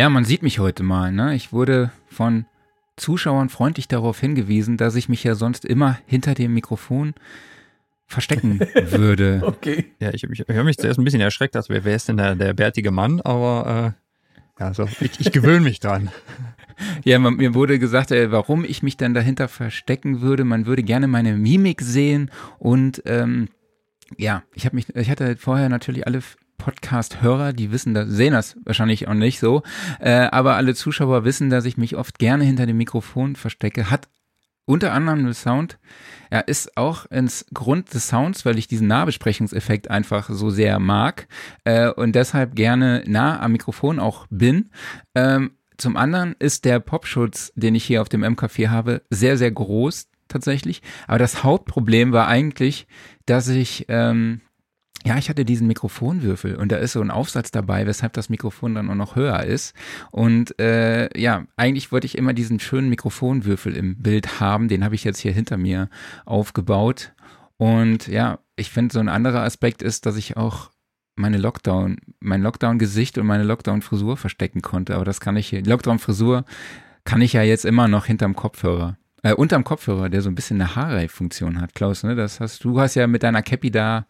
Ja, 0.00 0.08
man 0.08 0.24
sieht 0.24 0.42
mich 0.42 0.58
heute 0.60 0.82
mal. 0.82 1.12
Ne? 1.12 1.34
Ich 1.34 1.52
wurde 1.52 1.90
von 2.08 2.46
Zuschauern 2.96 3.50
freundlich 3.50 3.86
darauf 3.86 4.18
hingewiesen, 4.18 4.78
dass 4.78 4.94
ich 4.94 5.10
mich 5.10 5.22
ja 5.24 5.34
sonst 5.34 5.66
immer 5.66 5.98
hinter 6.06 6.32
dem 6.32 6.54
Mikrofon 6.54 7.12
verstecken 8.06 8.60
würde. 8.74 9.42
okay. 9.44 9.92
Ja, 10.00 10.08
ich, 10.14 10.24
ich, 10.24 10.40
ich 10.40 10.48
habe 10.48 10.64
mich 10.64 10.78
zuerst 10.78 10.98
ein 10.98 11.04
bisschen 11.04 11.20
erschreckt, 11.20 11.54
dass 11.54 11.68
wer, 11.68 11.84
wer 11.84 11.96
ist 11.96 12.08
denn 12.08 12.16
der, 12.16 12.34
der 12.34 12.54
bärtige 12.54 12.90
Mann, 12.90 13.20
aber 13.20 13.94
äh, 14.58 14.62
ja, 14.62 14.72
so, 14.72 14.88
ich, 15.02 15.20
ich 15.20 15.32
gewöhne 15.32 15.60
mich 15.60 15.80
dran. 15.80 16.10
Ja, 17.04 17.18
man, 17.18 17.34
mir 17.34 17.52
wurde 17.52 17.78
gesagt, 17.78 18.10
äh, 18.10 18.32
warum 18.32 18.64
ich 18.64 18.82
mich 18.82 18.96
dann 18.96 19.12
dahinter 19.12 19.48
verstecken 19.48 20.22
würde. 20.22 20.44
Man 20.44 20.64
würde 20.64 20.82
gerne 20.82 21.08
meine 21.08 21.36
Mimik 21.36 21.82
sehen 21.82 22.30
und 22.58 23.02
ähm, 23.04 23.50
ja, 24.16 24.44
ich 24.54 24.64
habe 24.64 24.76
mich, 24.76 24.88
ich 24.96 25.10
hatte 25.10 25.36
vorher 25.36 25.68
natürlich 25.68 26.06
alle 26.06 26.22
Podcast-Hörer, 26.60 27.52
die 27.52 27.72
wissen 27.72 27.94
das, 27.94 28.08
sehen 28.08 28.34
das 28.34 28.56
wahrscheinlich 28.64 29.08
auch 29.08 29.14
nicht 29.14 29.40
so, 29.40 29.62
äh, 29.98 30.10
aber 30.10 30.56
alle 30.56 30.74
Zuschauer 30.74 31.24
wissen, 31.24 31.50
dass 31.50 31.64
ich 31.64 31.76
mich 31.76 31.96
oft 31.96 32.18
gerne 32.18 32.44
hinter 32.44 32.66
dem 32.66 32.76
Mikrofon 32.76 33.34
verstecke. 33.34 33.90
Hat 33.90 34.08
unter 34.66 34.92
anderem 34.92 35.24
den 35.24 35.34
Sound, 35.34 35.78
er 36.28 36.46
ist 36.46 36.76
auch 36.76 37.06
ins 37.06 37.46
Grund 37.52 37.92
des 37.92 38.06
Sounds, 38.06 38.44
weil 38.44 38.58
ich 38.58 38.68
diesen 38.68 38.86
Nahbesprechungseffekt 38.86 39.90
einfach 39.90 40.28
so 40.30 40.50
sehr 40.50 40.78
mag 40.78 41.26
äh, 41.64 41.88
und 41.88 42.14
deshalb 42.14 42.54
gerne 42.54 43.02
nah 43.06 43.40
am 43.40 43.52
Mikrofon 43.52 43.98
auch 43.98 44.26
bin. 44.30 44.70
Ähm, 45.14 45.52
zum 45.78 45.96
anderen 45.96 46.36
ist 46.38 46.66
der 46.66 46.78
Popschutz, 46.78 47.52
den 47.56 47.74
ich 47.74 47.84
hier 47.84 48.02
auf 48.02 48.10
dem 48.10 48.22
MK4 48.22 48.68
habe, 48.68 49.02
sehr, 49.08 49.38
sehr 49.38 49.50
groß 49.50 50.08
tatsächlich. 50.28 50.82
Aber 51.08 51.18
das 51.18 51.42
Hauptproblem 51.42 52.12
war 52.12 52.28
eigentlich, 52.28 52.86
dass 53.26 53.48
ich 53.48 53.86
ähm, 53.88 54.42
ja, 55.04 55.16
ich 55.16 55.30
hatte 55.30 55.44
diesen 55.44 55.66
Mikrofonwürfel 55.66 56.56
und 56.56 56.70
da 56.70 56.76
ist 56.76 56.92
so 56.92 57.00
ein 57.00 57.10
Aufsatz 57.10 57.50
dabei, 57.50 57.86
weshalb 57.86 58.12
das 58.12 58.28
Mikrofon 58.28 58.74
dann 58.74 58.90
auch 58.90 58.94
noch 58.94 59.16
höher 59.16 59.44
ist. 59.44 59.74
Und 60.10 60.58
äh, 60.60 61.08
ja, 61.18 61.44
eigentlich 61.56 61.90
wollte 61.90 62.06
ich 62.06 62.18
immer 62.18 62.34
diesen 62.34 62.60
schönen 62.60 62.90
Mikrofonwürfel 62.90 63.74
im 63.74 63.96
Bild 64.02 64.40
haben. 64.40 64.68
Den 64.68 64.84
habe 64.84 64.94
ich 64.94 65.04
jetzt 65.04 65.20
hier 65.20 65.32
hinter 65.32 65.56
mir 65.56 65.88
aufgebaut. 66.26 67.12
Und 67.56 68.08
ja, 68.08 68.40
ich 68.56 68.70
finde, 68.70 68.92
so 68.92 69.00
ein 69.00 69.08
anderer 69.08 69.42
Aspekt 69.42 69.82
ist, 69.82 70.04
dass 70.04 70.16
ich 70.16 70.36
auch 70.36 70.70
meine 71.16 71.38
Lockdown, 71.38 71.96
mein 72.20 72.42
Lockdown-Gesicht 72.42 73.18
und 73.18 73.26
meine 73.26 73.44
Lockdown-Frisur 73.44 74.16
verstecken 74.16 74.62
konnte. 74.62 74.94
Aber 74.94 75.04
das 75.04 75.20
kann 75.20 75.36
ich 75.36 75.48
hier, 75.48 75.62
Lockdown-Frisur 75.62 76.44
kann 77.04 77.22
ich 77.22 77.32
ja 77.32 77.42
jetzt 77.42 77.64
immer 77.64 77.88
noch 77.88 78.06
hinterm 78.06 78.36
Kopfhörer. 78.36 78.96
Äh, 79.22 79.34
unterm 79.34 79.64
Kopfhörer, 79.64 80.08
der 80.08 80.22
so 80.22 80.30
ein 80.30 80.34
bisschen 80.34 80.60
eine 80.60 80.76
Haarreiffunktion 80.76 81.60
hat, 81.60 81.74
Klaus, 81.74 82.02
ne? 82.02 82.14
Das 82.14 82.40
hast 82.40 82.64
du 82.64 82.80
hast 82.80 82.94
ja 82.94 83.06
mit 83.06 83.22
deiner 83.22 83.42
Cappy 83.42 83.70
da 83.70 84.06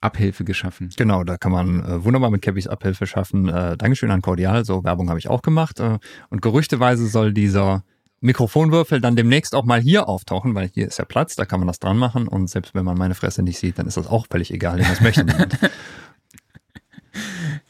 Abhilfe 0.00 0.44
geschaffen. 0.44 0.90
Genau, 0.96 1.24
da 1.24 1.36
kann 1.36 1.52
man 1.52 1.84
äh, 1.84 2.04
wunderbar 2.04 2.30
mit 2.30 2.42
Cappys 2.42 2.66
Abhilfe 2.66 3.06
schaffen. 3.06 3.48
Äh, 3.48 3.76
Dankeschön 3.76 4.10
an 4.10 4.22
Cordial, 4.22 4.64
so 4.64 4.84
Werbung 4.84 5.08
habe 5.08 5.18
ich 5.18 5.28
auch 5.28 5.42
gemacht. 5.42 5.80
Äh, 5.80 5.98
und 6.30 6.42
gerüchteweise 6.42 7.06
soll 7.08 7.32
dieser 7.32 7.82
Mikrofonwürfel 8.20 9.00
dann 9.00 9.16
demnächst 9.16 9.54
auch 9.54 9.64
mal 9.64 9.80
hier 9.80 10.08
auftauchen, 10.08 10.54
weil 10.54 10.68
hier 10.68 10.86
ist 10.88 10.98
ja 10.98 11.04
Platz, 11.04 11.36
da 11.36 11.44
kann 11.44 11.60
man 11.60 11.68
das 11.68 11.78
dran 11.78 11.96
machen 11.96 12.26
und 12.26 12.48
selbst 12.48 12.74
wenn 12.74 12.84
man 12.84 12.98
meine 12.98 13.14
Fresse 13.14 13.42
nicht 13.42 13.58
sieht, 13.58 13.78
dann 13.78 13.86
ist 13.86 13.96
das 13.96 14.08
auch 14.08 14.26
völlig 14.28 14.52
egal, 14.52 14.78
denn 14.78 14.88
das 14.88 15.00
möchte 15.00 15.24
niemand. 15.24 15.58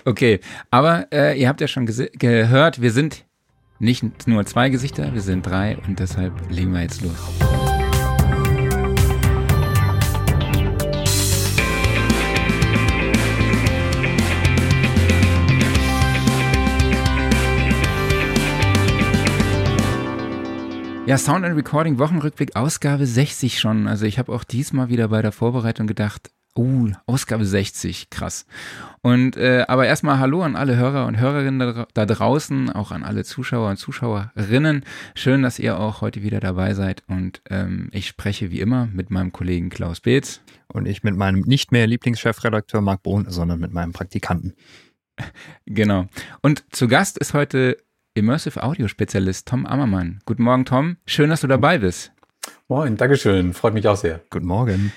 Okay, 0.05 0.41
aber 0.71 1.07
äh, 1.13 1.39
ihr 1.39 1.49
habt 1.49 1.61
ja 1.61 1.69
schon 1.69 1.87
gehört, 1.87 2.81
wir 2.81 2.93
sind 2.93 3.25
nicht 3.79 4.27
nur 4.27 4.47
zwei 4.47 4.71
Gesichter, 4.71 5.13
wir 5.13 5.21
sind 5.21 5.47
drei 5.47 5.77
und 5.87 5.99
deshalb 5.99 6.33
legen 6.51 6.73
wir 6.73 6.83
jetzt 6.83 7.03
los. 7.03 7.68
Ja, 21.09 21.17
Sound 21.17 21.47
and 21.47 21.57
Recording 21.57 21.99
Wochenrückblick 21.99 22.55
Ausgabe 22.55 23.07
60 23.07 23.59
schon. 23.59 23.87
Also 23.87 24.05
ich 24.05 24.19
habe 24.19 24.31
auch 24.31 24.45
diesmal 24.45 24.91
wieder 24.91 25.09
bei 25.09 25.23
der 25.23 25.33
Vorbereitung 25.33 25.87
gedacht, 25.87 26.31
uh, 26.55 26.91
Ausgabe 27.07 27.47
60, 27.47 28.11
krass. 28.11 28.45
Und 29.01 29.39
äh, 29.39 29.65
aber 29.69 29.87
erstmal 29.87 30.19
Hallo 30.19 30.43
an 30.43 30.55
alle 30.55 30.77
Hörer 30.77 31.07
und 31.07 31.19
Hörerinnen 31.19 31.61
da, 31.61 31.87
da, 31.95 32.05
draußen, 32.05 32.69
auch 32.69 32.91
an 32.91 33.05
alle 33.05 33.25
Zuschauer 33.25 33.71
und 33.71 33.79
Zuschauerinnen. 33.79 34.85
Schön, 35.15 35.41
dass 35.41 35.59
ihr 35.59 35.81
auch 35.81 36.03
heute 36.03 36.23
wieder 36.23 36.41
dabei 36.41 36.75
seid. 36.75 37.05
Und 37.07 37.41
ähm, 37.49 37.89
ich 37.93 38.07
spreche 38.07 38.51
wie 38.51 38.61
immer 38.61 38.87
mit 38.93 39.09
meinem 39.09 39.33
Kollegen 39.33 39.71
Klaus 39.71 40.01
Beetz. 40.01 40.43
Und 40.67 40.87
ich 40.87 41.05
mit 41.05 41.17
meinem 41.17 41.41
nicht 41.41 41.73
mehr 41.73 41.87
Lieblingschefredakteur 41.87 42.83
Marc 42.83 43.03
Bohn, 43.03 43.25
sondern 43.31 43.61
mit 43.61 43.73
meinem 43.73 43.95
Praktikanten. 43.95 44.53
Genau. 45.65 46.07
Und 46.43 46.65
zu 46.71 46.87
Gast 46.87 47.19
ist 47.19 47.35
heute 47.35 47.79
Immersive 48.19 48.63
Audio 48.63 48.89
Spezialist 48.89 49.47
Tom 49.47 49.65
Ammermann. 49.65 50.19
Guten 50.27 50.43
Morgen, 50.43 50.65
Tom. 50.65 50.97
Schön, 51.07 51.31
dass 51.31 51.41
du 51.41 51.47
dabei 51.47 51.79
bist. 51.79 52.13
Moin, 52.67 52.97
Dankeschön. 52.97 53.55
Freut 53.55 53.75
mich 53.75 53.87
auch 53.87 53.97
sehr. 53.97 54.21
Guten 54.31 54.47
Morgen. 54.47 54.93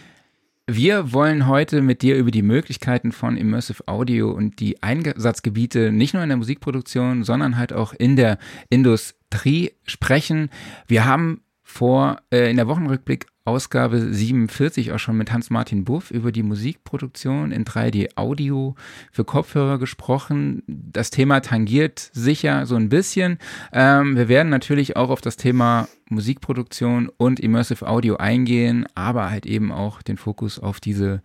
Wir 0.67 1.13
wollen 1.13 1.47
heute 1.47 1.81
mit 1.81 2.01
dir 2.01 2.15
über 2.15 2.31
die 2.31 2.41
Möglichkeiten 2.41 3.11
von 3.11 3.37
Immersive 3.37 3.87
Audio 3.87 4.31
und 4.31 4.59
die 4.59 4.81
Einsatzgebiete 4.81 5.91
nicht 5.91 6.13
nur 6.13 6.23
in 6.23 6.29
der 6.29 6.37
Musikproduktion, 6.37 7.23
sondern 7.23 7.57
halt 7.57 7.73
auch 7.73 7.93
in 7.93 8.15
der 8.15 8.39
Industrie 8.69 9.71
sprechen. 9.85 10.49
Wir 10.87 11.05
haben 11.05 11.41
vor 11.63 12.17
äh, 12.31 12.49
in 12.49 12.57
der 12.57 12.67
Wochenrückblick 12.67 13.27
Ausgabe 13.43 13.99
47 13.99 14.91
auch 14.91 14.99
schon 14.99 15.17
mit 15.17 15.31
Hans-Martin 15.31 15.83
Buff 15.83 16.11
über 16.11 16.31
die 16.31 16.43
Musikproduktion 16.43 17.51
in 17.51 17.65
3D 17.65 18.15
Audio 18.15 18.75
für 19.11 19.25
Kopfhörer 19.25 19.79
gesprochen. 19.79 20.61
Das 20.67 21.09
Thema 21.09 21.39
tangiert 21.39 22.11
sicher 22.13 22.67
so 22.67 22.75
ein 22.75 22.89
bisschen. 22.89 23.39
Ähm, 23.73 24.15
wir 24.15 24.27
werden 24.27 24.49
natürlich 24.49 24.95
auch 24.95 25.09
auf 25.09 25.21
das 25.21 25.37
Thema 25.37 25.87
Musikproduktion 26.09 27.09
und 27.17 27.39
Immersive 27.39 27.87
Audio 27.87 28.17
eingehen, 28.17 28.85
aber 28.93 29.31
halt 29.31 29.47
eben 29.47 29.71
auch 29.71 30.03
den 30.03 30.17
Fokus 30.17 30.59
auf 30.59 30.79
diese, 30.79 31.23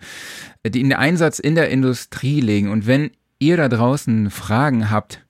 den 0.66 0.94
Einsatz 0.94 1.38
in 1.38 1.54
der 1.54 1.68
Industrie 1.68 2.40
legen. 2.40 2.70
Und 2.70 2.86
wenn 2.86 3.10
ihr 3.38 3.58
da 3.58 3.68
draußen 3.68 4.30
Fragen 4.30 4.90
habt, 4.90 5.25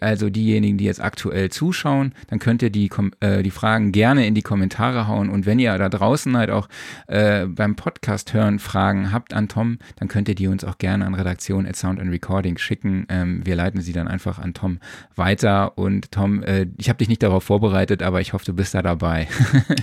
also 0.00 0.30
diejenigen, 0.30 0.78
die 0.78 0.84
jetzt 0.84 1.00
aktuell 1.00 1.50
zuschauen, 1.50 2.12
dann 2.28 2.38
könnt 2.38 2.62
ihr 2.62 2.70
die, 2.70 2.90
äh, 3.20 3.42
die 3.42 3.50
Fragen 3.50 3.92
gerne 3.92 4.26
in 4.26 4.34
die 4.34 4.42
Kommentare 4.42 5.06
hauen. 5.06 5.30
Und 5.30 5.46
wenn 5.46 5.58
ihr 5.58 5.76
da 5.78 5.88
draußen 5.88 6.36
halt 6.36 6.50
auch 6.50 6.68
äh, 7.06 7.46
beim 7.46 7.76
Podcast 7.76 8.34
hören 8.34 8.58
Fragen 8.58 9.12
habt 9.12 9.32
an 9.32 9.48
Tom, 9.48 9.78
dann 9.96 10.08
könnt 10.08 10.28
ihr 10.28 10.34
die 10.34 10.48
uns 10.48 10.64
auch 10.64 10.78
gerne 10.78 11.06
an 11.06 11.14
Redaktion 11.14 11.66
at 11.66 11.76
Sound 11.76 12.00
and 12.00 12.10
Recording 12.10 12.58
schicken. 12.58 13.06
Ähm, 13.08 13.44
wir 13.44 13.56
leiten 13.56 13.80
sie 13.80 13.92
dann 13.92 14.08
einfach 14.08 14.38
an 14.38 14.54
Tom 14.54 14.80
weiter. 15.14 15.78
Und 15.78 16.12
Tom, 16.12 16.42
äh, 16.42 16.66
ich 16.76 16.88
habe 16.88 16.98
dich 16.98 17.08
nicht 17.08 17.22
darauf 17.22 17.44
vorbereitet, 17.44 18.02
aber 18.02 18.20
ich 18.20 18.32
hoffe, 18.32 18.44
du 18.44 18.54
bist 18.54 18.74
da 18.74 18.82
dabei. 18.82 19.28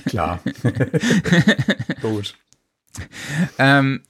Klar. 0.05 0.39
Gut. 2.01 2.35
Ähm, 3.59 4.01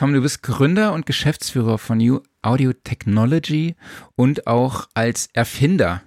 Tom, 0.00 0.14
du 0.14 0.22
bist 0.22 0.42
Gründer 0.42 0.94
und 0.94 1.04
Geschäftsführer 1.04 1.76
von 1.76 1.98
New 1.98 2.22
Audio 2.40 2.72
Technology 2.72 3.74
und 4.16 4.46
auch 4.46 4.88
als 4.94 5.28
Erfinder, 5.34 6.00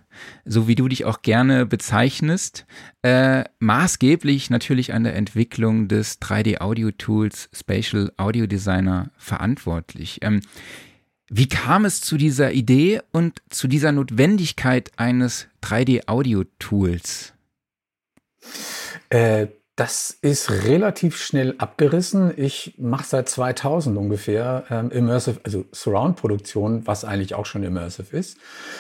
so 0.46 0.68
wie 0.68 0.74
du 0.74 0.88
dich 0.88 1.06
auch 1.06 1.22
gerne 1.22 1.68
bezeichnest, 1.68 2.66
äh, 3.04 3.44
maßgeblich 3.60 4.50
natürlich 4.50 4.96
an 4.96 5.04
der 5.04 5.16
Entwicklung 5.16 5.90
des 5.90 6.20
3D-Audio-Tools 6.22 7.50
Spatial 7.54 8.12
Audio 8.18 8.48
Designer 8.48 9.12
verantwortlich. 9.16 10.18
Ähm, 10.24 10.42
wie 11.30 11.48
kam 11.48 11.86
es 11.86 12.02
zu 12.02 12.18
dieser 12.18 12.52
Idee 12.52 13.00
und 13.12 13.44
zu 13.52 13.68
dieser 13.68 13.92
Notwendigkeit 13.92 14.90
eines 14.98 15.46
3D-Audio-Tools? 15.62 17.34
Äh, 19.10 19.50
das 19.76 20.12
ist 20.22 20.52
relativ 20.52 21.18
schnell 21.18 21.56
abgerissen. 21.58 22.32
Ich 22.38 22.76
mache 22.78 23.06
seit 23.06 23.28
2000 23.28 23.98
ungefähr 23.98 24.66
ähm, 24.70 24.92
Immersive, 24.92 25.40
also 25.44 25.66
Surround-Produktion, 25.72 26.86
was 26.86 27.06
eigentlich 27.06 27.34
auch 27.34 27.48
schon 27.48 27.64
Immersive 27.64 28.16
ist. 28.16 28.38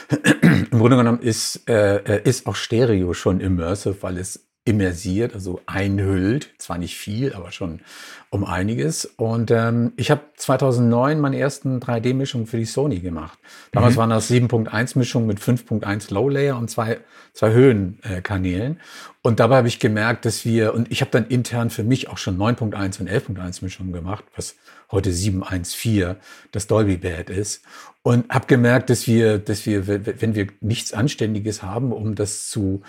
Im 0.42 0.70
Grunde 0.70 0.98
genommen 0.98 1.22
ist, 1.22 1.68
äh, 1.68 1.98
äh, 1.98 2.22
ist 2.24 2.46
auch 2.46 2.56
Stereo 2.56 3.14
schon 3.14 3.40
Immersive, 3.40 3.98
weil 4.02 4.20
es 4.20 4.48
immersiert, 4.66 5.34
also 5.34 5.62
einhüllt. 5.66 6.50
Zwar 6.58 6.78
nicht 6.78 6.96
viel, 6.96 7.34
aber 7.34 7.52
schon 7.52 7.82
um 8.30 8.46
einiges. 8.46 9.06
Und 9.06 9.52
ähm, 9.52 9.92
ich 9.98 10.10
habe 10.10 10.22
2009 10.38 11.20
meine 11.20 11.38
ersten 11.38 11.80
3D-Mischungen 11.80 12.48
für 12.48 12.58
die 12.58 12.66
Sony 12.66 13.00
gemacht. 13.00 13.38
Damals 13.72 13.96
mhm. 13.96 14.00
waren 14.00 14.10
das 14.10 14.32
7.1-Mischungen 14.32 15.26
mit 15.28 15.40
5.1 15.40 16.14
Low-Layer 16.14 16.58
und 16.58 16.70
zwei, 16.70 17.00
zwei 17.34 17.52
Höhenkanälen. 17.52 18.80
und 19.22 19.40
dabei 19.40 19.58
habe 19.58 19.68
ich 19.68 19.80
gemerkt, 19.80 20.26
dass 20.26 20.46
wir, 20.46 20.74
und 20.74 20.92
ich 20.92 21.02
habe 21.02 21.12
dann 21.12 21.28
intern 21.28 21.70
für 21.70 21.84
mich 21.84 22.08
auch 22.08 22.18
schon 22.18 22.38
9.1 22.38 23.02
und 23.02 23.10
11.1 23.10 23.64
Mischung 23.64 23.92
gemacht, 23.92 24.24
was 24.36 24.56
heute 24.92 25.10
7.1.4 25.10 26.16
das 26.52 26.68
Dolby 26.68 26.98
Bad 26.98 27.30
ist. 27.30 27.64
Und 28.06 28.30
habe 28.30 28.48
gemerkt, 28.48 28.90
dass 28.90 29.08
wir, 29.08 29.40
dass 29.40 29.66
wir, 29.66 29.88
wenn 29.88 30.36
wir 30.36 30.48
nichts 30.60 30.92
Anständiges 30.92 31.64
haben, 31.64 31.94
um 31.94 32.16
das 32.16 32.50
zu, 32.50 32.82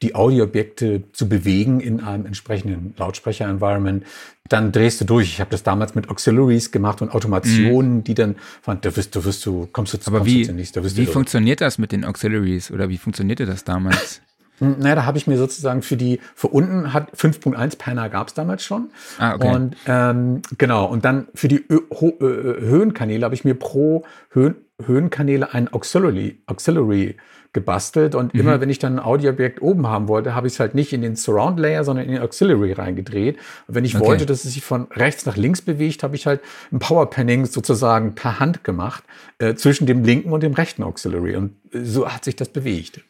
die 0.00 0.14
Audioobjekte 0.14 1.02
zu 1.12 1.28
bewegen 1.28 1.80
in 1.80 2.00
einem 2.00 2.24
entsprechenden 2.24 2.94
Lautsprecher-Environment, 2.96 4.04
dann 4.48 4.72
drehst 4.72 4.98
du 5.02 5.04
durch. 5.04 5.28
Ich 5.28 5.40
habe 5.40 5.50
das 5.50 5.62
damals 5.62 5.94
mit 5.94 6.08
Auxiliaries 6.08 6.70
gemacht 6.70 7.02
und 7.02 7.10
Automationen, 7.10 7.96
mhm. 7.96 8.04
die 8.04 8.14
dann, 8.14 8.36
da 8.64 8.96
wirst 8.96 9.14
du, 9.14 9.24
wirst 9.26 9.44
du, 9.44 9.68
kommst 9.72 9.92
du 9.92 9.98
zu, 9.98 10.10
Aber 10.10 10.24
wie, 10.24 10.48
wie 10.48 11.06
funktioniert 11.06 11.60
das 11.60 11.76
mit 11.76 11.92
den 11.92 12.06
Auxiliaries 12.06 12.70
oder 12.70 12.88
wie 12.88 12.96
funktionierte 12.96 13.44
das 13.44 13.64
damals? 13.64 14.22
Naja, 14.60 14.94
da 14.94 15.04
habe 15.04 15.18
ich 15.18 15.26
mir 15.26 15.36
sozusagen 15.36 15.82
für 15.82 15.96
die, 15.96 16.20
für 16.34 16.48
unten 16.48 16.92
hat 16.92 17.14
5.1 17.14 17.78
Panner 17.78 18.08
gab 18.08 18.28
es 18.28 18.34
damals 18.34 18.64
schon. 18.64 18.90
Ah, 19.18 19.34
okay. 19.34 19.54
Und 19.54 19.76
ähm, 19.86 20.42
genau, 20.58 20.86
und 20.86 21.04
dann 21.04 21.28
für 21.34 21.48
die 21.48 21.64
Ö 21.68 21.80
Ho 22.00 22.16
Ö 22.20 22.60
Höhenkanäle 22.60 23.24
habe 23.24 23.34
ich 23.34 23.44
mir 23.44 23.54
pro 23.54 24.04
Höhen 24.30 24.56
Höhenkanäle 24.84 25.54
ein 25.54 25.72
Auxiliary, 25.72 26.38
Auxiliary 26.46 27.16
gebastelt. 27.56 28.14
Und 28.14 28.34
mhm. 28.34 28.40
immer 28.40 28.60
wenn 28.60 28.68
ich 28.68 28.78
dann 28.78 28.98
ein 28.98 29.04
Audioobjekt 29.04 29.62
oben 29.62 29.86
haben 29.86 30.08
wollte, 30.08 30.34
habe 30.34 30.46
ich 30.46 30.52
es 30.52 30.60
halt 30.60 30.74
nicht 30.74 30.92
in 30.92 31.00
den 31.00 31.16
Surround 31.16 31.58
Layer, 31.58 31.84
sondern 31.84 32.04
in 32.04 32.12
den 32.12 32.22
Auxiliary 32.22 32.72
reingedreht. 32.72 33.38
Und 33.66 33.74
wenn 33.74 33.84
ich 33.84 33.96
okay. 33.96 34.04
wollte, 34.04 34.26
dass 34.26 34.44
es 34.44 34.52
sich 34.52 34.62
von 34.62 34.88
rechts 34.92 35.24
nach 35.24 35.36
links 35.36 35.62
bewegt, 35.62 36.02
habe 36.02 36.14
ich 36.14 36.26
halt 36.26 36.40
ein 36.70 36.78
Power 36.78 37.08
Panning 37.08 37.46
sozusagen 37.46 38.14
per 38.14 38.38
Hand 38.38 38.62
gemacht 38.62 39.04
äh, 39.38 39.54
zwischen 39.54 39.86
dem 39.86 40.04
linken 40.04 40.32
und 40.32 40.42
dem 40.42 40.52
rechten 40.52 40.82
Auxiliary. 40.82 41.36
Und 41.36 41.56
so 41.72 42.08
hat 42.08 42.24
sich 42.24 42.36
das 42.36 42.50
bewegt. 42.50 43.00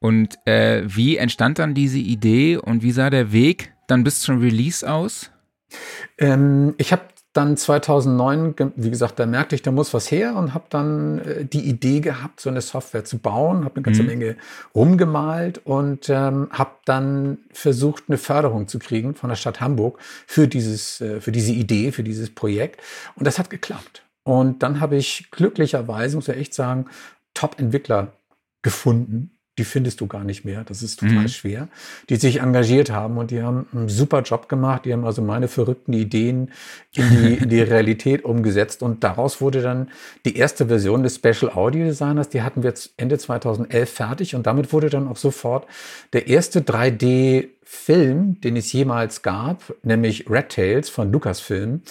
Und 0.00 0.38
äh, 0.46 0.82
wie 0.86 1.18
entstand 1.18 1.58
dann 1.58 1.74
diese 1.74 1.98
Idee 1.98 2.56
und 2.56 2.82
wie 2.82 2.92
sah 2.92 3.10
der 3.10 3.32
Weg 3.32 3.72
dann 3.86 4.02
bis 4.02 4.20
zum 4.20 4.40
Release 4.40 4.90
aus? 4.90 5.30
Ähm, 6.18 6.74
ich 6.78 6.92
habe 6.92 7.02
dann 7.32 7.56
2009, 7.56 8.72
wie 8.74 8.90
gesagt, 8.90 9.20
da 9.20 9.26
merkte 9.26 9.54
ich, 9.54 9.62
da 9.62 9.70
muss 9.70 9.94
was 9.94 10.10
her 10.10 10.34
und 10.34 10.52
habe 10.52 10.64
dann 10.68 11.20
äh, 11.20 11.44
die 11.44 11.68
Idee 11.68 12.00
gehabt, 12.00 12.40
so 12.40 12.50
eine 12.50 12.60
Software 12.60 13.04
zu 13.04 13.18
bauen, 13.18 13.64
habe 13.64 13.76
eine 13.76 13.84
ganze 13.84 14.02
mhm. 14.02 14.08
Menge 14.08 14.36
rumgemalt 14.74 15.58
und 15.64 16.08
ähm, 16.08 16.48
habe 16.50 16.72
dann 16.86 17.38
versucht, 17.52 18.04
eine 18.08 18.18
Förderung 18.18 18.66
zu 18.66 18.80
kriegen 18.80 19.14
von 19.14 19.28
der 19.28 19.36
Stadt 19.36 19.60
Hamburg 19.60 20.00
für 20.26 20.48
dieses, 20.48 21.00
äh, 21.00 21.20
für 21.20 21.30
diese 21.30 21.52
Idee, 21.52 21.92
für 21.92 22.02
dieses 22.02 22.30
Projekt. 22.30 22.80
Und 23.14 23.26
das 23.26 23.38
hat 23.38 23.48
geklappt. 23.48 24.02
Und 24.24 24.62
dann 24.62 24.80
habe 24.80 24.96
ich 24.96 25.30
glücklicherweise, 25.30 26.16
muss 26.16 26.28
ich 26.28 26.36
echt 26.36 26.54
sagen, 26.54 26.86
Top-Entwickler 27.34 28.12
gefunden, 28.62 29.38
die 29.58 29.64
findest 29.64 30.00
du 30.00 30.06
gar 30.06 30.24
nicht 30.24 30.44
mehr. 30.44 30.64
Das 30.64 30.82
ist 30.82 31.00
total 31.00 31.22
mhm. 31.22 31.28
schwer. 31.28 31.68
Die 32.08 32.16
sich 32.16 32.40
engagiert 32.40 32.90
haben 32.90 33.18
und 33.18 33.30
die 33.30 33.42
haben 33.42 33.66
einen 33.72 33.88
super 33.88 34.22
Job 34.22 34.48
gemacht. 34.48 34.84
Die 34.84 34.92
haben 34.92 35.04
also 35.04 35.22
meine 35.22 35.48
verrückten 35.48 35.92
Ideen 35.92 36.50
in 36.94 37.10
die, 37.10 37.34
in 37.34 37.48
die 37.48 37.60
Realität 37.60 38.24
umgesetzt. 38.24 38.82
Und 38.82 39.04
daraus 39.04 39.40
wurde 39.40 39.60
dann 39.60 39.90
die 40.24 40.36
erste 40.36 40.66
Version 40.66 41.02
des 41.02 41.16
Special 41.16 41.50
Audio 41.52 41.84
Designers. 41.84 42.30
Die 42.30 42.42
hatten 42.42 42.62
wir 42.62 42.70
jetzt 42.70 42.94
Ende 42.96 43.18
2011 43.18 43.90
fertig. 43.90 44.34
Und 44.34 44.46
damit 44.46 44.72
wurde 44.72 44.88
dann 44.88 45.08
auch 45.08 45.16
sofort 45.16 45.66
der 46.12 46.28
erste 46.28 46.60
3D 46.60 47.48
Film, 47.72 48.40
den 48.40 48.56
es 48.56 48.72
jemals 48.72 49.22
gab, 49.22 49.72
nämlich 49.84 50.28
Red 50.28 50.48
Tails 50.48 50.88
von 50.88 51.12
Lucasfilm, 51.12 51.82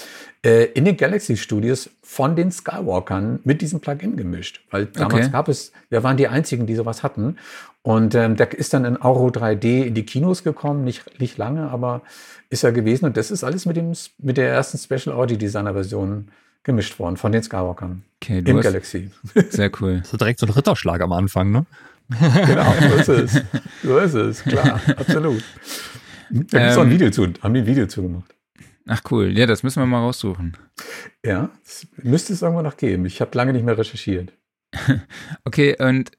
äh, 0.45 0.65
in 0.73 0.83
den 0.83 0.97
Galaxy 0.97 1.37
Studios 1.37 1.89
von 2.01 2.35
den 2.35 2.51
Skywalkern 2.51 3.39
mit 3.45 3.61
diesem 3.61 3.79
Plugin 3.79 4.17
gemischt. 4.17 4.61
Weil 4.71 4.87
damals 4.87 5.27
okay. 5.27 5.31
gab 5.31 5.47
es, 5.47 5.71
wir 5.89 6.03
waren 6.03 6.17
die 6.17 6.27
einzigen, 6.27 6.65
die 6.65 6.75
sowas 6.75 7.01
hatten. 7.01 7.37
Und 7.81 8.13
ähm, 8.13 8.35
der 8.35 8.51
ist 8.51 8.73
dann 8.73 8.83
in 8.83 9.01
Auro 9.01 9.29
3D 9.29 9.83
in 9.83 9.93
die 9.93 10.05
Kinos 10.05 10.43
gekommen, 10.43 10.83
nicht, 10.83 11.17
nicht 11.21 11.37
lange, 11.37 11.69
aber 11.69 12.01
ist 12.49 12.65
er 12.65 12.73
gewesen. 12.73 13.05
Und 13.05 13.15
das 13.15 13.31
ist 13.31 13.45
alles 13.45 13.65
mit, 13.65 13.77
dem, 13.77 13.93
mit 14.17 14.35
der 14.35 14.49
ersten 14.49 14.77
Special 14.77 15.15
Audio 15.15 15.37
Designer 15.37 15.71
Version 15.71 16.27
gemischt 16.63 16.99
worden 16.99 17.15
von 17.15 17.31
den 17.31 17.41
Skywalkern. 17.41 18.03
Okay, 18.21 18.43
Im 18.45 18.59
Galaxy. 18.59 19.11
Sehr 19.49 19.71
cool. 19.79 20.03
So 20.05 20.17
direkt 20.17 20.41
so 20.41 20.45
ein 20.45 20.51
Ritterschlag 20.51 20.99
am 20.99 21.13
Anfang, 21.13 21.51
ne? 21.51 21.65
Genau, 22.09 22.73
so 22.81 22.95
ist 22.95 23.09
es. 23.09 23.43
So 23.83 23.97
ist 23.99 24.13
es, 24.13 24.43
klar, 24.43 24.81
absolut. 24.97 25.43
Da 26.29 26.39
gibt 26.39 26.53
es 26.53 26.77
auch 26.77 26.81
ein 26.81 26.87
ähm, 26.87 26.93
Video 26.93 27.11
zu, 27.11 27.27
haben 27.41 27.53
die 27.53 27.61
ein 27.61 27.65
Video 27.65 27.87
zu 27.87 28.01
gemacht. 28.01 28.35
Ach 28.87 29.01
cool, 29.11 29.37
ja, 29.37 29.45
das 29.45 29.61
müssen 29.61 29.81
wir 29.81 29.85
mal 29.85 29.99
raussuchen. 29.99 30.57
Ja, 31.23 31.51
müsste 31.97 32.33
es 32.33 32.41
irgendwo 32.41 32.63
noch 32.63 32.77
geben. 32.77 33.05
Ich 33.05 33.21
habe 33.21 33.37
lange 33.37 33.53
nicht 33.53 33.63
mehr 33.63 33.77
recherchiert. 33.77 34.33
okay, 35.45 35.75
und 35.79 36.11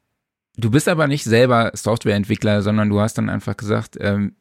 du 0.57 0.71
bist 0.71 0.89
aber 0.89 1.09
nicht 1.09 1.25
selber 1.25 1.73
Softwareentwickler, 1.75 2.63
sondern 2.63 2.89
du 2.89 3.01
hast 3.01 3.19
dann 3.19 3.29
einfach 3.29 3.57
gesagt, 3.57 3.97
ähm, 4.01 4.37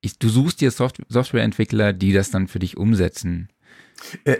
ich, 0.00 0.18
du 0.18 0.28
suchst 0.28 0.60
dir 0.60 0.70
Soft 0.70 1.02
Softwareentwickler, 1.08 1.92
die 1.92 2.12
das 2.12 2.30
dann 2.30 2.48
für 2.48 2.58
dich 2.58 2.76
umsetzen. 2.76 3.48
Äh, 4.24 4.38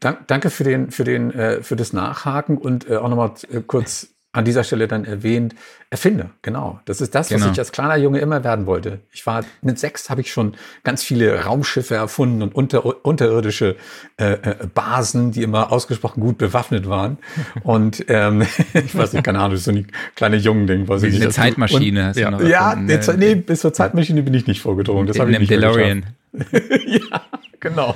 dank, 0.00 0.26
danke 0.26 0.50
für, 0.50 0.64
den, 0.64 0.90
für, 0.90 1.04
den, 1.04 1.32
äh, 1.32 1.62
für 1.62 1.76
das 1.76 1.92
Nachhaken 1.92 2.58
und 2.58 2.88
äh, 2.88 2.96
auch 2.96 3.08
nochmal 3.08 3.34
äh, 3.50 3.60
kurz 3.60 4.14
an 4.32 4.44
dieser 4.44 4.62
Stelle 4.62 4.88
dann 4.88 5.04
erwähnt, 5.04 5.54
Erfinder, 5.90 6.30
genau. 6.42 6.80
Das 6.84 7.00
ist 7.00 7.14
das, 7.14 7.30
genau. 7.30 7.46
was 7.46 7.52
ich 7.52 7.58
als 7.58 7.72
kleiner 7.72 7.96
Junge 7.96 8.18
immer 8.18 8.44
werden 8.44 8.66
wollte. 8.66 9.00
Ich 9.10 9.26
war 9.26 9.42
mit 9.62 9.78
sechs, 9.78 10.10
habe 10.10 10.20
ich 10.20 10.30
schon 10.30 10.54
ganz 10.84 11.02
viele 11.02 11.44
Raumschiffe 11.44 11.94
erfunden 11.94 12.42
und 12.42 12.54
unter, 12.54 13.06
unterirdische 13.06 13.76
äh, 14.18 14.32
äh, 14.32 14.66
Basen, 14.74 15.32
die 15.32 15.42
immer 15.42 15.72
ausgesprochen 15.72 16.20
gut 16.20 16.36
bewaffnet 16.36 16.86
waren. 16.90 17.16
Und 17.62 18.04
ähm, 18.08 18.42
ich 18.74 18.94
weiß 18.94 19.14
nicht, 19.14 19.24
keine 19.24 19.40
Ahnung, 19.40 19.56
so 19.56 19.70
ein 19.70 19.86
kleine 20.14 20.36
Jungen-Ding. 20.36 20.88
Was 20.88 21.02
ich 21.04 21.18
eine 21.18 21.30
Zeitmaschine 21.30 22.00
und, 22.00 22.06
hast 22.08 22.16
du 22.16 22.20
ja, 22.20 22.30
noch. 22.30 22.42
Ja, 22.42 22.74
nee, 22.76 23.00
nee, 23.16 23.34
bis 23.34 23.60
zur 23.60 23.72
Zeitmaschine 23.72 24.22
bin 24.22 24.34
ich 24.34 24.46
nicht 24.46 24.60
vorgedrungen. 24.60 25.06
Das 25.06 25.18
habe 25.18 25.32
ich 25.32 25.38
nicht 25.38 25.50
DeLorean. 25.50 26.04
ja, 26.86 27.22
genau. 27.60 27.94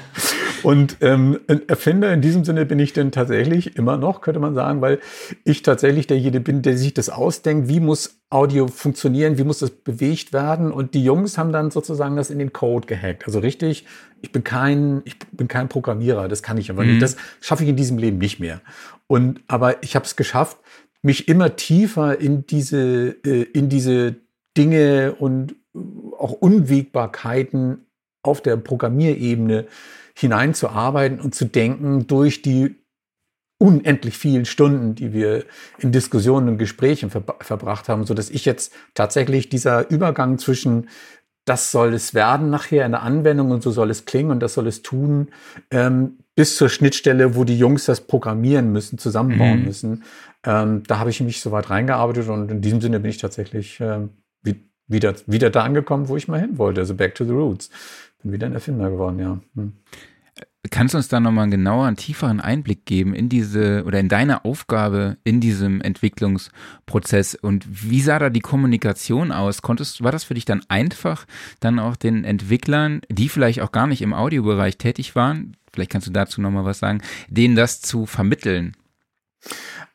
Und 0.62 0.98
ähm, 1.00 1.40
ein 1.48 1.68
Erfinder 1.68 2.12
in 2.12 2.20
diesem 2.20 2.44
Sinne 2.44 2.64
bin 2.64 2.78
ich 2.78 2.92
denn 2.92 3.10
tatsächlich 3.10 3.76
immer 3.76 3.96
noch, 3.96 4.20
könnte 4.20 4.40
man 4.40 4.54
sagen, 4.54 4.80
weil 4.80 5.00
ich 5.44 5.62
tatsächlich 5.62 6.06
derjenige 6.06 6.40
bin, 6.40 6.62
der 6.62 6.76
sich 6.76 6.94
das 6.94 7.10
ausdenkt, 7.10 7.68
wie 7.68 7.80
muss 7.80 8.20
Audio 8.30 8.68
funktionieren, 8.68 9.38
wie 9.38 9.44
muss 9.44 9.58
das 9.58 9.70
bewegt 9.70 10.32
werden. 10.32 10.70
Und 10.70 10.94
die 10.94 11.04
Jungs 11.04 11.36
haben 11.36 11.52
dann 11.52 11.70
sozusagen 11.70 12.16
das 12.16 12.30
in 12.30 12.38
den 12.38 12.52
Code 12.52 12.86
gehackt. 12.86 13.26
Also 13.26 13.40
richtig, 13.40 13.86
ich 14.20 14.32
bin 14.32 14.44
kein, 14.44 15.02
ich 15.04 15.18
bin 15.32 15.48
kein 15.48 15.68
Programmierer, 15.68 16.28
das 16.28 16.42
kann 16.42 16.58
ich 16.58 16.70
aber 16.70 16.84
mhm. 16.84 16.90
nicht. 16.90 17.02
Das 17.02 17.16
schaffe 17.40 17.64
ich 17.64 17.68
in 17.70 17.76
diesem 17.76 17.98
Leben 17.98 18.18
nicht 18.18 18.38
mehr. 18.38 18.60
Und 19.08 19.40
aber 19.48 19.82
ich 19.82 19.96
habe 19.96 20.04
es 20.04 20.16
geschafft, 20.16 20.58
mich 21.02 21.28
immer 21.28 21.56
tiefer 21.56 22.20
in 22.20 22.46
diese, 22.46 23.16
äh, 23.24 23.42
in 23.42 23.68
diese 23.68 24.14
Dinge 24.56 25.16
und 25.18 25.56
auch 26.18 26.32
Unwägbarkeiten 26.32 27.86
auf 28.22 28.40
der 28.40 28.56
Programmierebene 28.56 29.66
hineinzuarbeiten 30.14 31.20
und 31.20 31.34
zu 31.34 31.46
denken 31.46 32.06
durch 32.06 32.42
die 32.42 32.76
unendlich 33.58 34.18
vielen 34.18 34.44
Stunden, 34.44 34.94
die 34.94 35.12
wir 35.12 35.44
in 35.78 35.92
Diskussionen 35.92 36.48
und 36.48 36.58
Gesprächen 36.58 37.10
ver 37.10 37.22
verbracht 37.40 37.88
haben, 37.88 38.04
so 38.04 38.14
dass 38.14 38.28
ich 38.28 38.44
jetzt 38.44 38.72
tatsächlich 38.94 39.48
dieser 39.48 39.88
Übergang 39.90 40.38
zwischen 40.38 40.88
das 41.44 41.72
soll 41.72 41.92
es 41.92 42.14
werden 42.14 42.50
nachher 42.50 42.86
in 42.86 42.92
der 42.92 43.02
Anwendung 43.02 43.50
und 43.50 43.64
so 43.64 43.72
soll 43.72 43.90
es 43.90 44.04
klingen 44.04 44.30
und 44.30 44.40
das 44.40 44.54
soll 44.54 44.68
es 44.68 44.82
tun, 44.82 45.28
ähm, 45.72 46.18
bis 46.36 46.56
zur 46.56 46.68
Schnittstelle, 46.68 47.34
wo 47.34 47.42
die 47.42 47.58
Jungs 47.58 47.84
das 47.84 48.00
programmieren 48.00 48.70
müssen, 48.70 48.96
zusammenbauen 48.96 49.58
mhm. 49.58 49.64
müssen. 49.64 50.04
Ähm, 50.44 50.84
da 50.86 51.00
habe 51.00 51.10
ich 51.10 51.20
mich 51.20 51.40
so 51.40 51.50
weit 51.50 51.68
reingearbeitet 51.68 52.28
und 52.28 52.48
in 52.50 52.60
diesem 52.60 52.80
Sinne 52.80 53.00
bin 53.00 53.10
ich 53.10 53.18
tatsächlich 53.18 53.80
äh, 53.80 54.06
wieder, 54.92 55.14
wieder 55.26 55.50
da 55.50 55.62
angekommen, 55.62 56.08
wo 56.08 56.16
ich 56.16 56.28
mal 56.28 56.40
hin 56.40 56.58
wollte, 56.58 56.80
also 56.80 56.94
back 56.94 57.14
to 57.14 57.24
the 57.24 57.32
roots. 57.32 57.70
Bin 58.22 58.32
wieder 58.32 58.46
ein 58.46 58.54
Erfinder 58.54 58.90
geworden, 58.90 59.18
ja. 59.18 59.40
Hm. 59.54 59.72
Kannst 60.70 60.94
du 60.94 60.98
uns 60.98 61.08
da 61.08 61.18
nochmal 61.18 61.52
einen 61.52 61.96
tieferen 61.96 62.40
Einblick 62.40 62.86
geben 62.86 63.14
in 63.14 63.28
diese 63.28 63.82
oder 63.84 63.98
in 63.98 64.08
deine 64.08 64.44
Aufgabe 64.44 65.18
in 65.24 65.40
diesem 65.40 65.80
Entwicklungsprozess 65.80 67.34
und 67.34 67.66
wie 67.68 68.00
sah 68.00 68.20
da 68.20 68.30
die 68.30 68.40
Kommunikation 68.40 69.32
aus? 69.32 69.60
Konntest, 69.60 70.04
war 70.04 70.12
das 70.12 70.22
für 70.22 70.34
dich 70.34 70.44
dann 70.44 70.62
einfach, 70.68 71.26
dann 71.58 71.80
auch 71.80 71.96
den 71.96 72.22
Entwicklern, 72.22 73.00
die 73.08 73.28
vielleicht 73.28 73.60
auch 73.60 73.72
gar 73.72 73.88
nicht 73.88 74.02
im 74.02 74.14
Audiobereich 74.14 74.78
tätig 74.78 75.16
waren, 75.16 75.56
vielleicht 75.72 75.90
kannst 75.90 76.06
du 76.06 76.12
dazu 76.12 76.40
nochmal 76.40 76.64
was 76.64 76.78
sagen, 76.78 77.02
denen 77.28 77.56
das 77.56 77.80
zu 77.80 78.06
vermitteln? 78.06 78.76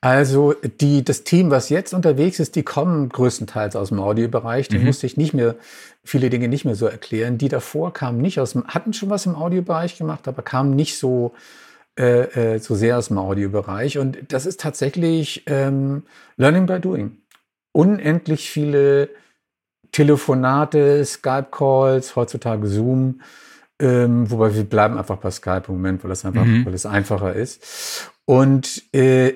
Also 0.02 0.54
die, 0.80 1.04
das 1.04 1.24
Team, 1.24 1.50
was 1.50 1.70
jetzt 1.70 1.94
unterwegs 1.94 2.40
ist, 2.40 2.56
die 2.56 2.64
kommen 2.64 3.10
größtenteils 3.10 3.76
aus 3.76 3.90
dem 3.90 4.00
Audiobereich. 4.00 4.68
Die 4.68 4.78
mhm. 4.78 4.86
musste 4.86 5.08
ich 5.08 5.18
nicht 5.18 5.34
mehr, 5.34 5.56
viele 6.04 6.30
Dinge 6.30 6.48
nicht 6.48 6.66
mehr 6.66 6.76
so 6.76 6.86
erklären. 6.86 7.38
Die 7.38 7.50
davor 7.50 7.94
kamen 7.94 8.22
nicht 8.22 8.40
aus 8.40 8.54
dem, 8.54 8.68
hatten 8.68 8.94
schon 8.94 9.10
was 9.10 9.26
im 9.26 9.36
Audiobereich 9.36 9.98
gemacht, 9.98 10.28
aber 10.28 10.44
kamen 10.44 10.76
nicht 10.76 11.00
so, 11.00 11.34
äh, 11.98 12.56
äh, 12.56 12.60
so 12.60 12.76
sehr 12.76 12.98
aus 13.00 13.08
dem 13.08 13.18
Audiobereich. 13.18 13.98
Und 13.98 14.18
das 14.30 14.46
ist 14.46 14.60
tatsächlich 14.60 15.44
ähm, 15.48 16.04
Learning 16.38 16.68
by 16.68 16.80
Doing. 16.80 17.18
Unendlich 17.72 18.52
viele 18.52 19.10
Telefonate, 19.92 21.04
Skype-Calls, 21.04 22.16
heutzutage 22.16 22.68
Zoom. 22.68 23.22
Ähm, 23.80 24.30
wobei 24.30 24.54
wir 24.54 24.64
bleiben 24.64 24.98
einfach 24.98 25.18
bei 25.18 25.32
Skype 25.32 25.64
im 25.68 25.76
Moment, 25.76 26.04
weil 26.04 26.10
das 26.10 26.24
einfach, 26.24 26.46
mhm. 26.46 26.66
weil 26.66 26.74
es 26.74 26.86
einfacher 26.86 27.34
ist. 27.34 28.12
Und 28.30 28.84
äh, 28.94 29.30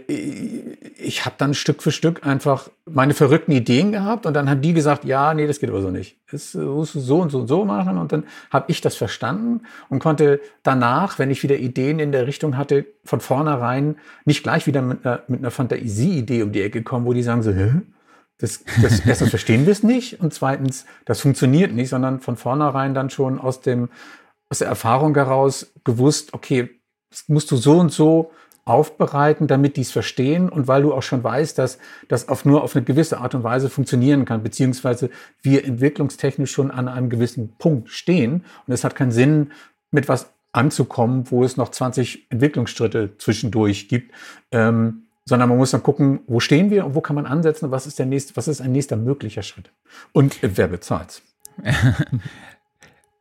ich 1.00 1.24
habe 1.26 1.36
dann 1.38 1.54
Stück 1.54 1.82
für 1.82 1.92
Stück 1.94 2.28
einfach 2.28 2.70
meine 2.84 3.14
verrückten 3.14 3.54
Ideen 3.54 3.94
gehabt 3.94 4.26
und 4.26 4.34
dann 4.34 4.50
haben 4.50 4.60
die 4.60 4.74
gesagt, 4.74 5.06
ja, 5.06 5.34
nee, 5.34 5.48
das 5.48 5.62
geht 5.62 5.70
aber 5.70 5.82
so 5.82 5.90
nicht. 5.90 6.18
Das 6.30 6.54
musst 6.56 6.96
du 6.96 7.00
so 7.00 7.22
und 7.22 7.30
so 7.30 7.40
und 7.40 7.48
so 7.48 7.64
machen. 7.64 7.98
Und 7.98 8.12
dann 8.12 8.26
habe 8.50 8.66
ich 8.68 8.82
das 8.82 8.98
verstanden 8.98 9.62
und 9.88 10.00
konnte 10.00 10.42
danach, 10.64 11.20
wenn 11.20 11.32
ich 11.32 11.42
wieder 11.42 11.56
Ideen 11.56 12.00
in 12.00 12.12
der 12.12 12.28
Richtung 12.28 12.58
hatte, 12.58 12.86
von 13.06 13.22
vornherein 13.22 13.96
nicht 14.26 14.44
gleich 14.44 14.68
wieder 14.68 14.82
mit 14.82 15.06
einer, 15.06 15.24
mit 15.30 15.40
einer 15.40 15.52
Fantasie-Idee 15.52 16.44
um 16.44 16.52
die 16.52 16.62
Ecke 16.62 16.84
kommen, 16.84 17.06
wo 17.06 17.14
die 17.14 17.24
sagen 17.24 17.44
so, 17.44 17.54
Hä? 17.54 17.72
Das, 18.40 18.62
das, 18.82 19.00
erstens 19.06 19.30
verstehen 19.30 19.66
wir 19.66 19.72
es 19.72 19.84
nicht 19.84 20.20
und 20.20 20.34
zweitens, 20.34 20.86
das 21.06 21.22
funktioniert 21.22 21.72
nicht, 21.72 21.88
sondern 21.88 22.20
von 22.20 22.36
vornherein 22.36 22.94
dann 22.94 23.10
schon 23.10 23.40
aus 23.40 23.62
dem, 23.62 23.88
aus 24.50 24.60
der 24.60 24.68
Erfahrung 24.68 25.16
heraus 25.16 25.72
gewusst, 25.86 26.34
okay, 26.34 26.72
das 27.10 27.30
musst 27.30 27.52
du 27.52 27.56
so 27.56 27.80
und 27.80 27.94
so 27.94 28.32
aufbereiten, 28.66 29.48
damit 29.48 29.76
die 29.76 29.82
es 29.82 29.92
verstehen 29.92 30.50
und 30.50 30.68
weil 30.68 30.84
du 30.84 30.94
auch 30.94 31.02
schon 31.02 31.24
weißt, 31.24 31.58
dass 31.58 31.80
das 32.08 32.30
auf 32.30 32.46
nur 32.46 32.64
auf 32.64 32.76
eine 32.76 32.86
gewisse 32.86 33.18
Art 33.18 33.34
und 33.34 33.44
Weise 33.44 33.70
funktionieren 33.70 34.26
kann, 34.26 34.44
beziehungsweise 34.44 35.10
wir 35.42 35.66
entwicklungstechnisch 35.66 36.52
schon 36.52 36.70
an 36.72 36.88
einem 36.88 37.10
gewissen 37.10 37.54
Punkt 37.58 37.90
stehen 37.90 38.46
und 38.68 38.74
es 38.74 38.84
hat 38.84 38.96
keinen 38.96 39.12
Sinn, 39.12 39.52
mit 39.90 40.08
was 40.08 40.32
anzukommen, 40.54 41.30
wo 41.32 41.44
es 41.44 41.58
noch 41.58 41.70
20 41.70 42.28
Entwicklungsschritte 42.30 43.18
zwischendurch 43.18 43.88
gibt, 43.88 44.14
ähm, 44.52 45.04
sondern 45.26 45.50
man 45.50 45.58
muss 45.58 45.72
dann 45.72 45.84
gucken, 45.84 46.22
wo 46.28 46.40
stehen 46.40 46.70
wir 46.70 46.86
und 46.86 46.96
wo 46.96 47.02
kann 47.02 47.16
man 47.16 47.26
ansetzen 47.26 47.66
und 47.66 47.72
was 47.72 47.88
ist 47.88 48.00
der 48.00 48.06
nächste, 48.06 48.36
was 48.36 48.48
ist 48.48 48.62
ein 48.62 48.72
nächster 48.72 48.96
möglicher 48.96 49.44
Schritt 49.44 49.72
und 50.12 50.38
wer 50.42 50.68
bezahlt. 50.68 51.22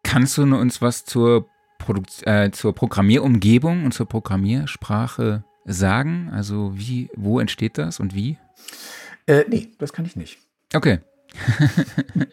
Kannst 0.02 0.38
du 0.38 0.42
uns 0.42 0.82
was 0.82 1.04
zur 1.04 1.46
Produkt, 1.80 2.26
äh, 2.26 2.50
zur 2.52 2.74
Programmierumgebung 2.74 3.84
und 3.84 3.92
zur 3.92 4.06
Programmiersprache 4.06 5.44
sagen? 5.64 6.30
Also 6.32 6.72
wie, 6.76 7.10
wo 7.16 7.40
entsteht 7.40 7.78
das 7.78 7.98
und 8.00 8.14
wie? 8.14 8.38
Äh, 9.26 9.44
nee, 9.48 9.70
das 9.78 9.92
kann 9.92 10.04
ich 10.04 10.16
nicht. 10.16 10.38
Okay. 10.74 11.00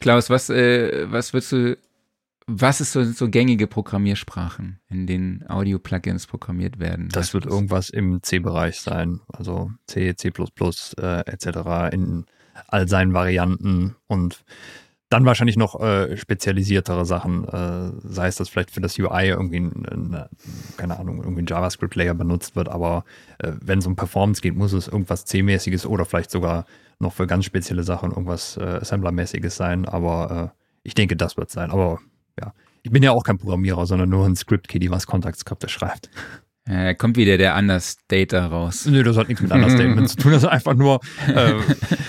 Klaus, 0.00 0.30
was, 0.30 0.50
äh, 0.50 1.10
was 1.10 1.32
würdest 1.32 1.52
du, 1.52 1.78
was 2.46 2.80
ist 2.80 2.92
so, 2.92 3.04
so 3.04 3.28
gängige 3.28 3.66
Programmiersprachen, 3.66 4.80
in 4.88 5.06
denen 5.06 5.44
Audio-Plugins 5.48 6.26
programmiert 6.26 6.78
werden? 6.80 7.08
Das 7.10 7.34
wird 7.34 7.46
irgendwas 7.46 7.90
im 7.90 8.22
C-Bereich 8.22 8.80
sein, 8.80 9.20
also 9.28 9.70
C, 9.86 10.14
C++, 10.16 10.28
äh, 10.28 11.20
etc. 11.20 11.92
in 11.92 12.26
all 12.66 12.88
seinen 12.88 13.14
Varianten 13.14 13.96
und 14.08 14.44
dann 15.12 15.26
wahrscheinlich 15.26 15.56
noch 15.56 15.80
äh, 15.80 16.16
spezialisiertere 16.16 17.04
Sachen, 17.04 17.46
äh, 17.46 17.92
sei 18.02 18.28
es, 18.28 18.36
dass 18.36 18.48
vielleicht 18.48 18.70
für 18.70 18.80
das 18.80 18.98
UI 18.98 19.28
irgendwie, 19.28 19.58
ein, 19.58 20.26
keine 20.76 20.98
Ahnung, 20.98 21.18
irgendwie 21.18 21.42
ein 21.42 21.46
JavaScript-Layer 21.46 22.14
benutzt 22.14 22.56
wird, 22.56 22.68
aber 22.68 23.04
äh, 23.38 23.52
wenn 23.60 23.80
es 23.80 23.86
um 23.86 23.96
Performance 23.96 24.40
geht, 24.40 24.56
muss 24.56 24.72
es 24.72 24.88
irgendwas 24.88 25.24
C-mäßiges 25.26 25.86
oder 25.86 26.04
vielleicht 26.04 26.30
sogar 26.30 26.64
noch 26.98 27.12
für 27.12 27.26
ganz 27.26 27.44
spezielle 27.44 27.82
Sachen 27.82 28.10
irgendwas 28.10 28.56
äh, 28.56 28.80
Assembler-mäßiges 28.80 29.50
sein, 29.50 29.86
aber 29.86 30.52
äh, 30.54 30.58
ich 30.82 30.94
denke, 30.94 31.16
das 31.16 31.36
wird 31.36 31.50
sein. 31.50 31.70
Aber 31.70 32.00
ja, 32.40 32.52
ich 32.82 32.90
bin 32.90 33.02
ja 33.02 33.12
auch 33.12 33.22
kein 33.22 33.38
Programmierer, 33.38 33.86
sondern 33.86 34.08
nur 34.08 34.26
ein 34.26 34.36
Script-Kiddie, 34.36 34.90
was 34.90 35.06
Kontaktskripte 35.06 35.68
schreibt. 35.68 36.10
Ja, 36.68 36.94
kommt 36.94 37.16
wieder 37.16 37.38
der 37.38 37.56
Understater 37.56 38.46
raus. 38.46 38.86
Nö, 38.86 39.02
das 39.02 39.16
hat 39.16 39.28
nichts 39.28 39.42
mit 39.42 39.50
Understatement 39.50 40.08
zu 40.08 40.16
tun. 40.16 40.32
Das 40.32 40.44
ist 40.44 40.48
einfach 40.48 40.74
nur, 40.74 41.00
äh, 41.28 41.54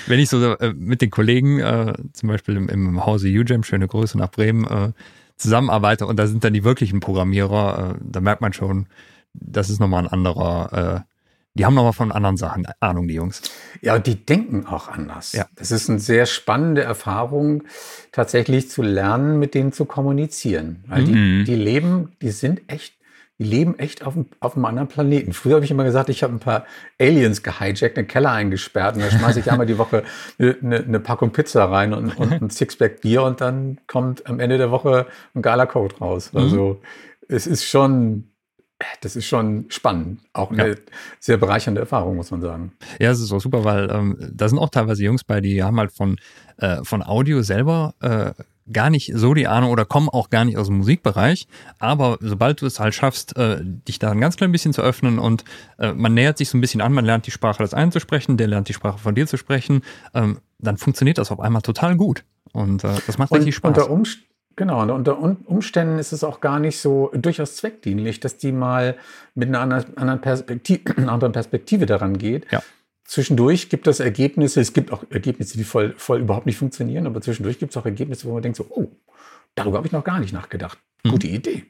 wenn 0.05 0.19
ich 0.19 0.29
so 0.29 0.53
äh, 0.55 0.73
mit 0.73 1.01
den 1.01 1.09
Kollegen, 1.09 1.59
äh, 1.59 1.93
zum 2.13 2.29
Beispiel 2.29 2.57
im, 2.57 2.69
im 2.69 3.05
Hause 3.05 3.29
UGEM, 3.29 3.63
schöne 3.63 3.87
Grüße 3.87 4.17
nach 4.17 4.29
Bremen, 4.29 4.65
äh, 4.65 4.91
zusammenarbeite 5.37 6.05
und 6.05 6.17
da 6.17 6.27
sind 6.27 6.43
dann 6.43 6.53
die 6.53 6.63
wirklichen 6.63 6.99
Programmierer, 6.99 7.95
äh, 7.95 7.99
da 8.03 8.21
merkt 8.21 8.41
man 8.41 8.53
schon, 8.53 8.87
das 9.33 9.71
ist 9.71 9.79
nochmal 9.79 10.03
ein 10.03 10.07
anderer, 10.07 11.03
äh, 11.03 11.13
die 11.55 11.65
haben 11.65 11.73
nochmal 11.73 11.93
von 11.93 12.11
anderen 12.11 12.37
Sachen 12.37 12.65
Ahnung, 12.79 13.07
die 13.07 13.15
Jungs. 13.15 13.41
Ja, 13.81 13.95
und 13.95 14.07
die 14.07 14.15
denken 14.15 14.65
auch 14.65 14.87
anders. 14.87 15.33
Ja. 15.33 15.45
Das 15.55 15.71
ist 15.71 15.89
eine 15.89 15.99
sehr 15.99 16.25
spannende 16.25 16.81
Erfahrung, 16.81 17.63
tatsächlich 18.11 18.69
zu 18.69 18.81
lernen, 18.81 19.37
mit 19.37 19.53
denen 19.53 19.71
zu 19.71 19.85
kommunizieren. 19.85 20.83
Weil 20.87 21.03
mhm. 21.03 21.05
die, 21.05 21.43
die 21.43 21.55
leben, 21.55 22.11
die 22.21 22.31
sind 22.31 22.61
echt 22.67 22.95
die 23.43 23.49
leben 23.49 23.77
echt 23.77 24.05
auf, 24.05 24.15
auf 24.39 24.55
einem 24.55 24.65
anderen 24.65 24.87
Planeten. 24.87 25.33
Früher 25.33 25.55
habe 25.55 25.65
ich 25.65 25.71
immer 25.71 25.83
gesagt, 25.83 26.09
ich 26.09 26.23
habe 26.23 26.33
ein 26.33 26.39
paar 26.39 26.65
Aliens 26.99 27.43
gehijackt, 27.43 27.97
einen 27.97 28.07
Keller 28.07 28.31
eingesperrt 28.31 28.95
und 28.95 29.01
da 29.01 29.11
schmeiße 29.11 29.39
ich 29.39 29.51
einmal 29.51 29.65
die 29.65 29.77
Woche 29.77 30.03
eine, 30.39 30.77
eine, 30.77 30.99
Packung 30.99 31.31
Pizza 31.31 31.65
rein 31.65 31.93
und, 31.93 32.17
und 32.17 32.31
ein 32.31 32.49
Sixpack 32.49 33.01
Bier 33.01 33.23
und 33.23 33.41
dann 33.41 33.79
kommt 33.87 34.27
am 34.27 34.39
Ende 34.39 34.57
der 34.57 34.71
Woche 34.71 35.07
ein 35.35 35.41
geiler 35.41 35.67
Code 35.67 35.95
raus. 35.97 36.31
Mhm. 36.33 36.39
Also 36.39 36.81
es 37.27 37.47
ist 37.47 37.65
schon, 37.65 38.29
das 39.01 39.15
ist 39.15 39.25
schon 39.25 39.65
spannend. 39.69 40.21
Auch 40.33 40.51
eine 40.51 40.69
ja. 40.69 40.75
sehr 41.19 41.37
bereichernde 41.37 41.81
Erfahrung, 41.81 42.15
muss 42.15 42.31
man 42.31 42.41
sagen. 42.41 42.73
Ja, 42.99 43.11
es 43.11 43.19
ist 43.19 43.31
auch 43.31 43.41
super, 43.41 43.63
weil 43.63 43.89
ähm, 43.91 44.17
da 44.33 44.47
sind 44.47 44.59
auch 44.59 44.69
teilweise 44.69 45.03
Jungs 45.03 45.23
bei, 45.23 45.41
die 45.41 45.63
haben 45.63 45.79
halt 45.79 45.91
von, 45.91 46.17
äh, 46.57 46.83
von 46.83 47.03
Audio 47.03 47.41
selber 47.41 47.93
äh, 48.01 48.31
gar 48.71 48.89
nicht 48.89 49.11
so 49.15 49.33
die 49.33 49.47
Ahnung 49.47 49.71
oder 49.71 49.85
kommen 49.85 50.09
auch 50.09 50.29
gar 50.29 50.45
nicht 50.45 50.57
aus 50.57 50.67
dem 50.67 50.77
Musikbereich. 50.77 51.47
Aber 51.79 52.17
sobald 52.21 52.61
du 52.61 52.65
es 52.65 52.79
halt 52.79 52.93
schaffst, 52.93 53.35
äh, 53.37 53.59
dich 53.61 53.99
da 53.99 54.11
ein 54.11 54.21
ganz 54.21 54.37
klein 54.37 54.51
bisschen 54.51 54.73
zu 54.73 54.81
öffnen 54.81 55.19
und 55.19 55.43
äh, 55.79 55.93
man 55.93 56.13
nähert 56.13 56.37
sich 56.37 56.49
so 56.49 56.57
ein 56.57 56.61
bisschen 56.61 56.81
an, 56.81 56.93
man 56.93 57.05
lernt 57.05 57.27
die 57.27 57.31
Sprache 57.31 57.63
des 57.63 57.73
einen 57.73 57.91
zu 57.91 57.99
sprechen, 57.99 58.37
der 58.37 58.47
lernt 58.47 58.69
die 58.69 58.73
Sprache 58.73 58.99
von 58.99 59.15
dir 59.15 59.27
zu 59.27 59.37
sprechen, 59.37 59.81
ähm, 60.13 60.39
dann 60.59 60.77
funktioniert 60.77 61.17
das 61.17 61.31
auf 61.31 61.39
einmal 61.39 61.61
total 61.61 61.95
gut. 61.95 62.23
Und 62.53 62.83
äh, 62.83 62.89
das 63.07 63.17
macht 63.17 63.31
und, 63.31 63.37
richtig 63.37 63.55
Spaß. 63.55 63.69
Unter 63.69 63.89
Genau, 64.55 64.81
und 64.83 64.91
unter 64.91 65.17
Umständen 65.19 65.97
ist 65.97 66.11
es 66.11 66.23
auch 66.23 66.39
gar 66.39 66.59
nicht 66.59 66.79
so 66.79 67.11
durchaus 67.15 67.55
zweckdienlich, 67.55 68.19
dass 68.19 68.37
die 68.37 68.51
mal 68.51 68.95
mit 69.33 69.47
einer 69.49 69.61
anderen 69.61 70.21
Perspektive, 70.21 70.95
einer 70.97 71.11
anderen 71.11 71.33
Perspektive 71.33 71.85
daran 71.87 72.17
geht. 72.17 72.45
Ja. 72.51 72.61
Zwischendurch 73.05 73.69
gibt 73.69 73.87
es 73.87 73.99
Ergebnisse, 73.99 74.61
es 74.61 74.73
gibt 74.73 74.91
auch 74.91 75.03
Ergebnisse, 75.09 75.57
die 75.57 75.63
voll, 75.63 75.93
voll 75.97 76.21
überhaupt 76.21 76.45
nicht 76.45 76.57
funktionieren, 76.57 77.05
aber 77.05 77.21
zwischendurch 77.21 77.59
gibt 77.59 77.73
es 77.73 77.77
auch 77.77 77.85
Ergebnisse, 77.85 78.27
wo 78.27 78.33
man 78.33 78.41
denkt 78.41 78.57
so, 78.57 78.65
oh, 78.69 78.91
darüber 79.55 79.77
habe 79.77 79.87
ich 79.87 79.93
noch 79.93 80.03
gar 80.03 80.19
nicht 80.19 80.33
nachgedacht. 80.33 80.79
Mhm. 81.03 81.09
Gute 81.09 81.27
mhm. 81.27 81.35
Idee. 81.35 81.65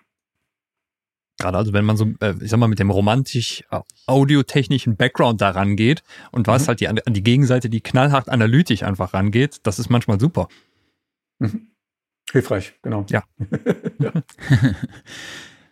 Gerade 1.39 1.57
also, 1.57 1.73
wenn 1.73 1.85
man 1.85 1.97
so, 1.97 2.05
äh, 2.21 2.35
ich 2.39 2.51
sag 2.51 2.59
mal, 2.59 2.67
mit 2.67 2.77
dem 2.79 2.91
romantisch 2.91 3.63
äh, 3.71 3.79
audiotechnischen 4.05 4.95
Background 4.95 5.41
daran 5.41 5.75
geht 5.75 6.03
und 6.31 6.47
was 6.47 6.63
mhm. 6.63 6.67
halt 6.67 6.79
die, 6.81 6.87
an 6.87 6.99
die 7.07 7.23
Gegenseite, 7.23 7.69
die 7.69 7.81
knallhart 7.81 8.29
analytisch 8.29 8.83
einfach 8.83 9.13
rangeht, 9.13 9.59
das 9.63 9.79
ist 9.79 9.89
manchmal 9.89 10.19
super. 10.19 10.47
Mhm. 11.39 11.71
Hilfreich, 12.31 12.75
genau. 12.83 13.05
Ja. 13.09 13.23
ja. 13.99 14.13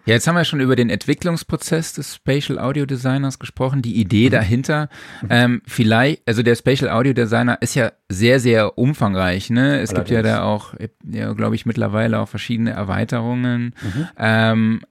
Ja, 0.06 0.16
jetzt 0.16 0.28
haben 0.28 0.36
wir 0.36 0.46
schon 0.46 0.60
über 0.60 0.76
den 0.76 0.90
Entwicklungsprozess 0.90 1.94
des 1.94 2.16
Spatial 2.16 2.58
Audio 2.58 2.86
Designers 2.86 3.38
gesprochen, 3.38 3.82
die 3.82 3.96
Idee 3.96 4.28
mhm. 4.28 4.32
dahinter. 4.32 4.90
Ähm, 5.30 5.62
vielleicht, 5.68 6.28
also 6.28 6.42
der 6.42 6.56
Spatial 6.56 6.90
Audio 6.90 7.14
Designer 7.14 7.62
ist 7.62 7.76
ja 7.76 7.92
sehr, 8.10 8.40
sehr 8.40 8.78
umfangreich. 8.78 9.50
Ne? 9.50 9.80
Es 9.80 9.92
Allerdings. 9.92 9.94
gibt 9.96 10.10
ja 10.10 10.22
da 10.24 10.44
auch, 10.44 10.74
ja, 11.04 11.34
glaube 11.34 11.56
ich, 11.56 11.66
mittlerweile 11.66 12.20
auch 12.20 12.30
verschiedene 12.30 12.72
Erweiterungen. 12.72 13.76
Mhm. 13.82 14.08
Ähm, 14.18 14.82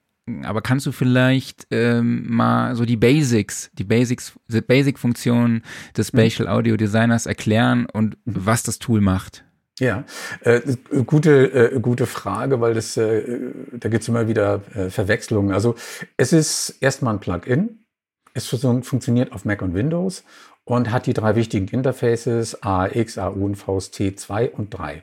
aber 0.45 0.63
kannst 0.63 0.87
du 0.87 0.93
vielleicht 0.93 1.67
ähm, 1.73 2.25
mal 2.29 2.77
so 2.77 2.85
die 2.85 2.97
Basics, 2.97 3.71
die 3.73 3.85
Basics, 3.85 4.35
die 4.49 4.61
Basic-Funktionen 4.61 5.63
des 5.97 6.13
mhm. 6.13 6.19
Spatial 6.19 6.49
Audio 6.49 6.77
Designers 6.77 7.27
erklären 7.27 7.87
und 7.87 8.17
mhm. 8.25 8.37
was 8.37 8.63
das 8.63 8.79
Tool 8.79 9.01
macht? 9.01 9.45
Ja, 9.81 10.05
äh, 10.43 10.61
gute, 11.07 11.73
äh, 11.73 11.81
gute 11.81 12.05
Frage, 12.05 12.61
weil 12.61 12.75
das, 12.75 12.99
äh, 12.99 13.51
da 13.73 13.89
gibt 13.89 14.03
es 14.03 14.09
immer 14.09 14.29
wieder 14.29 14.61
äh, 14.75 14.91
Verwechslungen. 14.91 15.53
Also 15.53 15.75
es 16.19 16.35
ist 16.35 16.77
erstmal 16.81 17.15
ein 17.15 17.21
Plugin. 17.21 17.87
Es 18.35 18.47
funktioniert 18.47 19.33
auf 19.33 19.47
Mac 19.47 19.63
und 19.63 19.75
Windows 19.75 20.23
und 20.65 20.93
hat 20.93 21.07
die 21.07 21.15
drei 21.15 21.35
wichtigen 21.35 21.67
Interfaces 21.69 22.63
AX, 22.63 23.17
AU 23.17 23.45
und 23.45 23.57
VST 23.57 24.21
2 24.21 24.51
und 24.51 24.71
3. 24.71 25.03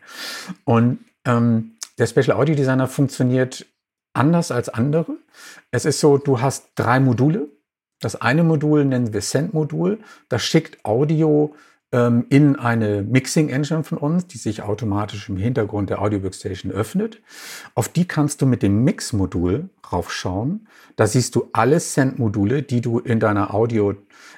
Und 0.63 0.99
ähm, 1.25 1.71
der 1.97 2.05
Special 2.05 2.37
Audio 2.37 2.55
Designer 2.55 2.87
funktioniert 2.87 3.65
anders 4.13 4.51
als 4.51 4.69
andere. 4.69 5.17
Es 5.71 5.85
ist 5.85 5.99
so, 5.99 6.19
du 6.19 6.39
hast 6.39 6.69
drei 6.75 6.99
Module. 6.99 7.49
Das 7.99 8.15
eine 8.15 8.43
Modul 8.43 8.85
nennen 8.85 9.11
wir 9.11 9.21
Send-Modul. 9.21 9.99
Das 10.29 10.43
schickt 10.43 10.85
Audio 10.85 11.55
ähm, 11.91 12.25
in 12.29 12.55
eine 12.55 13.01
Mixing 13.03 13.49
Engine 13.49 13.83
von 13.83 13.97
uns, 13.97 14.27
die 14.27 14.37
sich 14.37 14.61
automatisch 14.61 15.29
im 15.29 15.37
Hintergrund 15.37 15.89
der 15.89 16.01
Audio 16.01 16.23
Workstation 16.23 16.71
öffnet. 16.71 17.21
Auf 17.75 17.89
die 17.89 18.05
kannst 18.05 18.41
du 18.41 18.45
mit 18.45 18.63
dem 18.63 18.83
Mix-Modul 18.83 19.69
raufschauen. 19.91 20.67
Da 20.95 21.07
siehst 21.07 21.35
du 21.35 21.49
alle 21.53 21.79
Send-Module, 21.79 22.63
die 22.63 22.81
du 22.81 22.99
in 22.99 23.19
deiner 23.19 23.53
Audio, 23.53 23.95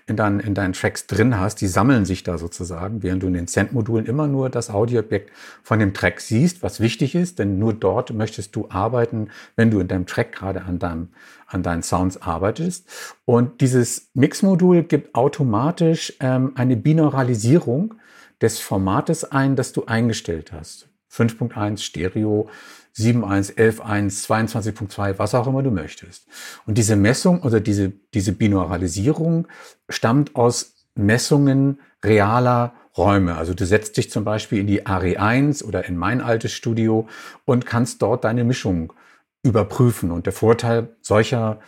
in 0.08 0.16
deinen, 0.16 0.40
in 0.40 0.54
deinen 0.54 0.74
Tracks 0.74 1.08
drin 1.08 1.40
hast. 1.40 1.62
Die 1.62 1.68
sammeln 1.68 2.06
sich 2.06 2.24
da 2.24 2.38
sozusagen, 2.38 3.04
während 3.04 3.24
du 3.24 3.28
in 3.28 3.34
den 3.34 3.48
Send-Modulen 3.48 4.06
immer 4.06 4.28
nur 4.28 4.50
das 4.50 4.70
Audioobjekt 4.70 5.32
von 5.64 5.80
dem 5.80 5.94
Track 5.94 6.22
siehst, 6.22 6.64
was 6.64 6.80
wichtig 6.80 7.16
ist, 7.16 7.40
denn 7.40 7.60
nur 7.60 7.74
dort 7.74 8.14
möchtest 8.14 8.56
du 8.56 8.68
arbeiten, 8.70 9.30
wenn 9.56 9.72
du 9.72 9.80
in 9.80 9.88
deinem 9.88 10.06
Track 10.06 10.32
gerade 10.34 10.64
an 10.64 10.80
deinem 10.80 11.10
an 11.50 11.64
deinen 11.64 11.82
Sounds 11.84 12.22
arbeitest. 12.22 12.88
Und 13.26 13.62
dieses 13.62 14.12
Mix-Modul 14.14 14.84
gibt 14.84 15.16
automatisch 15.16 16.14
ähm, 16.20 16.52
eine 16.56 16.78
Binauralisierung 16.78 17.96
des 18.42 18.60
Formates 18.60 19.24
ein, 19.24 19.56
das 19.56 19.74
du 19.74 19.86
eingestellt 19.86 20.52
hast. 20.52 20.88
5.1 21.12 21.80
Stereo, 21.80 22.50
7.1, 23.00 23.56
11.1, 23.56 24.26
22.2, 24.26 25.18
was 25.18 25.34
auch 25.34 25.48
immer 25.48 25.64
du 25.64 25.72
möchtest. 25.72 26.28
Und 26.66 26.78
diese 26.78 26.96
Messung 26.96 27.42
oder 27.42 27.60
diese, 27.60 27.94
diese 28.14 28.34
Binauralisierung 28.34 29.48
stammt 29.90 30.36
aus 30.36 30.76
Messungen 30.96 31.80
realer 32.04 32.74
Räume. 32.98 33.36
Also 33.36 33.54
du 33.54 33.66
setzt 33.66 33.98
dich 33.98 34.12
zum 34.12 34.26
Beispiel 34.26 34.60
in 34.60 34.68
die 34.68 34.86
ARI 34.86 35.18
1 35.18 35.64
oder 35.64 35.86
in 35.86 35.98
mein 35.98 36.22
altes 36.22 36.52
Studio 36.52 37.08
und 37.46 37.66
kannst 37.66 38.02
dort 38.02 38.26
deine 38.26 38.44
Mischung 38.44 38.94
überprüfen. 39.44 40.12
Und 40.12 40.26
der 40.26 40.34
Vorteil 40.34 40.96
solcher 41.02 41.60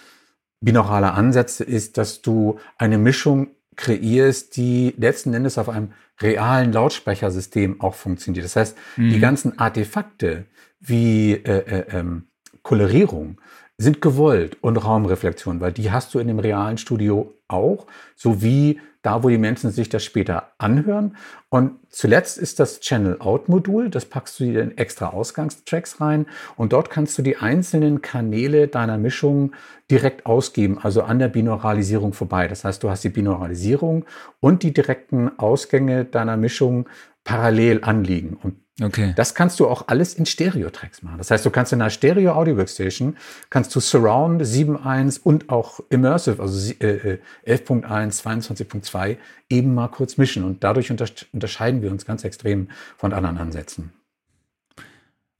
binauraler 0.59 1.13
Ansätze 1.13 1.63
ist, 1.63 1.97
dass 1.97 2.21
du 2.21 2.59
eine 2.77 2.97
Mischung 2.97 3.47
kreierst, 3.75 4.57
die 4.57 4.93
letzten 4.97 5.33
Endes 5.33 5.57
auf 5.57 5.69
einem 5.69 5.93
realen 6.21 6.71
Lautsprechersystem 6.71 7.81
auch 7.81 7.95
funktioniert. 7.95 8.45
Das 8.45 8.55
heißt, 8.55 8.77
mhm. 8.97 9.09
die 9.09 9.19
ganzen 9.19 9.57
Artefakte 9.57 10.45
wie 10.81 11.33
äh, 11.33 11.59
äh, 11.59 11.85
ähm, 11.97 12.27
Kolorierung 12.63 13.39
sind 13.77 14.01
gewollt 14.01 14.57
und 14.61 14.77
Raumreflexion, 14.77 15.61
weil 15.61 15.71
die 15.71 15.91
hast 15.91 16.13
du 16.13 16.19
in 16.19 16.27
dem 16.27 16.39
realen 16.39 16.77
Studio 16.77 17.33
auch, 17.47 17.87
sowie 18.15 18.79
da, 19.01 19.23
wo 19.23 19.29
die 19.29 19.39
Menschen 19.39 19.71
sich 19.71 19.89
das 19.89 20.03
später 20.03 20.51
anhören. 20.59 21.17
Und 21.49 21.79
zuletzt 21.89 22.37
ist 22.37 22.59
das 22.59 22.79
Channel-Out-Modul, 22.81 23.89
das 23.89 24.05
packst 24.05 24.39
du 24.39 24.43
dir 24.43 24.61
in 24.61 24.77
extra 24.77 25.07
Ausgangstracks 25.07 25.99
rein 25.99 26.27
und 26.55 26.73
dort 26.73 26.89
kannst 26.89 27.17
du 27.17 27.23
die 27.23 27.37
einzelnen 27.37 28.01
Kanäle 28.01 28.67
deiner 28.67 28.97
Mischung 28.97 29.53
direkt 29.89 30.25
ausgeben, 30.25 30.77
also 30.81 31.01
an 31.01 31.19
der 31.19 31.27
Binauralisierung 31.29 32.13
vorbei. 32.13 32.47
Das 32.47 32.63
heißt, 32.63 32.83
du 32.83 32.89
hast 32.89 33.03
die 33.03 33.09
Binauralisierung 33.09 34.05
und 34.39 34.63
die 34.63 34.73
direkten 34.73 35.37
Ausgänge 35.39 36.05
deiner 36.05 36.37
Mischung 36.37 36.87
parallel 37.23 37.83
anliegen. 37.83 38.35
Und 38.41 38.61
Okay. 38.79 39.13
Das 39.15 39.35
kannst 39.35 39.59
du 39.59 39.67
auch 39.67 39.87
alles 39.89 40.15
in 40.15 40.25
Stereo-Tracks 40.25 41.03
machen. 41.03 41.19
Das 41.19 41.29
heißt, 41.29 41.45
du 41.45 41.51
kannst 41.51 41.71
in 41.71 41.81
einer 41.81 41.91
Stereo 41.91 42.33
Audio 42.33 42.57
Workstation 42.57 43.15
kannst 43.49 43.75
du 43.75 43.79
Surround 43.79 44.41
7.1 44.41 45.19
und 45.21 45.49
auch 45.49 45.81
Immersive, 45.89 46.41
also 46.41 46.73
äh, 46.79 47.19
11.1, 47.45 48.21
22.2 48.21 49.17
eben 49.49 49.75
mal 49.75 49.89
kurz 49.89 50.17
mischen. 50.17 50.43
Und 50.43 50.63
dadurch 50.63 50.89
unterscheiden 50.89 51.81
wir 51.81 51.91
uns 51.91 52.05
ganz 52.05 52.23
extrem 52.23 52.69
von 52.97 53.13
anderen 53.13 53.37
Ansätzen. 53.37 53.93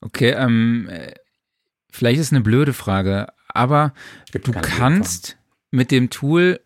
Okay, 0.01 0.31
ähm, 0.31 0.87
äh, 0.91 1.13
vielleicht 1.89 2.19
ist 2.19 2.33
eine 2.33 2.41
blöde 2.41 2.73
Frage, 2.73 3.27
aber 3.47 3.93
du 4.31 4.51
kannst 4.51 5.37
mit 5.71 5.89
dem 5.89 6.09
Tool 6.09 6.59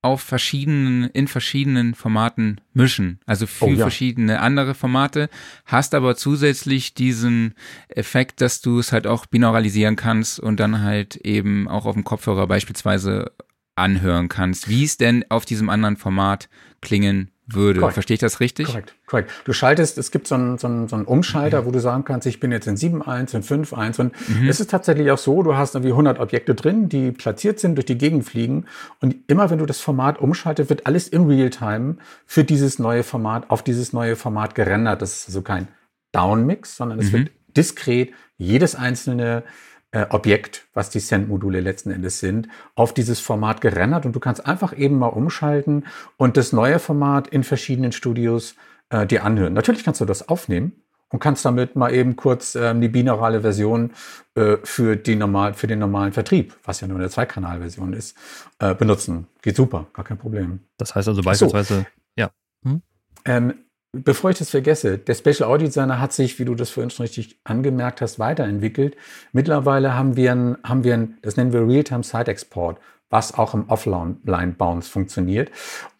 auf 0.00 0.22
verschiedenen, 0.22 1.04
in 1.10 1.26
verschiedenen 1.26 1.94
Formaten 1.94 2.60
mischen. 2.72 3.20
Also 3.26 3.46
für 3.46 3.64
oh, 3.64 3.70
ja. 3.70 3.78
verschiedene 3.78 4.40
andere 4.40 4.74
Formate, 4.74 5.28
hast 5.64 5.94
aber 5.94 6.16
zusätzlich 6.16 6.94
diesen 6.94 7.54
Effekt, 7.88 8.40
dass 8.40 8.60
du 8.60 8.78
es 8.78 8.92
halt 8.92 9.06
auch 9.06 9.26
binauralisieren 9.26 9.96
kannst 9.96 10.38
und 10.38 10.60
dann 10.60 10.82
halt 10.82 11.16
eben 11.16 11.66
auch 11.66 11.84
auf 11.84 11.94
dem 11.94 12.04
Kopfhörer 12.04 12.46
beispielsweise 12.46 13.32
anhören 13.74 14.28
kannst, 14.28 14.68
wie 14.68 14.84
es 14.84 14.96
denn 14.96 15.24
auf 15.30 15.44
diesem 15.44 15.68
anderen 15.68 15.96
Format 15.96 16.48
klingen 16.80 17.30
würde. 17.54 17.80
Korrekt. 17.80 17.94
Verstehe 17.94 18.14
ich 18.14 18.20
das 18.20 18.40
richtig? 18.40 18.66
Korrekt, 18.66 18.94
korrekt. 19.06 19.30
Du 19.44 19.52
schaltest, 19.52 19.98
es 19.98 20.10
gibt 20.10 20.26
so 20.26 20.34
einen, 20.34 20.58
so 20.58 20.66
einen, 20.66 20.88
so 20.88 20.96
einen 20.96 21.04
Umschalter, 21.04 21.62
mhm. 21.62 21.66
wo 21.66 21.70
du 21.70 21.80
sagen 21.80 22.04
kannst, 22.04 22.26
ich 22.26 22.40
bin 22.40 22.52
jetzt 22.52 22.66
in 22.66 22.76
7.1, 22.76 23.34
in 23.34 23.42
5.1 23.42 24.00
und 24.00 24.12
mhm. 24.28 24.48
es 24.48 24.60
ist 24.60 24.70
tatsächlich 24.70 25.10
auch 25.10 25.18
so, 25.18 25.42
du 25.42 25.56
hast 25.56 25.74
irgendwie 25.74 25.92
100 25.92 26.18
Objekte 26.20 26.54
drin, 26.54 26.88
die 26.88 27.12
platziert 27.12 27.58
sind, 27.60 27.76
durch 27.76 27.86
die 27.86 27.98
Gegend 27.98 28.24
fliegen 28.24 28.66
und 29.00 29.16
immer 29.28 29.50
wenn 29.50 29.58
du 29.58 29.66
das 29.66 29.80
Format 29.80 30.18
umschaltest, 30.18 30.70
wird 30.70 30.86
alles 30.86 31.08
in 31.08 31.26
Realtime 31.26 31.96
für 32.26 32.44
dieses 32.44 32.78
neue 32.78 33.02
Format, 33.02 33.50
auf 33.50 33.62
dieses 33.62 33.92
neue 33.92 34.16
Format 34.16 34.54
gerendert. 34.54 35.02
Das 35.02 35.20
ist 35.20 35.28
also 35.28 35.42
kein 35.42 35.68
Downmix, 36.12 36.76
sondern 36.76 36.98
es 36.98 37.08
mhm. 37.08 37.12
wird 37.12 37.30
diskret 37.56 38.12
jedes 38.36 38.74
einzelne 38.74 39.42
äh, 39.92 40.06
Objekt, 40.10 40.66
was 40.74 40.90
die 40.90 41.00
Send-Module 41.00 41.60
letzten 41.60 41.90
Endes 41.90 42.20
sind, 42.20 42.48
auf 42.74 42.92
dieses 42.92 43.20
Format 43.20 43.60
gerendert 43.60 44.06
und 44.06 44.14
du 44.14 44.20
kannst 44.20 44.46
einfach 44.46 44.76
eben 44.76 44.98
mal 44.98 45.08
umschalten 45.08 45.86
und 46.16 46.36
das 46.36 46.52
neue 46.52 46.78
Format 46.78 47.28
in 47.28 47.42
verschiedenen 47.42 47.92
Studios 47.92 48.54
äh, 48.90 49.06
dir 49.06 49.24
anhören. 49.24 49.54
Natürlich 49.54 49.84
kannst 49.84 50.00
du 50.00 50.04
das 50.04 50.28
aufnehmen 50.28 50.72
und 51.10 51.20
kannst 51.20 51.44
damit 51.44 51.74
mal 51.74 51.92
eben 51.92 52.16
kurz 52.16 52.54
ähm, 52.54 52.80
die 52.80 52.88
binaurale 52.88 53.40
Version 53.40 53.92
äh, 54.34 54.58
für, 54.62 54.96
die 54.96 55.16
normal, 55.16 55.54
für 55.54 55.66
den 55.66 55.78
normalen 55.78 56.12
Vertrieb, 56.12 56.54
was 56.64 56.80
ja 56.80 56.88
nur 56.88 56.98
eine 56.98 57.08
Zweikanalversion 57.08 57.94
ist, 57.94 58.16
äh, 58.58 58.74
benutzen. 58.74 59.26
Geht 59.42 59.56
super, 59.56 59.86
gar 59.94 60.04
kein 60.04 60.18
Problem. 60.18 60.60
Das 60.76 60.94
heißt 60.94 61.08
also 61.08 61.22
beispielsweise, 61.22 61.74
so. 61.74 61.86
ja. 62.16 62.30
Hm? 62.62 62.82
Ähm, 63.24 63.54
Bevor 63.92 64.30
ich 64.30 64.38
das 64.38 64.50
vergesse, 64.50 64.98
der 64.98 65.14
Special 65.14 65.48
Audio 65.48 65.66
Designer 65.66 65.98
hat 65.98 66.12
sich, 66.12 66.38
wie 66.38 66.44
du 66.44 66.54
das 66.54 66.68
vorhin 66.68 66.90
schon 66.90 67.04
richtig 67.04 67.40
angemerkt 67.44 68.02
hast, 68.02 68.18
weiterentwickelt. 68.18 68.96
Mittlerweile 69.32 69.94
haben 69.94 70.14
wir 70.14 70.32
ein, 70.32 70.58
haben 70.62 70.84
wir 70.84 70.94
ein 70.94 71.18
das 71.22 71.36
nennen 71.36 71.54
wir 71.54 71.66
Real-Time 71.66 72.02
Site 72.02 72.30
Export, 72.30 72.78
was 73.08 73.32
auch 73.32 73.54
im 73.54 73.68
Offline 73.70 74.54
Bounce 74.56 74.90
funktioniert. 74.90 75.50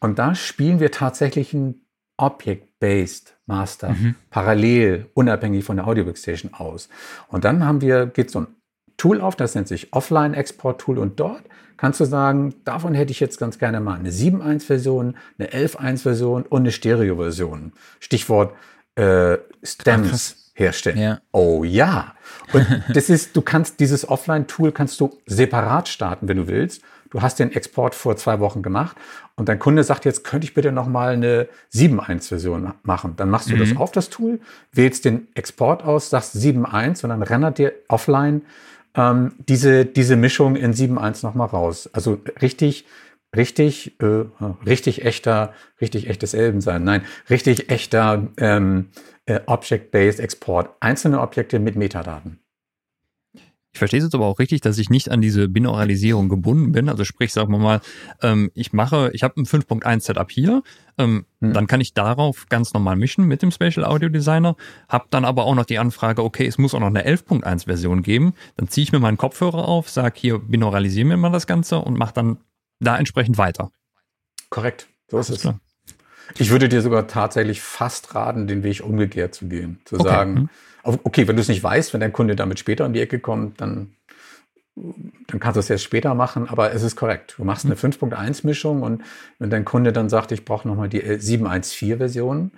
Und 0.00 0.18
da 0.18 0.34
spielen 0.34 0.80
wir 0.80 0.90
tatsächlich 0.90 1.54
ein 1.54 1.80
Object-Based 2.18 3.38
Master 3.46 3.90
mhm. 3.90 4.16
parallel, 4.28 5.06
unabhängig 5.14 5.64
von 5.64 5.76
der 5.76 5.86
Audio 5.86 6.04
Workstation 6.04 6.52
aus. 6.52 6.90
Und 7.28 7.44
dann 7.44 7.64
haben 7.64 7.80
wir, 7.80 8.06
geht 8.06 8.30
so 8.30 8.40
ein 8.40 8.46
Tool 8.98 9.20
auf, 9.20 9.36
das 9.36 9.54
nennt 9.54 9.68
sich 9.68 9.92
Offline 9.92 10.34
Export 10.34 10.80
Tool 10.80 10.98
und 10.98 11.18
dort 11.18 11.42
kannst 11.78 12.00
du 12.00 12.04
sagen, 12.04 12.54
davon 12.64 12.92
hätte 12.92 13.12
ich 13.12 13.20
jetzt 13.20 13.38
ganz 13.38 13.58
gerne 13.58 13.80
mal 13.80 13.98
eine 13.98 14.10
7.1-Version, 14.10 15.16
eine 15.38 15.48
11.1-Version 15.48 16.42
und 16.42 16.60
eine 16.60 16.72
Stereo-Version. 16.72 17.72
Stichwort 18.00 18.54
äh, 18.96 19.38
Stems 19.62 20.52
herstellen. 20.54 20.98
Ja. 20.98 21.20
Oh 21.32 21.64
ja. 21.64 22.14
Und 22.52 22.66
das 22.92 23.08
ist, 23.08 23.36
du 23.36 23.42
kannst 23.42 23.80
dieses 23.80 24.08
Offline-Tool 24.08 24.72
kannst 24.72 25.00
du 25.00 25.16
separat 25.26 25.88
starten, 25.88 26.28
wenn 26.28 26.36
du 26.36 26.48
willst. 26.48 26.82
Du 27.10 27.22
hast 27.22 27.38
den 27.38 27.52
Export 27.52 27.94
vor 27.94 28.16
zwei 28.16 28.38
Wochen 28.38 28.60
gemacht 28.60 28.94
und 29.34 29.48
dein 29.48 29.58
Kunde 29.58 29.82
sagt 29.82 30.04
jetzt, 30.04 30.24
könnte 30.24 30.44
ich 30.44 30.52
bitte 30.52 30.72
noch 30.72 30.86
mal 30.86 31.14
eine 31.14 31.48
7.1-Version 31.72 32.74
machen. 32.82 33.14
Dann 33.16 33.30
machst 33.30 33.48
du 33.48 33.54
mhm. 33.54 33.60
das 33.60 33.76
auf 33.76 33.92
das 33.92 34.10
Tool, 34.10 34.40
wählst 34.72 35.06
den 35.06 35.28
Export 35.34 35.84
aus, 35.84 36.10
sagst 36.10 36.36
7.1 36.36 37.04
und 37.04 37.10
dann 37.10 37.22
rendert 37.22 37.56
dir 37.56 37.72
offline 37.88 38.42
ähm, 38.98 39.32
diese, 39.48 39.86
diese 39.86 40.16
Mischung 40.16 40.56
in 40.56 40.74
7.1 40.74 41.24
nochmal 41.24 41.46
raus. 41.46 41.88
Also 41.92 42.20
richtig, 42.42 42.84
richtig, 43.34 43.98
äh, 44.02 44.24
richtig 44.66 45.04
echter, 45.04 45.54
richtig 45.80 46.08
echtes 46.10 46.34
Elbensein. 46.34 46.82
Nein, 46.82 47.02
richtig 47.30 47.70
echter 47.70 48.26
ähm, 48.36 48.90
äh, 49.26 49.40
Object-Based 49.46 50.18
Export. 50.18 50.70
Einzelne 50.80 51.20
Objekte 51.20 51.60
mit 51.60 51.76
Metadaten. 51.76 52.40
Ich 53.72 53.78
verstehe 53.78 53.98
es 53.98 54.04
jetzt 54.04 54.14
aber 54.14 54.26
auch 54.26 54.38
richtig, 54.38 54.62
dass 54.62 54.78
ich 54.78 54.88
nicht 54.88 55.10
an 55.10 55.20
diese 55.20 55.48
Binauralisierung 55.48 56.28
gebunden 56.28 56.72
bin. 56.72 56.88
Also 56.88 57.04
sprich, 57.04 57.32
sagen 57.32 57.52
wir 57.52 57.58
mal, 57.58 57.80
ähm, 58.22 58.50
ich 58.54 58.72
mache, 58.72 59.10
ich 59.12 59.22
habe 59.22 59.40
ein 59.40 59.44
5.1 59.44 60.00
Setup 60.00 60.30
hier, 60.30 60.62
ähm, 60.96 61.26
hm. 61.40 61.52
dann 61.52 61.66
kann 61.66 61.80
ich 61.80 61.92
darauf 61.92 62.46
ganz 62.48 62.72
normal 62.72 62.96
mischen 62.96 63.26
mit 63.26 63.42
dem 63.42 63.50
Spatial 63.50 63.84
Audio 63.84 64.08
Designer, 64.08 64.56
habe 64.88 65.06
dann 65.10 65.24
aber 65.24 65.44
auch 65.44 65.54
noch 65.54 65.66
die 65.66 65.78
Anfrage, 65.78 66.24
okay, 66.24 66.46
es 66.46 66.56
muss 66.56 66.74
auch 66.74 66.80
noch 66.80 66.86
eine 66.86 67.06
11.1 67.06 67.66
Version 67.66 68.02
geben. 68.02 68.34
Dann 68.56 68.68
ziehe 68.68 68.84
ich 68.84 68.92
mir 68.92 69.00
meinen 69.00 69.18
Kopfhörer 69.18 69.68
auf, 69.68 69.90
sage 69.90 70.18
hier, 70.18 70.38
binauralisieren 70.38 71.10
wir 71.10 71.16
mal 71.18 71.30
das 71.30 71.46
Ganze 71.46 71.78
und 71.78 71.98
mache 71.98 72.14
dann 72.14 72.38
da 72.80 72.96
entsprechend 72.96 73.36
weiter. 73.36 73.70
Korrekt, 74.48 74.88
so 75.08 75.18
ist 75.18 75.28
es. 75.28 75.42
Klar. 75.42 75.60
Ich 76.38 76.50
würde 76.50 76.68
dir 76.68 76.82
sogar 76.82 77.06
tatsächlich 77.06 77.60
fast 77.60 78.14
raten, 78.14 78.46
den 78.46 78.62
Weg 78.62 78.82
umgekehrt 78.82 79.34
zu 79.34 79.46
gehen. 79.46 79.80
Zu 79.84 79.96
okay. 79.96 80.08
sagen, 80.08 80.36
hm 80.36 80.48
Okay, 80.82 81.28
wenn 81.28 81.36
du 81.36 81.42
es 81.42 81.48
nicht 81.48 81.62
weißt, 81.62 81.92
wenn 81.92 82.00
dein 82.00 82.12
Kunde 82.12 82.36
damit 82.36 82.58
später 82.58 82.86
um 82.86 82.92
die 82.92 83.00
Ecke 83.00 83.18
kommt, 83.18 83.60
dann, 83.60 83.94
dann 84.74 85.40
kannst 85.40 85.56
du 85.56 85.60
es 85.60 85.70
erst 85.70 85.84
später 85.84 86.14
machen, 86.14 86.48
aber 86.48 86.72
es 86.72 86.82
ist 86.82 86.96
korrekt. 86.96 87.34
Du 87.38 87.44
machst 87.44 87.64
eine 87.64 87.74
5.1-Mischung 87.74 88.82
und 88.82 89.02
wenn 89.38 89.50
dein 89.50 89.64
Kunde 89.64 89.92
dann 89.92 90.08
sagt, 90.08 90.32
ich 90.32 90.44
brauche 90.44 90.66
nochmal 90.66 90.88
die 90.88 91.02
7.1.4-Version, 91.02 92.52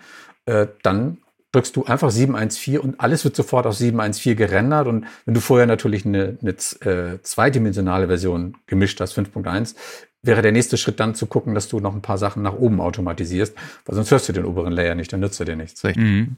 äh, 0.46 0.66
dann 0.82 1.18
drückst 1.52 1.74
du 1.74 1.84
einfach 1.84 2.10
7.1.4 2.10 2.78
und 2.78 3.00
alles 3.00 3.24
wird 3.24 3.34
sofort 3.34 3.66
auf 3.66 3.74
7.1.4 3.74 4.34
gerendert. 4.34 4.86
Und 4.86 5.06
wenn 5.24 5.34
du 5.34 5.40
vorher 5.40 5.66
natürlich 5.66 6.06
eine, 6.06 6.38
eine 6.40 6.50
äh, 6.50 7.20
zweidimensionale 7.22 8.06
Version 8.06 8.56
gemischt 8.66 9.00
hast, 9.00 9.18
5.1, 9.18 9.74
wäre 10.22 10.42
der 10.42 10.52
nächste 10.52 10.76
Schritt 10.76 11.00
dann 11.00 11.14
zu 11.14 11.26
gucken, 11.26 11.54
dass 11.54 11.68
du 11.68 11.80
noch 11.80 11.94
ein 11.94 12.02
paar 12.02 12.18
Sachen 12.18 12.42
nach 12.42 12.54
oben 12.54 12.80
automatisierst, 12.80 13.54
weil 13.86 13.94
sonst 13.94 14.10
hörst 14.10 14.28
du 14.28 14.32
den 14.32 14.44
oberen 14.44 14.72
Layer 14.72 14.94
nicht, 14.94 15.12
dann 15.12 15.20
nützt 15.20 15.40
er 15.40 15.46
dir 15.46 15.56
nichts. 15.56 15.82
Mhm. 15.82 16.36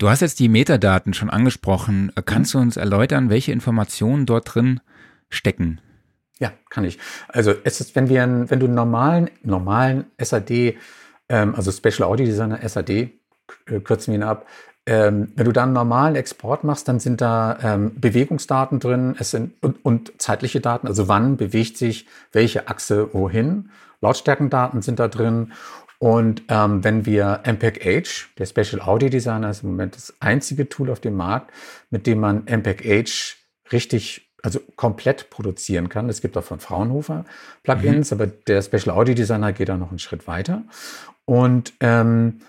Du 0.00 0.08
hast 0.08 0.20
jetzt 0.22 0.40
die 0.40 0.48
Metadaten 0.48 1.12
schon 1.12 1.28
angesprochen. 1.28 2.10
Kannst 2.24 2.54
mhm. 2.54 2.58
du 2.58 2.62
uns 2.62 2.76
erläutern, 2.78 3.28
welche 3.28 3.52
Informationen 3.52 4.24
dort 4.24 4.54
drin 4.54 4.80
stecken? 5.28 5.78
Ja, 6.38 6.52
kann 6.70 6.84
ich. 6.84 6.98
Also 7.28 7.52
es 7.64 7.82
ist, 7.82 7.94
wenn 7.94 8.08
wir, 8.08 8.22
wenn 8.48 8.60
du 8.60 8.64
einen 8.64 8.74
normalen, 8.74 9.28
normalen 9.42 10.06
SAD, 10.18 10.78
ähm, 11.28 11.54
also 11.54 11.70
Special 11.70 12.08
Audio 12.08 12.24
Designer 12.24 12.66
SAD, 12.66 12.88
äh, 12.88 13.10
kürzen 13.84 14.14
wir 14.14 14.20
ihn 14.20 14.22
ab, 14.22 14.46
ähm, 14.86 15.32
wenn 15.36 15.44
du 15.44 15.52
da 15.52 15.64
einen 15.64 15.74
normalen 15.74 16.16
Export 16.16 16.64
machst, 16.64 16.88
dann 16.88 16.98
sind 16.98 17.20
da 17.20 17.58
ähm, 17.62 17.92
Bewegungsdaten 18.00 18.80
drin 18.80 19.16
es 19.18 19.32
sind, 19.32 19.52
und, 19.62 19.84
und 19.84 20.12
zeitliche 20.16 20.60
Daten, 20.60 20.86
also 20.86 21.08
wann 21.08 21.36
bewegt 21.36 21.76
sich 21.76 22.06
welche 22.32 22.68
Achse 22.68 23.12
wohin. 23.12 23.68
Lautstärkendaten 24.00 24.80
sind 24.80 24.98
da 24.98 25.08
drin 25.08 25.52
Und 26.02 26.44
ähm, 26.48 26.82
wenn 26.82 27.04
wir 27.04 27.42
MPEG 27.44 27.84
H, 27.84 28.28
der 28.38 28.46
Special 28.46 28.80
Audio 28.80 29.10
Designer 29.10 29.50
ist 29.50 29.62
im 29.62 29.70
Moment 29.70 29.96
das 29.96 30.14
einzige 30.18 30.66
Tool 30.66 30.90
auf 30.90 31.00
dem 31.00 31.14
Markt, 31.14 31.52
mit 31.90 32.06
dem 32.06 32.20
man 32.20 32.44
MPEG 32.46 32.84
H 32.84 33.36
richtig 33.70 34.32
also 34.42 34.60
komplett 34.76 35.28
produzieren 35.28 35.90
kann. 35.90 36.08
Es 36.08 36.22
gibt 36.22 36.38
auch 36.38 36.42
von 36.42 36.58
Fraunhofer 36.58 37.26
Plugins, 37.62 38.10
mhm. 38.10 38.14
aber 38.16 38.26
der 38.28 38.62
Special 38.62 38.96
Audio 38.96 39.14
Designer 39.14 39.52
geht 39.52 39.68
da 39.68 39.76
noch 39.76 39.90
einen 39.90 39.98
Schritt 39.98 40.26
weiter. 40.26 40.64
Und 41.26 41.74
ähm, 41.80 42.40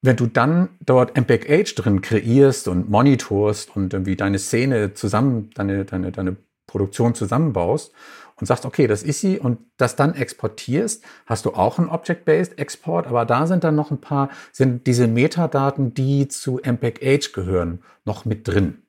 wenn 0.00 0.14
du 0.14 0.26
dann 0.26 0.68
dort 0.78 1.16
MPEG 1.16 1.48
H 1.48 1.82
drin 1.82 2.00
kreierst 2.00 2.68
und 2.68 2.88
monitorst 2.88 3.74
und 3.74 3.92
irgendwie 3.92 4.14
deine 4.14 4.38
Szene 4.38 4.94
zusammen, 4.94 5.50
deine, 5.54 5.84
deine, 5.84 6.12
deine 6.12 6.36
Produktion 6.68 7.16
zusammenbaust 7.16 7.92
und 8.36 8.46
sagst, 8.46 8.66
okay, 8.66 8.86
das 8.86 9.02
ist 9.02 9.20
sie 9.20 9.38
und 9.38 9.58
das 9.76 9.96
dann 9.96 10.14
exportierst, 10.14 11.04
hast 11.26 11.44
du 11.44 11.54
auch 11.54 11.78
einen 11.78 11.88
Object-Based 11.88 12.58
Export, 12.58 13.06
aber 13.06 13.24
da 13.24 13.46
sind 13.46 13.64
dann 13.64 13.74
noch 13.74 13.90
ein 13.90 14.00
paar, 14.00 14.30
sind 14.52 14.86
diese 14.86 15.06
Metadaten, 15.06 15.94
die 15.94 16.28
zu 16.28 16.60
MPEG-H 16.62 17.32
gehören, 17.32 17.82
noch 18.04 18.24
mit 18.24 18.46
drin. 18.48 18.82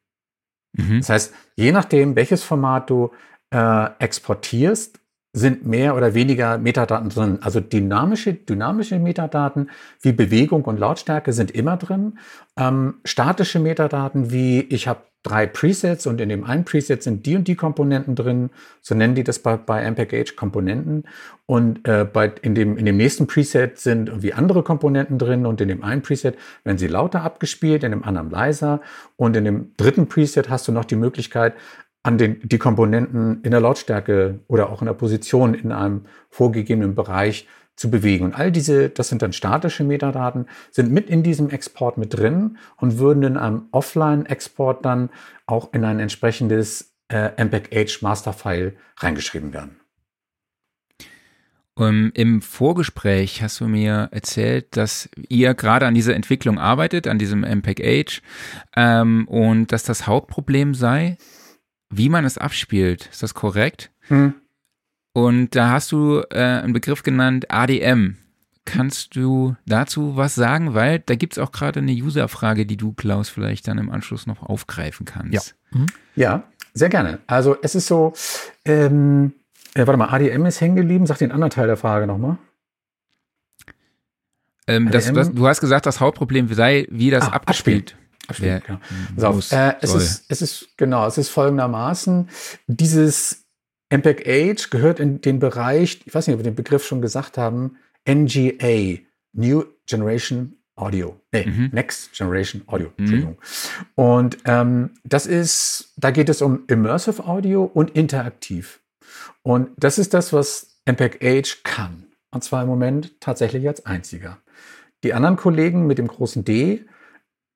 Mhm. 0.73 0.99
Das 0.99 1.09
heißt, 1.09 1.33
je 1.55 1.71
nachdem, 1.71 2.15
welches 2.15 2.43
Format 2.43 2.89
du 2.89 3.11
äh, 3.51 3.89
exportierst, 3.99 4.99
sind 5.35 5.65
mehr 5.65 5.97
oder 5.97 6.13
weniger 6.13 6.57
Metadaten 6.57 7.09
drin. 7.09 7.39
Also 7.41 7.59
dynamische, 7.59 8.33
dynamische 8.33 8.97
Metadaten 8.99 9.69
wie 10.01 10.13
Bewegung 10.13 10.63
und 10.63 10.79
Lautstärke 10.79 11.33
sind 11.33 11.51
immer 11.51 11.75
drin. 11.75 12.19
Ähm, 12.57 12.95
statische 13.03 13.59
Metadaten 13.59 14.31
wie 14.31 14.61
ich 14.61 14.87
habe 14.87 15.01
drei 15.25 15.47
Presets 15.47 16.05
und 16.05 16.21
in 16.21 16.29
dem 16.29 16.43
einen 16.43 16.65
Preset 16.65 17.01
sind 17.01 17.25
die 17.25 17.35
und 17.35 17.47
die 17.47 17.55
Komponenten 17.55 18.15
drin. 18.15 18.51
So 18.81 18.93
nennen 18.93 19.15
die 19.15 19.23
das 19.23 19.39
bei, 19.39 19.57
bei 19.57 19.89
MPEG 19.89 20.35
Komponenten. 20.35 21.03
Und 21.47 21.87
äh, 21.87 22.05
bei, 22.05 22.31
in, 22.41 22.53
dem, 22.53 22.77
in 22.77 22.85
dem 22.85 22.95
nächsten 22.95 23.25
Preset 23.25 23.79
sind 23.79 24.09
irgendwie 24.09 24.33
andere 24.33 24.61
Komponenten 24.61 25.17
drin 25.17 25.45
und 25.45 25.59
in 25.61 25.67
dem 25.67 25.83
einen 25.83 26.03
Preset 26.03 26.37
werden 26.63 26.77
sie 26.77 26.87
lauter 26.87 27.23
abgespielt, 27.23 27.83
in 27.83 27.91
dem 27.91 28.03
anderen 28.03 28.29
leiser. 28.29 28.81
Und 29.15 29.35
in 29.35 29.45
dem 29.45 29.71
dritten 29.77 30.07
Preset 30.07 30.49
hast 30.49 30.67
du 30.67 30.71
noch 30.71 30.85
die 30.85 30.95
Möglichkeit, 30.95 31.55
an 32.03 32.19
den, 32.19 32.39
die 32.43 32.59
Komponenten 32.59 33.41
in 33.41 33.49
der 33.49 33.61
Lautstärke 33.61 34.39
oder 34.47 34.69
auch 34.69 34.83
in 34.83 34.85
der 34.85 34.93
Position 34.93 35.55
in 35.55 35.71
einem 35.71 36.03
vorgegebenen 36.29 36.93
Bereich 36.93 37.47
zu 37.75 37.91
bewegen. 37.91 38.25
Und 38.25 38.35
all 38.35 38.51
diese, 38.51 38.89
das 38.89 39.09
sind 39.09 39.21
dann 39.21 39.33
statische 39.33 39.83
Metadaten, 39.83 40.47
sind 40.71 40.91
mit 40.91 41.09
in 41.09 41.23
diesem 41.23 41.49
Export 41.49 41.97
mit 41.97 42.17
drin 42.17 42.57
und 42.77 42.99
würden 42.99 43.23
in 43.23 43.37
einem 43.37 43.63
Offline-Export 43.71 44.85
dann 44.85 45.09
auch 45.45 45.73
in 45.73 45.83
ein 45.83 45.99
entsprechendes 45.99 46.93
äh, 47.09 47.31
MPEG-H 47.43 47.99
Masterfile 48.01 48.73
reingeschrieben 48.97 49.53
werden. 49.53 49.79
Um, 51.77 51.85
ähm, 51.85 52.11
Im 52.13 52.41
Vorgespräch 52.41 53.41
hast 53.41 53.59
du 53.59 53.67
mir 53.67 54.07
erzählt, 54.11 54.77
dass 54.77 55.09
ihr 55.27 55.53
gerade 55.53 55.85
an 55.85 55.93
dieser 55.93 56.15
Entwicklung 56.15 56.57
arbeitet, 56.57 57.05
an 57.07 57.19
diesem 57.19 57.43
MPEG-H, 57.43 58.21
ähm, 58.77 59.27
und 59.27 59.73
dass 59.73 59.83
das 59.83 60.07
Hauptproblem 60.07 60.73
sei, 60.73 61.17
wie 61.89 62.07
man 62.07 62.23
es 62.23 62.37
abspielt. 62.37 63.09
Ist 63.11 63.23
das 63.23 63.33
korrekt? 63.33 63.91
Hm. 64.07 64.35
Und 65.15 65.55
da 65.55 65.69
hast 65.69 65.93
du 65.93 66.23
äh, 66.29 66.39
einen 66.39 66.73
Begriff 66.73 67.01
genannt, 67.01 67.49
ADM. 67.49 68.17
Kannst 68.65 69.15
du 69.15 69.55
dazu 69.65 70.17
was 70.17 70.35
sagen? 70.35 70.73
Weil 70.73 70.99
da 70.99 71.15
gibt 71.15 71.37
es 71.37 71.39
auch 71.39 71.53
gerade 71.53 71.79
eine 71.79 71.93
User-Frage, 71.93 72.65
die 72.65 72.75
du, 72.75 72.91
Klaus, 72.91 73.29
vielleicht 73.29 73.65
dann 73.69 73.77
im 73.77 73.89
Anschluss 73.89 74.27
noch 74.27 74.43
aufgreifen 74.43 75.05
kannst. 75.05 75.55
Ja, 75.71 75.79
mhm. 75.79 75.85
ja 76.15 76.43
sehr 76.73 76.89
gerne. 76.89 77.19
Also 77.27 77.55
es 77.61 77.75
ist 77.75 77.87
so, 77.87 78.11
ähm, 78.65 79.31
äh, 79.73 79.87
warte 79.87 79.95
mal, 79.95 80.09
ADM 80.09 80.45
ist 80.47 80.59
hängen 80.59 80.75
geblieben. 80.75 81.05
Sag 81.05 81.19
den 81.19 81.31
anderen 81.31 81.51
Teil 81.51 81.67
der 81.67 81.77
Frage 81.77 82.07
nochmal. 82.07 82.37
Ähm, 84.67 84.91
das, 84.91 85.13
das, 85.13 85.31
du 85.31 85.47
hast 85.47 85.61
gesagt, 85.61 85.85
das 85.85 86.01
Hauptproblem 86.01 86.53
sei, 86.53 86.87
wie 86.91 87.09
das 87.09 87.23
ah, 87.23 87.35
abgespielt 87.35 87.95
Abspielen, 88.27 88.61
ja. 88.67 88.77
genau. 89.15 89.39
äh, 89.51 89.75
es, 89.81 89.93
ist, 89.93 90.25
es 90.27 90.41
ist, 90.41 90.77
genau, 90.77 91.07
es 91.07 91.17
ist 91.17 91.29
folgendermaßen, 91.29 92.27
dieses 92.67 93.44
MPEG 93.89 94.27
Age 94.27 94.69
gehört 94.69 94.99
in 94.99 95.21
den 95.21 95.39
Bereich, 95.39 96.01
ich 96.05 96.13
weiß 96.13 96.27
nicht, 96.27 96.33
ob 96.33 96.39
wir 96.39 96.51
den 96.51 96.55
Begriff 96.55 96.85
schon 96.85 97.01
gesagt 97.01 97.37
haben, 97.37 97.77
NGA, 98.07 98.99
New 99.33 99.65
Generation 99.85 100.57
Audio. 100.75 101.19
Nee, 101.31 101.45
mhm. 101.45 101.69
Next 101.71 102.13
Generation 102.13 102.63
Audio, 102.67 102.87
mhm. 102.87 102.93
Entschuldigung. 102.97 103.37
Und 103.95 104.37
ähm, 104.45 104.91
das 105.03 105.25
ist, 105.25 105.93
da 105.97 106.11
geht 106.11 106.29
es 106.29 106.41
um 106.41 106.63
Immersive 106.67 107.25
Audio 107.25 107.63
und 107.63 107.91
interaktiv. 107.91 108.81
Und 109.41 109.69
das 109.77 109.97
ist 109.97 110.13
das, 110.13 110.33
was 110.33 110.81
MPEG 110.85 111.23
Age 111.23 111.63
kann. 111.63 112.07
Und 112.31 112.43
zwar 112.43 112.63
im 112.63 112.67
Moment 112.67 113.19
tatsächlich 113.21 113.67
als 113.67 113.85
einziger. 113.85 114.39
Die 115.03 115.13
anderen 115.13 115.37
Kollegen 115.37 115.87
mit 115.87 115.97
dem 115.97 116.07
großen 116.07 116.43
D 116.43 116.85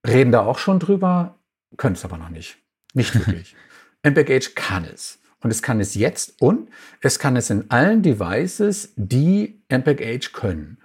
reden 0.07 0.31
da 0.31 0.41
auch 0.41 0.59
schon 0.59 0.79
drüber, 0.79 1.39
können 1.77 1.95
es 1.95 2.05
aber 2.05 2.17
noch 2.17 2.29
nicht. 2.29 2.57
Nicht 2.93 3.13
wirklich. 3.27 3.55
MPEG 4.03 4.31
Age 4.31 4.55
kann 4.55 4.85
es. 4.85 5.19
Und 5.41 5.51
es 5.51 5.61
kann 5.61 5.79
es 5.79 5.95
jetzt 5.95 6.41
und 6.41 6.69
es 7.01 7.19
kann 7.19 7.35
es 7.35 7.49
in 7.49 7.69
allen 7.69 8.01
Devices, 8.01 8.93
die 8.95 9.61
MPEG-H 9.69 10.31
können. 10.33 10.77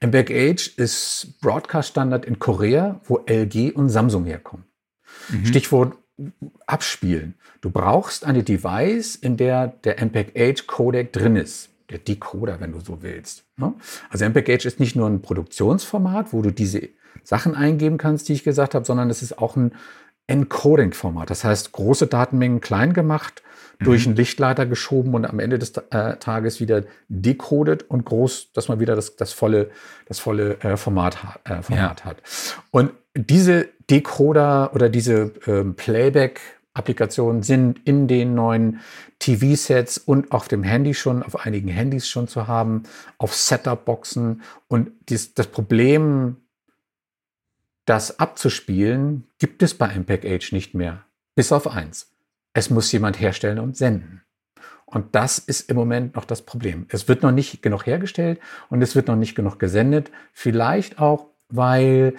MPEG-H 0.00 0.72
ist 0.76 1.38
Broadcast-Standard 1.40 2.24
in 2.24 2.38
Korea, 2.38 3.00
wo 3.04 3.24
LG 3.26 3.72
und 3.74 3.88
Samsung 3.88 4.24
herkommen. 4.24 4.66
Mhm. 5.30 5.46
Stichwort 5.46 5.96
abspielen. 6.66 7.34
Du 7.60 7.70
brauchst 7.70 8.24
eine 8.24 8.42
Device, 8.42 9.16
in 9.16 9.36
der 9.36 9.68
der 9.68 10.02
MPEG-H-Codec 10.04 11.12
drin 11.12 11.36
ist. 11.36 11.70
Der 11.90 11.98
Decoder, 11.98 12.60
wenn 12.60 12.72
du 12.72 12.80
so 12.80 13.02
willst. 13.02 13.44
Ne? 13.56 13.74
Also 14.08 14.24
MPEG-H 14.24 14.66
ist 14.66 14.80
nicht 14.80 14.96
nur 14.96 15.08
ein 15.08 15.22
Produktionsformat, 15.22 16.32
wo 16.32 16.42
du 16.42 16.50
diese 16.50 16.88
Sachen 17.22 17.54
eingeben 17.54 17.98
kannst, 17.98 18.28
die 18.28 18.32
ich 18.32 18.44
gesagt 18.44 18.74
habe, 18.74 18.84
sondern 18.84 19.10
es 19.10 19.22
ist 19.22 19.38
auch 19.38 19.56
ein 19.56 19.72
Encoding-Format. 20.26 21.30
Das 21.30 21.44
heißt, 21.44 21.72
große 21.72 22.06
Datenmengen 22.06 22.60
klein 22.60 22.92
gemacht, 22.92 23.42
mhm. 23.78 23.84
durch 23.84 24.06
einen 24.06 24.16
Lichtleiter 24.16 24.66
geschoben 24.66 25.14
und 25.14 25.24
am 25.24 25.38
Ende 25.38 25.58
des 25.58 25.72
äh, 25.90 26.16
Tages 26.16 26.60
wieder 26.60 26.84
decoded 27.08 27.88
und 27.90 28.04
groß, 28.04 28.52
dass 28.52 28.68
man 28.68 28.80
wieder 28.80 28.96
das, 28.96 29.16
das 29.16 29.32
volle, 29.32 29.70
das 30.06 30.18
volle 30.18 30.60
äh, 30.60 30.76
Format, 30.76 31.18
äh, 31.44 31.62
Format 31.62 32.00
ja. 32.00 32.04
hat. 32.04 32.22
Und 32.70 32.92
diese 33.14 33.68
Decoder 33.90 34.74
oder 34.74 34.88
diese 34.88 35.32
ähm, 35.46 35.74
Playback 35.74 36.40
Applikationen 36.74 37.42
sind 37.42 37.80
in 37.84 38.08
den 38.08 38.34
neuen 38.34 38.80
TV-Sets 39.18 39.98
und 39.98 40.32
auf 40.32 40.48
dem 40.48 40.62
Handy 40.62 40.94
schon, 40.94 41.22
auf 41.22 41.44
einigen 41.44 41.68
Handys 41.68 42.08
schon 42.08 42.28
zu 42.28 42.46
haben, 42.46 42.84
auf 43.18 43.34
Setup-Boxen. 43.34 44.42
Und 44.68 44.90
dies, 45.08 45.34
das 45.34 45.48
Problem, 45.48 46.36
das 47.84 48.18
abzuspielen, 48.18 49.26
gibt 49.38 49.62
es 49.62 49.74
bei 49.74 49.88
MPEG-H 49.88 50.54
nicht 50.54 50.74
mehr. 50.74 51.04
Bis 51.34 51.52
auf 51.52 51.68
eins. 51.68 52.12
Es 52.52 52.70
muss 52.70 52.92
jemand 52.92 53.20
herstellen 53.20 53.58
und 53.58 53.76
senden. 53.76 54.22
Und 54.84 55.14
das 55.14 55.38
ist 55.38 55.70
im 55.70 55.76
Moment 55.76 56.16
noch 56.16 56.26
das 56.26 56.42
Problem. 56.42 56.86
Es 56.90 57.08
wird 57.08 57.22
noch 57.22 57.32
nicht 57.32 57.62
genug 57.62 57.86
hergestellt 57.86 58.40
und 58.68 58.82
es 58.82 58.94
wird 58.94 59.08
noch 59.08 59.16
nicht 59.16 59.34
genug 59.34 59.58
gesendet. 59.58 60.10
Vielleicht 60.34 60.98
auch, 60.98 61.30
weil 61.48 62.14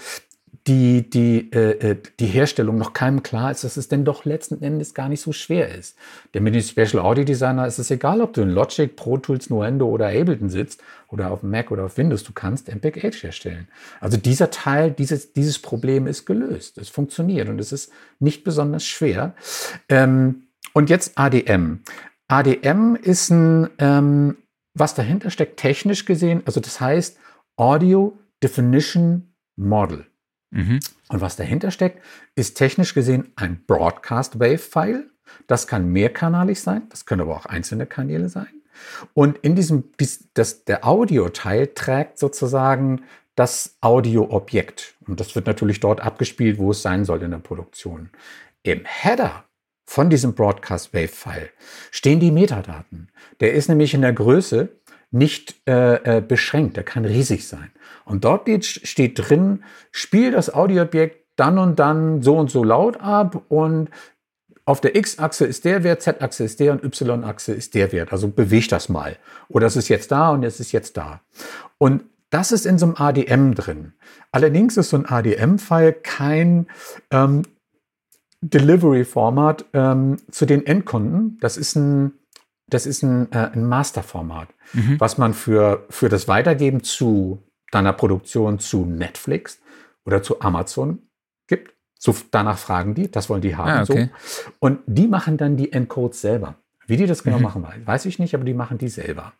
die, 0.67 1.09
die, 1.09 1.51
äh, 1.51 1.91
äh, 1.91 1.97
die 2.19 2.27
Herstellung 2.27 2.77
noch 2.77 2.93
keinem 2.93 3.21
klar 3.23 3.51
ist, 3.51 3.63
dass 3.63 3.75
es 3.75 3.89
denn 3.89 4.05
doch 4.05 4.23
letzten 4.23 4.61
Endes 4.61 4.93
gar 4.93 5.09
nicht 5.09 5.21
so 5.21 5.33
schwer 5.33 5.73
ist. 5.73 5.97
Denn 6.33 6.43
mit 6.43 6.55
dem 6.55 6.61
Special 6.61 7.03
Audio 7.03 7.23
Designer 7.23 7.67
ist 7.67 7.79
es 7.79 7.91
egal, 7.91 8.21
ob 8.21 8.33
du 8.33 8.41
in 8.41 8.49
Logic, 8.49 8.95
Pro 8.95 9.17
Tools, 9.17 9.49
Nuendo 9.49 9.87
oder 9.87 10.07
Ableton 10.07 10.49
sitzt 10.49 10.81
oder 11.09 11.31
auf 11.31 11.43
Mac 11.43 11.71
oder 11.71 11.85
auf 11.85 11.97
Windows, 11.97 12.23
du 12.23 12.31
kannst 12.33 12.73
MPEG-H 12.73 13.23
herstellen. 13.23 13.67
Also 13.99 14.17
dieser 14.17 14.51
Teil, 14.51 14.91
dieses, 14.91 15.33
dieses 15.33 15.59
Problem 15.59 16.07
ist 16.07 16.25
gelöst. 16.25 16.77
Es 16.77 16.89
funktioniert 16.89 17.49
und 17.49 17.59
es 17.59 17.71
ist 17.71 17.91
nicht 18.19 18.43
besonders 18.43 18.85
schwer. 18.85 19.35
Ähm, 19.89 20.43
und 20.73 20.89
jetzt 20.89 21.17
ADM. 21.17 21.81
ADM 22.27 22.95
ist 22.95 23.29
ein, 23.31 23.69
ähm, 23.79 24.37
was 24.73 24.95
dahinter 24.95 25.29
steckt, 25.29 25.57
technisch 25.57 26.05
gesehen, 26.05 26.41
also 26.45 26.59
das 26.59 26.79
heißt 26.79 27.17
Audio 27.57 28.17
Definition 28.41 29.33
Model. 29.55 30.05
Mhm. 30.53 30.79
Und 31.09 31.21
was 31.21 31.35
dahinter 31.35 31.71
steckt, 31.71 32.03
ist 32.35 32.55
technisch 32.55 32.93
gesehen 32.93 33.31
ein 33.35 33.63
Broadcast 33.65 34.39
Wave 34.39 34.59
File. 34.59 35.09
Das 35.47 35.67
kann 35.67 35.91
mehrkanalig 35.91 36.61
sein, 36.61 36.83
das 36.89 37.05
können 37.05 37.21
aber 37.21 37.35
auch 37.35 37.45
einzelne 37.47 37.87
Kanäle 37.87 38.29
sein. 38.29 38.61
Und 39.13 39.37
in 39.39 39.55
diesem, 39.55 39.85
das, 40.33 40.63
der 40.65 40.85
Audioteil 40.85 41.67
trägt 41.67 42.19
sozusagen 42.19 43.03
das 43.35 43.77
Audioobjekt. 43.81 44.95
Und 45.07 45.19
das 45.19 45.33
wird 45.35 45.47
natürlich 45.47 45.79
dort 45.79 46.01
abgespielt, 46.01 46.59
wo 46.59 46.71
es 46.71 46.81
sein 46.81 47.03
soll 47.03 47.23
in 47.23 47.31
der 47.31 47.39
Produktion. 47.39 48.09
Im 48.61 48.85
Header 48.85 49.45
von 49.85 50.09
diesem 50.09 50.33
Broadcast 50.33 50.93
Wave 50.93 51.07
File 51.07 51.49
stehen 51.91 52.19
die 52.19 52.31
Metadaten. 52.31 53.09
Der 53.39 53.53
ist 53.53 53.69
nämlich 53.69 53.93
in 53.93 54.01
der 54.01 54.13
Größe 54.13 54.69
nicht 55.13 55.55
äh, 55.67 56.17
äh, 56.17 56.21
beschränkt, 56.21 56.77
der 56.77 56.83
kann 56.83 57.05
riesig 57.05 57.47
sein. 57.47 57.71
Und 58.05 58.25
dort 58.25 58.47
steht 58.65 59.17
drin, 59.17 59.63
spiel 59.91 60.31
das 60.31 60.53
Audioobjekt 60.53 61.23
dann 61.35 61.57
und 61.57 61.79
dann 61.79 62.21
so 62.21 62.37
und 62.37 62.51
so 62.51 62.63
laut 62.63 62.99
ab 62.99 63.43
und 63.49 63.89
auf 64.65 64.81
der 64.81 64.95
X-Achse 64.95 65.45
ist 65.45 65.65
der 65.65 65.83
Wert, 65.83 66.01
Z-Achse 66.01 66.43
ist 66.43 66.59
der 66.59 66.71
und 66.71 66.83
Y-Achse 66.83 67.53
ist 67.53 67.73
der 67.73 67.91
Wert. 67.91 68.11
Also 68.11 68.29
beweg 68.29 68.69
das 68.69 68.87
mal. 68.87 69.17
Oder 69.49 69.67
es 69.67 69.75
ist 69.75 69.89
jetzt 69.89 70.11
da 70.11 70.29
und 70.29 70.43
es 70.43 70.59
ist 70.59 70.71
jetzt 70.71 70.95
da. 70.95 71.21
Und 71.77 72.03
Das 72.33 72.51
ist 72.51 72.65
in 72.65 72.79
so 72.79 72.87
einem 72.87 72.95
ADM 72.97 73.53
drin. 73.53 73.93
Allerdings 74.31 74.75
ist 74.77 74.89
so 74.89 74.97
ein 74.97 75.05
ADM-File 75.05 75.93
kein 75.93 76.65
ähm, 77.11 77.43
Delivery-Format 78.41 79.65
ähm, 79.73 80.17
zu 80.31 80.47
den 80.47 80.65
Endkunden. 80.65 81.37
Das 81.41 81.57
ist 81.57 81.75
ein, 81.75 82.13
das 82.73 82.85
ist 82.85 83.03
ein, 83.03 83.31
äh, 83.31 83.49
ein 83.53 83.65
Master-Format, 83.65 84.49
mhm. 84.73 84.99
was 84.99 85.17
man 85.17 85.33
für, 85.33 85.85
für 85.89 86.09
das 86.09 86.27
Weitergeben 86.27 86.83
zu 86.83 87.43
deiner 87.71 87.93
Produktion 87.93 88.59
zu 88.59 88.85
Netflix 88.85 89.59
oder 90.05 90.21
zu 90.21 90.41
Amazon 90.41 90.99
gibt. 91.47 91.73
So, 91.97 92.15
danach 92.31 92.57
fragen 92.57 92.95
die, 92.95 93.09
das 93.09 93.29
wollen 93.29 93.41
die 93.41 93.55
haben. 93.55 93.69
Ah, 93.69 93.83
okay. 93.83 94.09
so. 94.25 94.41
Und 94.59 94.79
die 94.85 95.07
machen 95.07 95.37
dann 95.37 95.57
die 95.57 95.71
Encodes 95.71 96.21
selber. 96.21 96.55
Wie 96.85 96.97
die 96.97 97.05
das 97.05 97.23
genau 97.23 97.37
mhm. 97.37 97.43
machen, 97.43 97.65
weiß 97.85 98.05
ich 98.05 98.19
nicht, 98.19 98.35
aber 98.35 98.43
die 98.43 98.53
machen 98.53 98.77
die 98.77 98.89
selber. 98.89 99.33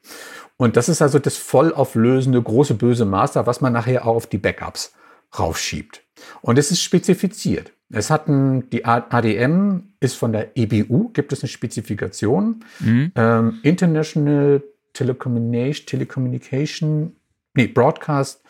Und 0.56 0.78
das 0.78 0.88
ist 0.88 1.02
also 1.02 1.20
das 1.20 1.36
vollauflösende 1.36 2.42
große 2.42 2.76
böse 2.76 3.06
Master, 3.06 3.46
was 3.46 3.60
man 3.60 3.74
nachher 3.74 4.06
auch 4.08 4.16
auf 4.16 4.28
die 4.28 4.38
Backups 4.38 4.94
raufschiebt. 5.38 6.04
Und 6.42 6.58
es 6.58 6.72
ist 6.72 6.82
spezifiziert. 6.82 7.74
Es 7.90 8.10
hat 8.10 8.28
ein, 8.28 8.70
die 8.70 8.86
ADM 8.86 9.93
ist 10.04 10.16
von 10.16 10.32
der 10.32 10.56
EBU, 10.56 11.10
gibt 11.10 11.34
es 11.34 11.42
eine 11.42 11.50
Spezifikation. 11.50 12.64
Mhm. 12.80 13.12
Ähm, 13.16 13.60
International 13.64 14.62
Telecommunication, 14.94 15.86
Telecommunication, 15.86 17.16
nee, 17.56 17.68
Broadcast 17.68 18.44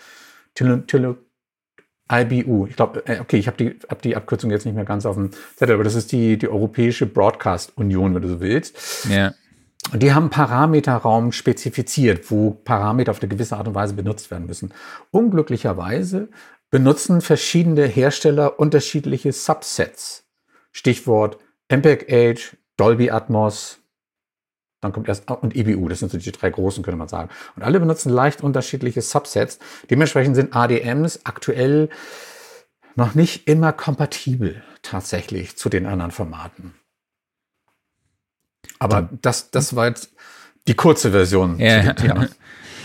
Tele, 0.56 0.86
Tele, 0.86 1.18
IBU. 2.12 2.68
Ich 2.68 2.76
glaube, 2.76 3.06
äh, 3.08 3.20
okay, 3.20 3.38
ich 3.38 3.48
habe 3.48 3.58
die, 3.58 3.80
hab 3.90 4.02
die 4.02 4.16
Abkürzung 4.16 4.52
jetzt 4.52 4.66
nicht 4.66 4.76
mehr 4.76 4.86
ganz 4.86 5.06
auf 5.06 5.16
dem 5.16 5.32
Zettel, 5.56 5.76
aber 5.76 5.84
das 5.84 5.96
ist 5.96 6.12
die, 6.12 6.38
die 6.38 6.48
Europäische 6.48 7.06
Broadcast 7.06 7.78
Union, 7.78 8.14
wenn 8.14 8.22
du 8.22 8.28
so 8.28 8.42
willst. 8.42 9.08
Ja. 9.10 9.34
Und 9.92 10.02
die 10.02 10.14
haben 10.14 10.30
Parameterraum 10.30 11.32
spezifiziert, 11.32 12.30
wo 12.32 12.52
Parameter 12.52 13.12
auf 13.12 13.22
eine 13.22 13.30
gewisse 13.30 13.58
Art 13.58 13.68
und 13.68 13.76
Weise 13.76 13.94
benutzt 13.94 14.32
werden 14.32 14.46
müssen. 14.46 14.74
Unglücklicherweise 15.12 16.30
benutzen 16.70 17.22
verschiedene 17.22 17.86
Hersteller 17.86 18.60
unterschiedliche 18.60 19.32
Subsets. 19.32 20.26
Stichwort 20.72 21.38
MPEG 21.78 22.12
Age, 22.12 22.58
Dolby 22.78 23.12
Atmos, 23.12 23.80
dann 24.82 24.92
kommt 24.92 25.08
erst 25.08 25.30
und 25.32 25.56
EBU, 25.56 25.88
das 25.88 26.00
sind 26.00 26.12
so 26.12 26.18
die 26.18 26.32
drei 26.32 26.50
großen, 26.50 26.84
könnte 26.84 26.98
man 26.98 27.08
sagen. 27.08 27.30
Und 27.56 27.64
alle 27.64 27.80
benutzen 27.80 28.10
leicht 28.10 28.42
unterschiedliche 28.42 29.02
Subsets. 29.02 29.60
Dementsprechend 29.90 30.36
sind 30.36 30.56
ADMs 30.56 31.22
aktuell 31.24 31.90
noch 32.96 33.16
nicht 33.16 33.48
immer 33.48 33.72
kompatibel 33.72 34.62
tatsächlich 34.82 35.58
zu 35.58 35.70
den 35.70 35.86
anderen 35.86 36.12
Formaten. 36.12 36.76
Aber 38.78 39.10
das, 39.22 39.52
das 39.52 39.76
war 39.76 39.88
jetzt 39.88 40.12
die 40.68 40.76
kurze 40.76 41.12
Version 41.12 41.60
ja. 42.04 42.28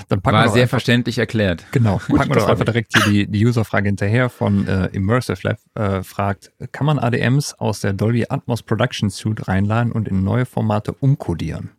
Dann 0.09 0.25
War 0.25 0.49
sehr 0.49 0.63
einfach, 0.63 0.71
verständlich 0.71 1.19
erklärt. 1.19 1.67
Genau. 1.71 1.99
Packen 1.99 2.31
wir 2.31 2.37
doch 2.37 2.49
einfach 2.49 2.65
direkt 2.65 2.97
hier 2.97 3.13
die, 3.13 3.27
die 3.31 3.47
Userfrage 3.47 3.89
hinterher 3.89 4.31
von 4.31 4.67
äh, 4.67 4.87
Immersive 4.87 5.39
Lab. 5.43 5.59
Äh, 5.75 6.03
fragt, 6.03 6.51
kann 6.73 6.87
man 6.87 6.99
ADMs 6.99 7.55
aus 7.55 7.81
der 7.81 7.93
Dolby 7.93 8.27
Atmos 8.29 8.63
Production 8.63 9.11
Suite 9.11 9.49
reinladen 9.49 9.93
und 9.93 10.09
in 10.09 10.25
neue 10.25 10.47
Formate 10.47 10.93
umkodieren? 10.93 11.73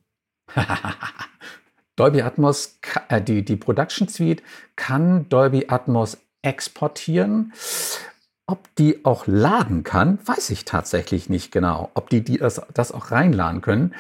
Dolby 1.96 2.22
Atmos, 2.22 2.80
äh, 3.10 3.20
die, 3.20 3.44
die 3.44 3.56
Production 3.56 4.08
Suite 4.08 4.44
kann 4.76 5.28
Dolby 5.30 5.66
Atmos 5.68 6.18
exportieren. 6.44 7.54
Ob 8.46 8.74
die 8.76 9.06
auch 9.06 9.28
laden 9.28 9.84
kann, 9.84 10.20
weiß 10.26 10.52
ich 10.52 10.66
tatsächlich 10.66 11.30
nicht 11.30 11.52
genau. 11.52 11.90
Ob 11.96 12.10
die, 12.10 12.22
die 12.24 12.38
das, 12.38 12.62
das 12.74 12.92
auch 12.92 13.12
reinladen 13.12 13.62
können. 13.62 13.96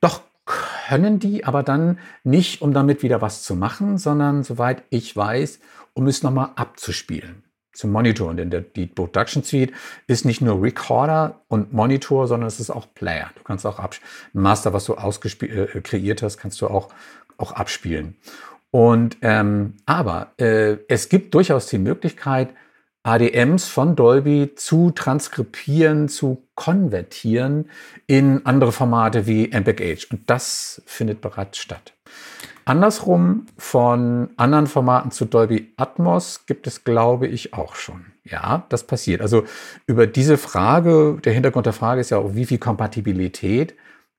Doch 0.00 0.22
können 0.48 1.18
die, 1.18 1.44
aber 1.44 1.62
dann 1.62 1.98
nicht, 2.24 2.62
um 2.62 2.72
damit 2.72 3.02
wieder 3.02 3.20
was 3.20 3.42
zu 3.42 3.54
machen, 3.54 3.98
sondern 3.98 4.42
soweit 4.42 4.82
ich 4.88 5.14
weiß, 5.14 5.60
um 5.92 6.06
es 6.06 6.22
nochmal 6.22 6.50
abzuspielen 6.56 7.44
zum 7.74 7.92
Monitoren. 7.92 8.38
Denn 8.38 8.50
der, 8.50 8.62
die 8.62 8.86
Production 8.86 9.42
Suite 9.42 9.72
ist 10.06 10.24
nicht 10.24 10.40
nur 10.40 10.62
Recorder 10.62 11.42
und 11.48 11.74
Monitor, 11.74 12.26
sondern 12.26 12.48
es 12.48 12.60
ist 12.60 12.70
auch 12.70 12.86
Player. 12.94 13.30
Du 13.36 13.42
kannst 13.42 13.66
auch 13.66 13.78
ein 13.78 13.90
Master, 14.32 14.72
was 14.72 14.86
du 14.86 14.94
ausgespielt, 14.94 15.74
äh, 15.74 15.80
kreiert 15.82 16.22
hast, 16.22 16.38
kannst 16.38 16.60
du 16.62 16.68
auch, 16.68 16.88
auch 17.36 17.52
abspielen. 17.52 18.16
Und 18.70 19.18
ähm, 19.20 19.74
aber 19.84 20.32
äh, 20.38 20.78
es 20.88 21.10
gibt 21.10 21.34
durchaus 21.34 21.66
die 21.66 21.78
Möglichkeit, 21.78 22.50
ADMs 23.08 23.68
von 23.68 23.96
Dolby 23.96 24.52
zu 24.54 24.90
transkribieren, 24.90 26.10
zu 26.10 26.42
konvertieren 26.54 27.70
in 28.06 28.44
andere 28.44 28.70
Formate 28.70 29.26
wie 29.26 29.48
MPEG-Age. 29.48 30.08
Und 30.10 30.28
das 30.28 30.82
findet 30.84 31.22
bereits 31.22 31.56
statt. 31.56 31.94
Andersrum 32.66 33.46
von 33.56 34.28
anderen 34.36 34.66
Formaten 34.66 35.10
zu 35.10 35.24
Dolby 35.24 35.72
Atmos 35.78 36.44
gibt 36.44 36.66
es, 36.66 36.84
glaube 36.84 37.26
ich, 37.26 37.54
auch 37.54 37.76
schon. 37.76 38.04
Ja, 38.24 38.66
das 38.68 38.86
passiert. 38.86 39.22
Also 39.22 39.44
über 39.86 40.06
diese 40.06 40.36
Frage, 40.36 41.18
der 41.24 41.32
Hintergrund 41.32 41.64
der 41.64 41.72
Frage 41.72 42.02
ist 42.02 42.10
ja 42.10 42.18
auch, 42.18 42.34
wie 42.34 42.44
viel 42.44 42.58
Kompatibilität 42.58 43.74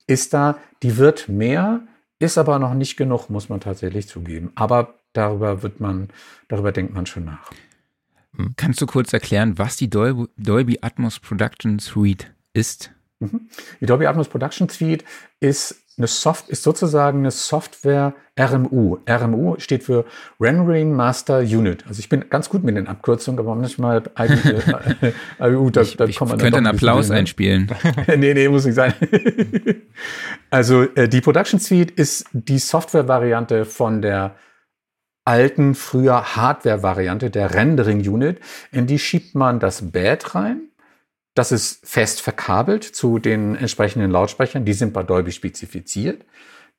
ist 0.07 0.33
da? 0.33 0.57
Die 0.81 0.97
wird 0.97 1.29
mehr, 1.29 1.81
ist 2.17 2.39
aber 2.39 2.57
noch 2.57 2.73
nicht 2.73 2.97
genug, 2.97 3.29
muss 3.29 3.49
man 3.49 3.59
tatsächlich 3.59 4.07
zugeben. 4.07 4.51
Aber 4.55 4.95
darüber 5.13 5.61
wird 5.61 5.79
man, 5.79 6.07
darüber 6.47 6.71
denkt 6.71 6.95
man 6.95 7.05
schon 7.05 7.25
nach. 7.25 7.51
Hm. 8.35 8.53
Kannst 8.57 8.81
du 8.81 8.85
kurz 8.85 9.13
erklären, 9.13 9.57
was 9.57 9.75
die 9.75 9.89
Dolby, 9.89 10.79
Atmos 10.81 11.19
Production 11.19 11.79
Suite 11.79 12.31
ist? 12.53 12.91
Mhm. 13.19 13.49
Die 13.81 13.85
Dolby 13.85 14.05
Atmos 14.05 14.27
Production 14.29 14.69
Suite 14.69 15.03
ist 15.39 15.83
eine 15.99 16.07
Soft 16.07 16.47
ist 16.47 16.63
sozusagen 16.63 17.19
eine 17.19 17.31
Software 17.31 18.15
RMU. 18.39 18.99
RMU 19.07 19.59
steht 19.59 19.83
für 19.83 20.05
Rendering 20.39 20.93
Master 20.93 21.39
Unit. 21.39 21.85
Also 21.87 21.99
ich 21.99 22.07
bin 22.07 22.29
ganz 22.29 22.49
gut 22.49 22.63
mit 22.63 22.77
den 22.77 22.87
Abkürzungen, 22.87 23.37
aber 23.37 23.53
manchmal 23.53 24.03
IBU, 24.17 25.69
da, 25.71 25.83
da 25.83 26.05
ich, 26.05 26.15
kommt 26.15 26.31
man 26.31 26.39
Ich 26.39 26.43
könnte 26.43 26.57
einen 26.57 26.67
Applaus 26.67 27.11
einspielen. 27.11 27.69
nee, 28.07 28.33
nee, 28.33 28.47
muss 28.47 28.65
nicht 28.65 28.75
sein. 28.75 28.93
also 30.49 30.83
äh, 30.95 31.09
die 31.09 31.19
Production 31.19 31.59
Suite 31.59 31.91
ist 31.91 32.25
die 32.31 32.59
Software-Variante 32.59 33.65
von 33.65 34.01
der 34.01 34.35
alten, 35.29 35.75
früher 35.75 36.35
Hardware-Variante 36.35 37.29
der 37.29 37.53
Rendering 37.53 37.99
Unit. 38.07 38.39
In 38.71 38.87
die 38.87 38.99
schiebt 38.99 39.35
man 39.35 39.59
das 39.59 39.91
Bad 39.91 40.35
rein 40.35 40.69
das 41.39 41.53
ist 41.53 41.87
fest 41.87 42.21
verkabelt 42.21 42.83
zu 42.83 43.17
den 43.17 43.55
entsprechenden 43.55 44.11
Lautsprechern. 44.11 44.65
Die 44.65 44.73
sind 44.73 44.91
bei 44.91 45.03
Dolby 45.03 45.31
spezifiziert. 45.31 46.25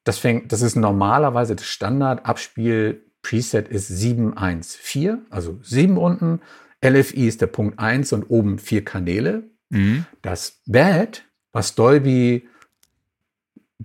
Das, 0.04 0.18
fängt, 0.18 0.52
das 0.52 0.60
ist 0.60 0.76
normalerweise 0.76 1.56
das 1.56 1.66
Standard-Abspiel. 1.66 3.02
Preset 3.22 3.68
ist 3.68 3.88
714, 3.88 5.26
also 5.30 5.58
7 5.62 5.96
unten. 5.96 6.40
LFI 6.84 7.26
ist 7.26 7.40
der 7.40 7.46
Punkt 7.46 7.78
1 7.78 8.12
und 8.12 8.24
oben 8.30 8.58
vier 8.58 8.84
Kanäle. 8.84 9.44
Mhm. 9.70 10.04
Das 10.20 10.60
Bad, 10.66 11.24
was 11.52 11.74
Dolby 11.74 12.46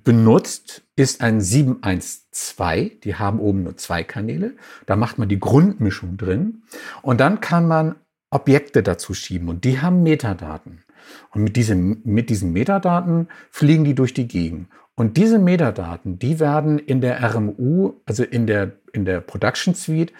benutzt, 0.03 0.83
ist 0.95 1.21
ein 1.21 1.41
712. 1.41 2.99
Die 3.01 3.15
haben 3.15 3.39
oben 3.39 3.63
nur 3.63 3.77
zwei 3.77 4.03
Kanäle. 4.03 4.55
Da 4.85 4.95
macht 4.95 5.17
man 5.17 5.29
die 5.29 5.39
Grundmischung 5.39 6.17
drin. 6.17 6.63
Und 7.01 7.19
dann 7.19 7.39
kann 7.39 7.67
man 7.67 7.95
Objekte 8.29 8.83
dazu 8.83 9.13
schieben 9.13 9.47
und 9.47 9.63
die 9.63 9.79
haben 9.79 10.03
Metadaten. 10.03 10.83
Und 11.31 11.43
mit, 11.43 11.55
diesem, 11.55 12.01
mit 12.03 12.29
diesen 12.29 12.51
Metadaten 12.51 13.29
fliegen 13.51 13.83
die 13.83 13.95
durch 13.95 14.13
die 14.13 14.27
Gegend. 14.27 14.67
Und 14.95 15.17
diese 15.17 15.39
Metadaten, 15.39 16.19
die 16.19 16.39
werden 16.39 16.79
in 16.79 17.01
der 17.01 17.21
RMU, 17.21 17.93
also 18.05 18.23
in 18.23 18.47
der, 18.47 18.73
in 18.93 19.05
der 19.05 19.19
Production 19.21 19.75
Suite, 19.75 20.13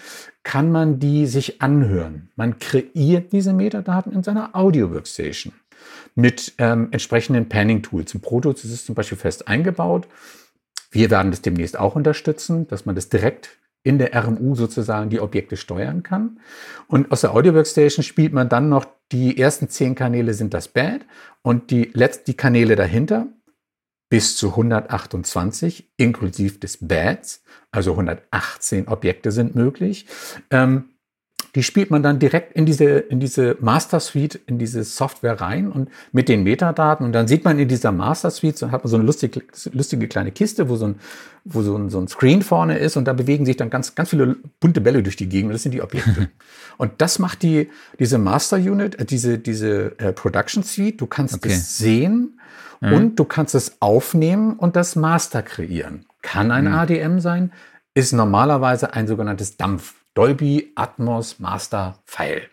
kann 0.43 0.71
man 0.71 0.99
die 0.99 1.25
sich 1.27 1.61
anhören. 1.61 2.29
Man 2.35 2.59
kreiert 2.59 3.31
diese 3.31 3.53
Metadaten 3.53 4.11
in 4.11 4.21
seiner 4.21 4.55
Audio 4.55 4.91
Workstation 4.93 5.53
mit 6.15 6.53
ähm, 6.57 6.87
entsprechenden 6.91 7.49
Panning-Tools. 7.49 8.13
Im 8.13 8.21
Pro 8.21 8.39
ist 8.39 8.63
es 8.63 8.85
zum 8.85 8.95
Beispiel 8.95 9.17
fest 9.17 9.47
eingebaut. 9.47 10.07
Wir 10.89 11.11
werden 11.11 11.31
das 11.31 11.41
demnächst 11.41 11.77
auch 11.77 11.95
unterstützen, 11.95 12.67
dass 12.67 12.85
man 12.85 12.95
das 12.95 13.09
direkt 13.09 13.49
in 13.83 13.99
der 13.99 14.15
RMU 14.15 14.55
sozusagen 14.55 15.09
die 15.09 15.19
Objekte 15.19 15.57
steuern 15.57 16.01
kann. 16.01 16.39
Und 16.87 17.11
aus 17.11 17.21
der 17.21 17.35
Audio 17.35 17.53
Workstation 17.53 18.03
spielt 18.03 18.33
man 18.33 18.49
dann 18.49 18.67
noch 18.69 18.85
die 19.11 19.37
ersten 19.37 19.69
zehn 19.69 19.93
Kanäle 19.93 20.33
sind 20.33 20.53
das 20.53 20.69
Bad 20.69 21.01
und 21.43 21.69
die 21.69 21.91
letzten 21.93 22.25
die 22.31 22.37
Kanäle 22.37 22.75
dahinter 22.75 23.27
bis 24.09 24.37
zu 24.37 24.49
128 24.49 25.91
inklusive 25.97 26.57
des 26.57 26.77
Bads, 26.87 27.43
also 27.71 27.91
118 27.91 28.87
Objekte 28.87 29.31
sind 29.31 29.55
möglich. 29.55 30.07
Ähm, 30.49 30.94
die 31.55 31.63
spielt 31.63 31.89
man 31.89 32.03
dann 32.03 32.19
direkt 32.19 32.53
in 32.53 32.65
diese, 32.65 32.85
in 32.85 33.21
diese 33.21 33.55
Master 33.61 34.01
Suite, 34.01 34.35
in 34.45 34.59
diese 34.59 34.83
Software 34.83 35.39
rein 35.39 35.71
und 35.71 35.89
mit 36.11 36.27
den 36.27 36.43
Metadaten. 36.43 37.05
Und 37.05 37.13
dann 37.13 37.29
sieht 37.29 37.45
man 37.45 37.57
in 37.57 37.69
dieser 37.69 37.93
Master 37.93 38.29
Suite, 38.29 38.57
so 38.57 38.71
hat 38.71 38.83
man 38.83 38.91
so 38.91 38.97
eine 38.97 39.05
lustige, 39.05 39.41
lustige 39.71 40.09
kleine 40.09 40.31
Kiste, 40.31 40.67
wo 40.67 40.75
so 40.75 40.87
ein, 40.87 40.95
wo 41.45 41.61
so 41.61 41.77
ein, 41.77 41.89
so 41.89 41.99
ein 41.99 42.09
Screen 42.09 42.41
vorne 42.41 42.77
ist 42.77 42.97
und 42.97 43.05
da 43.05 43.13
bewegen 43.13 43.45
sich 43.45 43.55
dann 43.55 43.69
ganz, 43.69 43.95
ganz 43.95 44.09
viele 44.09 44.35
bunte 44.59 44.81
Bälle 44.81 45.01
durch 45.01 45.15
die 45.15 45.29
Gegend. 45.29 45.47
Und 45.47 45.53
das 45.53 45.63
sind 45.63 45.71
die 45.71 45.81
Objekte. 45.81 46.29
und 46.77 46.91
das 46.97 47.19
macht 47.19 47.41
die, 47.41 47.69
diese 47.99 48.17
Master 48.17 48.57
Unit, 48.57 48.99
äh, 48.99 49.05
diese, 49.05 49.39
diese 49.39 49.97
äh, 49.97 50.11
Production 50.11 50.61
Suite. 50.61 50.99
Du 50.99 51.07
kannst 51.07 51.35
okay. 51.35 51.49
es 51.49 51.77
sehen 51.77 52.37
mhm. 52.81 52.93
und 52.93 53.15
du 53.15 53.23
kannst 53.23 53.55
es 53.55 53.77
aufnehmen 53.79 54.53
und 54.57 54.75
das 54.75 54.97
Master 54.97 55.41
kreieren. 55.41 56.05
Kann 56.21 56.51
ein 56.51 56.65
mhm. 56.65 56.73
ADM 56.73 57.19
sein, 57.19 57.53
ist 57.93 58.11
normalerweise 58.11 58.93
ein 58.93 59.07
sogenanntes 59.07 59.55
Dampf. 59.55 59.93
Dolby 60.15 60.71
Atmos 60.75 61.39
Master 61.39 61.99
File. 62.05 62.43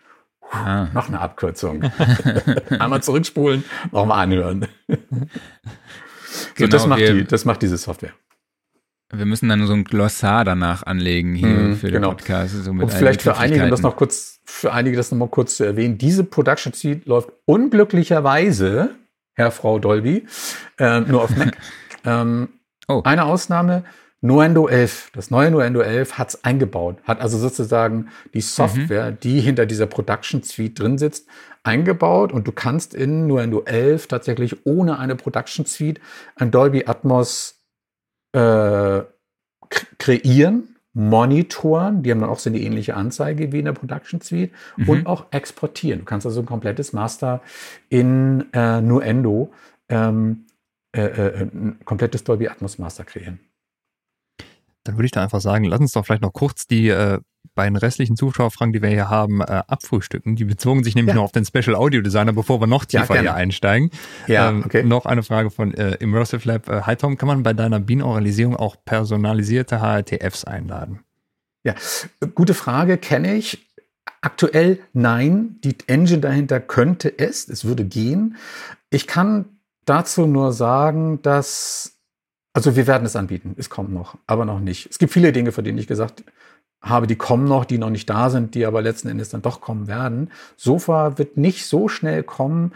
Ah. 0.51 0.87
Noch 0.93 1.07
eine 1.07 1.19
Abkürzung. 1.19 1.83
Einmal 2.69 3.01
zurückspulen, 3.01 3.63
nochmal 3.91 4.23
anhören. 4.25 4.67
Genau, 4.87 5.07
so, 6.55 6.67
das, 6.67 6.87
macht 6.87 6.99
die, 6.99 7.23
das 7.23 7.45
macht 7.45 7.61
diese 7.61 7.77
Software. 7.77 8.11
Wir 9.11 9.25
müssen 9.25 9.47
dann 9.49 9.65
so 9.65 9.73
ein 9.73 9.83
Glossar 9.83 10.43
danach 10.43 10.83
anlegen 10.83 11.35
hier 11.35 11.47
mm, 11.47 11.75
für 11.75 11.87
den 11.87 12.01
genau. 12.01 12.09
Podcast. 12.09 12.55
So 12.63 12.71
Und 12.71 12.91
vielleicht 12.91 13.21
für 13.21 13.37
einige, 13.37 13.69
das 13.69 13.81
noch 13.81 13.95
kurz, 13.95 14.39
für 14.43 14.73
einige 14.73 14.97
das 14.97 15.11
nochmal 15.11 15.29
kurz 15.29 15.57
zu 15.57 15.63
erwähnen, 15.63 15.97
diese 15.97 16.23
Production 16.23 16.73
Suite 16.73 17.05
läuft 17.05 17.31
unglücklicherweise, 17.45 18.95
Herr, 19.33 19.51
Frau 19.51 19.79
Dolby, 19.79 20.25
äh, 20.79 21.01
nur 21.01 21.23
auf 21.23 21.35
Mac. 21.35 21.55
ähm, 22.05 22.49
oh. 22.87 23.01
Eine 23.03 23.25
Ausnahme, 23.25 23.83
Nuendo 24.23 24.69
11, 24.69 25.11
das 25.13 25.31
neue 25.31 25.51
Nuendo 25.51 25.81
11 25.81 26.17
hat 26.17 26.29
es 26.29 26.43
eingebaut, 26.45 26.95
hat 27.03 27.19
also 27.19 27.37
sozusagen 27.37 28.07
die 28.33 28.39
Software, 28.39 29.11
mhm. 29.11 29.19
die 29.21 29.41
hinter 29.41 29.65
dieser 29.65 29.85
Production 29.85 30.41
Suite 30.43 30.79
drin 30.79 30.97
sitzt, 30.97 31.27
eingebaut 31.63 32.31
und 32.31 32.47
du 32.47 32.53
kannst 32.53 32.93
in 32.93 33.27
Nuendo 33.27 33.63
11 33.63 34.07
tatsächlich 34.07 34.65
ohne 34.65 34.97
eine 34.97 35.17
Production 35.17 35.65
Suite 35.65 35.99
ein 36.37 36.51
Dolby 36.51 36.85
Atmos 36.85 37.65
äh, 38.31 39.01
kreieren, 39.97 40.77
monitoren, 40.93 42.01
die 42.03 42.11
haben 42.11 42.21
dann 42.21 42.29
auch 42.29 42.39
so 42.39 42.49
eine 42.49 42.59
ähnliche 42.59 42.95
Anzeige 42.95 43.51
wie 43.51 43.59
in 43.59 43.65
der 43.65 43.73
Production 43.73 44.21
Suite 44.21 44.51
mhm. 44.77 44.89
und 44.89 45.05
auch 45.05 45.25
exportieren. 45.31 45.99
Du 45.99 46.05
kannst 46.05 46.25
also 46.25 46.39
ein 46.39 46.45
komplettes 46.45 46.93
Master 46.93 47.41
in 47.89 48.45
äh, 48.53 48.79
Nuendo, 48.79 49.51
ähm, 49.89 50.45
äh, 50.95 51.01
äh, 51.01 51.41
ein 51.41 51.79
komplettes 51.83 52.23
Dolby 52.23 52.47
Atmos 52.47 52.79
Master 52.79 53.03
kreieren. 53.03 53.41
Dann 54.83 54.95
würde 54.95 55.05
ich 55.05 55.11
da 55.11 55.23
einfach 55.23 55.41
sagen, 55.41 55.65
lass 55.65 55.79
uns 55.79 55.91
doch 55.93 56.05
vielleicht 56.05 56.21
noch 56.21 56.33
kurz 56.33 56.67
die 56.67 56.89
äh, 56.89 57.19
beiden 57.55 57.75
restlichen 57.75 58.15
Zuschauerfragen, 58.15 58.73
die 58.73 58.81
wir 58.81 58.89
hier 58.89 59.09
haben, 59.09 59.41
äh, 59.41 59.63
abfrühstücken. 59.67 60.35
Die 60.35 60.45
bezogen 60.45 60.83
sich 60.83 60.95
nämlich 60.95 61.11
ja. 61.11 61.15
nur 61.15 61.23
auf 61.23 61.31
den 61.31 61.45
Special 61.45 61.75
Audio 61.75 62.01
Designer, 62.01 62.33
bevor 62.33 62.59
wir 62.61 62.67
noch 62.67 62.85
tiefer 62.85 63.15
ja, 63.15 63.21
hier 63.21 63.33
einsteigen. 63.35 63.91
Ja, 64.27 64.49
ähm, 64.49 64.63
okay. 64.65 64.83
Noch 64.83 65.05
eine 65.05 65.23
Frage 65.23 65.51
von 65.51 65.73
äh, 65.73 65.95
Immersive 65.95 66.47
Lab. 66.47 66.67
Äh, 66.69 66.81
hi 66.81 66.95
Tom, 66.95 67.17
kann 67.17 67.27
man 67.27 67.43
bei 67.43 67.53
deiner 67.53 67.79
Binauralisierung 67.79 68.55
auch 68.55 68.75
personalisierte 68.83 69.79
HRTFs 69.81 70.45
einladen? 70.45 71.01
Ja, 71.63 71.75
gute 72.35 72.53
Frage, 72.53 72.97
kenne 72.97 73.35
ich. 73.35 73.69
Aktuell 74.21 74.79
nein, 74.93 75.57
die 75.63 75.75
Engine 75.87 76.19
dahinter 76.19 76.59
könnte 76.59 77.17
es, 77.17 77.47
es 77.47 77.65
würde 77.65 77.85
gehen. 77.85 78.37
Ich 78.89 79.07
kann 79.07 79.45
dazu 79.85 80.27
nur 80.27 80.53
sagen, 80.53 81.21
dass, 81.21 81.92
also 82.53 82.75
wir 82.75 82.85
werden 82.87 83.05
es 83.05 83.15
anbieten, 83.15 83.55
es 83.57 83.69
kommt 83.69 83.91
noch, 83.91 84.17
aber 84.27 84.45
noch 84.45 84.59
nicht. 84.59 84.87
Es 84.89 84.99
gibt 84.99 85.11
viele 85.11 85.31
Dinge, 85.31 85.51
von 85.51 85.63
denen 85.63 85.79
ich 85.79 85.87
gesagt 85.87 86.23
habe, 86.81 87.07
die 87.07 87.15
kommen 87.15 87.45
noch, 87.45 87.65
die 87.65 87.79
noch 87.79 87.89
nicht 87.89 88.09
da 88.09 88.29
sind, 88.29 88.55
die 88.55 88.65
aber 88.65 88.81
letzten 88.81 89.07
Endes 89.07 89.29
dann 89.29 89.41
doch 89.41 89.59
kommen 89.59 89.87
werden. 89.87 90.29
Sofa 90.55 91.17
wird 91.17 91.37
nicht 91.37 91.65
so 91.65 91.87
schnell 91.87 92.23
kommen. 92.23 92.73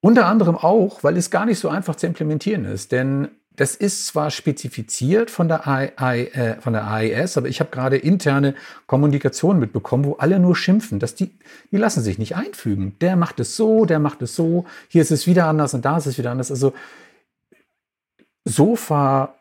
Unter 0.00 0.26
anderem 0.26 0.56
auch, 0.56 1.04
weil 1.04 1.16
es 1.16 1.30
gar 1.30 1.44
nicht 1.44 1.58
so 1.58 1.68
einfach 1.68 1.96
zu 1.96 2.06
implementieren 2.06 2.64
ist. 2.64 2.90
Denn 2.92 3.28
das 3.54 3.74
ist 3.74 4.06
zwar 4.06 4.30
spezifiziert 4.30 5.30
von 5.30 5.48
der, 5.48 5.68
AI, 5.68 6.24
äh, 6.32 6.60
von 6.60 6.72
der 6.72 6.90
AIS, 6.90 7.36
aber 7.36 7.48
ich 7.48 7.60
habe 7.60 7.70
gerade 7.70 7.96
interne 7.96 8.54
Kommunikation 8.86 9.58
mitbekommen, 9.58 10.04
wo 10.04 10.14
alle 10.14 10.38
nur 10.38 10.56
schimpfen, 10.56 10.98
dass 10.98 11.14
die, 11.14 11.30
die 11.70 11.76
lassen 11.76 12.02
sich 12.02 12.18
nicht 12.18 12.34
einfügen. 12.34 12.96
Der 13.00 13.16
macht 13.16 13.40
es 13.40 13.56
so, 13.56 13.84
der 13.84 13.98
macht 13.98 14.22
es 14.22 14.34
so, 14.34 14.64
hier 14.88 15.02
ist 15.02 15.10
es 15.10 15.26
wieder 15.26 15.46
anders 15.46 15.74
und 15.74 15.84
da 15.84 15.98
ist 15.98 16.06
es 16.06 16.16
wieder 16.16 16.30
anders. 16.30 16.50
Also 16.50 16.72
Sofa 18.44 19.34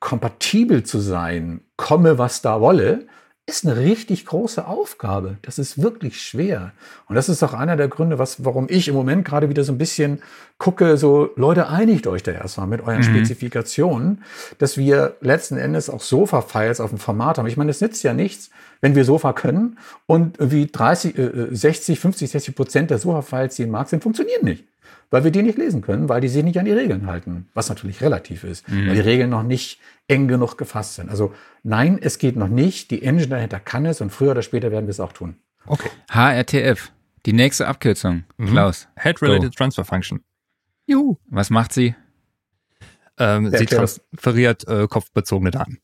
kompatibel 0.00 0.82
zu 0.82 0.98
sein, 0.98 1.60
komme 1.76 2.18
was 2.18 2.42
da 2.42 2.60
wolle, 2.60 3.06
ist 3.44 3.66
eine 3.66 3.76
richtig 3.76 4.24
große 4.26 4.66
Aufgabe. 4.66 5.36
Das 5.42 5.58
ist 5.58 5.82
wirklich 5.82 6.22
schwer. 6.22 6.72
Und 7.08 7.16
das 7.16 7.28
ist 7.28 7.42
auch 7.42 7.54
einer 7.54 7.76
der 7.76 7.88
Gründe, 7.88 8.18
was, 8.18 8.44
warum 8.44 8.66
ich 8.70 8.86
im 8.86 8.94
Moment 8.94 9.24
gerade 9.24 9.48
wieder 9.48 9.64
so 9.64 9.72
ein 9.72 9.78
bisschen 9.78 10.22
gucke, 10.58 10.96
so 10.96 11.30
Leute, 11.34 11.68
einigt 11.68 12.06
euch 12.06 12.22
da 12.22 12.30
erstmal 12.30 12.68
mit 12.68 12.82
euren 12.82 12.98
mhm. 12.98 13.02
Spezifikationen, 13.02 14.22
dass 14.58 14.76
wir 14.76 15.16
letzten 15.20 15.56
Endes 15.56 15.90
auch 15.90 16.02
Sofa-Files 16.02 16.80
auf 16.80 16.90
dem 16.90 16.98
Format 16.98 17.38
haben. 17.38 17.46
Ich 17.46 17.56
meine, 17.56 17.72
es 17.72 17.80
nützt 17.80 18.04
ja 18.04 18.14
nichts, 18.14 18.50
wenn 18.80 18.94
wir 18.94 19.04
Sofa 19.04 19.32
können 19.32 19.76
und 20.06 20.36
wie 20.38 20.66
30, 20.66 21.18
äh, 21.18 21.48
60, 21.50 21.98
50, 21.98 22.30
60 22.30 22.54
Prozent 22.54 22.90
der 22.90 22.98
Sofa-Files, 22.98 23.56
die 23.56 23.64
im 23.64 23.70
Markt 23.70 23.90
sind, 23.90 24.04
funktionieren 24.04 24.44
nicht 24.44 24.64
weil 25.12 25.24
wir 25.24 25.30
die 25.30 25.42
nicht 25.42 25.58
lesen 25.58 25.82
können, 25.82 26.08
weil 26.08 26.22
die 26.22 26.28
sich 26.28 26.42
nicht 26.42 26.58
an 26.58 26.64
die 26.64 26.72
Regeln 26.72 27.06
halten, 27.06 27.48
was 27.52 27.68
natürlich 27.68 28.00
relativ 28.00 28.44
ist, 28.44 28.68
mhm. 28.68 28.88
weil 28.88 28.94
die 28.94 29.00
Regeln 29.00 29.30
noch 29.30 29.42
nicht 29.42 29.78
eng 30.08 30.26
genug 30.26 30.56
gefasst 30.56 30.94
sind. 30.94 31.10
Also 31.10 31.34
nein, 31.62 31.98
es 32.00 32.18
geht 32.18 32.34
noch 32.34 32.48
nicht. 32.48 32.90
Die 32.90 33.02
Engine 33.02 33.28
dahinter 33.28 33.60
kann 33.60 33.84
es 33.84 34.00
und 34.00 34.10
früher 34.10 34.30
oder 34.32 34.42
später 34.42 34.72
werden 34.72 34.86
wir 34.86 34.90
es 34.90 35.00
auch 35.00 35.12
tun. 35.12 35.36
Okay. 35.66 35.90
HRTF, 36.10 36.90
die 37.26 37.34
nächste 37.34 37.68
Abkürzung. 37.68 38.24
Mhm. 38.38 38.46
Klaus. 38.46 38.88
Head 38.98 39.20
Related 39.20 39.52
Go. 39.52 39.56
Transfer 39.56 39.84
Function. 39.84 40.24
Juhu. 40.86 41.18
Was 41.26 41.50
macht 41.50 41.74
sie? 41.74 41.94
Ähm, 43.18 43.50
sie 43.50 43.66
transferiert 43.66 44.66
äh, 44.66 44.88
kopfbezogene 44.88 45.50
Daten. 45.50 45.78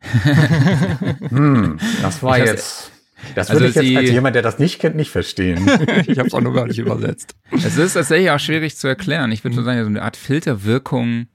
hm, 1.30 1.78
das 2.02 2.22
war 2.22 2.38
jetzt 2.38 2.90
das 3.34 3.50
würde 3.50 3.66
also 3.66 3.80
ich 3.80 3.86
jetzt 3.86 3.96
als 3.96 4.10
jemand, 4.10 4.34
der 4.34 4.42
das 4.42 4.58
nicht 4.58 4.78
kennt, 4.78 4.96
nicht 4.96 5.10
verstehen. 5.10 5.66
ich 6.06 6.18
habe 6.18 6.28
es 6.28 6.34
auch 6.34 6.40
noch 6.40 6.54
gar 6.54 6.66
nicht 6.66 6.78
übersetzt. 6.78 7.34
Es 7.52 7.76
ist 7.76 7.94
tatsächlich 7.94 8.30
auch 8.30 8.38
schwierig 8.38 8.76
zu 8.76 8.88
erklären. 8.88 9.32
Ich 9.32 9.44
würde 9.44 9.56
so 9.56 9.62
sagen, 9.62 9.80
so 9.80 9.86
eine 9.86 10.02
Art 10.02 10.16
Filterwirkung 10.16 11.26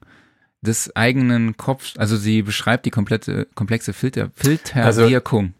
des 0.60 0.94
eigenen 0.96 1.56
Kopfs. 1.56 1.96
Also 1.96 2.16
sie 2.16 2.42
beschreibt 2.42 2.86
die 2.86 2.90
komplette 2.90 3.48
komplexe 3.54 3.92
Filter, 3.92 4.30
Filterwirkung. 4.34 5.54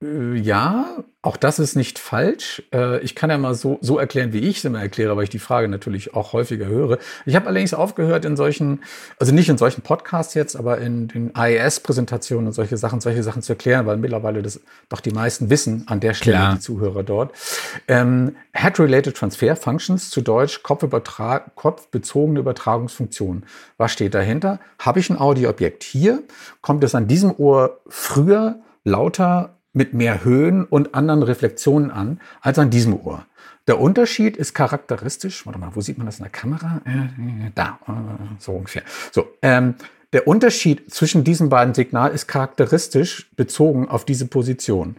Also, 0.00 0.34
ja, 0.34 1.04
auch 1.22 1.36
das 1.36 1.58
ist 1.58 1.76
nicht 1.76 1.98
falsch. 1.98 2.62
Äh, 2.72 3.00
ich 3.00 3.14
kann 3.14 3.28
ja 3.28 3.36
mal 3.36 3.54
so, 3.54 3.76
so 3.82 3.98
erklären, 3.98 4.32
wie 4.32 4.38
ich 4.38 4.58
es 4.58 4.64
immer 4.64 4.80
erkläre, 4.80 5.16
weil 5.18 5.24
ich 5.24 5.30
die 5.30 5.38
Frage 5.38 5.68
natürlich 5.68 6.14
auch 6.14 6.32
häufiger 6.32 6.64
höre. 6.64 6.98
Ich 7.26 7.36
habe 7.36 7.46
allerdings 7.46 7.74
aufgehört 7.74 8.24
in 8.24 8.36
solchen, 8.36 8.82
also 9.18 9.34
nicht 9.34 9.50
in 9.50 9.58
solchen 9.58 9.82
Podcasts 9.82 10.32
jetzt, 10.32 10.56
aber 10.56 10.78
in 10.78 11.08
den 11.08 11.34
AES-Präsentationen 11.34 12.46
und 12.46 12.54
solche 12.54 12.78
Sachen, 12.78 13.02
solche 13.02 13.22
Sachen 13.22 13.42
zu 13.42 13.52
erklären, 13.52 13.84
weil 13.84 13.98
mittlerweile 13.98 14.40
das 14.40 14.60
doch 14.88 15.00
die 15.00 15.10
meisten 15.10 15.50
wissen 15.50 15.84
an 15.88 16.00
der 16.00 16.14
Stelle, 16.14 16.38
Klar. 16.38 16.54
die 16.54 16.60
Zuhörer 16.60 17.02
dort. 17.02 17.34
Ähm, 17.86 18.36
Head-Related 18.54 19.14
Transfer 19.14 19.56
Functions, 19.56 20.08
zu 20.08 20.22
Deutsch 20.22 20.62
Kopfübertrag, 20.62 21.54
kopfbezogene 21.54 22.40
Übertragungsfunktion. 22.40 23.44
Was 23.76 23.92
steht 23.92 24.14
dahinter? 24.14 24.58
Habe 24.78 25.00
ich 25.00 25.10
ein 25.10 25.18
Audioobjekt 25.18 25.84
hier? 25.84 26.22
Kommt 26.62 26.82
es 26.82 26.94
an 26.94 27.08
diesem 27.08 27.34
Ohr 27.36 27.80
früher, 27.88 28.60
lauter 28.84 29.59
mit 29.72 29.94
mehr 29.94 30.24
Höhen 30.24 30.64
und 30.64 30.94
anderen 30.94 31.22
Reflexionen 31.22 31.90
an 31.90 32.20
als 32.40 32.58
an 32.58 32.70
diesem 32.70 32.94
Ohr. 32.94 33.26
Der 33.66 33.80
Unterschied 33.80 34.36
ist 34.36 34.54
charakteristisch. 34.54 35.46
Warte 35.46 35.58
mal, 35.58 35.70
wo 35.74 35.80
sieht 35.80 35.98
man 35.98 36.06
das 36.06 36.18
in 36.18 36.24
der 36.24 36.32
Kamera? 36.32 36.80
Äh, 36.84 37.50
da, 37.54 37.78
äh, 37.86 37.92
so 38.38 38.52
ungefähr. 38.52 38.82
So, 39.12 39.28
ähm, 39.42 39.74
der 40.12 40.26
Unterschied 40.26 40.92
zwischen 40.92 41.22
diesen 41.22 41.50
beiden 41.50 41.72
Signalen 41.74 42.12
ist 42.12 42.26
charakteristisch 42.26 43.30
bezogen 43.36 43.88
auf 43.88 44.04
diese 44.04 44.26
Position. 44.26 44.96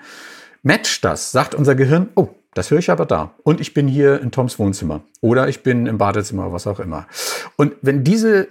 Match 0.64 1.02
das, 1.02 1.32
sagt 1.32 1.54
unser 1.54 1.76
Gehirn, 1.76 2.10
oh, 2.16 2.30
das 2.54 2.72
höre 2.72 2.80
ich 2.80 2.90
aber 2.90 3.06
da. 3.06 3.36
Und 3.44 3.60
ich 3.60 3.74
bin 3.74 3.88
hier 3.88 4.22
in 4.22 4.32
Toms 4.32 4.60
Wohnzimmer. 4.60 5.02
Oder 5.22 5.48
ich 5.48 5.64
bin 5.64 5.86
im 5.86 5.98
Badezimmer, 5.98 6.54
was 6.54 6.68
auch 6.68 6.80
immer. 6.80 7.08
Und 7.58 7.74
wenn 7.82 8.04
diese, 8.04 8.48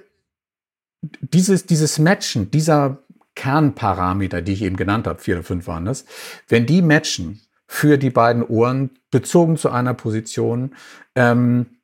dieses, 1.20 1.66
dieses 1.66 1.98
Matchen 1.98 2.50
dieser 2.50 2.98
Kernparameter, 3.40 4.42
die 4.42 4.53
ich 4.53 4.61
eben 4.61 4.76
genannt 4.76 5.07
habe, 5.07 5.18
vier 5.18 5.37
oder 5.37 5.44
fünf 5.44 5.66
waren 5.66 5.87
das, 5.87 6.05
wenn 6.48 6.66
die 6.66 6.83
matchen 6.83 7.40
für 7.66 7.96
die 7.96 8.11
beiden 8.11 8.42
Ohren 8.42 8.90
bezogen 9.11 9.57
zu 9.57 9.70
einer 9.70 9.94
Position, 9.94 10.74
ähm, 11.14 11.79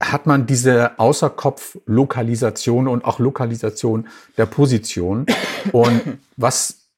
hat 0.00 0.26
man 0.26 0.46
diese 0.46 0.96
Außerkopf-Lokalisation 1.00 2.86
und 2.86 3.04
auch 3.04 3.18
Lokalisation 3.18 4.06
der 4.36 4.46
Position. 4.46 5.26
Und 5.72 6.18
was 6.36 6.88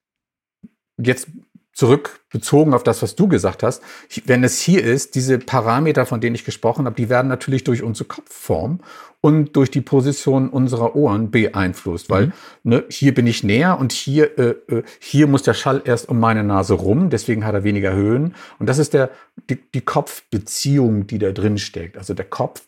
jetzt 0.99 1.29
zurück 1.75 2.21
bezogen 2.31 2.73
auf 2.73 2.85
das, 2.85 3.03
was 3.03 3.17
du 3.17 3.29
gesagt 3.29 3.63
hast, 3.63 3.83
wenn 4.25 4.45
es 4.45 4.61
hier 4.61 4.83
ist, 4.83 5.15
diese 5.17 5.39
Parameter, 5.39 6.07
von 6.07 6.21
denen 6.21 6.35
ich 6.35 6.45
gesprochen 6.45 6.87
habe, 6.87 6.97
die 6.97 7.09
werden 7.09 7.29
natürlich 7.29 7.65
durch 7.65 7.83
unsere 7.83 8.07
Kopfform 8.09 8.81
und 9.21 9.57
durch 9.57 9.71
die 9.71 9.81
Position 9.81 10.49
unserer 10.49 10.95
Ohren 10.95 11.31
beeinflusst, 11.31 12.11
weil 12.11 12.27
mhm. 12.27 12.33
ne, 12.63 12.85
hier 12.91 13.15
bin 13.15 13.27
ich 13.27 13.43
näher 13.43 13.79
und 13.79 13.93
hier, 13.93 14.39
äh, 14.39 14.55
äh, 14.69 14.83
hier 15.01 15.27
muss 15.27 15.43
der 15.43 15.55
Schall 15.55 15.83
erst 15.85 16.09
um 16.09 16.21
meine 16.21 16.45
Nase 16.45 16.75
rum, 16.75 17.11
deswegen 17.11 17.45
hat 17.45 17.55
er 17.55 17.65
weniger 17.65 17.93
Höhen. 17.93 18.35
Und 18.59 18.69
das 18.69 18.79
ist 18.79 18.95
der, 18.95 19.11
die, 19.51 19.57
die 19.57 19.81
Kopfbeziehung, 19.81 21.07
die 21.07 21.19
da 21.19 21.33
drin 21.33 21.59
steckt. 21.59 21.97
Also 21.99 22.15
der 22.15 22.27
Kopf 22.27 22.63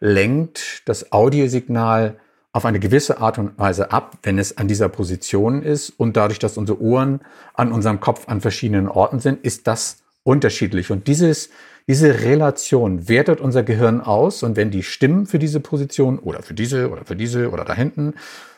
lenkt 0.00 0.82
das 0.84 1.12
Audiosignal 1.12 2.16
auf 2.52 2.64
eine 2.66 2.80
gewisse 2.80 3.18
Art 3.18 3.38
und 3.38 3.58
Weise 3.58 3.92
ab, 3.92 4.18
wenn 4.22 4.38
es 4.38 4.58
an 4.58 4.68
dieser 4.68 4.88
Position 4.88 5.62
ist. 5.62 5.90
Und 5.90 6.16
dadurch, 6.16 6.38
dass 6.38 6.58
unsere 6.58 6.80
Ohren 6.80 7.20
an 7.54 7.72
unserem 7.72 8.00
Kopf 8.00 8.28
an 8.28 8.40
verschiedenen 8.40 8.88
Orten 8.88 9.20
sind, 9.20 9.42
ist 9.44 9.66
das 9.66 10.02
unterschiedlich. 10.22 10.90
Und 10.90 11.06
dieses, 11.06 11.48
diese 11.88 12.22
Relation 12.22 13.08
wertet 13.08 13.40
unser 13.40 13.62
Gehirn 13.62 14.00
aus. 14.00 14.42
Und 14.42 14.56
wenn 14.56 14.70
die 14.70 14.82
stimmen 14.82 15.26
für 15.26 15.38
diese 15.38 15.60
Position 15.60 16.18
oder 16.18 16.42
für 16.42 16.54
diese 16.54 16.90
oder 16.90 17.04
für 17.04 17.16
diese 17.16 17.50
oder 17.50 17.64
da 17.64 17.74
hinten, 17.74 18.14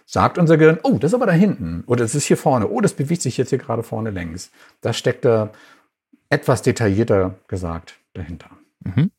sagt 0.07 0.38
unser 0.38 0.57
Gehirn, 0.57 0.78
oh, 0.82 0.99
das 0.99 1.12
ist 1.12 1.14
aber 1.14 1.26
da 1.26 1.32
hinten 1.32 1.84
oder 1.86 2.05
das 2.05 2.14
ist 2.14 2.24
hier 2.26 2.36
vorne, 2.36 2.68
oh, 2.68 2.80
das 2.80 2.92
bewegt 2.92 3.22
sich 3.22 3.36
jetzt 3.36 3.51
hier 3.51 3.59
gerade 3.59 3.82
vorne 3.82 4.11
längs. 4.11 4.51
Das 4.80 4.97
steckt 4.97 5.24
da 5.24 5.51
etwas 6.28 6.62
detaillierter 6.62 7.36
gesagt 7.49 7.95
dahinter. 8.12 8.51
Mhm. 8.80 9.11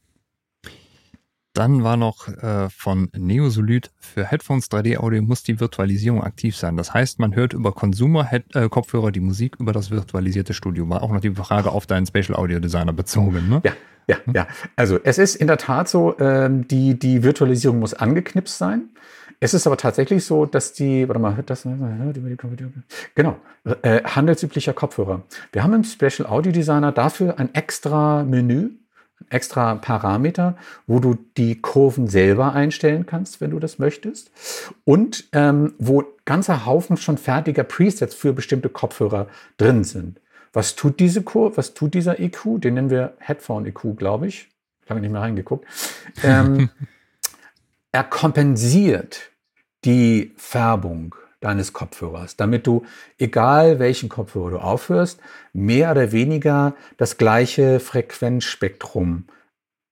Dann 1.55 1.83
war 1.83 1.95
noch 1.95 2.27
äh, 2.27 2.69
von 2.69 3.09
Neosolid 3.17 3.89
für 3.97 4.25
Headphones 4.25 4.69
3D-Audio 4.69 5.21
muss 5.21 5.41
die 5.41 5.61
Virtualisierung 5.61 6.21
aktiv 6.21 6.57
sein. 6.57 6.75
Das 6.75 6.93
heißt, 6.93 7.17
man 7.19 7.33
hört 7.33 7.53
über 7.53 7.71
Consumer-Kopfhörer 7.71 9.07
äh, 9.07 9.11
die 9.13 9.21
Musik 9.21 9.55
über 9.57 9.71
das 9.71 9.89
virtualisierte 9.89 10.53
Studio. 10.53 10.89
War 10.89 11.01
auch 11.01 11.13
noch 11.13 11.21
die 11.21 11.33
Frage 11.33 11.71
auf 11.71 11.87
deinen 11.87 12.05
Spatial 12.05 12.37
Audio 12.37 12.59
Designer 12.59 12.91
bezogen, 12.91 13.47
ne? 13.47 13.61
Ja, 13.63 13.71
ja, 14.07 14.17
hm? 14.25 14.33
ja. 14.35 14.47
Also 14.75 14.99
es 15.01 15.17
ist 15.17 15.35
in 15.35 15.47
der 15.47 15.57
Tat 15.57 15.87
so, 15.87 16.19
ähm, 16.19 16.67
die, 16.67 16.99
die 16.99 17.23
Virtualisierung 17.23 17.79
muss 17.79 17.93
angeknipst 17.93 18.57
sein. 18.57 18.89
Es 19.39 19.53
ist 19.53 19.65
aber 19.65 19.77
tatsächlich 19.77 20.25
so, 20.25 20.45
dass 20.45 20.73
die, 20.73 21.07
warte 21.07 21.21
mal, 21.21 21.37
hört 21.37 21.49
das, 21.49 21.63
genau, 23.15 23.37
äh, 23.81 24.03
handelsüblicher 24.03 24.73
Kopfhörer. 24.73 25.23
Wir 25.53 25.63
haben 25.63 25.73
im 25.73 25.83
Special 25.85 26.27
Audio 26.27 26.51
Designer 26.51 26.91
dafür 26.91 27.39
ein 27.39 27.53
extra 27.53 28.23
Menü, 28.25 28.71
extra 29.29 29.75
Parameter, 29.75 30.55
wo 30.87 30.99
du 30.99 31.15
die 31.37 31.61
Kurven 31.61 32.07
selber 32.07 32.53
einstellen 32.53 33.05
kannst, 33.05 33.41
wenn 33.41 33.51
du 33.51 33.59
das 33.59 33.79
möchtest. 33.79 34.31
Und 34.83 35.25
ähm, 35.31 35.73
wo 35.77 36.03
ganzer 36.25 36.65
Haufen 36.65 36.97
schon 36.97 37.17
fertiger 37.17 37.63
Presets 37.63 38.15
für 38.15 38.33
bestimmte 38.33 38.69
Kopfhörer 38.69 39.27
drin 39.57 39.83
sind. 39.83 40.19
Was 40.53 40.75
tut 40.75 40.99
diese 40.99 41.21
Kurve, 41.21 41.57
was 41.57 41.73
tut 41.73 41.93
dieser 41.93 42.19
EQ? 42.19 42.61
Den 42.61 42.75
nennen 42.75 42.89
wir 42.89 43.13
Headphone 43.19 43.65
EQ, 43.65 43.97
glaube 43.97 44.27
ich. 44.27 44.49
Ich 44.83 44.89
habe 44.89 45.01
nicht 45.01 45.11
mehr 45.11 45.21
reingeguckt. 45.21 45.65
Ähm, 46.23 46.69
er 47.91 48.03
kompensiert 48.03 49.31
die 49.83 50.33
Färbung 50.37 51.15
deines 51.45 51.73
Kopfhörers, 51.73 52.35
damit 52.35 52.67
du, 52.67 52.83
egal 53.17 53.79
welchen 53.79 54.09
Kopfhörer 54.09 54.51
du 54.51 54.57
aufhörst, 54.57 55.19
mehr 55.53 55.91
oder 55.91 56.11
weniger 56.11 56.75
das 56.97 57.17
gleiche 57.17 57.79
Frequenzspektrum 57.79 59.27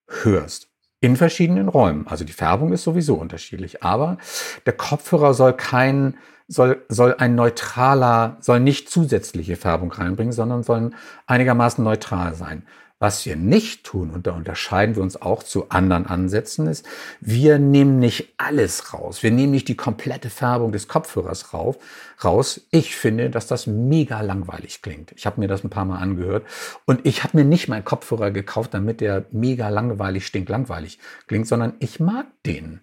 hörst. 0.08 0.70
In 1.00 1.18
verschiedenen 1.18 1.68
Räumen. 1.68 2.08
Also 2.08 2.24
die 2.24 2.34
Färbung 2.34 2.72
ist 2.72 2.84
sowieso 2.84 3.16
unterschiedlich. 3.16 3.84
Aber 3.84 4.18
der 4.66 4.74
Kopfhörer 4.74 5.34
soll 5.34 5.54
kein, 5.54 6.18
soll, 6.48 6.84
soll 6.88 7.16
ein 7.18 7.36
neutraler, 7.36 8.38
soll 8.40 8.60
nicht 8.62 8.90
zusätzliche 8.90 9.58
Färbung 9.58 9.92
reinbringen, 9.92 10.32
sondern 10.32 10.64
soll 10.64 10.92
einigermaßen 11.28 11.84
neutral 11.84 12.36
sein. 12.36 12.66
Was 13.04 13.26
wir 13.26 13.36
nicht 13.36 13.84
tun, 13.84 14.12
und 14.12 14.28
da 14.28 14.32
unterscheiden 14.32 14.96
wir 14.96 15.04
uns 15.04 15.22
auch 15.22 15.44
zu 15.44 15.68
anderen 15.68 16.06
Ansätzen, 16.06 16.68
ist, 16.68 16.86
wir 17.20 17.60
nehmen 17.60 18.00
nicht 18.00 18.34
alles 18.38 18.94
raus. 18.94 19.24
Wir 19.24 19.32
nehmen 19.32 19.52
nicht 19.52 19.68
die 19.68 19.76
komplette 19.76 20.30
Färbung 20.30 20.72
des 20.72 20.88
Kopfhörers 20.88 21.54
rauf, 21.54 21.78
raus. 22.24 22.66
Ich 22.72 22.96
finde, 22.96 23.30
dass 23.30 23.46
das 23.46 23.68
mega 23.68 24.22
langweilig 24.22 24.82
klingt. 24.82 25.12
Ich 25.18 25.26
habe 25.26 25.42
mir 25.42 25.50
das 25.50 25.66
ein 25.66 25.70
paar 25.70 25.84
Mal 25.84 25.98
angehört 25.98 26.46
und 26.86 27.02
ich 27.06 27.26
habe 27.26 27.36
mir 27.36 27.44
nicht 27.44 27.68
meinen 27.68 27.84
Kopfhörer 27.84 28.32
gekauft, 28.32 28.74
damit 28.74 29.02
der 29.02 29.26
mega 29.32 29.68
langweilig, 29.68 30.26
stinklangweilig 30.26 30.98
klingt, 31.28 31.46
sondern 31.46 31.74
ich 31.80 32.00
mag 32.00 32.28
den. 32.46 32.80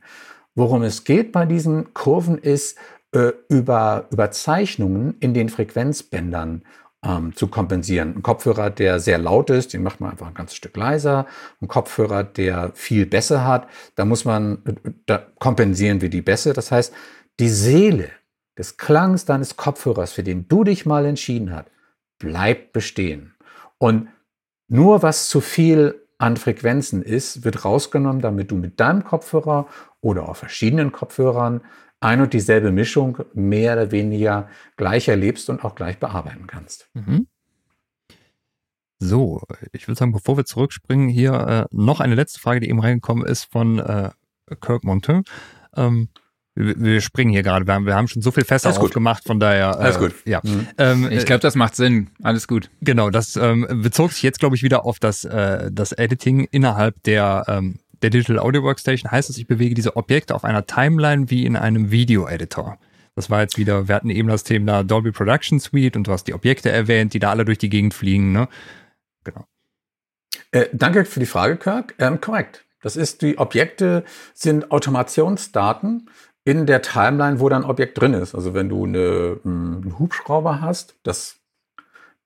Worum 0.55 0.83
es 0.83 1.05
geht 1.05 1.33
bei 1.33 1.47
diesen 1.47 1.95
Kurven 1.95 2.37
ist, 2.37 2.77
äh, 3.13 3.33
über 3.49 4.07
Überzeichnungen 4.11 5.17
in 5.19 5.35
den 5.35 5.49
Frequenzbändern 5.49 6.63
ähm, 7.05 7.35
zu 7.35 7.49
kompensieren. 7.49 8.17
Ein 8.17 8.23
Kopfhörer, 8.23 8.71
der 8.71 9.01
sehr 9.01 9.19
laut 9.19 9.51
ist, 9.51 9.73
den 9.73 9.83
macht 9.83 10.01
man 10.01 10.11
einfach 10.11 10.27
ein 10.27 10.35
ganzes 10.35 10.57
Stück 10.57 10.77
leiser. 10.77 11.27
Ein 11.61 11.69
Kopfhörer, 11.69 12.25
der 12.25 12.73
viel 12.75 13.07
Bässe 13.07 13.45
hat, 13.45 13.69
da 13.95 14.05
muss 14.05 14.25
man, 14.25 14.63
da 15.07 15.19
kompensieren 15.39 16.01
wir 16.01 16.11
die 16.11 16.23
Bässe. 16.23 16.53
Das 16.53 16.71
heißt, 16.71 16.93
die 17.39 17.49
Seele 17.49 18.11
des 18.59 18.77
Klangs 18.77 19.25
deines 19.25 19.57
Kopfhörers, 19.57 20.13
für 20.13 20.23
den 20.23 20.47
du 20.49 20.65
dich 20.65 20.85
mal 20.85 21.07
entschieden 21.07 21.55
hast, 21.55 21.71
bleibt 22.19 22.73
bestehen. 22.73 23.35
Und 23.79 24.09
nur 24.69 25.03
was 25.03 25.29
zu 25.29 25.41
viel 25.41 26.07
an 26.19 26.37
Frequenzen 26.37 27.03
ist, 27.03 27.45
wird 27.45 27.65
rausgenommen, 27.65 28.21
damit 28.21 28.51
du 28.51 28.57
mit 28.57 28.79
deinem 28.79 29.05
Kopfhörer 29.05 29.67
oder 30.03 30.29
auch 30.29 30.37
verschiedenen 30.37 30.93
Kopfhörern 30.93 31.63
ein 32.01 32.21
und 32.21 32.33
dieselbe 32.33 32.73
Mischung 32.73 33.19
mehr 33.35 33.75
oder 33.75 33.91
weniger 33.93 34.49
gleich 34.77 35.09
erlebst 35.09 35.51
und 35.51 35.65
auch 35.65 35.75
gleich 35.75 35.99
bearbeiten 35.99 36.47
kannst. 36.47 36.89
Mhm. 36.95 37.27
So, 38.99 39.43
ich 39.73 39.89
würde 39.89 39.99
sagen, 39.99 40.13
bevor 40.13 40.37
wir 40.37 40.45
zurückspringen, 40.45 41.09
hier 41.09 41.33
äh, 41.33 41.75
noch 41.75 42.01
eine 42.01 42.15
letzte 42.15 42.39
Frage, 42.39 42.61
die 42.61 42.69
eben 42.69 42.81
reingekommen 42.81 43.25
ist 43.25 43.45
von 43.45 43.79
äh, 43.79 44.11
Kirk 44.61 44.85
Montin. 44.85 45.25
Ähm, 45.75 46.09
wir, 46.55 46.79
wir, 46.79 47.01
springen 47.01 47.31
hier 47.31 47.43
gerade, 47.43 47.67
wir 47.67 47.75
haben, 47.75 47.87
wir 47.87 47.95
haben 47.95 48.09
schon 48.09 48.21
so 48.21 48.31
viel 48.31 48.45
Fässer 48.45 48.79
aufgemacht, 48.79 49.25
von 49.25 49.41
daher. 49.41 49.71
Äh, 49.71 49.85
Alles 49.85 49.99
gut. 49.99 50.15
Ja. 50.27 50.41
Mhm. 50.45 50.67
Ähm, 50.77 51.09
ich 51.11 51.25
glaube, 51.25 51.41
das 51.41 51.55
macht 51.55 51.77
Sinn. 51.77 52.11
Alles 52.23 52.47
gut. 52.47 52.71
Genau, 52.83 53.09
das 53.09 53.37
ähm, 53.37 53.67
bezog 53.83 54.13
sich 54.13 54.23
jetzt, 54.23 54.39
glaube 54.39 54.57
ich, 54.57 54.63
wieder 54.63 54.85
auf 54.85 54.99
das, 54.99 55.25
äh, 55.25 55.71
das 55.73 55.93
Editing 55.93 56.47
innerhalb 56.51 57.03
der 57.05 57.45
ähm, 57.49 57.79
der 58.03 58.11
Digital 58.11 58.39
Audio 58.39 58.63
Workstation 58.63 59.11
heißt 59.11 59.31
es, 59.31 59.39
ich 59.39 59.47
bewege 59.47 59.75
diese 59.75 59.97
Objekte 59.97 60.35
auf 60.35 60.45
einer 60.45 60.67
Timeline 60.67 61.31
wie 61.31 61.45
in 61.45 61.57
einem 61.57 61.91
Video-Editor. 61.91 62.79
Das 63.15 63.29
war 63.29 63.43
jetzt 63.43 63.59
wieder, 63.59 63.89
wir 63.89 63.95
hatten 63.95 64.11
eben 64.11 64.29
das 64.29 64.45
Thema 64.45 64.85
Dolby 64.85 65.13
Production 65.13 65.61
Suite 65.61 65.97
und 65.97 66.07
du 66.07 66.13
hast 66.13 66.25
die 66.25 66.35
Objekte 66.35 66.71
erwähnt, 66.71 67.13
die 67.13 67.19
da 67.19 67.31
alle 67.31 67.45
durch 67.45 67.59
die 67.59 67.69
Gegend 67.69 67.93
fliegen. 67.93 68.33
Ne? 68.33 68.49
Genau. 69.25 69.45
Äh, 70.53 70.67
danke 70.73 71.05
für 71.05 71.21
die 71.21 71.27
Frage, 71.27 71.57
Kirk. 71.57 71.95
Ähm, 71.99 72.21
korrekt. 72.21 72.65
Das 72.83 72.97
ist, 72.97 73.23
die 73.23 73.37
Objekte 73.37 74.05
sind 74.33 74.71
Automationsdaten 74.71 76.09
in 76.45 76.67
der 76.67 76.81
Timeline, 76.81 77.41
wo 77.41 77.49
dein 77.49 77.65
Objekt 77.65 78.01
drin 78.01 78.15
ist. 78.15 78.35
Also 78.35 78.55
wenn 78.55 78.69
du 78.69 78.85
eine, 78.85 79.41
hm, 79.43 79.83
einen 79.83 79.99
Hubschrauber 79.99 80.61
hast, 80.61 80.97
das 81.03 81.40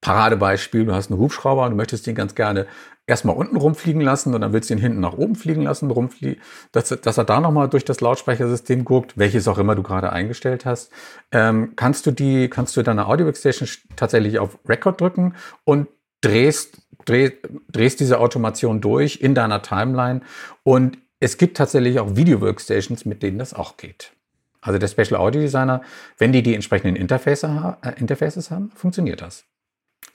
Paradebeispiel, 0.05 0.85
du 0.85 0.95
hast 0.95 1.11
einen 1.11 1.19
Hubschrauber 1.19 1.65
und 1.65 1.71
du 1.71 1.77
möchtest 1.77 2.07
den 2.07 2.15
ganz 2.15 2.35
gerne 2.35 2.67
erstmal 3.07 3.35
unten 3.37 3.57
rumfliegen 3.57 4.03
lassen 4.03 4.35
und 4.35 4.43
dann 4.43 4.53
willst 4.53 4.69
du 4.69 4.75
ihn 4.75 4.81
hinten 4.81 5.01
nach 5.01 5.15
oben 5.15 5.35
fliegen 5.35 5.63
lassen, 5.63 5.91
rumflie 5.91 6.37
dass, 6.73 6.89
dass 6.89 7.19
er 7.19 7.25
da 7.25 7.41
nochmal 7.41 7.71
durch 7.71 7.87
das 7.87 8.03
Lautsprechersystem 8.03 8.85
guckt, 8.85 9.17
welches 9.17 9.49
auch 9.49 9.57
immer 9.57 9.75
du 9.75 9.83
gerade 9.83 10.13
eingestellt 10.13 10.67
hast. 10.67 10.93
Ähm, 11.33 11.73
kannst 11.75 12.05
du 12.05 12.11
die, 12.11 12.49
kannst 12.49 12.77
du 12.77 12.83
deine 12.83 13.07
Audio 13.07 13.25
Workstation 13.25 13.67
tatsächlich 13.97 14.39
auf 14.39 14.59
Record 14.69 15.01
drücken 15.01 15.37
und 15.65 15.89
drehst, 16.21 16.83
dreh, 17.07 17.33
drehst 17.73 18.01
diese 18.01 18.21
Automation 18.21 18.83
durch 18.83 19.23
in 19.23 19.35
deiner 19.35 19.63
Timeline 19.63 20.21
und 20.65 20.99
es 21.19 21.39
gibt 21.39 21.57
tatsächlich 21.57 21.99
auch 21.99 22.15
Video 22.15 22.43
Workstations, 22.43 23.07
mit 23.07 23.23
denen 23.23 23.39
das 23.39 23.55
auch 23.55 23.79
geht. 23.79 24.13
Also 24.61 24.79
der 24.79 24.89
Special 24.89 25.19
Audio 25.19 25.41
Designer, 25.41 25.81
wenn 26.19 26.33
die 26.33 26.43
die 26.43 26.55
entsprechenden 26.55 26.97
Interfaces, 26.97 27.51
äh, 27.83 27.99
Interfaces 27.99 28.51
haben, 28.51 28.71
funktioniert 28.75 29.23
das. 29.23 29.45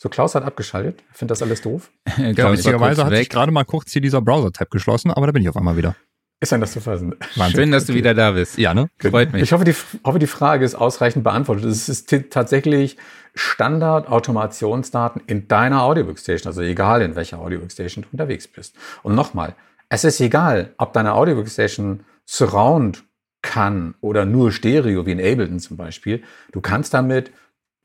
So, 0.02 0.08
Klaus 0.08 0.34
hat 0.34 0.44
abgeschaltet. 0.44 1.04
Ich 1.12 1.18
finde 1.18 1.34
das 1.34 1.42
alles 1.42 1.62
doof. 1.62 1.92
genau, 2.16 2.54
witzigerweise 2.54 3.04
hat 3.04 3.14
sich 3.14 3.28
gerade 3.28 3.52
mal 3.52 3.66
kurz 3.66 3.92
hier 3.92 4.02
dieser 4.02 4.22
Browser-Tab 4.22 4.72
geschlossen, 4.72 5.12
aber 5.12 5.26
da 5.26 5.34
bin 5.34 5.42
ich 5.42 5.50
auf 5.50 5.58
einmal 5.58 5.76
wieder. 5.76 5.94
Ist 6.40 6.54
ein 6.54 6.62
das 6.62 6.72
zu 6.72 6.80
fassen. 6.80 7.16
Schön, 7.52 7.70
dass 7.70 7.86
du 7.86 7.94
wieder 7.94 8.14
da 8.14 8.32
bist. 8.32 8.58
Ja, 8.58 8.74
ne? 8.74 8.90
Freut 8.98 9.34
mich. 9.34 9.44
Ich 9.44 9.52
hoffe, 9.52 9.66
die, 9.66 9.76
hoffe, 10.06 10.20
die 10.20 10.28
Frage 10.28 10.64
ist 10.64 10.74
ausreichend 10.74 11.26
beantwortet. 11.26 11.66
Es 11.66 11.90
ist 11.90 12.16
tatsächlich 12.30 12.96
Standard-Automationsdaten 13.36 15.22
in 15.28 15.50
deiner 15.50 15.84
Audio-Workstation, 15.84 16.48
also 16.48 16.62
egal 16.62 17.02
in 17.02 17.18
welcher 17.18 17.40
Audio-Workstation 17.40 18.04
du 18.04 18.10
unterwegs 18.14 18.48
bist. 18.48 18.76
Und 19.04 19.16
nochmal, 19.16 19.54
es 19.90 20.06
ist 20.06 20.22
egal, 20.22 20.74
ob 20.78 20.94
deine 20.94 21.14
Audio-Workstation 21.14 22.06
Surround 22.26 23.04
kann 23.42 23.96
oder 24.00 24.24
nur 24.24 24.54
Stereo, 24.54 25.06
wie 25.06 25.12
in 25.12 25.20
Ableton 25.20 25.60
zum 25.60 25.76
Beispiel. 25.76 26.24
Du 26.54 26.62
kannst 26.62 26.94
damit 26.94 27.32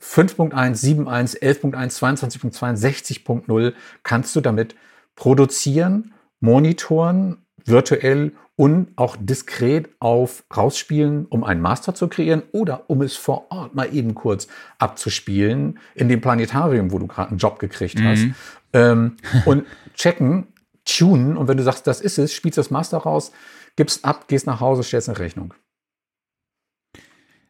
5.1, 0.05 0.53
7.1, 0.53 1.41
11.1, 1.41 1.99
22.2, 1.99 2.77
60.0 2.77 3.73
kannst 4.03 4.37
du 4.37 4.41
damit 4.41 4.75
produzieren, 5.17 6.13
monitoren, 6.41 7.39
virtuell 7.65 8.33
und 8.57 8.93
auch 8.97 9.17
diskret 9.19 9.89
auf 9.99 10.45
rausspielen, 10.55 11.27
um 11.27 11.43
einen 11.43 11.61
Master 11.61 11.95
zu 11.95 12.09
kreieren 12.09 12.43
oder 12.53 12.89
um 12.89 13.03
es 13.03 13.17
vor 13.17 13.51
Ort 13.51 13.75
mal 13.75 13.93
eben 13.93 14.15
kurz 14.15 14.47
abzuspielen 14.79 15.81
in 15.95 16.09
dem 16.09 16.21
Planetarium, 16.21 16.93
wo 16.93 16.99
du 16.99 17.07
gerade 17.07 17.31
einen 17.31 17.39
Job 17.39 17.59
gekriegt 17.59 18.01
hast. 18.01 18.21
Mhm. 18.21 18.35
Ähm, 18.73 19.17
und 19.47 19.65
checken, 19.95 20.49
tunen 20.85 21.37
und 21.37 21.49
wenn 21.49 21.57
du 21.57 21.63
sagst, 21.63 21.87
das 21.87 22.01
ist 22.01 22.19
es, 22.19 22.33
spielst 22.33 22.59
das 22.59 22.71
Master 22.71 22.99
raus, 22.99 23.33
gibst 23.75 24.05
ab, 24.05 24.29
gehst 24.29 24.47
nach 24.47 24.61
Hause, 24.61 24.85
stellst 24.85 25.09
eine 25.09 25.19
Rechnung. 25.19 25.55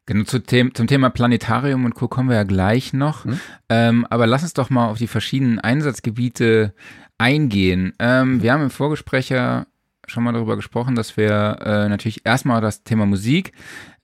Genau, 0.07 0.25
zu 0.25 0.39
them 0.39 0.75
zum 0.75 0.87
Thema 0.87 1.09
Planetarium 1.09 1.85
und 1.85 1.95
Co. 1.95 2.09
kommen 2.09 2.29
wir 2.29 2.37
ja 2.37 2.45
gleich 2.45 2.93
noch. 2.93 3.25
Hm? 3.25 3.41
Ähm, 3.69 4.07
aber 4.11 4.27
lass 4.27 4.43
uns 4.43 4.53
doch 4.53 4.71
mal 4.71 4.89
auf 4.89 4.99
die 4.99 5.07
verschiedenen 5.07 5.59
Einsatzgebiete 5.59 6.75
eingehen. 7.19 7.95
Ähm, 7.99 8.43
wir 8.43 8.53
haben 8.53 8.63
im 8.63 8.71
Vorgespräch 8.71 9.29
schon 9.29 10.25
mal 10.25 10.33
darüber 10.33 10.57
gesprochen, 10.57 10.95
dass 10.95 11.17
wir 11.17 11.59
äh, 11.65 11.89
natürlich 11.89 12.27
erstmal 12.27 12.61
das 12.61 12.85
Thema 12.85 13.07
Musik 13.07 13.53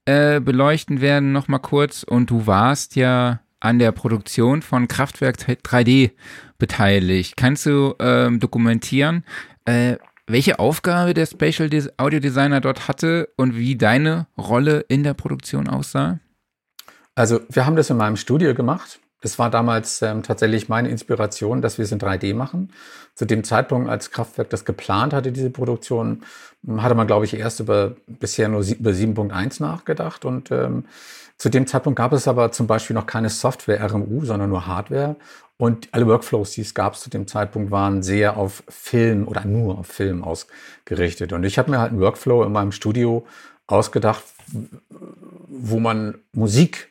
äh, 0.07 0.41
beleuchten 0.41 1.01
werden, 1.01 1.33
nochmal 1.33 1.61
kurz. 1.61 2.03
Und 2.03 2.31
du 2.31 2.47
warst 2.47 2.97
ja 2.97 3.41
an 3.61 3.79
der 3.79 3.93
Produktion 3.93 4.63
von 4.63 4.89
Kraftwerk 4.89 5.37
3D 5.37 6.13
beteiligt. 6.59 7.37
Kannst 7.37 7.67
du 7.67 7.95
ähm, 7.99 8.41
dokumentieren, 8.41 9.25
äh, 9.67 9.97
welche 10.33 10.59
Aufgabe 10.59 11.15
der 11.15 11.27
Spatial 11.27 11.71
Audio 11.97 12.21
Designer 12.21 12.61
dort 12.61 12.89
hatte 12.89 13.29
und 13.37 13.57
wie 13.57 13.77
deine 13.77 14.27
Rolle 14.39 14.85
in 14.89 15.03
der 15.03 15.15
Produktion 15.15 15.69
aussah? 15.69 16.21
Also 17.15 17.41
wir 17.49 17.67
haben 17.67 17.77
das 17.77 17.91
in 17.91 17.97
meinem 17.97 18.17
Studio 18.17 18.55
gemacht. 18.55 19.01
Das 19.23 19.39
war 19.39 19.51
damals 19.51 20.01
ähm, 20.01 20.23
tatsächlich 20.23 20.69
meine 20.69 20.89
Inspiration, 20.89 21.61
dass 21.61 21.77
wir 21.77 21.85
es 21.85 21.93
in 21.93 21.99
3D 21.99 22.35
machen. 22.35 22.73
Zu 23.15 23.27
dem 23.27 23.45
Zeitpunkt, 23.45 23.91
als 23.91 24.11
Kraftwerk 24.11 24.49
das 24.49 24.65
geplant 24.65 25.13
hatte, 25.13 25.31
diese 25.31 25.51
Produktion, 25.51 26.23
hatte 26.79 26.95
man, 26.95 27.07
glaube 27.07 27.27
ich, 27.27 27.35
erst 27.35 27.61
über 27.61 27.97
bisher 28.07 28.49
nur 28.49 28.63
über 28.63 28.93
7.1 28.93 29.63
nachgedacht. 29.63 30.25
Und 30.25 30.51
ähm, 30.51 30.87
zu 31.41 31.49
dem 31.49 31.67
Zeitpunkt 31.67 31.97
gab 31.97 32.13
es 32.13 32.29
aber 32.29 32.53
zum 32.53 32.67
Beispiel 32.67 32.93
noch 32.93 33.07
keine 33.07 33.31
Software 33.31 33.83
RMU, 33.91 34.27
sondern 34.27 34.51
nur 34.51 34.67
Hardware. 34.67 35.17
Und 35.57 35.89
alle 35.93 36.07
Workflows, 36.07 36.51
die 36.51 36.61
es 36.61 36.75
gab 36.75 36.97
zu 36.97 37.09
dem 37.09 37.27
Zeitpunkt, 37.27 37.71
waren 37.71 38.03
sehr 38.03 38.37
auf 38.37 38.63
Film 38.69 39.27
oder 39.27 39.47
nur 39.47 39.79
auf 39.79 39.87
Film 39.87 40.23
ausgerichtet. 40.23 41.33
Und 41.33 41.45
ich 41.45 41.59
habe 41.59 41.71
mir 41.71 41.79
halt 41.79 41.93
einen 41.93 42.01
Workflow 42.03 42.45
in 42.45 42.53
meinem 42.53 42.73
Studio 42.73 43.27
ausgedacht, 43.67 44.23
wo 45.49 45.81
man 45.81 46.19
Musik 46.35 46.90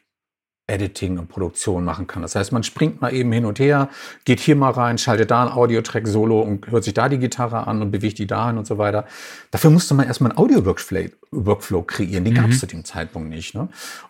Editing 0.69 1.17
und 1.17 1.27
Produktion 1.27 1.83
machen 1.83 2.07
kann. 2.07 2.21
Das 2.21 2.35
heißt, 2.35 2.51
man 2.51 2.63
springt 2.63 3.01
mal 3.01 3.13
eben 3.13 3.31
hin 3.31 3.45
und 3.45 3.59
her, 3.59 3.89
geht 4.25 4.39
hier 4.39 4.55
mal 4.55 4.71
rein, 4.71 4.97
schaltet 4.97 5.31
da 5.31 5.43
ein 5.43 5.51
Audiotrack 5.51 6.07
solo 6.07 6.41
und 6.41 6.67
hört 6.67 6.83
sich 6.83 6.93
da 6.93 7.09
die 7.09 7.17
Gitarre 7.17 7.67
an 7.67 7.81
und 7.81 7.91
bewegt 7.91 8.19
die 8.19 8.27
dahin 8.27 8.57
und 8.57 8.65
so 8.65 8.77
weiter. 8.77 9.05
Dafür 9.51 9.71
musste 9.71 9.93
man 9.93 10.07
erstmal 10.07 10.31
einen 10.31 10.39
Audio-Workflow 10.39 11.81
kreieren. 11.83 12.23
Den 12.23 12.33
mhm. 12.33 12.37
gab 12.37 12.49
es 12.49 12.59
zu 12.59 12.67
dem 12.67 12.85
Zeitpunkt 12.85 13.29
nicht. 13.29 13.55
Ne? 13.55 13.67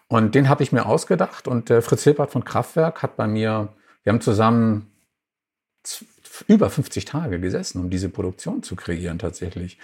Und 0.08 0.36
den 0.36 0.50
habe 0.50 0.64
ich 0.64 0.72
mir 0.72 0.86
ausgedacht 0.86 1.48
und 1.48 1.70
äh, 1.70 1.82
Fritz 1.82 2.04
Hilbert 2.04 2.32
von 2.32 2.44
Kraftwerk 2.44 3.02
hat 3.02 3.16
bei 3.16 3.28
mir, 3.28 3.70
wir 4.04 4.14
haben 4.14 4.22
zusammen 4.22 4.88
über 6.48 6.70
50 6.70 7.06
Tage 7.06 7.40
gesessen, 7.40 7.80
um 7.80 7.90
diese 7.90 8.10
Produktion 8.10 8.64
zu 8.64 8.76
kreieren 8.76 9.20
tatsächlich. 9.20 9.78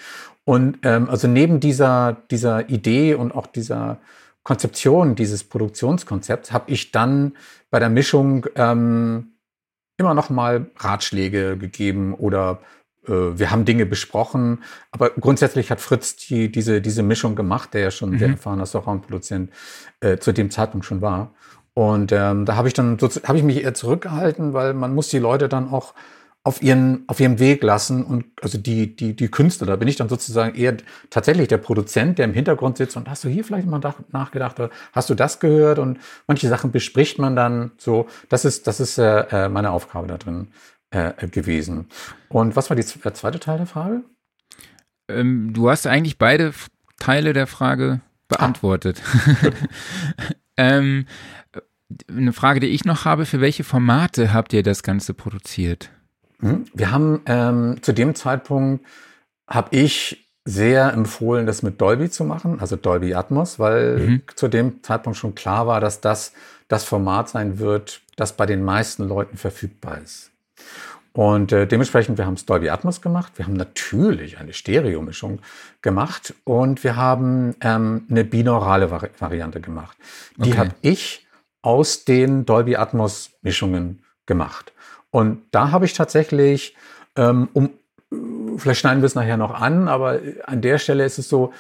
Und 0.44 0.80
ähm, 0.84 1.10
also 1.10 1.28
neben 1.28 1.60
dieser, 1.60 2.18
dieser 2.32 2.70
Idee 2.70 3.16
und 3.16 3.34
auch 3.34 3.48
dieser 3.48 3.98
Konzeption 4.46 5.16
dieses 5.16 5.44
Produktionskonzepts 5.44 6.54
habe 6.54 6.72
ich 6.72 6.92
dann 6.92 7.36
bei 7.72 7.80
der 7.80 7.90
Mischung 7.90 8.46
ähm, 8.56 9.34
immer 9.98 10.14
noch 10.14 10.30
mal 10.30 10.72
Ratschläge 10.78 11.58
gegeben 11.58 12.14
oder 12.14 12.60
äh, 13.08 13.12
wir 13.12 13.50
haben 13.50 13.66
Dinge 13.66 13.88
besprochen. 13.88 14.64
Aber 14.92 15.10
grundsätzlich 15.10 15.72
hat 15.72 15.82
Fritz 15.82 16.16
die, 16.16 16.52
diese, 16.52 16.80
diese 16.80 17.02
Mischung 17.02 17.36
gemacht, 17.36 17.74
der 17.74 17.82
ja 17.82 17.92
schon 17.92 18.12
mhm. 18.12 18.20
sehr 18.20 18.30
erfahrener 18.30 18.68
Soundproduzent 18.68 19.52
äh, 20.00 20.18
zu 20.18 20.32
dem 20.32 20.52
Zeitpunkt 20.52 20.86
schon 20.86 21.02
war. 21.02 21.34
Und 21.74 22.12
ähm, 22.12 22.46
da 22.46 22.56
habe 22.56 22.68
ich 22.68 22.76
dann 22.76 23.00
so, 23.00 23.10
habe 23.24 23.40
ich 23.40 23.44
mich 23.44 23.64
eher 23.64 23.74
zurückgehalten, 23.74 24.54
weil 24.54 24.76
man 24.76 24.94
muss 24.94 25.10
die 25.10 25.20
Leute 25.20 25.50
dann 25.50 25.70
auch 25.70 25.96
auf 26.46 26.62
ihren, 26.62 27.06
auf 27.08 27.20
ihrem 27.20 27.40
Weg 27.40 27.64
lassen 27.64 28.06
und 28.06 28.26
also 28.40 28.60
die, 28.60 28.96
die, 28.96 29.16
die 29.16 29.30
Künstler, 29.30 29.66
da 29.66 29.76
bin 29.78 29.88
ich 29.88 29.96
dann 29.96 30.10
sozusagen 30.10 30.56
eher 30.56 30.78
tatsächlich 31.10 31.48
der 31.48 31.58
Produzent, 31.58 32.20
der 32.20 32.26
im 32.26 32.34
Hintergrund 32.34 32.78
sitzt 32.78 32.96
und 32.96 33.10
hast 33.10 33.24
du 33.24 33.30
hier 33.30 33.44
vielleicht 33.44 33.68
mal 33.68 33.82
nachgedacht 34.12 34.60
oder 34.60 34.70
hast 34.94 35.10
du 35.10 35.16
das 35.16 35.40
gehört 35.40 35.80
und 35.80 35.98
manche 36.28 36.48
Sachen 36.48 36.72
bespricht 36.72 37.18
man 37.18 37.36
dann 37.36 37.72
so. 37.80 38.06
Das 38.30 38.46
ist, 38.46 38.68
das 38.68 38.80
ist 38.80 39.00
äh, 39.00 39.22
äh 39.32 39.50
meine 39.50 39.72
Aufgabe 39.72 40.06
da 40.06 40.20
drin 40.20 40.50
äh, 40.92 41.28
gewesen. 41.30 41.88
Und 42.30 42.56
was 42.56 42.70
war 42.70 42.78
die, 42.78 42.86
der 43.04 43.16
zweite 43.16 43.40
Teil 43.40 43.58
der 43.58 43.66
Frage? 43.66 44.04
Ähm, 45.08 45.52
du 45.52 45.68
hast 45.72 45.88
eigentlich 45.88 46.20
beide 46.20 46.54
Teile 47.00 47.34
der 47.34 47.48
Frage 47.48 48.02
beantwortet. 48.28 49.02
Ah. 49.42 49.50
ähm, 50.58 51.08
eine 52.08 52.34
Frage, 52.34 52.60
die 52.60 52.68
ich 52.68 52.86
noch 52.86 53.06
habe, 53.06 53.26
für 53.26 53.42
welche 53.42 53.64
Formate 53.64 54.32
habt 54.32 54.54
ihr 54.54 54.62
das 54.62 54.84
Ganze 54.84 55.16
produziert? 55.16 55.90
Hm? 56.46 56.66
Wir 56.74 56.92
haben 56.92 57.22
ähm, 57.26 57.78
zu 57.82 57.94
dem 57.94 58.16
Zeitpunkt 58.16 58.86
habe 59.48 59.76
ich 59.76 60.32
sehr 60.46 60.94
empfohlen, 60.94 61.46
das 61.48 61.64
mit 61.64 61.82
Dolby 61.82 62.10
zu 62.10 62.24
machen, 62.24 62.60
also 62.60 62.76
Dolby 62.76 63.16
Atmos, 63.16 63.58
weil 63.58 63.98
mhm. 63.98 64.22
zu 64.36 64.48
dem 64.48 64.84
Zeitpunkt 64.84 65.18
schon 65.18 65.34
klar 65.34 65.66
war, 65.66 65.82
dass 65.82 66.02
das 66.02 66.34
das 66.68 66.84
Format 66.84 67.30
sein 67.30 67.60
wird, 67.60 68.02
das 68.16 68.34
bei 68.34 68.46
den 68.46 68.64
meisten 68.64 69.08
Leuten 69.08 69.38
verfügbar 69.38 70.00
ist. 70.04 70.32
Und 71.14 71.54
äh, 71.54 71.66
dementsprechend, 71.66 72.18
wir 72.18 72.26
haben 72.26 72.34
es 72.34 72.46
Dolby 72.46 72.70
Atmos 72.70 73.02
gemacht. 73.02 73.34
Wir 73.38 73.46
haben 73.46 73.54
natürlich 73.54 74.38
eine 74.38 74.52
Stereomischung 74.52 75.40
gemacht 75.82 76.34
und 76.44 76.84
wir 76.84 76.98
haben 76.98 77.56
ähm, 77.62 78.06
eine 78.10 78.26
binaurale 78.26 78.92
Vari 78.92 79.10
Variante 79.18 79.62
gemacht. 79.62 79.98
Die 80.38 80.52
okay. 80.52 80.58
habe 80.58 80.76
ich 80.82 81.26
aus 81.62 82.04
den 82.04 82.46
Dolby 82.46 82.76
Atmos 82.76 83.32
Mischungen 83.42 84.04
gemacht. 84.26 84.74
Und 85.16 85.44
da 85.52 85.72
habe 85.72 85.86
ich 85.86 85.94
tatsächlich, 85.94 86.76
ähm, 87.16 87.48
um, 87.54 87.70
vielleicht 88.58 88.82
schneiden 88.82 89.02
wir 89.02 89.08
es 89.08 89.16
nachher 89.16 89.38
noch 89.38 89.54
an, 89.54 89.88
aber 89.88 90.20
an 90.44 90.62
der 90.62 90.78
Stelle 90.78 91.06
ist 91.06 91.20
es 91.20 91.30
so, 91.30 91.54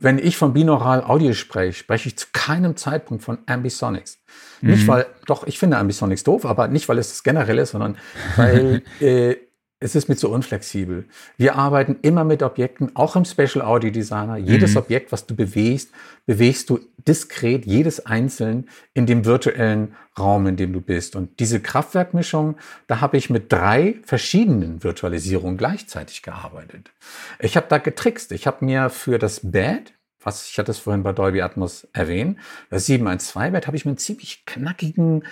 wenn 0.00 0.18
ich 0.18 0.36
von 0.36 0.52
binaural 0.52 1.04
Audio 1.04 1.32
spreche, 1.32 1.72
spreche 1.72 2.08
ich 2.08 2.18
zu 2.18 2.26
keinem 2.32 2.76
Zeitpunkt 2.76 3.22
von 3.22 3.38
Ambisonics. 3.46 4.18
Mhm. 4.60 4.70
Nicht 4.70 4.88
weil, 4.88 5.06
doch, 5.24 5.46
ich 5.46 5.56
finde 5.56 5.78
Ambisonics 5.78 6.24
doof, 6.24 6.44
aber 6.44 6.66
nicht, 6.66 6.88
weil 6.88 6.98
es 6.98 7.10
das 7.10 7.22
generell 7.22 7.58
ist, 7.58 7.70
sondern 7.70 7.96
weil 8.34 8.82
äh, 9.00 9.36
es 9.78 9.94
ist 9.94 10.08
mir 10.08 10.16
zu 10.16 10.30
unflexibel. 10.30 11.04
Wir 11.36 11.56
arbeiten 11.56 11.98
immer 12.00 12.24
mit 12.24 12.42
Objekten, 12.42 12.96
auch 12.96 13.14
im 13.14 13.26
Special 13.26 13.60
Audio 13.62 13.90
Designer. 13.90 14.38
Jedes 14.38 14.70
mhm. 14.70 14.78
Objekt, 14.78 15.12
was 15.12 15.26
du 15.26 15.36
bewegst, 15.36 15.90
bewegst 16.24 16.70
du 16.70 16.80
diskret, 16.96 17.66
jedes 17.66 18.06
einzeln 18.06 18.68
in 18.94 19.04
dem 19.04 19.26
virtuellen 19.26 19.94
Raum, 20.18 20.46
in 20.46 20.56
dem 20.56 20.72
du 20.72 20.80
bist. 20.80 21.14
Und 21.14 21.40
diese 21.40 21.60
Kraftwerkmischung, 21.60 22.56
da 22.86 23.02
habe 23.02 23.18
ich 23.18 23.28
mit 23.28 23.52
drei 23.52 23.96
verschiedenen 24.02 24.82
Virtualisierungen 24.82 25.58
gleichzeitig 25.58 26.22
gearbeitet. 26.22 26.90
Ich 27.38 27.56
habe 27.58 27.66
da 27.68 27.76
getrickst. 27.76 28.32
Ich 28.32 28.46
habe 28.46 28.64
mir 28.64 28.88
für 28.88 29.18
das 29.18 29.40
Bad, 29.42 29.92
was 30.22 30.48
ich 30.48 30.58
hatte 30.58 30.70
es 30.70 30.78
vorhin 30.78 31.02
bei 31.02 31.12
Dolby 31.12 31.42
Atmos 31.42 31.86
erwähnt, 31.92 32.38
das 32.70 32.86
712 32.86 33.52
Bad, 33.52 33.66
habe 33.66 33.76
ich 33.76 33.84
mir 33.84 33.90
einen 33.90 33.98
ziemlich 33.98 34.46
knackigen, 34.46 35.22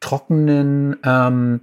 trockenen, 0.00 0.98
ähm, 1.04 1.62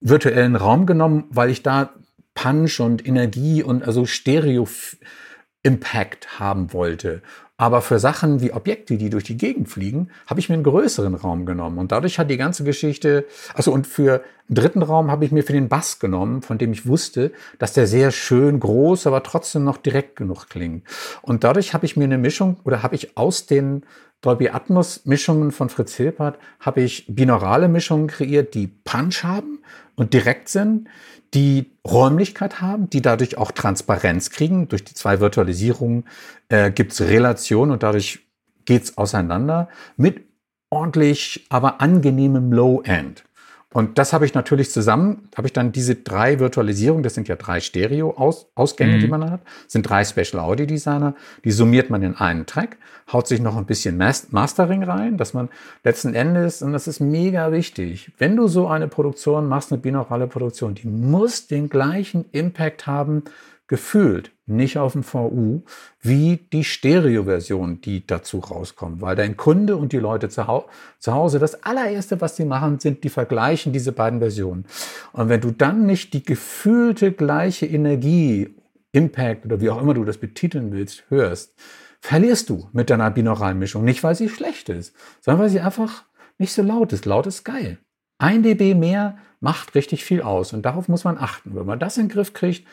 virtuellen 0.00 0.56
Raum 0.56 0.86
genommen, 0.86 1.24
weil 1.30 1.50
ich 1.50 1.62
da 1.62 1.90
Punch 2.34 2.80
und 2.80 3.06
Energie 3.06 3.62
und 3.62 3.84
also 3.84 4.06
Stereo-Impact 4.06 6.38
haben 6.38 6.72
wollte. 6.72 7.20
Aber 7.60 7.82
für 7.82 7.98
Sachen 7.98 8.40
wie 8.40 8.52
Objekte, 8.52 8.96
die 8.96 9.10
durch 9.10 9.24
die 9.24 9.36
Gegend 9.36 9.68
fliegen, 9.68 10.10
habe 10.28 10.38
ich 10.38 10.48
mir 10.48 10.54
einen 10.54 10.62
größeren 10.62 11.16
Raum 11.16 11.44
genommen. 11.44 11.78
Und 11.78 11.90
dadurch 11.90 12.20
hat 12.20 12.30
die 12.30 12.36
ganze 12.36 12.62
Geschichte, 12.62 13.26
also 13.52 13.72
und 13.72 13.88
für 13.88 14.22
einen 14.48 14.54
dritten 14.54 14.82
Raum 14.82 15.10
habe 15.10 15.24
ich 15.24 15.32
mir 15.32 15.42
für 15.42 15.54
den 15.54 15.68
Bass 15.68 15.98
genommen, 15.98 16.42
von 16.42 16.58
dem 16.58 16.72
ich 16.72 16.86
wusste, 16.86 17.32
dass 17.58 17.72
der 17.72 17.88
sehr 17.88 18.12
schön 18.12 18.60
groß, 18.60 19.08
aber 19.08 19.24
trotzdem 19.24 19.64
noch 19.64 19.76
direkt 19.76 20.14
genug 20.14 20.48
klingt. 20.48 20.84
Und 21.20 21.42
dadurch 21.42 21.74
habe 21.74 21.84
ich 21.84 21.96
mir 21.96 22.04
eine 22.04 22.18
Mischung 22.18 22.58
oder 22.62 22.84
habe 22.84 22.94
ich 22.94 23.16
aus 23.16 23.46
den 23.46 23.84
Dolby 24.20 24.48
Atmos 24.50 25.06
Mischungen 25.06 25.52
von 25.52 25.68
Fritz 25.68 25.94
Hilpert 25.94 26.38
habe 26.58 26.80
ich 26.80 27.06
binaurale 27.08 27.68
Mischungen 27.68 28.08
kreiert, 28.08 28.54
die 28.54 28.66
Punch 28.66 29.22
haben 29.22 29.60
und 29.94 30.12
direkt 30.12 30.48
sind, 30.48 30.88
die 31.34 31.70
Räumlichkeit 31.86 32.60
haben, 32.60 32.90
die 32.90 33.02
dadurch 33.02 33.38
auch 33.38 33.52
Transparenz 33.52 34.30
kriegen. 34.30 34.68
Durch 34.68 34.82
die 34.82 34.94
zwei 34.94 35.20
Virtualisierungen 35.20 36.04
äh, 36.48 36.70
gibt 36.70 36.92
es 36.92 37.00
Relation 37.02 37.70
und 37.70 37.82
dadurch 37.82 38.20
geht's 38.64 38.98
auseinander 38.98 39.68
mit 39.96 40.24
ordentlich, 40.70 41.46
aber 41.48 41.80
angenehmem 41.80 42.52
Low-End. 42.52 43.24
Und 43.70 43.98
das 43.98 44.14
habe 44.14 44.24
ich 44.24 44.32
natürlich 44.32 44.70
zusammen, 44.70 45.28
habe 45.36 45.46
ich 45.46 45.52
dann 45.52 45.72
diese 45.72 45.94
drei 45.94 46.38
Virtualisierungen, 46.38 47.02
das 47.02 47.14
sind 47.14 47.28
ja 47.28 47.36
drei 47.36 47.60
Stereo-Ausgänge, 47.60 48.96
mhm. 48.96 49.00
die 49.00 49.08
man 49.08 49.30
hat, 49.30 49.40
sind 49.66 49.82
drei 49.82 50.04
Special 50.04 50.42
Audio 50.42 50.64
Designer, 50.64 51.14
die 51.44 51.50
summiert 51.50 51.90
man 51.90 52.02
in 52.02 52.16
einen 52.16 52.46
Track, 52.46 52.78
haut 53.12 53.28
sich 53.28 53.42
noch 53.42 53.58
ein 53.58 53.66
bisschen 53.66 53.98
Mastering 53.98 54.84
rein, 54.84 55.18
dass 55.18 55.34
man 55.34 55.50
letzten 55.84 56.14
Endes, 56.14 56.62
und 56.62 56.72
das 56.72 56.88
ist 56.88 57.00
mega 57.00 57.52
wichtig, 57.52 58.10
wenn 58.16 58.36
du 58.36 58.48
so 58.48 58.68
eine 58.68 58.88
Produktion 58.88 59.46
machst, 59.48 59.70
eine 59.70 59.82
binaurale 59.82 60.28
Produktion, 60.28 60.74
die 60.74 60.88
muss 60.88 61.46
den 61.46 61.68
gleichen 61.68 62.24
Impact 62.32 62.86
haben, 62.86 63.24
gefühlt 63.68 64.32
nicht 64.46 64.78
auf 64.78 64.92
dem 64.92 65.02
VU 65.02 65.62
wie 66.00 66.38
die 66.52 66.64
Stereo-Version, 66.64 67.80
die 67.82 68.06
dazu 68.06 68.38
rauskommt. 68.38 69.02
Weil 69.02 69.14
dein 69.14 69.36
Kunde 69.36 69.76
und 69.76 69.92
die 69.92 69.98
Leute 69.98 70.30
zu, 70.30 70.46
Hau 70.46 70.68
zu 70.98 71.12
Hause, 71.12 71.38
das 71.38 71.62
allererste, 71.62 72.20
was 72.20 72.36
sie 72.36 72.46
machen, 72.46 72.80
sind, 72.80 73.04
die 73.04 73.10
vergleichen 73.10 73.72
diese 73.72 73.92
beiden 73.92 74.20
Versionen. 74.20 74.64
Und 75.12 75.28
wenn 75.28 75.42
du 75.42 75.50
dann 75.50 75.86
nicht 75.86 76.14
die 76.14 76.22
gefühlte 76.22 77.12
gleiche 77.12 77.66
Energie, 77.66 78.54
Impact 78.92 79.44
oder 79.44 79.60
wie 79.60 79.68
auch 79.68 79.80
immer 79.80 79.92
du 79.94 80.04
das 80.04 80.16
betiteln 80.16 80.72
willst, 80.72 81.04
hörst, 81.10 81.54
verlierst 82.00 82.48
du 82.48 82.68
mit 82.72 82.88
deiner 82.88 83.10
binauralen. 83.10 83.58
Nicht, 83.58 84.02
weil 84.02 84.14
sie 84.14 84.30
schlecht 84.30 84.70
ist, 84.70 84.94
sondern 85.20 85.42
weil 85.42 85.50
sie 85.50 85.60
einfach 85.60 86.04
nicht 86.38 86.54
so 86.54 86.62
laut 86.62 86.92
ist. 86.94 87.04
Laut 87.04 87.26
ist 87.26 87.44
geil. 87.44 87.78
Ein 88.18 88.42
dB 88.42 88.74
mehr 88.74 89.18
macht 89.40 89.74
richtig 89.74 90.04
viel 90.04 90.22
aus 90.22 90.52
und 90.52 90.62
darauf 90.62 90.88
muss 90.88 91.04
man 91.04 91.18
achten. 91.18 91.54
Wenn 91.54 91.66
man 91.66 91.78
das 91.78 91.98
in 91.98 92.04
den 92.04 92.12
Griff 92.12 92.32
kriegt, 92.32 92.66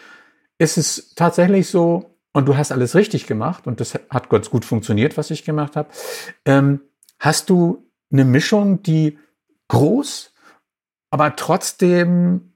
ist 0.57 0.77
es 0.77 1.13
tatsächlich 1.15 1.69
so, 1.69 2.15
und 2.33 2.47
du 2.47 2.57
hast 2.57 2.71
alles 2.71 2.95
richtig 2.95 3.27
gemacht 3.27 3.65
und 3.65 3.79
das 3.79 3.93
hat 4.09 4.29
ganz 4.29 4.49
gut 4.49 4.65
funktioniert, 4.65 5.15
was 5.17 5.31
ich 5.31 5.45
gemacht 5.45 5.75
habe, 5.75 5.89
ähm, 6.45 6.81
hast 7.19 7.49
du 7.49 7.89
eine 8.11 8.25
Mischung, 8.25 8.83
die 8.83 9.17
groß, 9.69 10.33
aber 11.11 11.35
trotzdem 11.37 12.53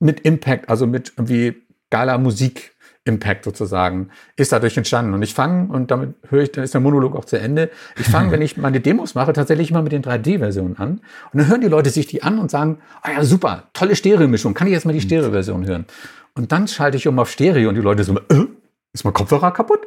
mit 0.00 0.20
Impact, 0.20 0.68
also 0.68 0.86
mit 0.86 1.12
irgendwie 1.16 1.62
geiler 1.90 2.18
Musik. 2.18 2.72
Impact 3.06 3.44
sozusagen 3.44 4.08
ist 4.36 4.52
dadurch 4.52 4.78
entstanden. 4.78 5.12
Und 5.12 5.22
ich 5.22 5.34
fange, 5.34 5.70
und 5.70 5.90
damit 5.90 6.14
höre 6.30 6.42
ich, 6.42 6.52
dann 6.52 6.64
ist 6.64 6.72
der 6.72 6.80
Monolog 6.80 7.14
auch 7.14 7.26
zu 7.26 7.38
Ende. 7.38 7.70
Ich 7.98 8.06
fange, 8.06 8.30
wenn 8.32 8.40
ich 8.40 8.56
meine 8.56 8.80
Demos 8.80 9.14
mache, 9.14 9.34
tatsächlich 9.34 9.70
immer 9.70 9.82
mit 9.82 9.92
den 9.92 10.02
3D-Versionen 10.02 10.78
an. 10.78 11.02
Und 11.30 11.38
dann 11.38 11.48
hören 11.48 11.60
die 11.60 11.68
Leute 11.68 11.90
sich 11.90 12.06
die 12.06 12.22
an 12.22 12.38
und 12.38 12.50
sagen, 12.50 12.78
ah 13.02 13.10
ja, 13.12 13.22
super, 13.22 13.64
tolle 13.74 13.94
Stereo-Mischung, 13.94 14.54
kann 14.54 14.68
ich 14.68 14.72
jetzt 14.72 14.86
mal 14.86 14.92
die. 14.92 15.02
Stereo-Version 15.02 15.66
hören? 15.66 15.84
Und 16.34 16.52
dann 16.52 16.68
schalte 16.68 16.96
ich 16.96 17.06
um 17.06 17.18
auf 17.18 17.30
Stereo 17.30 17.68
und 17.68 17.76
die 17.76 17.80
Leute 17.80 18.04
so, 18.04 18.16
äh, 18.16 18.46
ist 18.92 19.04
mein 19.04 19.12
Kopfhörer 19.12 19.52
kaputt? 19.52 19.80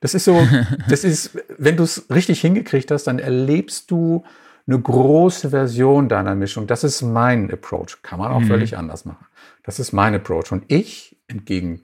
Das 0.00 0.14
ist 0.14 0.24
so, 0.24 0.46
das 0.88 1.04
ist, 1.04 1.38
wenn 1.58 1.76
du 1.76 1.84
es 1.84 2.06
richtig 2.10 2.40
hingekriegt 2.40 2.90
hast, 2.90 3.04
dann 3.04 3.18
erlebst 3.18 3.90
du 3.90 4.24
eine 4.66 4.80
große 4.80 5.50
Version 5.50 6.08
deiner 6.08 6.34
Mischung. 6.34 6.66
Das 6.66 6.84
ist 6.84 7.02
mein 7.02 7.50
Approach. 7.50 8.02
Kann 8.02 8.18
man 8.18 8.32
auch 8.32 8.40
mhm. 8.40 8.46
völlig 8.46 8.76
anders 8.76 9.04
machen. 9.04 9.26
Das 9.62 9.78
ist 9.78 9.92
mein 9.92 10.14
Approach. 10.14 10.52
Und 10.52 10.64
ich, 10.68 11.16
entgegen 11.26 11.82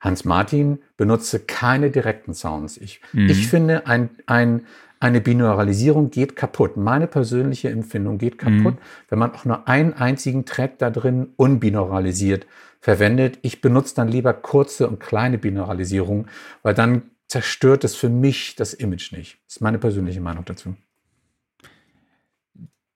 Hans 0.00 0.24
Martin, 0.24 0.80
benutze 0.96 1.40
keine 1.40 1.90
direkten 1.90 2.34
Sounds. 2.34 2.76
Ich, 2.76 3.00
mhm. 3.12 3.28
ich 3.28 3.48
finde, 3.48 3.86
ein, 3.86 4.10
ein, 4.26 4.66
eine 5.00 5.20
Binauralisierung 5.20 6.10
geht 6.10 6.36
kaputt. 6.36 6.76
Meine 6.76 7.06
persönliche 7.06 7.70
Empfindung 7.70 8.18
geht 8.18 8.38
kaputt, 8.38 8.74
mhm. 8.74 8.78
wenn 9.08 9.18
man 9.18 9.32
auch 9.32 9.44
nur 9.44 9.68
einen 9.68 9.94
einzigen 9.94 10.44
Track 10.44 10.78
da 10.78 10.90
drin 10.90 11.28
unbinauralisiert 11.36 12.46
verwendet. 12.84 13.38
Ich 13.40 13.62
benutze 13.62 13.94
dann 13.94 14.08
lieber 14.08 14.34
kurze 14.34 14.86
und 14.86 15.00
kleine 15.00 15.38
Binauralisierung, 15.38 16.26
weil 16.62 16.74
dann 16.74 17.10
zerstört 17.28 17.82
es 17.82 17.96
für 17.96 18.10
mich 18.10 18.56
das 18.56 18.74
Image 18.74 19.10
nicht. 19.12 19.38
Das 19.46 19.56
ist 19.56 19.60
meine 19.62 19.78
persönliche 19.78 20.20
Meinung 20.20 20.44
dazu. 20.44 20.76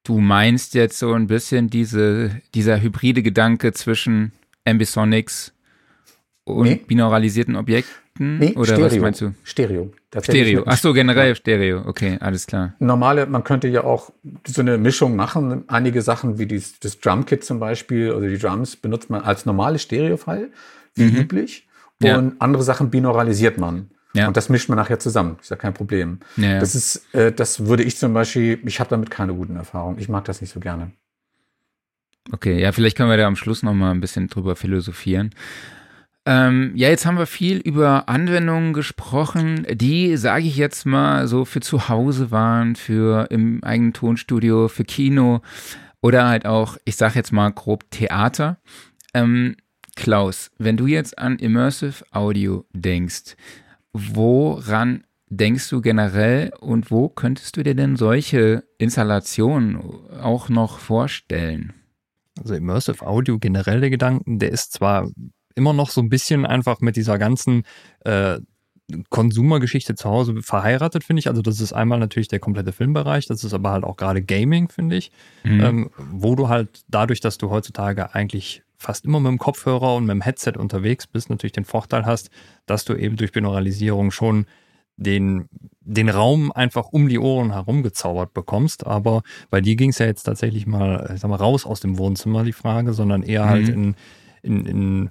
Du 0.05 0.19
meinst 0.19 0.75
jetzt 0.75 0.99
so 0.99 1.15
ein 1.15 1.27
bisschen 1.27 1.71
diese, 1.71 2.39
dieser 2.55 2.83
hybride 2.83 3.23
Gedanke 3.23 3.73
zwischen 3.73 4.33
Ambisonics 4.67 5.55
und 6.45 6.69
nee. 6.69 6.85
binauralisierten 6.87 7.57
Objekten? 7.57 7.95
Nee, 8.19 8.55
oder 8.55 8.65
Stereo. 8.65 8.85
was 8.85 8.97
meinst 8.99 9.21
du? 9.21 9.35
Stereo. 9.45 9.93
Stereo. 10.21 10.65
Ach 10.67 10.77
so, 10.77 10.93
generell 10.93 11.37
Stereo. 11.37 11.87
Okay, 11.87 12.19
alles 12.21 12.47
klar. 12.47 12.75
Normale, 12.81 13.27
man 13.27 13.45
könnte 13.45 13.69
ja 13.69 13.85
auch 13.85 14.11
so 14.47 14.61
eine 14.61 14.77
Mischung 14.79 15.15
machen. 15.15 15.65
Einige 15.69 16.03
Sachen 16.03 16.39
wie 16.39 16.47
dies, 16.47 16.81
das 16.81 16.99
Drumkit 16.99 17.45
zum 17.45 17.61
Beispiel 17.61 18.13
oder 18.13 18.29
die 18.29 18.39
Drums 18.39 18.77
benutzt 18.77 19.09
man 19.11 19.23
als 19.23 19.47
normale 19.47 19.79
Stereo-File, 19.79 20.51
wie 20.95 21.05
mhm. 21.05 21.17
üblich. 21.17 21.69
Und 22.03 22.07
ja. 22.07 22.33
andere 22.39 22.63
Sachen 22.63 22.91
binauralisiert 22.91 23.59
man. 23.59 23.91
Ja. 24.15 24.27
Und 24.27 24.37
das 24.37 24.49
mischt 24.49 24.69
man 24.69 24.77
nachher 24.77 24.99
zusammen. 24.99 25.37
Ist 25.41 25.51
ja 25.51 25.57
kein 25.57 25.75
Problem. 25.75 26.19
Ja, 26.37 26.59
Das 26.59 26.75
ist, 26.75 27.15
äh, 27.15 27.31
das 27.31 27.67
würde 27.67 27.83
ich 27.83 27.97
zum 27.99 28.15
Beispiel, 28.15 28.61
ich 28.65 28.81
habe 28.81 28.91
damit 28.91 29.11
keine 29.11 29.35
guten 29.35 29.57
Erfahrungen. 29.57 29.99
Ich 29.99 30.09
mag 30.09 30.25
das 30.25 30.41
nicht 30.41 30.53
so 30.53 30.61
gerne. 30.61 30.93
Okay, 32.33 32.61
ja, 32.61 32.73
vielleicht 32.73 32.97
können 32.97 33.11
wir 33.11 33.17
da 33.17 33.27
am 33.27 33.37
Schluss 33.37 33.63
noch 33.63 33.75
mal 33.75 33.91
ein 33.91 34.01
bisschen 34.01 34.29
drüber 34.29 34.57
philosophieren. 34.57 35.31
Ähm, 36.29 36.73
ja, 36.75 36.91
jetzt 36.91 37.07
haben 37.07 37.17
wir 37.17 37.25
viel 37.25 37.57
über 37.57 38.07
Anwendungen 38.11 38.75
gesprochen, 38.75 39.67
die, 39.71 40.15
sage 40.19 40.45
ich 40.45 40.59
jetzt 40.59 40.85
mal, 40.85 41.27
so 41.27 41.47
für 41.47 41.61
zu 41.61 41.89
Hause 41.89 42.31
waren, 42.31 42.77
für 42.77 43.31
im 43.31 43.65
eigenen 43.65 43.95
Tonstudio, 43.95 44.69
für 44.69 44.85
Kino 44.85 45.41
oder 46.03 46.29
halt 46.29 46.45
auch, 46.45 46.77
ich 46.85 46.97
sage 46.97 47.15
jetzt 47.15 47.33
mal 47.33 47.49
grob 47.51 47.91
Theater. 47.91 48.59
Ähm, 49.15 49.57
Klaus, 49.97 50.51
wenn 50.59 50.77
du 50.77 50.87
jetzt 50.87 51.19
an 51.19 51.39
Immersive 51.39 52.05
Audio 52.13 52.67
denkst, 52.75 53.35
woran 53.95 55.05
denkst 55.31 55.71
du 55.71 55.81
generell 55.81 56.53
und 56.61 56.91
wo 56.91 57.09
könntest 57.09 57.57
du 57.57 57.63
dir 57.63 57.75
denn 57.75 57.97
solche 57.97 58.65
Installationen 58.77 59.79
auch 60.21 60.51
noch 60.51 60.79
vorstellen? 60.79 61.73
Also 62.39 62.55
Immersive 62.55 63.07
Audio 63.07 63.39
generell 63.39 63.81
der 63.81 63.89
Gedanken, 63.89 64.39
der 64.39 64.51
ist 64.53 64.75
zwar 64.75 65.09
immer 65.59 65.73
noch 65.73 65.91
so 65.91 66.01
ein 66.01 66.09
bisschen 66.09 66.47
einfach 66.47 66.81
mit 66.81 66.97
dieser 66.97 67.19
ganzen 67.19 67.65
äh, 68.05 68.39
Konsumergeschichte 69.11 69.95
zu 69.95 70.09
Hause 70.09 70.43
verheiratet, 70.43 71.05
finde 71.05 71.21
ich. 71.21 71.29
Also 71.29 71.43
das 71.43 71.61
ist 71.61 71.75
einmal 71.75 71.99
natürlich 71.99 72.29
der 72.29 72.41
komplette 72.41 72.73
Filmbereich, 72.73 73.27
das 73.27 73.45
ist 73.45 73.53
aber 73.53 73.71
halt 73.71 73.85
auch 73.85 73.97
gerade 73.97 74.23
Gaming, 74.23 74.69
finde 74.71 74.97
ich, 74.97 75.13
mhm. 75.45 75.61
ähm, 75.61 75.91
wo 75.99 76.35
du 76.35 76.49
halt 76.49 76.85
dadurch, 76.89 77.21
dass 77.21 77.37
du 77.37 77.51
heutzutage 77.51 78.15
eigentlich 78.15 78.63
fast 78.79 79.05
immer 79.05 79.21
mit 79.21 79.31
dem 79.31 79.39
Kopfhörer 79.39 79.97
und 79.97 80.07
mit 80.07 80.15
dem 80.15 80.23
Headset 80.23 80.53
unterwegs 80.57 81.07
bist, 81.07 81.29
natürlich 81.29 81.53
den 81.53 81.65
Vorteil 81.65 82.07
hast, 82.07 82.31
dass 82.65 82.85
du 82.85 82.95
eben 82.95 83.17
durch 83.17 83.33
Binauralisierung 83.33 84.11
schon 84.11 84.47
den, 84.97 85.49
den 85.81 86.09
Raum 86.09 86.51
einfach 86.53 86.89
um 86.89 87.09
die 87.09 87.19
Ohren 87.19 87.53
herumgezaubert 87.53 88.33
bekommst. 88.35 88.87
Aber 88.87 89.23
bei 89.51 89.61
dir 89.61 89.77
ging 89.77 89.91
es 89.91 89.99
ja 89.99 90.07
jetzt 90.07 90.25
tatsächlich 90.25 90.67
mal, 90.67 91.11
ich 91.15 91.21
sag 91.21 91.29
mal, 91.29 91.37
raus 91.37 91.67
aus 91.67 91.81
dem 91.81 91.99
Wohnzimmer, 91.99 92.45
die 92.45 92.53
Frage, 92.53 92.93
sondern 92.93 93.23
eher 93.23 93.49
halt 93.49 93.69
mhm. 93.69 93.95
halt 93.95 93.97
in, 94.43 94.67
in, 94.67 94.67
in 94.67 95.11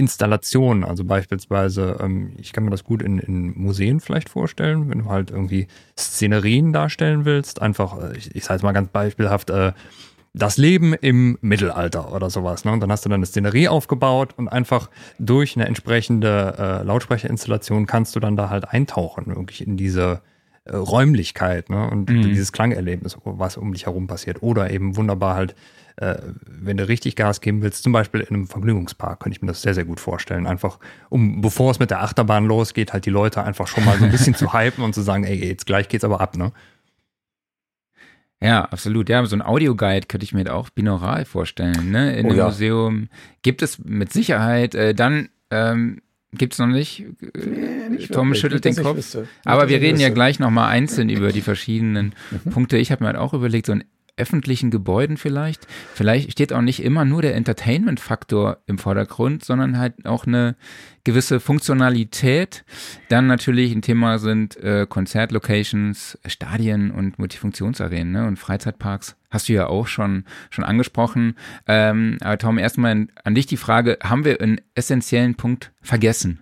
Installationen. 0.00 0.82
Also 0.82 1.04
beispielsweise, 1.04 1.98
ähm, 2.00 2.32
ich 2.38 2.52
kann 2.52 2.64
mir 2.64 2.70
das 2.70 2.84
gut 2.84 3.02
in, 3.02 3.18
in 3.18 3.56
Museen 3.56 4.00
vielleicht 4.00 4.30
vorstellen, 4.30 4.88
wenn 4.90 5.00
du 5.00 5.10
halt 5.10 5.30
irgendwie 5.30 5.68
Szenerien 5.96 6.72
darstellen 6.72 7.26
willst. 7.26 7.60
Einfach, 7.60 7.98
äh, 8.02 8.16
ich, 8.16 8.34
ich 8.34 8.44
sage 8.44 8.54
jetzt 8.54 8.62
mal 8.62 8.72
ganz 8.72 8.88
beispielhaft, 8.88 9.50
äh, 9.50 9.72
das 10.32 10.56
Leben 10.56 10.94
im 10.94 11.36
Mittelalter 11.42 12.14
oder 12.14 12.30
sowas. 12.30 12.64
Ne? 12.64 12.72
Und 12.72 12.80
dann 12.80 12.90
hast 12.90 13.04
du 13.04 13.08
dann 13.08 13.18
eine 13.18 13.26
Szenerie 13.26 13.68
aufgebaut 13.68 14.34
und 14.36 14.48
einfach 14.48 14.88
durch 15.18 15.56
eine 15.56 15.66
entsprechende 15.66 16.54
äh, 16.58 16.84
Lautsprecherinstallation 16.84 17.86
kannst 17.86 18.16
du 18.16 18.20
dann 18.20 18.36
da 18.36 18.48
halt 18.48 18.68
eintauchen, 18.68 19.26
wirklich 19.26 19.66
in 19.66 19.76
diese 19.76 20.22
äh, 20.70 20.76
Räumlichkeit 20.76 21.68
ne? 21.68 21.90
und 21.90 22.08
mhm. 22.08 22.22
dieses 22.22 22.52
Klangerlebnis, 22.52 23.18
was 23.24 23.56
um 23.56 23.72
dich 23.72 23.86
herum 23.86 24.06
passiert. 24.06 24.42
Oder 24.42 24.70
eben 24.70 24.96
wunderbar 24.96 25.34
halt, 25.34 25.56
äh, 25.96 26.16
wenn 26.46 26.76
du 26.76 26.86
richtig 26.86 27.16
Gas 27.16 27.40
geben 27.40 27.62
willst, 27.62 27.82
zum 27.82 27.92
Beispiel 27.92 28.20
in 28.20 28.28
einem 28.28 28.46
Vergnügungspark, 28.46 29.20
könnte 29.20 29.36
ich 29.36 29.42
mir 29.42 29.48
das 29.48 29.62
sehr, 29.62 29.74
sehr 29.74 29.84
gut 29.84 29.98
vorstellen. 29.98 30.46
Einfach, 30.46 30.78
um 31.08 31.40
bevor 31.40 31.72
es 31.72 31.80
mit 31.80 31.90
der 31.90 32.02
Achterbahn 32.02 32.46
losgeht, 32.46 32.92
halt 32.92 33.04
die 33.04 33.10
Leute 33.10 33.42
einfach 33.42 33.66
schon 33.66 33.84
mal 33.84 33.98
so 33.98 34.04
ein 34.04 34.10
bisschen 34.12 34.34
zu 34.34 34.52
hypen 34.54 34.84
und 34.84 34.94
zu 34.94 35.02
sagen, 35.02 35.24
ey, 35.24 35.36
jetzt 35.44 35.66
gleich 35.66 35.88
geht's 35.88 36.04
aber 36.04 36.20
ab, 36.20 36.36
ne? 36.36 36.52
Ja, 38.42 38.64
absolut. 38.64 39.08
Ja, 39.08 39.24
so 39.26 39.36
ein 39.36 39.42
Audioguide 39.42 40.06
könnte 40.06 40.24
ich 40.24 40.32
mir 40.32 40.54
auch 40.54 40.70
binaural 40.70 41.26
vorstellen. 41.26 41.90
Ne? 41.90 42.16
In 42.16 42.26
oh, 42.26 42.28
einem 42.30 42.38
ja. 42.38 42.44
Museum 42.46 43.08
gibt 43.42 43.60
es 43.60 43.78
mit 43.78 44.12
Sicherheit. 44.12 44.74
Äh, 44.74 44.94
dann 44.94 45.28
ähm, 45.50 46.00
gibt 46.32 46.52
es 46.52 46.58
noch 46.58 46.66
nicht. 46.66 47.04
Nee, 47.34 48.06
Tom 48.06 48.34
schüttelt 48.34 48.64
den 48.64 48.76
Kopf. 48.76 49.16
Aber 49.44 49.68
wir 49.68 49.80
reden 49.80 49.98
ja 49.98 50.10
gleich 50.10 50.38
nochmal 50.38 50.70
einzeln 50.70 51.08
über 51.08 51.32
die 51.32 51.40
verschiedenen 51.40 52.14
mhm. 52.30 52.50
Punkte. 52.50 52.76
Ich 52.76 52.92
habe 52.92 53.04
mir 53.04 53.08
halt 53.08 53.16
auch 53.16 53.34
überlegt, 53.34 53.66
so 53.66 53.72
ein 53.72 53.84
öffentlichen 54.20 54.70
Gebäuden 54.70 55.16
vielleicht. 55.16 55.66
Vielleicht 55.94 56.32
steht 56.32 56.52
auch 56.52 56.60
nicht 56.60 56.82
immer 56.82 57.04
nur 57.04 57.22
der 57.22 57.34
Entertainment-Faktor 57.34 58.58
im 58.66 58.78
Vordergrund, 58.78 59.44
sondern 59.44 59.78
halt 59.78 60.06
auch 60.06 60.26
eine 60.26 60.56
gewisse 61.04 61.40
Funktionalität. 61.40 62.64
Dann 63.08 63.26
natürlich 63.26 63.72
ein 63.72 63.82
Thema 63.82 64.18
sind 64.18 64.56
äh, 64.56 64.86
Konzertlocations, 64.88 66.18
Stadien 66.26 66.90
und 66.90 67.18
Multifunktionsarenen 67.18 68.12
ne? 68.12 68.26
und 68.26 68.38
Freizeitparks. 68.38 69.16
Hast 69.30 69.48
du 69.48 69.52
ja 69.52 69.66
auch 69.66 69.86
schon, 69.86 70.24
schon 70.50 70.64
angesprochen. 70.64 71.34
Ähm, 71.66 72.18
aber 72.20 72.38
Tom, 72.38 72.58
erstmal 72.58 73.06
an 73.24 73.34
dich 73.34 73.46
die 73.46 73.56
Frage, 73.56 73.98
haben 74.02 74.24
wir 74.24 74.40
einen 74.40 74.60
essentiellen 74.74 75.36
Punkt 75.36 75.72
vergessen? 75.80 76.40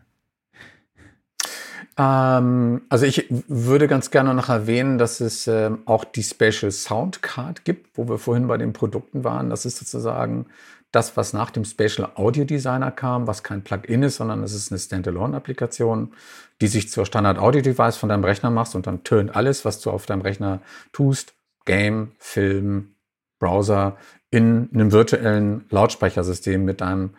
Ähm, 1.99 2.83
also 2.89 3.05
ich 3.05 3.27
würde 3.49 3.89
ganz 3.89 4.11
gerne 4.11 4.33
noch 4.33 4.49
erwähnen, 4.49 4.99
dass 4.99 5.21
es 5.21 5.47
ähm, 5.49 5.81
auch 5.85 6.05
die 6.05 6.23
Special 6.23 6.71
Sound 6.71 7.23
Card 7.23 7.65
gibt, 7.65 7.99
wo 7.99 8.09
wir 8.09 8.19
vorhin 8.19 8.47
bei 8.47 8.57
den 8.57 8.73
Produkten 8.73 9.25
waren. 9.25 9.51
Das 9.51 9.67
ist 9.67 9.79
sozusagen 9.79 10.47
das, 10.93 11.17
was 11.17 11.33
nach 11.33 11.51
dem 11.51 11.65
Special 11.65 12.09
Audio 12.15 12.45
Designer 12.45 12.91
kam, 12.91 13.27
was 13.27 13.43
kein 13.43 13.63
Plugin 13.63 14.05
ist, 14.05 14.17
sondern 14.17 14.43
es 14.43 14.55
ist 14.55 14.71
eine 14.71 14.79
Standalone-Applikation, 14.79 16.13
die 16.61 16.69
sich 16.69 16.89
zur 16.89 17.05
Standard 17.05 17.39
Audio 17.39 17.61
Device 17.61 17.97
von 17.97 18.09
deinem 18.09 18.25
Rechner 18.25 18.51
machst 18.51 18.75
und 18.75 18.87
dann 18.87 19.05
tönt 19.05 19.37
alles, 19.37 19.65
was 19.65 19.81
du 19.81 19.91
auf 19.91 20.07
deinem 20.07 20.23
Rechner 20.23 20.61
tust, 20.93 21.35
Game, 21.67 22.13
Film, 22.19 22.95
Browser, 23.39 23.97
in 24.31 24.71
einem 24.73 24.93
virtuellen 24.93 25.67
Lautsprechersystem 25.71 26.65
mit 26.65 26.81
deinem 26.81 27.11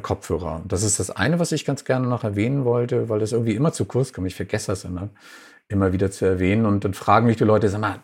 Kopfhörer. 0.00 0.62
Das 0.66 0.82
ist 0.82 0.98
das 0.98 1.10
eine, 1.10 1.38
was 1.38 1.52
ich 1.52 1.64
ganz 1.64 1.84
gerne 1.84 2.06
noch 2.06 2.24
erwähnen 2.24 2.64
wollte, 2.64 3.08
weil 3.08 3.18
das 3.18 3.32
irgendwie 3.32 3.54
immer 3.54 3.72
zu 3.72 3.84
kurz 3.84 4.12
kommt. 4.12 4.26
Ich 4.26 4.34
vergesse 4.34 4.68
das 4.68 4.84
immer, 4.84 5.10
immer 5.68 5.92
wieder 5.92 6.10
zu 6.10 6.24
erwähnen. 6.24 6.66
Und 6.66 6.84
dann 6.84 6.94
fragen 6.94 7.26
mich 7.26 7.36
die 7.36 7.44
Leute, 7.44 7.68
sag 7.68 7.80
mal, 7.80 8.00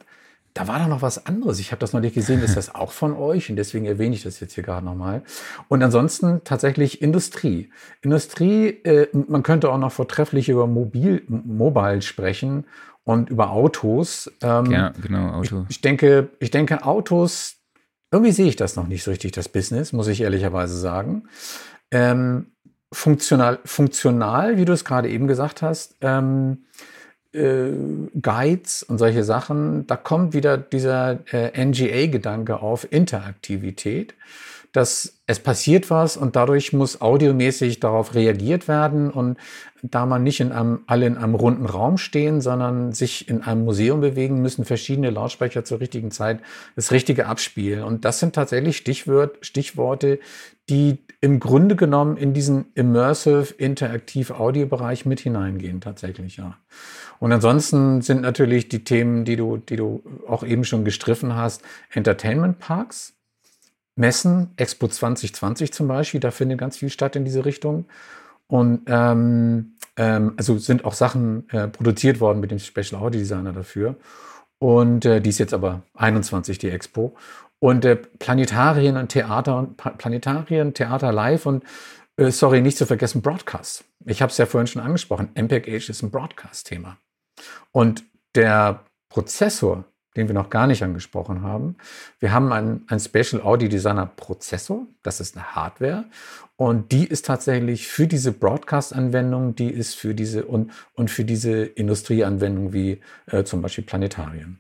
da 0.55 0.67
war 0.67 0.81
doch 0.81 0.89
noch 0.89 1.03
was 1.03 1.25
anderes. 1.27 1.61
Ich 1.61 1.71
habe 1.71 1.81
das 1.81 1.93
noch 1.93 2.01
nicht 2.01 2.15
gesehen. 2.15 2.43
Ist 2.43 2.57
das 2.57 2.75
auch 2.75 2.91
von 2.91 3.15
euch? 3.15 3.49
Und 3.49 3.57
deswegen 3.57 3.87
erwähne 3.87 4.15
ich 4.15 4.25
das 4.25 4.41
jetzt 4.41 4.55
hier 4.55 4.65
gerade 4.65 4.85
nochmal. 4.85 5.23
Und 5.69 5.83
ansonsten 5.83 6.41
tatsächlich 6.45 7.01
Industrie. 7.01 7.71
Industrie, 8.03 8.69
äh, 8.85 9.07
man 9.13 9.43
könnte 9.43 9.71
auch 9.71 9.79
noch 9.79 9.93
vortrefflich 9.93 10.49
über 10.49 10.67
Mobil, 10.67 11.23
Mobile 11.29 12.03
sprechen 12.03 12.65
und 13.05 13.31
über 13.31 13.51
Autos. 13.51 14.31
Ähm, 14.43 14.71
ja, 14.73 14.93
genau, 15.01 15.31
Auto. 15.31 15.65
Ich, 15.69 15.77
ich, 15.77 15.81
denke, 15.81 16.31
ich 16.41 16.51
denke, 16.51 16.85
Autos, 16.85 17.57
irgendwie 18.11 18.33
sehe 18.33 18.49
ich 18.49 18.57
das 18.57 18.75
noch 18.75 18.89
nicht 18.89 19.05
so 19.05 19.11
richtig, 19.11 19.33
das 19.33 19.49
Business, 19.49 19.93
muss 19.93 20.09
ich 20.09 20.23
ehrlicherweise 20.23 20.77
sagen. 20.77 21.29
Ähm, 21.91 22.53
funktional, 22.93 23.59
funktional, 23.65 24.57
wie 24.57 24.65
du 24.65 24.73
es 24.73 24.85
gerade 24.85 25.09
eben 25.09 25.27
gesagt 25.27 25.63
hast, 25.63 25.97
ähm, 26.01 26.65
äh, 27.33 27.71
Guides 28.21 28.83
und 28.83 28.99
solche 28.99 29.25
Sachen, 29.25 29.87
da 29.87 29.97
kommt 29.97 30.33
wieder 30.33 30.57
dieser 30.57 31.19
äh, 31.33 31.65
NGA-Gedanke 31.65 32.61
auf 32.61 32.91
Interaktivität, 32.91 34.15
dass 34.73 35.21
es 35.27 35.39
passiert 35.41 35.91
was 35.91 36.17
und 36.17 36.37
dadurch 36.37 36.73
muss 36.73 37.01
audiomäßig 37.01 37.81
darauf 37.81 38.15
reagiert 38.15 38.69
werden 38.69 39.11
und 39.11 39.39
da 39.83 40.07
man 40.07 40.23
nicht 40.23 40.41
in 40.41 40.53
einem, 40.53 40.81
alle 40.87 41.07
in 41.07 41.17
einem 41.17 41.35
runden 41.35 41.67
Raum 41.67 41.99
stehen, 41.99 42.41
sondern 42.41 42.93
sich 42.93 43.29
in 43.29 43.43
einem 43.43 43.65
Museum 43.65 44.01
bewegen, 44.01 44.43
müssen 44.43 44.65
verschiedene 44.65 45.11
Lautsprecher 45.11 45.65
zur 45.65 45.81
richtigen 45.81 46.11
Zeit 46.11 46.41
das 46.77 46.91
Richtige 46.91 47.27
abspielen. 47.27 47.85
Und 47.85 48.05
das 48.05 48.19
sind 48.19 48.35
tatsächlich 48.35 48.77
Stichwort, 48.77 49.39
Stichworte, 49.41 50.19
die 50.69 50.99
im 51.21 51.41
Grunde 51.41 51.77
genommen 51.77 52.17
in 52.17 52.35
diesen 52.35 52.67
Immersive, 52.75 53.55
Interaktiv 53.57 54.31
Audiobereich 54.31 55.07
mit 55.07 55.21
hineingehen, 55.21 55.81
tatsächlich, 55.81 56.37
ja. 56.37 56.57
Und 57.21 57.33
ansonsten 57.33 58.01
sind 58.01 58.23
natürlich 58.23 58.69
die 58.69 58.85
Themen, 58.85 59.25
die 59.25 59.35
du, 59.35 59.57
die 59.57 59.77
du 59.77 60.03
auch 60.29 60.45
eben 60.45 60.65
schon 60.65 60.85
gestriffen 60.85 61.35
hast, 61.35 61.63
Entertainment 61.93 62.61
Parks, 62.61 63.15
Messen, 63.97 64.53
Expo 64.57 64.87
2020 64.87 65.73
zum 65.73 65.89
Beispiel, 65.89 66.21
da 66.21 66.31
findet 66.31 66.59
ganz 66.59 66.77
viel 66.77 66.91
statt 66.91 67.17
in 67.17 67.25
diese 67.25 67.45
Richtung. 67.45 67.87
Und 68.49 68.83
ähm, 68.87 69.75
ähm, 69.97 70.35
also 70.37 70.59
sind 70.59 70.85
auch 70.85 70.95
Sachen 70.95 71.49
äh, 71.51 71.69
produziert 71.69 72.21
worden 72.21 72.41
mit 72.41 72.51
dem 72.51 72.59
Special 72.59 73.01
Audio 73.01 73.21
Designer 73.21 73.53
dafür. 73.53 73.97
Und 74.59 75.05
äh, 75.05 75.21
die 75.21 75.31
ist 75.31 75.39
jetzt 75.39 75.55
aber 75.55 75.83
21, 75.95 76.59
die 76.59 76.71
Expo. 76.71 77.15
Und 77.61 77.85
äh, 77.85 77.97
Planetarien 77.97 78.97
und 78.97 79.09
Theater 79.09 79.59
und 79.59 79.77
Planetarien, 79.77 80.75
Theater 80.75 81.13
live 81.13 81.47
und 81.47 81.65
äh, 82.17 82.31
sorry, 82.31 82.61
nicht 82.61 82.79
zu 82.79 82.87
vergessen, 82.87 83.23
Broadcast. 83.23 83.85
Ich 84.05 84.23
habe 84.23 84.31
es 84.31 84.39
ja 84.39 84.47
vorhin 84.47 84.67
schon 84.67 84.83
angesprochen. 84.83 85.31
MPEG 85.35 85.69
Age 85.69 85.91
ist 85.91 86.03
ein 86.03 86.11
Broadcast-Thema. 86.11 86.97
Und 87.73 88.05
der 88.35 88.85
Prozessor, 89.09 89.85
den 90.19 90.29
wir 90.29 90.35
noch 90.35 90.51
gar 90.51 90.67
nicht 90.67 90.83
angesprochen 90.83 91.43
haben, 91.43 91.77
wir 92.19 92.33
haben 92.33 92.53
einen, 92.53 92.85
einen 92.89 93.01
Special 93.01 93.41
Audio 93.41 93.69
Designer 93.69 94.07
Prozessor, 94.07 94.87
das 95.03 95.21
ist 95.21 95.37
eine 95.37 95.55
Hardware 95.55 96.05
und 96.57 96.91
die 96.91 97.07
ist 97.07 97.25
tatsächlich 97.25 97.87
für 97.87 98.09
diese 98.09 98.33
Broadcast-Anwendung, 98.33 99.55
die 99.55 99.71
ist 99.71 99.95
für 99.95 100.15
diese 100.15 100.45
und, 100.45 100.73
und 100.95 101.09
für 101.11 101.25
diese 101.25 101.63
Industrieanwendung 101.63 102.73
wie 102.73 103.01
äh, 103.27 103.45
zum 103.45 103.63
Beispiel 103.63 103.85
Planetarien. 103.85 104.59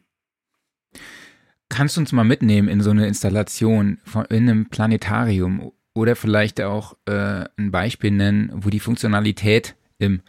Kannst 1.68 1.96
du 1.96 2.00
uns 2.00 2.12
mal 2.12 2.24
mitnehmen 2.24 2.68
in 2.68 2.80
so 2.80 2.90
eine 2.90 3.06
Installation 3.08 3.98
von, 4.04 4.24
in 4.26 4.48
einem 4.48 4.68
Planetarium 4.70 5.72
oder 5.92 6.14
vielleicht 6.14 6.60
auch 6.60 6.96
äh, 7.06 7.44
ein 7.56 7.72
Beispiel 7.72 8.12
nennen, 8.12 8.52
wo 8.54 8.70
die 8.70 8.80
Funktionalität 8.80 9.74
im 9.98 10.22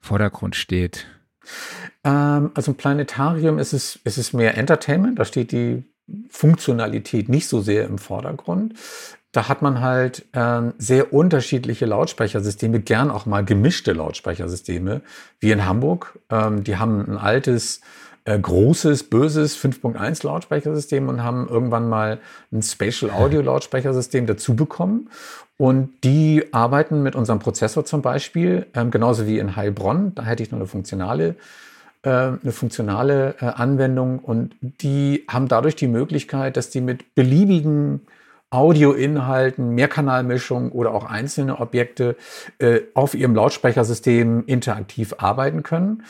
Vordergrund 0.00 0.56
steht? 0.56 1.06
Ähm, 2.04 2.50
also 2.54 2.72
im 2.72 2.76
Planetarium 2.76 3.58
ist 3.58 3.72
es, 3.72 3.98
ist 4.04 4.18
es 4.18 4.32
mehr 4.32 4.56
Entertainment, 4.56 5.18
da 5.18 5.24
steht 5.24 5.52
die 5.52 5.84
Funktionalität 6.30 7.28
nicht 7.28 7.48
so 7.48 7.60
sehr 7.60 7.84
im 7.86 7.98
Vordergrund. 7.98 8.74
Da 9.32 9.48
hat 9.48 9.60
man 9.60 9.80
halt 9.80 10.24
ähm, 10.32 10.72
sehr 10.78 11.12
unterschiedliche 11.12 11.84
Lautsprechersysteme, 11.84 12.80
gern 12.80 13.10
auch 13.10 13.26
mal 13.26 13.44
gemischte 13.44 13.92
Lautsprechersysteme, 13.92 15.02
wie 15.40 15.50
in 15.50 15.66
Hamburg. 15.66 16.18
Ähm, 16.30 16.64
die 16.64 16.76
haben 16.76 17.04
ein 17.06 17.18
altes, 17.18 17.82
äh, 18.26 18.38
großes, 18.38 19.04
böses 19.04 19.56
5.1 19.56 20.26
Lautsprechersystem 20.26 21.08
und 21.08 21.22
haben 21.22 21.48
irgendwann 21.48 21.88
mal 21.88 22.18
ein 22.52 22.60
Spatial 22.60 23.12
Audio 23.12 23.40
Lautsprechersystem 23.40 24.26
dazu 24.26 24.56
bekommen. 24.56 25.08
Und 25.56 25.90
die 26.02 26.44
arbeiten 26.52 27.04
mit 27.04 27.14
unserem 27.14 27.38
Prozessor 27.38 27.84
zum 27.84 28.02
Beispiel, 28.02 28.66
ähm, 28.74 28.90
genauso 28.90 29.26
wie 29.26 29.38
in 29.38 29.54
Heilbronn. 29.54 30.12
Da 30.16 30.24
hätte 30.24 30.42
ich 30.42 30.50
noch 30.50 30.58
eine 30.58 30.66
funktionale, 30.66 31.36
äh, 32.02 32.10
eine 32.10 32.52
funktionale 32.52 33.36
äh, 33.40 33.44
Anwendung. 33.44 34.18
Und 34.18 34.56
die 34.60 35.24
haben 35.28 35.46
dadurch 35.46 35.76
die 35.76 35.88
Möglichkeit, 35.88 36.56
dass 36.56 36.68
die 36.68 36.80
mit 36.80 37.14
beliebigen 37.14 38.00
Audioinhalten, 38.50 39.70
Mehrkanalmischung 39.70 40.72
oder 40.72 40.94
auch 40.94 41.04
einzelne 41.04 41.58
Objekte 41.58 42.16
auf 42.94 43.14
ihrem 43.14 43.34
Lautsprechersystem 43.34 44.44
interaktiv 44.46 45.16
arbeiten 45.18 45.64
können. 45.64 46.04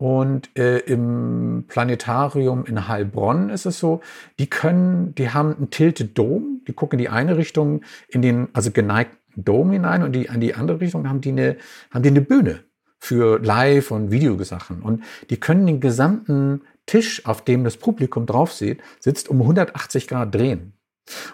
Und 0.00 0.48
äh, 0.56 0.78
im 0.78 1.66
Planetarium 1.68 2.64
in 2.64 2.88
Heilbronn 2.88 3.50
ist 3.50 3.66
es 3.66 3.78
so, 3.78 4.00
die 4.38 4.46
können, 4.48 5.14
die 5.14 5.28
haben 5.28 5.54
einen 5.54 5.68
Tilted 5.68 6.16
Dome, 6.16 6.60
die 6.66 6.72
gucken 6.72 6.98
in 6.98 7.04
die 7.04 7.10
eine 7.10 7.36
Richtung 7.36 7.82
in 8.08 8.22
den, 8.22 8.48
also 8.54 8.70
geneigten 8.70 9.44
Dome 9.44 9.74
hinein 9.74 10.02
und 10.02 10.12
die, 10.12 10.30
an 10.30 10.40
die 10.40 10.54
andere 10.54 10.80
Richtung 10.80 11.06
haben 11.06 11.20
die 11.20 11.32
eine, 11.32 11.58
haben 11.90 12.02
die 12.02 12.08
eine 12.08 12.22
Bühne 12.22 12.60
für 12.98 13.40
Live- 13.40 13.90
und 13.90 14.10
Videosachen. 14.10 14.80
Und 14.80 15.04
die 15.28 15.38
können 15.38 15.66
den 15.66 15.80
gesamten 15.80 16.62
Tisch, 16.86 17.26
auf 17.26 17.44
dem 17.44 17.62
das 17.62 17.76
Publikum 17.76 18.24
drauf 18.24 18.54
sitzt, 18.54 19.28
um 19.28 19.42
180 19.42 20.08
Grad 20.08 20.34
drehen. 20.34 20.72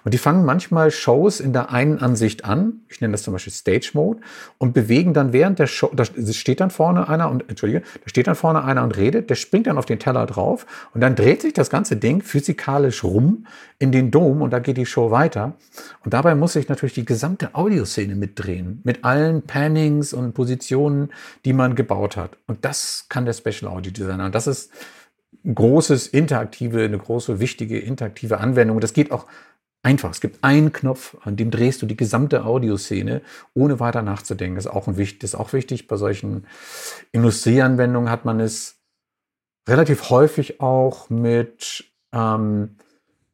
Und 0.04 0.14
die 0.14 0.18
fangen 0.18 0.44
manchmal 0.44 0.90
Shows 0.90 1.40
in 1.40 1.52
der 1.52 1.70
einen 1.70 1.98
Ansicht 1.98 2.44
an, 2.44 2.80
ich 2.88 3.00
nenne 3.00 3.12
das 3.12 3.22
zum 3.22 3.32
Beispiel 3.32 3.52
Stage 3.52 3.90
Mode, 3.94 4.20
und 4.58 4.72
bewegen 4.72 5.14
dann 5.14 5.32
während 5.32 5.58
der 5.58 5.66
Show, 5.66 5.90
da 5.94 6.04
steht 6.04 6.60
dann 6.60 6.70
vorne 6.70 7.08
einer 7.08 7.30
und, 7.30 7.48
entschuldige, 7.48 7.80
da 7.80 8.08
steht 8.08 8.26
dann 8.26 8.36
vorne 8.36 8.64
einer 8.64 8.82
und 8.82 8.96
redet, 8.96 9.28
der 9.30 9.34
springt 9.34 9.66
dann 9.66 9.78
auf 9.78 9.86
den 9.86 9.98
Teller 9.98 10.26
drauf 10.26 10.66
und 10.94 11.00
dann 11.00 11.14
dreht 11.14 11.42
sich 11.42 11.52
das 11.52 11.70
ganze 11.70 11.96
Ding 11.96 12.22
physikalisch 12.22 13.04
rum 13.04 13.46
in 13.78 13.92
den 13.92 14.10
Dom 14.10 14.42
und 14.42 14.50
da 14.50 14.58
geht 14.58 14.76
die 14.76 14.86
Show 14.86 15.10
weiter. 15.10 15.54
Und 16.04 16.14
dabei 16.14 16.34
muss 16.34 16.54
sich 16.54 16.68
natürlich 16.68 16.94
die 16.94 17.04
gesamte 17.04 17.54
Audioszene 17.54 18.14
mitdrehen, 18.14 18.80
mit 18.84 19.04
allen 19.04 19.42
Pannings 19.42 20.12
und 20.12 20.32
Positionen, 20.32 21.10
die 21.44 21.52
man 21.52 21.74
gebaut 21.74 22.16
hat. 22.16 22.38
Und 22.46 22.64
das 22.64 23.06
kann 23.08 23.24
der 23.24 23.34
Special 23.34 23.70
Audio 23.70 23.92
Designer. 23.92 24.26
Und 24.26 24.34
das 24.34 24.46
ist 24.46 24.70
ein 25.44 25.54
großes 25.54 26.08
interaktive, 26.08 26.84
eine 26.84 26.98
große 26.98 27.40
wichtige 27.40 27.78
interaktive 27.78 28.38
Anwendung. 28.38 28.80
Das 28.80 28.92
geht 28.92 29.12
auch 29.12 29.26
einfach. 29.86 30.10
Es 30.10 30.20
gibt 30.20 30.42
einen 30.42 30.72
Knopf, 30.72 31.16
an 31.24 31.36
dem 31.36 31.52
drehst 31.52 31.80
du 31.80 31.86
die 31.86 31.96
gesamte 31.96 32.44
Audioszene, 32.44 33.22
ohne 33.54 33.78
weiter 33.78 34.02
nachzudenken. 34.02 34.56
Das 34.56 34.66
ist 34.66 34.72
auch, 34.72 34.88
ein, 34.88 34.96
das 34.96 35.06
ist 35.22 35.34
auch 35.36 35.52
wichtig. 35.52 35.86
Bei 35.86 35.96
solchen 35.96 36.46
Industrieanwendungen 37.12 38.10
hat 38.10 38.24
man 38.24 38.40
es 38.40 38.80
relativ 39.68 40.10
häufig 40.10 40.60
auch 40.60 41.08
mit 41.08 41.84
ähm, 42.12 42.76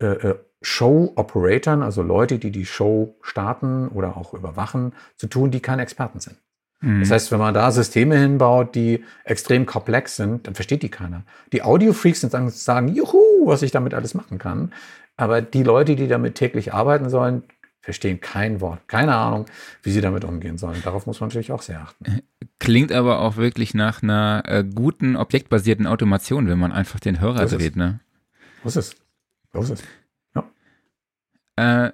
äh, 0.00 0.06
äh 0.06 0.34
Show-Operatoren, 0.64 1.82
also 1.82 2.02
Leute, 2.02 2.38
die 2.38 2.52
die 2.52 2.66
Show 2.66 3.16
starten 3.20 3.88
oder 3.88 4.16
auch 4.16 4.32
überwachen, 4.32 4.92
zu 5.16 5.26
tun, 5.26 5.50
die 5.50 5.58
keine 5.58 5.82
Experten 5.82 6.20
sind. 6.20 6.36
Mhm. 6.82 7.00
Das 7.00 7.10
heißt, 7.10 7.32
wenn 7.32 7.40
man 7.40 7.52
da 7.52 7.72
Systeme 7.72 8.16
hinbaut, 8.16 8.76
die 8.76 9.04
extrem 9.24 9.66
komplex 9.66 10.14
sind, 10.14 10.46
dann 10.46 10.54
versteht 10.54 10.84
die 10.84 10.88
keiner. 10.88 11.24
Die 11.52 11.62
Audio-Freaks 11.62 12.20
sagen, 12.20 12.50
sagen, 12.50 12.88
juhu, 12.94 13.46
was 13.46 13.62
ich 13.62 13.72
damit 13.72 13.92
alles 13.92 14.14
machen 14.14 14.38
kann. 14.38 14.72
Aber 15.16 15.42
die 15.42 15.62
Leute, 15.62 15.96
die 15.96 16.08
damit 16.08 16.34
täglich 16.34 16.72
arbeiten 16.72 17.10
sollen, 17.10 17.44
verstehen 17.82 18.20
kein 18.20 18.60
Wort, 18.60 18.88
keine 18.88 19.16
Ahnung, 19.16 19.46
wie 19.82 19.90
sie 19.90 20.00
damit 20.00 20.24
umgehen 20.24 20.56
sollen. 20.56 20.80
Darauf 20.84 21.06
muss 21.06 21.20
man 21.20 21.28
natürlich 21.28 21.52
auch 21.52 21.62
sehr 21.62 21.80
achten. 21.80 22.22
Klingt 22.60 22.92
aber 22.92 23.18
auch 23.18 23.36
wirklich 23.36 23.74
nach 23.74 24.02
einer 24.02 24.44
äh, 24.46 24.64
guten 24.64 25.16
objektbasierten 25.16 25.88
Automation, 25.88 26.48
wenn 26.48 26.58
man 26.58 26.70
einfach 26.70 27.00
den 27.00 27.20
Hörer 27.20 27.48
so 27.48 27.58
dreht, 27.58 27.74
ne? 27.74 27.98
Ist 28.64 28.76
es. 28.76 28.94
So 29.52 29.62
ist 29.62 29.70
es. 29.70 29.82
Ja. 30.36 30.44
Äh, 31.56 31.90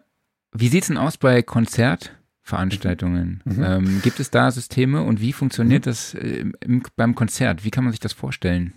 wie 0.52 0.68
sieht's 0.68 0.88
denn 0.88 0.98
aus 0.98 1.16
bei 1.16 1.42
Konzertveranstaltungen? 1.42 3.40
Mhm. 3.44 3.62
Ähm, 3.62 4.02
gibt 4.02 4.20
es 4.20 4.30
da 4.30 4.50
Systeme 4.50 5.02
und 5.02 5.22
wie 5.22 5.32
funktioniert 5.32 5.86
mhm. 5.86 5.90
das 5.90 6.12
äh, 6.14 6.44
im, 6.60 6.82
beim 6.96 7.14
Konzert? 7.14 7.64
Wie 7.64 7.70
kann 7.70 7.84
man 7.84 7.92
sich 7.92 8.00
das 8.00 8.12
vorstellen? 8.12 8.74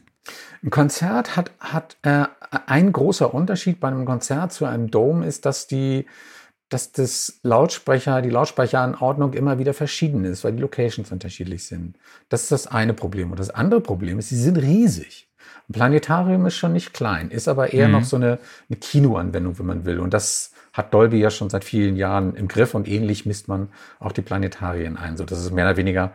Ein 0.64 0.70
Konzert 0.70 1.36
hat, 1.36 1.52
hat 1.60 1.98
äh, 2.04 2.26
ein 2.68 2.92
großer 2.92 3.34
Unterschied 3.34 3.80
bei 3.80 3.88
einem 3.88 4.06
Konzert 4.06 4.54
zu 4.54 4.66
einem 4.66 4.92
Dome 4.92 5.26
ist, 5.26 5.46
dass 5.46 5.68
die 5.68 6.06
dass 6.72 6.94
das 6.94 7.42
Lautsprecher, 7.44 8.22
die 8.22 8.30
Lautsprecheranordnung 8.30 9.34
immer 9.34 9.60
wieder 9.60 9.74
verschieden 9.74 10.24
ist, 10.24 10.46
weil 10.46 10.54
die 10.54 10.62
Locations 10.62 11.12
unterschiedlich 11.12 11.66
sind. 11.66 11.98
Das 12.30 12.44
ist 12.44 12.52
das 12.54 12.68
eine 12.68 12.94
Problem. 12.94 13.30
Und 13.30 13.42
das 13.42 13.50
andere 13.50 13.82
Problem 13.82 14.20
ist, 14.20 14.30
sie 14.30 14.38
sind 14.38 14.58
riesig. 14.58 15.28
Ein 15.68 15.74
Planetarium 15.74 16.46
ist 16.46 16.56
schon 16.56 16.72
nicht 16.72 16.94
klein, 16.94 17.30
ist 17.30 17.50
aber 17.50 17.74
eher 17.74 17.88
mhm. 17.88 17.94
noch 17.94 18.04
so 18.06 18.16
eine, 18.16 18.40
eine 18.70 18.80
Kinoanwendung, 18.80 19.60
wenn 19.60 19.66
man 19.66 19.86
will. 19.86 20.00
Und 20.00 20.14
das 20.14 20.54
hat 20.72 20.94
Dolby 20.94 21.20
ja 21.20 21.30
schon 21.30 21.50
seit 21.50 21.66
vielen 21.66 21.98
Jahren 21.98 22.36
im 22.36 22.48
Griff 22.48 22.74
und 22.74 22.88
ähnlich 22.88 23.26
misst 23.26 23.50
man 23.50 23.68
auch 24.00 24.14
die 24.14 24.22
Planetarien 24.22 24.96
ein, 24.96 25.18
so 25.18 25.26
dass 25.26 25.40
es 25.40 25.52
mehr 25.52 25.66
oder 25.66 25.76
weniger 25.76 26.14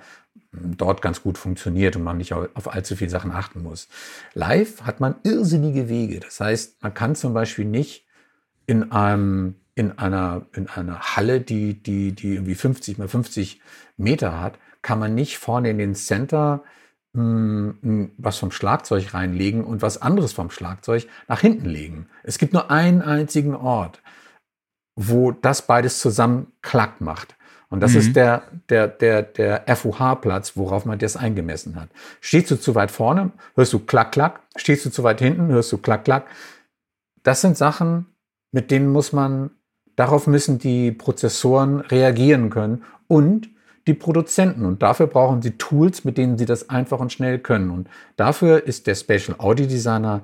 dort 0.77 1.03
ganz 1.03 1.23
gut 1.23 1.39
funktioniert 1.39 1.97
und 1.97 2.03
man 2.03 2.19
nicht 2.19 2.33
auf 2.33 2.73
allzu 2.73 2.97
viele 2.97 3.11
Sachen 3.11 3.33
achten 3.33 3.63
muss. 3.63 3.89
Live 4.35 4.83
hat 4.83 5.01
man 5.01 5.17
irrsinnige 5.23 5.89
Wege. 5.89 6.21
Das 6.21 6.41
heißt, 6.41 6.83
man 6.83 6.95
kann 6.95 7.15
zum 7.15 7.35
Beispiel 7.35 7.65
nicht 7.65 8.07
in 8.67 8.93
einem 8.93 9.57
in 9.77 9.99
einer, 9.99 10.47
in 10.55 10.69
einer 10.69 11.01
Halle, 11.01 11.43
die, 11.43 11.75
die, 11.75 12.13
die 12.13 12.35
irgendwie 12.35 12.55
50 12.55 12.97
mal 12.97 13.09
50 13.09 13.61
Meter 13.99 14.41
hat, 14.41 14.59
kann 14.81 14.99
man 14.99 15.15
nicht 15.15 15.37
vorne 15.37 15.69
in 15.69 15.77
den 15.77 15.95
Center 15.95 16.65
mh, 17.13 17.75
hm, 17.83 18.11
was 18.17 18.39
vom 18.39 18.51
Schlagzeug 18.51 19.13
reinlegen 19.13 19.65
und 19.65 19.83
was 19.83 20.01
anderes 20.01 20.33
vom 20.33 20.51
Schlagzeug 20.51 21.07
nach 21.29 21.41
hinten 21.41 21.69
legen. 21.69 22.09
Es 22.23 22.39
gibt 22.39 22.55
nur 22.55 22.71
einen 22.71 23.03
einzigen 23.03 23.55
Ort, 23.55 24.03
wo 24.95 25.31
das 25.31 25.67
beides 25.67 25.99
zusammen 25.99 26.53
Klack 26.63 27.03
macht. 27.03 27.37
Und 27.69 27.81
das 27.81 27.93
mhm. 27.93 27.99
ist 27.99 28.17
der, 28.17 28.43
der, 28.69 28.87
der, 28.87 29.23
der 29.23 29.65
FUH-Platz, 29.77 30.57
worauf 30.57 30.85
man 30.85 30.99
das 30.99 31.17
eingemessen 31.17 31.77
hat. 31.77 31.89
Stehst 32.21 32.51
du 32.51 32.57
zu 32.57 32.75
weit 32.75 32.91
vorne, 32.91 33.33
hörst 33.57 33.73
du 33.73 33.81
klack, 33.81 34.13
klack. 34.13 34.41
Stehst 34.57 34.87
du 34.87 34.91
zu 34.91 35.03
weit 35.03 35.21
hinten, 35.21 35.49
hörst 35.49 35.73
du 35.73 35.79
klack, 35.79 36.05
klack. 36.05 36.27
Das 37.23 37.41
sind 37.41 37.57
Sachen, 37.57 38.07
mit 38.53 38.71
denen 38.71 38.89
muss 38.89 39.13
man, 39.13 39.51
darauf 39.97 40.27
müssen 40.27 40.59
die 40.59 40.93
Prozessoren 40.93 41.81
reagieren 41.81 42.51
können 42.51 42.85
und 43.09 43.49
die 43.89 43.95
Produzenten. 43.95 44.65
Und 44.65 44.83
dafür 44.83 45.09
brauchen 45.09 45.43
sie 45.43 45.59
Tools, 45.59 46.05
mit 46.05 46.19
denen 46.19 46.39
sie 46.39 46.47
das 46.47 46.71
einfach 46.71 47.01
und 47.01 47.13
schnell 47.13 47.41
können. 47.41 47.71
Und 47.71 47.89
dafür 48.17 48.65
ist 48.65 48.87
der 48.87 48.95
Spatial 48.95 49.37
Audio 49.39 49.67
Designer 49.67 50.23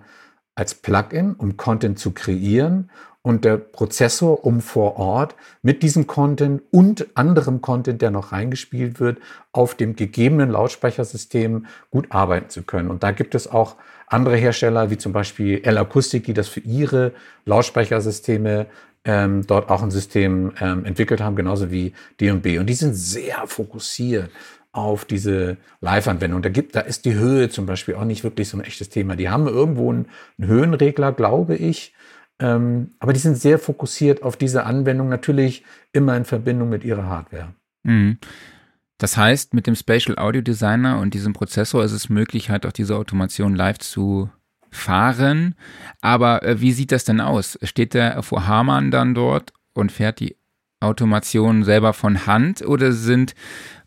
als 0.54 0.74
Plugin, 0.74 1.34
um 1.34 1.56
Content 1.56 1.98
zu 1.98 2.12
kreieren 2.12 2.90
und 3.22 3.44
der 3.44 3.56
Prozessor, 3.56 4.44
um 4.44 4.60
vor 4.60 4.96
Ort 4.96 5.36
mit 5.62 5.82
diesem 5.82 6.06
Content 6.06 6.62
und 6.70 7.06
anderem 7.14 7.60
Content, 7.60 8.02
der 8.02 8.10
noch 8.10 8.32
reingespielt 8.32 8.98
wird, 9.00 9.18
auf 9.52 9.74
dem 9.74 9.94
gegebenen 9.96 10.50
Lautsprechersystem 10.50 11.66
gut 11.90 12.06
arbeiten 12.10 12.50
zu 12.50 12.62
können. 12.62 12.90
Und 12.90 13.02
da 13.02 13.12
gibt 13.12 13.34
es 13.34 13.50
auch 13.50 13.76
andere 14.08 14.36
Hersteller, 14.36 14.90
wie 14.90 14.98
zum 14.98 15.12
Beispiel 15.12 15.60
L-Akustik, 15.62 16.24
die 16.24 16.34
das 16.34 16.48
für 16.48 16.60
ihre 16.60 17.12
Lautsprechersysteme 17.46 18.66
ähm, 19.04 19.46
dort 19.46 19.70
auch 19.70 19.82
ein 19.82 19.90
System 19.90 20.52
ähm, 20.60 20.84
entwickelt 20.84 21.20
haben, 21.20 21.36
genauso 21.36 21.70
wie 21.70 21.92
D&B. 22.20 22.58
Und 22.58 22.66
die 22.66 22.74
sind 22.74 22.94
sehr 22.94 23.46
fokussiert 23.46 24.30
auf 24.72 25.04
diese 25.04 25.58
Live-Anwendung. 25.80 26.42
Da 26.42 26.48
gibt, 26.48 26.74
da 26.74 26.80
ist 26.80 27.04
die 27.04 27.14
Höhe 27.14 27.50
zum 27.50 27.66
Beispiel 27.66 27.94
auch 27.94 28.04
nicht 28.04 28.24
wirklich 28.24 28.48
so 28.48 28.56
ein 28.56 28.64
echtes 28.64 28.88
Thema. 28.88 29.16
Die 29.16 29.28
haben 29.28 29.46
irgendwo 29.46 29.90
einen, 29.90 30.06
einen 30.38 30.48
Höhenregler, 30.48 31.12
glaube 31.12 31.56
ich. 31.56 31.94
Ähm, 32.42 32.90
aber 32.98 33.12
die 33.12 33.20
sind 33.20 33.36
sehr 33.36 33.58
fokussiert 33.58 34.24
auf 34.24 34.36
diese 34.36 34.64
Anwendung, 34.64 35.08
natürlich 35.08 35.64
immer 35.92 36.16
in 36.16 36.24
Verbindung 36.24 36.68
mit 36.68 36.82
ihrer 36.82 37.06
Hardware. 37.06 37.54
Mhm. 37.84 38.18
Das 38.98 39.16
heißt, 39.16 39.54
mit 39.54 39.66
dem 39.66 39.76
Spatial 39.76 40.18
Audio 40.18 40.42
Designer 40.42 40.98
und 40.98 41.14
diesem 41.14 41.32
Prozessor 41.32 41.84
ist 41.84 41.92
es 41.92 42.08
möglich, 42.08 42.50
halt 42.50 42.66
auch 42.66 42.72
diese 42.72 42.96
Automation 42.96 43.54
live 43.54 43.78
zu 43.78 44.28
fahren. 44.70 45.54
Aber 46.00 46.42
äh, 46.42 46.60
wie 46.60 46.72
sieht 46.72 46.90
das 46.90 47.04
denn 47.04 47.20
aus? 47.20 47.58
Steht 47.62 47.94
der 47.94 48.22
vor 48.24 48.46
Hamann 48.46 48.90
dann 48.90 49.14
dort 49.14 49.52
und 49.74 49.92
fährt 49.92 50.18
die 50.18 50.36
Automation 50.80 51.62
selber 51.62 51.92
von 51.92 52.26
Hand 52.26 52.62
oder 52.62 52.90
sind 52.90 53.36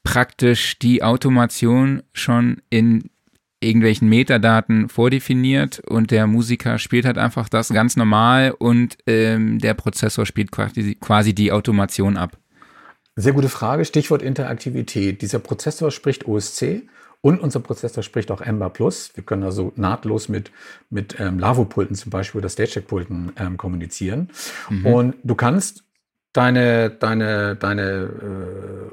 praktisch 0.03 0.79
die 0.79 1.03
Automation 1.03 2.03
schon 2.13 2.61
in 2.69 3.09
irgendwelchen 3.65 4.07
Metadaten 4.07 4.89
vordefiniert 4.89 5.79
und 5.87 6.11
der 6.11 6.27
Musiker 6.27 6.77
spielt 6.79 7.05
halt 7.05 7.17
einfach 7.17 7.49
das 7.49 7.69
ganz 7.69 7.97
normal 7.97 8.51
und 8.51 8.97
ähm, 9.07 9.59
der 9.59 9.73
Prozessor 9.73 10.25
spielt 10.25 10.51
quasi, 10.51 10.95
quasi 10.95 11.33
die 11.33 11.51
Automation 11.51 12.17
ab? 12.17 12.37
Sehr 13.15 13.33
gute 13.33 13.49
Frage. 13.49 13.85
Stichwort 13.85 14.21
Interaktivität. 14.21 15.21
Dieser 15.21 15.39
Prozessor 15.39 15.91
spricht 15.91 16.27
OSC 16.27 16.83
und 17.21 17.39
unser 17.39 17.59
Prozessor 17.59 18.03
spricht 18.03 18.29
auch 18.29 18.41
Ember 18.41 18.69
Plus. 18.69 19.11
Wir 19.15 19.23
können 19.23 19.43
also 19.43 19.71
nahtlos 19.75 20.29
mit, 20.29 20.51
mit 20.89 21.19
ähm, 21.19 21.39
Lavo-Pulten 21.39 21.95
zum 21.95 22.11
Beispiel 22.11 22.39
oder 22.39 22.49
StageTech-Pulten 22.49 23.31
ähm, 23.37 23.57
kommunizieren. 23.57 24.29
Mhm. 24.69 24.85
Und 24.85 25.15
du 25.23 25.33
kannst 25.33 25.85
deine, 26.33 26.89
deine, 26.89 27.55
deine 27.55 27.81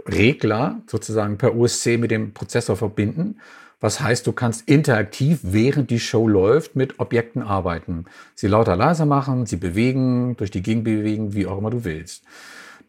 äh, 0.08 0.10
Regler 0.10 0.80
sozusagen 0.86 1.36
per 1.36 1.56
OSC 1.56 1.98
mit 1.98 2.10
dem 2.10 2.32
Prozessor 2.32 2.76
verbinden. 2.76 3.40
Was 3.82 4.00
heißt, 4.00 4.28
du 4.28 4.32
kannst 4.32 4.68
interaktiv, 4.68 5.40
während 5.42 5.90
die 5.90 5.98
Show 5.98 6.28
läuft, 6.28 6.76
mit 6.76 7.00
Objekten 7.00 7.42
arbeiten. 7.42 8.04
Sie 8.36 8.46
lauter 8.46 8.76
leiser 8.76 9.06
machen, 9.06 9.44
sie 9.44 9.56
bewegen, 9.56 10.36
durch 10.36 10.52
die 10.52 10.62
Gegend 10.62 10.84
bewegen, 10.84 11.34
wie 11.34 11.48
auch 11.48 11.58
immer 11.58 11.70
du 11.70 11.84
willst. 11.84 12.22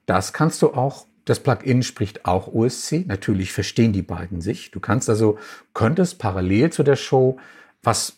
Das 0.05 0.33
kannst 0.33 0.61
du 0.61 0.75
auch, 0.75 1.07
das 1.25 1.39
Plugin 1.39 1.81
spricht 1.81 2.25
auch 2.25 2.53
OSC. 2.53 3.05
Natürlich 3.07 3.53
verstehen 3.53 3.91
die 3.91 4.03
beiden 4.03 4.39
sich. 4.39 4.69
Du 4.69 4.79
kannst 4.79 5.09
also, 5.09 5.39
könntest 5.73 6.19
parallel 6.19 6.69
zu 6.69 6.83
der 6.83 6.95
Show 6.95 7.37
was 7.81 8.17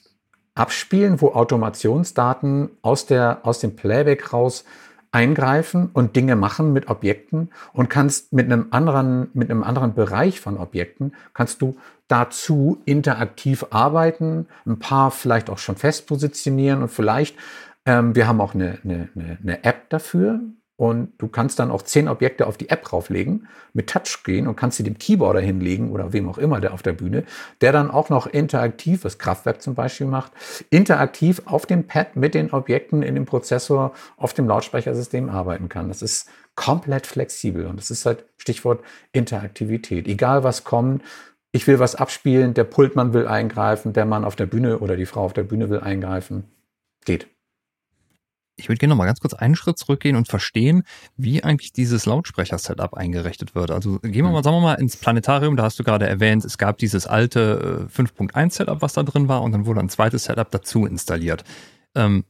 abspielen, 0.54 1.22
wo 1.22 1.32
Automationsdaten 1.32 2.72
aus 2.82 3.06
der, 3.06 3.40
aus 3.44 3.60
dem 3.60 3.78
Playback 3.78 4.34
raus 4.34 4.66
eingreifen 5.16 5.92
und 5.94 6.18
Dinge 6.18 6.36
machen 6.36 6.74
mit 6.74 6.90
Objekten 6.90 7.52
und 7.72 7.90
kannst 7.90 8.34
mit 8.34 8.52
einem 8.52 8.68
anderen, 8.72 9.30
mit 9.34 9.50
einem 9.50 9.64
anderen 9.64 9.94
Bereich 9.94 10.42
von 10.42 10.58
Objekten, 10.58 11.14
kannst 11.34 11.62
du 11.62 11.78
dazu 12.08 12.82
interaktiv 12.86 13.66
arbeiten, 13.72 14.48
ein 14.66 14.80
paar 14.80 15.12
vielleicht 15.12 15.50
auch 15.50 15.58
schon 15.58 15.76
fest 15.76 16.08
positionieren 16.08 16.84
und 16.84 16.90
vielleicht, 16.90 17.36
ähm, 17.86 18.16
wir 18.16 18.28
haben 18.28 18.42
auch 18.42 18.54
eine, 18.54 18.80
eine, 18.84 19.10
eine 19.42 19.64
App 19.64 19.90
dafür, 19.90 20.40
und 20.78 21.14
du 21.20 21.30
kannst 21.30 21.60
dann 21.60 21.72
auch 21.72 21.84
zehn 21.84 22.10
Objekte 22.10 22.48
auf 22.48 22.58
die 22.58 22.70
App 22.70 22.84
drauflegen, 22.84 23.48
mit 23.72 23.90
Touchscreen 23.90 24.46
und 24.46 24.58
kannst 24.58 24.78
sie 24.78 24.84
dem 24.84 24.98
Keyboarder 24.98 25.40
hinlegen 25.40 25.92
oder 25.92 26.12
wem 26.12 26.28
auch 26.28 26.38
immer 26.38 26.60
der 26.60 26.74
auf 26.74 26.82
der 26.82 26.92
Bühne, 26.92 27.24
der 27.62 27.72
dann 27.72 27.90
auch 27.90 28.10
noch 28.10 28.28
interaktiv, 28.28 29.06
was 29.06 29.18
Kraftwerk 29.18 29.62
zum 29.62 29.76
Beispiel 29.76 30.08
macht, 30.08 30.34
interaktiv 30.70 31.42
auf 31.46 31.66
dem 31.66 31.88
Pad 31.88 32.18
mit 32.18 32.36
den 32.36 32.52
Objekten 32.52 33.04
in 33.04 33.16
dem 33.16 33.26
Prozessor 33.26 33.94
auf 34.18 34.34
dem 34.34 34.50
Lautsprechersystem 34.50 35.30
arbeiten 35.30 35.70
kann. 35.70 35.88
Das 35.88 36.02
ist 36.02 36.30
komplett 36.56 37.08
flexibel 37.08 37.68
und 37.68 37.78
das 37.78 37.90
ist 37.90 38.06
halt 38.06 38.26
Stichwort 38.38 38.84
Interaktivität. 39.14 40.08
Egal 40.08 40.44
was 40.44 40.66
kommt, 40.66 41.04
ich 41.56 41.68
will 41.68 41.80
was 41.80 41.96
abspielen, 41.96 42.54
der 42.54 42.66
Pultmann 42.66 43.14
will 43.14 43.28
eingreifen, 43.28 43.94
der 43.94 44.06
Mann 44.06 44.26
auf 44.26 44.36
der 44.36 44.46
Bühne 44.46 44.80
oder 44.80 44.98
die 44.98 45.06
Frau 45.06 45.24
auf 45.24 45.34
der 45.34 45.44
Bühne 45.44 45.70
will 45.70 45.80
eingreifen. 45.80 46.44
Geht 47.06 47.28
ich 48.58 48.70
würde 48.70 48.80
gerne 48.80 48.92
noch 48.92 48.98
mal 48.98 49.06
ganz 49.06 49.20
kurz 49.20 49.34
einen 49.34 49.56
Schritt 49.56 49.78
zurückgehen 49.78 50.16
und 50.16 50.28
verstehen, 50.28 50.84
wie 51.18 51.44
eigentlich 51.44 51.74
dieses 51.74 52.06
Lautsprecher-Setup 52.06 52.94
eingerichtet 52.94 53.54
wird. 53.54 53.70
Also 53.70 54.00
gehen 54.00 54.26
wir 54.26 54.32
mal, 54.32 54.44
sagen 54.44 54.56
wir 54.56 54.62
mal, 54.62 54.76
ins 54.76 54.96
Planetarium. 54.96 55.58
Da 55.58 55.64
hast 55.64 55.78
du 55.78 55.84
gerade 55.84 56.08
erwähnt, 56.08 56.46
es 56.46 56.58
gab 56.58 56.78
dieses 56.78 57.06
alte 57.06 57.88
5.1 57.94 58.46
äh, 58.46 58.50
Setup, 58.50 58.82
was 58.82 58.94
da 58.94 59.04
drin 59.04 59.28
war, 59.28 59.42
und 59.42 59.52
dann 59.52 59.66
wurde 59.66 59.82
ein 59.82 59.90
zweites 59.90 60.26
Setup 60.26 60.50
dazu 60.50 60.86
installiert. 60.86 61.44
Ähm, 61.96 62.24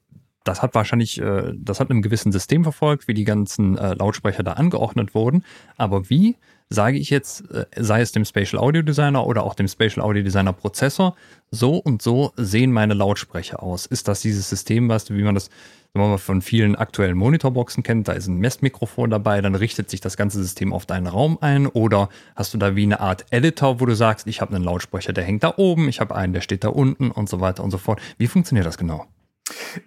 das 0.43 0.61
hat 0.61 0.73
wahrscheinlich, 0.73 1.21
äh, 1.21 1.53
das 1.55 1.79
hat 1.79 1.91
einem 1.91 2.01
gewissen 2.01 2.31
System 2.31 2.63
verfolgt, 2.63 3.07
wie 3.07 3.13
die 3.13 3.23
ganzen 3.23 3.77
äh, 3.77 3.93
Lautsprecher 3.93 4.43
da 4.43 4.53
angeordnet 4.53 5.13
wurden. 5.13 5.43
Aber 5.77 6.09
wie 6.09 6.37
sage 6.69 6.97
ich 6.97 7.09
jetzt, 7.09 7.49
äh, 7.51 7.65
sei 7.77 8.01
es 8.01 8.11
dem 8.11 8.25
Spatial 8.25 8.61
Audio 8.61 8.81
Designer 8.81 9.25
oder 9.25 9.43
auch 9.43 9.55
dem 9.55 9.67
Spatial 9.67 10.05
Audio 10.05 10.23
Designer 10.23 10.53
Prozessor, 10.53 11.15
so 11.51 11.77
und 11.77 12.01
so 12.01 12.33
sehen 12.37 12.71
meine 12.71 12.93
Lautsprecher 12.93 13.61
aus? 13.61 13.85
Ist 13.85 14.07
das 14.07 14.21
dieses 14.21 14.49
System, 14.49 14.89
was, 14.89 15.09
wie 15.09 15.23
man 15.23 15.35
das 15.35 15.49
wenn 15.95 16.09
man 16.09 16.19
von 16.19 16.41
vielen 16.41 16.75
aktuellen 16.75 17.15
Monitorboxen 17.15 17.81
kennt, 17.81 18.09
da 18.09 18.11
ist 18.11 18.27
ein 18.27 18.37
Messmikrofon 18.37 19.09
dabei, 19.09 19.39
dann 19.39 19.55
richtet 19.55 19.89
sich 19.89 20.01
das 20.01 20.17
ganze 20.17 20.43
System 20.43 20.73
auf 20.73 20.85
deinen 20.85 21.07
Raum 21.07 21.37
ein 21.39 21.67
oder 21.67 22.09
hast 22.35 22.53
du 22.53 22.57
da 22.57 22.75
wie 22.75 22.83
eine 22.83 22.99
Art 22.99 23.25
Editor, 23.29 23.79
wo 23.79 23.85
du 23.85 23.95
sagst, 23.95 24.27
ich 24.27 24.41
habe 24.41 24.53
einen 24.53 24.65
Lautsprecher, 24.65 25.13
der 25.13 25.23
hängt 25.23 25.43
da 25.43 25.53
oben, 25.55 25.87
ich 25.87 26.01
habe 26.01 26.13
einen, 26.13 26.33
der 26.33 26.41
steht 26.41 26.65
da 26.65 26.67
unten 26.67 27.11
und 27.11 27.29
so 27.29 27.39
weiter 27.39 27.63
und 27.63 27.71
so 27.71 27.77
fort. 27.77 28.01
Wie 28.17 28.27
funktioniert 28.27 28.67
das 28.67 28.77
genau? 28.77 29.05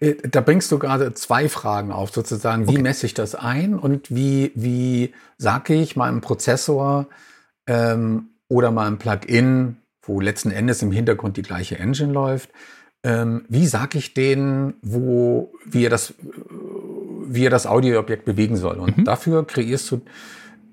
Äh, 0.00 0.14
da 0.28 0.40
bringst 0.40 0.70
du 0.72 0.78
gerade 0.78 1.14
zwei 1.14 1.48
Fragen 1.48 1.92
auf, 1.92 2.10
sozusagen. 2.10 2.66
Wie 2.66 2.72
okay. 2.72 2.82
messe 2.82 3.06
ich 3.06 3.14
das 3.14 3.34
ein 3.34 3.74
und 3.74 4.14
wie, 4.14 4.52
wie 4.54 5.12
sage 5.36 5.74
ich 5.74 5.96
meinem 5.96 6.20
Prozessor 6.20 7.06
ähm, 7.66 8.30
oder 8.48 8.70
meinem 8.70 8.98
Plugin, 8.98 9.76
wo 10.02 10.20
letzten 10.20 10.50
Endes 10.50 10.82
im 10.82 10.92
Hintergrund 10.92 11.36
die 11.36 11.42
gleiche 11.42 11.78
Engine 11.78 12.12
läuft, 12.12 12.50
ähm, 13.04 13.44
wie 13.48 13.66
sage 13.66 13.98
ich 13.98 14.14
denen, 14.14 14.74
wo, 14.82 15.52
wie 15.64 15.86
er 15.86 15.90
das, 15.90 16.14
wie 17.24 17.46
er 17.46 17.50
das 17.50 17.66
Audioobjekt 17.66 18.24
bewegen 18.24 18.56
soll? 18.56 18.78
Und 18.78 18.98
mhm. 18.98 19.04
dafür 19.04 19.46
kreierst 19.46 19.90
du 19.90 20.00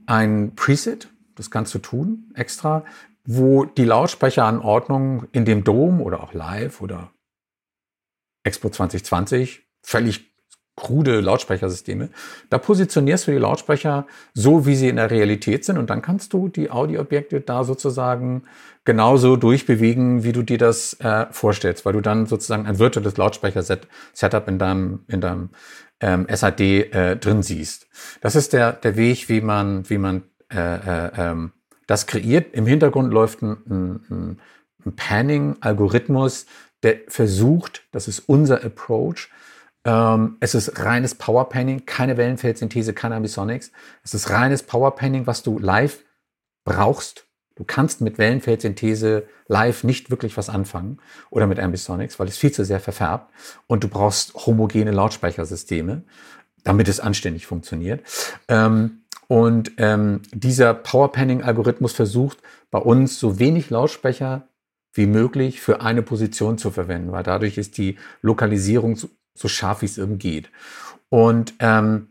ein 0.07 0.53
Preset, 0.55 1.09
das 1.35 1.51
kannst 1.51 1.73
du 1.75 1.79
tun, 1.79 2.31
extra, 2.33 2.83
wo 3.25 3.65
die 3.65 3.85
Lautsprecheranordnung 3.85 5.25
in 5.31 5.45
dem 5.45 5.63
Dom 5.63 6.01
oder 6.01 6.23
auch 6.23 6.33
live 6.33 6.81
oder 6.81 7.11
Expo 8.45 8.69
2020 8.69 9.63
völlig 9.81 10.31
krude 10.75 11.21
Lautsprechersysteme. 11.21 12.09
Da 12.49 12.57
positionierst 12.57 13.27
du 13.27 13.31
die 13.31 13.37
Lautsprecher 13.37 14.07
so, 14.33 14.65
wie 14.65 14.75
sie 14.75 14.89
in 14.89 14.97
der 14.97 15.09
Realität 15.09 15.63
sind 15.63 15.77
und 15.77 15.89
dann 15.89 16.01
kannst 16.01 16.33
du 16.33 16.49
die 16.49 16.69
Audioobjekte 16.69 17.41
da 17.41 17.63
sozusagen 17.63 18.43
genauso 18.83 19.37
durchbewegen, 19.37 20.23
wie 20.23 20.33
du 20.33 20.43
dir 20.43 20.57
das 20.57 20.93
äh, 20.99 21.27
vorstellst, 21.31 21.85
weil 21.85 21.93
du 21.93 22.01
dann 22.01 22.25
sozusagen 22.25 22.65
ein 22.65 22.77
virtuelles 22.77 23.15
Lautsprecher-Setup 23.17 24.47
in 24.47 24.59
deinem, 24.59 25.05
in 25.07 25.21
deinem 25.21 25.49
ähm, 26.01 26.27
SAD 26.29 26.61
äh, 26.61 27.15
drin 27.15 27.41
siehst. 27.41 27.87
Das 28.21 28.35
ist 28.35 28.51
der, 28.51 28.73
der 28.73 28.97
Weg, 28.97 29.29
wie 29.29 29.41
man, 29.41 29.89
wie 29.89 29.97
man 29.97 30.23
äh, 30.53 30.57
äh, 30.57 31.11
ähm, 31.17 31.51
das 31.87 32.05
kreiert. 32.05 32.53
Im 32.53 32.65
Hintergrund 32.65 33.13
läuft 33.13 33.41
ein, 33.41 33.57
ein, 33.69 34.39
ein 34.85 34.95
Panning-Algorithmus, 34.95 36.45
der 36.85 36.99
versucht, 37.09 37.83
das 37.91 38.07
ist 38.07 38.19
unser 38.19 38.63
Approach, 38.63 39.29
ähm, 39.83 40.37
es 40.39 40.55
ist 40.55 40.79
reines 40.79 41.15
Power 41.15 41.49
Panning, 41.49 41.85
keine 41.85 42.15
Wellenfeldsynthese, 42.15 42.93
keine 42.93 43.15
Ambisonics. 43.15 43.71
Es 44.03 44.13
ist 44.13 44.29
reines 44.29 44.63
Power 44.63 44.95
Panning, 44.95 45.27
was 45.27 45.43
du 45.43 45.59
live 45.59 46.05
brauchst. 46.63 47.25
Du 47.55 47.65
kannst 47.65 47.99
mit 47.99 48.17
Wellenfeldsynthese 48.17 49.27
live 49.47 49.83
nicht 49.83 50.09
wirklich 50.09 50.37
was 50.37 50.49
anfangen 50.49 50.99
oder 51.29 51.47
mit 51.47 51.59
Ambisonics, 51.59 52.19
weil 52.19 52.29
es 52.29 52.37
viel 52.37 52.53
zu 52.53 52.63
sehr 52.63 52.79
verfärbt 52.79 53.31
und 53.67 53.83
du 53.83 53.89
brauchst 53.89 54.33
homogene 54.45 54.91
Lautsprechersysteme, 54.91 56.03
damit 56.63 56.87
es 56.87 57.01
anständig 57.01 57.45
funktioniert. 57.45 58.01
Ähm, 58.47 59.01
Und 59.27 59.71
ähm, 59.77 60.21
dieser 60.31 60.75
Power 60.75 61.11
Panning-Algorithmus 61.11 61.93
versucht 61.93 62.37
bei 62.69 62.77
uns 62.77 63.19
so 63.19 63.39
wenig 63.39 63.71
Lautsprecher 63.71 64.47
wie 64.95 65.05
möglich 65.05 65.61
für 65.61 65.81
eine 65.81 66.01
Position 66.01 66.57
zu 66.57 66.71
verwenden, 66.71 67.11
weil 67.11 67.23
dadurch 67.23 67.57
ist 67.57 67.77
die 67.77 67.97
Lokalisierung 68.21 68.95
so, 68.95 69.09
so 69.33 69.47
scharf, 69.47 69.81
wie 69.81 69.85
es 69.85 69.97
eben 69.97 70.17
geht. 70.17 70.49
Und 71.09 71.53
ähm, 71.59 72.09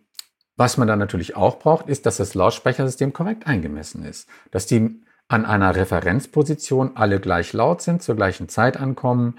was 0.57 0.77
man 0.77 0.87
dann 0.87 0.99
natürlich 0.99 1.35
auch 1.35 1.59
braucht, 1.59 1.89
ist, 1.89 2.07
dass 2.07 2.19
das 2.19 2.35
Lautsprechersystem 2.35 3.13
korrekt 3.13 3.47
eingemessen 3.47 4.05
ist. 4.05 4.29
Dass 4.51 4.67
die 4.67 5.03
an 5.27 5.47
einer 5.47 5.75
Referenzposition 5.75 6.93
alle 6.95 7.19
gleich 7.19 7.53
laut 7.53 7.83
sind, 7.83 8.03
zur 8.03 8.15
gleichen 8.15 8.49
Zeit 8.49 8.77
ankommen 8.77 9.39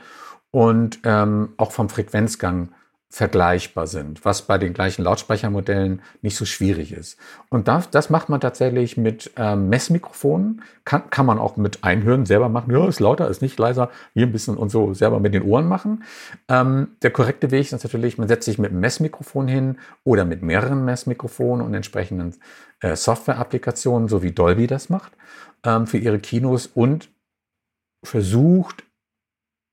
und 0.52 1.00
ähm, 1.04 1.54
auch 1.58 1.72
vom 1.72 1.90
Frequenzgang 1.90 2.70
vergleichbar 3.16 3.88
sind, 3.88 4.26
was 4.26 4.42
bei 4.42 4.58
den 4.58 4.74
gleichen 4.74 5.02
Lautsprechermodellen 5.02 6.02
nicht 6.22 6.36
so 6.36 6.44
schwierig 6.44 6.92
ist. 6.92 7.18
Und 7.48 7.70
das, 7.70 7.90
das 7.90 8.10
macht 8.10 8.28
man 8.28 8.42
tatsächlich 8.42 8.98
mit 8.98 9.32
ähm, 9.38 9.70
Messmikrofonen, 9.70 10.64
kann, 10.84 11.10
kann 11.12 11.26
man 11.26 11.40
auch 11.40 11.56
mit 11.56 11.86
Einhören 11.86 12.26
selber 12.26 12.50
machen, 12.50 12.74
ja, 12.74 12.86
ist 12.86 13.00
lauter, 13.00 13.30
ist 13.30 13.42
nicht 13.42 13.58
leiser, 13.58 13.90
hier 14.14 14.26
ein 14.26 14.34
bisschen 14.34 14.58
und 14.58 14.68
so 14.68 14.94
selber 14.94 15.22
mit 15.22 15.34
den 15.34 15.44
Ohren 15.44 15.66
machen. 15.66 16.04
Ähm, 16.50 16.90
der 17.04 17.12
korrekte 17.12 17.52
Weg 17.52 17.72
ist 17.72 17.84
natürlich, 17.84 18.18
man 18.18 18.28
setzt 18.28 18.44
sich 18.44 18.58
mit 18.58 18.72
einem 18.72 18.82
Messmikrofon 18.82 19.48
hin 19.48 19.78
oder 20.04 20.26
mit 20.26 20.42
mehreren 20.42 20.84
Messmikrofonen 20.84 21.66
und 21.66 21.74
entsprechenden 21.74 22.36
äh, 22.82 22.98
Software-Applikationen, 22.98 24.10
so 24.10 24.24
wie 24.24 24.34
Dolby 24.34 24.68
das 24.68 24.90
macht, 24.90 25.14
ähm, 25.64 25.88
für 25.88 26.00
ihre 26.00 26.20
Kinos 26.20 26.68
und 26.68 27.10
versucht 28.04 28.84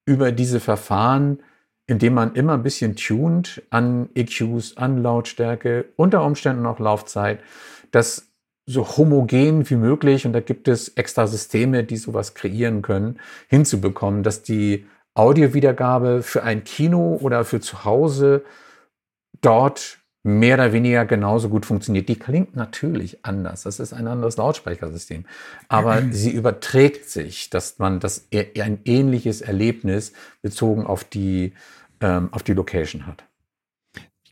über 0.07 0.31
diese 0.31 0.61
Verfahren 0.61 1.41
indem 1.87 2.15
man 2.15 2.35
immer 2.35 2.55
ein 2.55 2.63
bisschen 2.63 2.97
tuned 2.97 3.63
an 3.71 4.09
EQs, 4.15 4.77
an 4.77 5.03
Lautstärke, 5.03 5.87
unter 5.97 6.25
Umständen 6.25 6.67
auch 6.67 6.79
Laufzeit, 6.79 7.41
das 7.91 8.29
so 8.67 8.97
homogen 8.97 9.69
wie 9.69 9.77
möglich, 9.77 10.25
und 10.25 10.33
da 10.33 10.41
gibt 10.41 10.69
es 10.69 10.89
extra 10.91 11.27
Systeme, 11.27 11.85
die 11.85 11.97
sowas 11.97 12.35
kreieren 12.35 12.83
können, 12.83 13.19
hinzubekommen, 13.49 14.23
dass 14.23 14.43
die 14.43 14.87
Audiowiedergabe 15.15 16.23
für 16.23 16.43
ein 16.43 16.65
Kino 16.65 17.19
oder 17.21 17.45
für 17.45 17.61
zu 17.61 17.85
Hause 17.85 18.45
dort 19.41 19.99
mehr 20.25 20.55
oder 20.55 20.73
weniger 20.73 21.05
genauso 21.05 21.49
gut 21.49 21.67
funktioniert. 21.67 22.09
Die 22.09 22.19
klingt 22.19 22.55
natürlich 22.55 23.25
anders. 23.25 23.65
Das 23.65 23.81
ist 23.81 23.93
ein 23.93 24.07
anderes 24.07 24.37
Lautsprechersystem. 24.37 25.25
Aber 25.69 26.01
mhm. 26.01 26.13
sie 26.13 26.31
überträgt 26.31 27.09
sich, 27.11 27.51
dass 27.51 27.79
man 27.79 28.01
das 28.01 28.29
ein 28.33 28.81
ähnliches 28.85 29.41
Erlebnis 29.41 30.13
bezogen 30.41 30.87
auf 30.87 31.05
die, 31.05 31.55
ähm, 32.01 32.29
auf 32.33 32.43
die 32.43 32.55
Location 32.55 33.07
hat. 33.07 33.25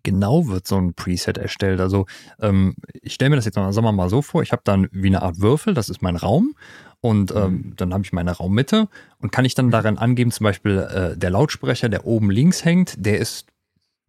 Genau 0.03 0.47
wird 0.47 0.67
so 0.67 0.77
ein 0.77 0.95
Preset 0.95 1.37
erstellt? 1.37 1.81
Also 1.81 2.07
ähm, 2.41 2.75
ich 3.03 3.15
stelle 3.15 3.31
mir 3.31 3.37
das 3.37 3.45
jetzt 3.45 3.57
mal, 3.57 3.71
sagen 3.73 3.85
wir 3.85 3.93
mal 3.93 4.09
so 4.09 4.23
vor, 4.23 4.43
ich 4.43 4.53
habe 4.53 4.63
dann 4.65 4.89
wie 4.93 5.09
eine 5.09 5.21
Art 5.23 5.41
Würfel, 5.41 5.75
das 5.75 5.91
ist 5.91 6.01
mein 6.01 6.17
Raum. 6.17 6.55
Und 7.03 7.35
ähm, 7.35 7.53
mhm. 7.53 7.77
dann 7.77 7.93
habe 7.93 8.05
ich 8.05 8.13
meine 8.13 8.33
Raummitte 8.33 8.89
und 9.19 9.33
kann 9.33 9.45
ich 9.45 9.55
dann 9.55 9.71
darin 9.71 9.99
angeben, 9.99 10.31
zum 10.31 10.45
Beispiel 10.45 10.79
äh, 10.79 11.17
der 11.19 11.31
Lautsprecher, 11.31 11.89
der 11.89 12.07
oben 12.07 12.31
links 12.31 12.65
hängt, 12.65 12.95
der 13.05 13.19
ist 13.19 13.47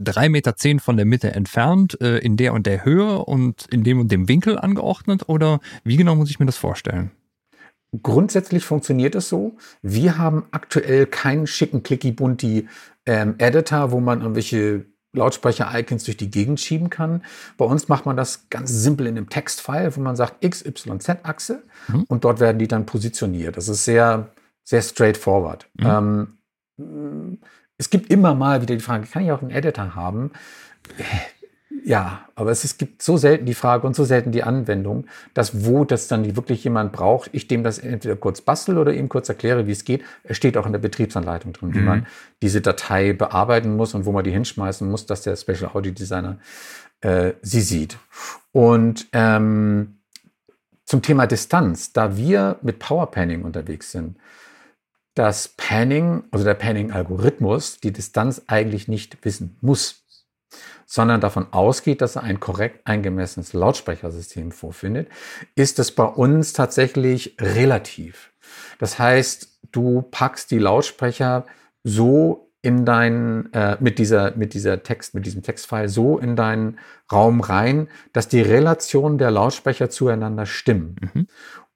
drei 0.04 0.30
Meter 0.30 0.56
zehn 0.56 0.80
von 0.80 0.98
der 0.98 1.06
Mitte 1.06 1.32
entfernt, 1.32 2.00
äh, 2.02 2.18
in 2.18 2.38
der 2.38 2.54
und 2.54 2.66
der 2.66 2.86
Höhe 2.86 3.20
und 3.20 3.68
in 3.72 3.84
dem 3.84 4.00
und 4.00 4.12
dem 4.12 4.28
Winkel 4.28 4.58
angeordnet? 4.58 5.28
Oder 5.28 5.60
wie 5.84 5.98
genau 5.98 6.16
muss 6.16 6.30
ich 6.30 6.40
mir 6.40 6.46
das 6.46 6.58
vorstellen? 6.58 7.12
Grundsätzlich 8.04 8.64
funktioniert 8.66 9.16
es 9.16 9.28
so. 9.28 9.58
Wir 9.82 10.18
haben 10.18 10.46
aktuell 10.52 11.06
keinen 11.06 11.46
schicken 11.46 11.84
Clicky-Bunti 11.84 12.70
ähm, 13.06 13.36
Editor, 13.38 13.92
wo 13.92 14.00
man 14.00 14.22
irgendwelche 14.22 14.86
Lautsprecher-Icons 15.14 16.06
durch 16.06 16.16
die 16.16 16.32
Gegend 16.32 16.62
schieben 16.62 16.90
kann. 16.90 17.22
Bei 17.58 17.66
uns 17.66 17.90
macht 17.90 18.06
man 18.06 18.16
das 18.16 18.50
ganz 18.50 18.72
simpel 18.72 19.08
in 19.08 19.18
einem 19.18 19.30
Textfile, 19.30 19.94
wo 19.96 20.00
man 20.00 20.16
sagt 20.16 20.44
X, 20.44 20.66
Y, 20.66 21.02
Z-Achse 21.02 21.64
mhm. 21.90 22.06
und 22.08 22.24
dort 22.24 22.40
werden 22.40 22.60
die 22.60 22.68
dann 22.70 22.86
positioniert. 22.86 23.58
Das 23.58 23.68
ist 23.68 23.84
sehr, 23.84 24.30
sehr 24.64 24.82
straightforward. 24.82 25.68
Mhm. 25.78 26.38
Ähm, 26.80 27.40
es 27.82 27.90
gibt 27.90 28.14
immer 28.14 28.36
mal 28.36 28.62
wieder 28.62 28.76
die 28.76 28.82
Frage, 28.82 29.08
kann 29.08 29.24
ich 29.26 29.32
auch 29.32 29.42
einen 29.42 29.50
Editor 29.50 29.96
haben? 29.96 30.32
Ja, 31.84 32.26
aber 32.36 32.52
es, 32.52 32.64
es 32.64 32.78
gibt 32.78 33.02
so 33.02 33.18
selten 33.18 33.48
die 33.48 33.56
Frage 33.56 33.88
und 33.88 33.96
so 33.96 34.04
selten 34.04 34.32
die 34.32 34.44
Anwendung, 34.44 35.08
dass 35.34 35.66
wo 35.66 35.84
das 35.84 36.08
dann 36.08 36.36
wirklich 36.36 36.64
jemand 36.64 36.92
braucht, 36.92 37.32
ich 37.34 37.48
dem 37.48 37.64
das 37.64 37.80
entweder 37.80 38.16
kurz 38.16 38.42
bastel 38.42 38.78
oder 38.78 38.94
ihm 38.94 39.10
kurz 39.10 39.30
erkläre, 39.30 39.66
wie 39.66 39.72
es 39.72 39.84
geht. 39.84 40.04
Es 40.24 40.38
steht 40.38 40.58
auch 40.58 40.68
in 40.68 40.74
der 40.74 40.80
Betriebsanleitung 40.80 41.54
drin, 41.54 41.70
mhm. 41.70 41.74
wie 41.74 41.80
man 41.80 42.08
diese 42.44 42.62
Datei 42.62 43.14
bearbeiten 43.14 43.76
muss 43.76 43.96
und 43.96 44.06
wo 44.06 44.12
man 44.12 44.24
die 44.24 44.32
hinschmeißen 44.32 44.88
muss, 44.88 45.08
dass 45.08 45.24
der 45.24 45.36
Special 45.36 45.72
Audio 45.74 45.92
Designer 45.92 46.38
äh, 47.02 47.34
sie 47.42 47.62
sieht. 47.62 47.98
Und 48.52 49.08
ähm, 49.12 49.96
zum 50.86 51.02
Thema 51.02 51.26
Distanz, 51.26 51.94
da 51.94 52.16
wir 52.16 52.58
mit 52.62 52.78
Power 52.78 53.10
Panning 53.10 53.42
unterwegs 53.42 53.92
sind, 53.92 54.18
dass 55.16 55.50
Panning, 55.50 56.24
also 56.32 56.46
der 56.46 56.54
Panning-Algorithmus, 56.54 57.80
die 57.80 57.92
Distanz 57.92 58.44
eigentlich 58.48 58.88
nicht 58.88 59.24
wissen 59.26 59.58
muss, 59.62 60.04
sondern 60.86 61.22
davon 61.22 61.48
ausgeht, 61.52 62.02
dass 62.02 62.18
er 62.18 62.24
ein 62.24 62.40
korrekt 62.40 62.86
eingemessenes 62.86 63.54
Lautsprechersystem 63.54 64.52
vorfindet, 64.52 65.08
ist 65.56 65.80
es 65.80 65.94
bei 65.94 66.04
uns 66.04 66.54
tatsächlich 66.54 67.38
relativ. 67.40 68.34
Das 68.80 69.00
heißt, 69.00 69.60
du 69.72 70.02
packst 70.02 70.52
die 70.52 70.60
Lautsprecher 70.60 71.46
so 71.84 72.52
in 72.62 72.86
deinen, 72.86 73.52
äh, 73.54 73.78
mit 73.80 73.98
dieser, 73.98 74.36
mit 74.36 74.54
dieser 74.54 74.84
Text, 74.84 75.16
mit 75.16 75.26
diesem 75.26 75.42
Textfile 75.42 75.90
so 75.90 76.20
in 76.20 76.36
deinen 76.36 76.78
Raum 77.12 77.42
rein, 77.42 77.88
dass 78.14 78.28
die 78.28 78.42
Relationen 78.42 79.18
der 79.18 79.32
Lautsprecher 79.32 79.90
zueinander 79.90 80.46
stimmen. 80.46 80.96
Mhm. 81.14 81.28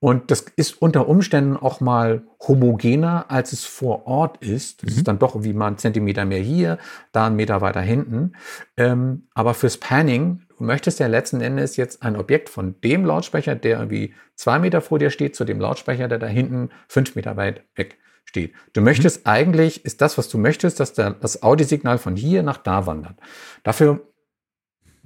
Und 0.06 0.30
das 0.30 0.46
ist 0.56 0.84
unter 0.84 1.08
Umständen 1.08 1.58
auch 1.58 1.82
mal 1.82 2.22
homogener, 2.48 3.26
als 3.30 3.54
es 3.54 3.66
vor 3.66 4.06
Ort 4.06 4.38
ist. 4.38 4.84
Das 4.84 4.92
mhm. 4.92 4.98
ist 4.98 5.08
dann 5.08 5.18
doch 5.18 5.44
wie 5.44 5.52
mal 5.52 5.66
ein 5.66 5.80
Zentimeter 5.80 6.26
mehr 6.26 6.42
hier, 6.42 6.78
da 7.12 7.26
ein 7.26 7.36
Meter 7.36 7.60
weiter 7.62 7.82
hinten. 7.82 8.34
Ähm, 8.78 9.24
aber 9.34 9.56
fürs 9.56 9.78
Panning, 9.78 10.44
du 10.60 10.64
möchtest 10.64 11.00
ja 11.00 11.08
letzten 11.08 11.42
Endes 11.42 11.76
jetzt 11.76 12.04
ein 12.04 12.18
Objekt 12.18 12.50
von 12.50 12.80
dem 12.82 13.04
Lautsprecher, 13.04 13.56
der 13.56 13.80
irgendwie 13.80 14.14
zwei 14.36 14.60
Meter 14.60 14.82
vor 14.82 15.00
dir 15.00 15.10
steht, 15.10 15.36
zu 15.36 15.44
dem 15.44 15.60
Lautsprecher, 15.60 16.08
der 16.08 16.20
da 16.20 16.28
hinten 16.28 16.70
fünf 16.88 17.16
Meter 17.16 17.36
weit 17.36 17.64
weg 17.74 17.98
steht. 18.26 18.54
Du 18.74 18.82
möchtest 18.82 19.26
mhm. 19.26 19.32
eigentlich, 19.32 19.86
ist 19.86 20.02
das, 20.02 20.20
was 20.20 20.30
du 20.30 20.38
möchtest, 20.38 20.80
dass 20.80 20.94
der, 20.94 21.14
das 21.14 21.42
Audiosignal 21.42 21.98
von 21.98 22.16
hier 22.16 22.44
nach 22.44 22.58
da 22.58 22.86
wandert. 22.86 23.16
Dafür 23.64 24.02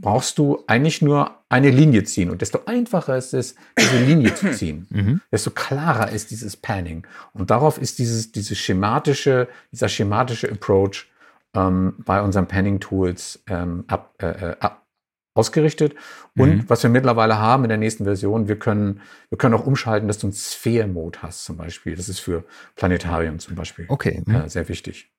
brauchst 0.02 0.38
du 0.38 0.64
eigentlich 0.68 1.02
nur 1.02 1.40
eine 1.50 1.70
Linie 1.70 2.04
ziehen. 2.04 2.30
Und 2.30 2.42
desto 2.42 2.60
einfacher 2.66 3.18
ist 3.18 3.34
es, 3.34 3.56
diese 3.78 4.04
Linie 4.04 4.34
zu 4.36 4.52
ziehen, 4.54 4.88
mhm. 4.90 5.22
desto 5.32 5.52
klarer 5.52 6.12
ist 6.12 6.32
dieses 6.32 6.56
Panning. 6.58 7.06
Und 7.34 7.52
darauf 7.52 7.78
ist 7.78 8.00
dieses, 8.00 8.32
dieses 8.32 8.58
schematische, 8.58 9.48
dieser 9.72 9.90
schematische 9.90 10.52
Approach 10.52 11.08
ähm, 11.54 11.96
bei 12.00 12.22
unseren 12.22 12.48
Panning-Tools 12.48 13.44
ähm, 13.48 13.84
ab, 13.88 14.14
äh, 14.22 14.28
äh, 14.28 14.56
ab, 14.60 14.86
ausgerichtet. 15.34 15.96
Und 16.38 16.50
mhm. 16.50 16.64
was 16.70 16.84
wir 16.84 16.90
mittlerweile 16.90 17.40
haben 17.40 17.64
in 17.64 17.70
der 17.70 17.78
nächsten 17.78 18.04
Version, 18.04 18.48
wir 18.48 18.60
können, 18.60 19.02
wir 19.30 19.38
können 19.38 19.56
auch 19.56 19.66
umschalten, 19.66 20.08
dass 20.08 20.20
du 20.20 20.28
einen 20.28 20.34
Sphere-Mode 20.34 21.22
hast 21.22 21.46
zum 21.46 21.58
Beispiel. 21.58 21.96
Das 21.96 22.10
ist 22.10 22.20
für 22.20 22.44
Planetarium 22.76 23.40
zum 23.40 23.56
Beispiel 23.56 23.86
okay. 23.88 24.22
Mhm. 24.26 24.36
Äh, 24.36 24.50
sehr 24.50 24.70
wichtig. 24.70 25.12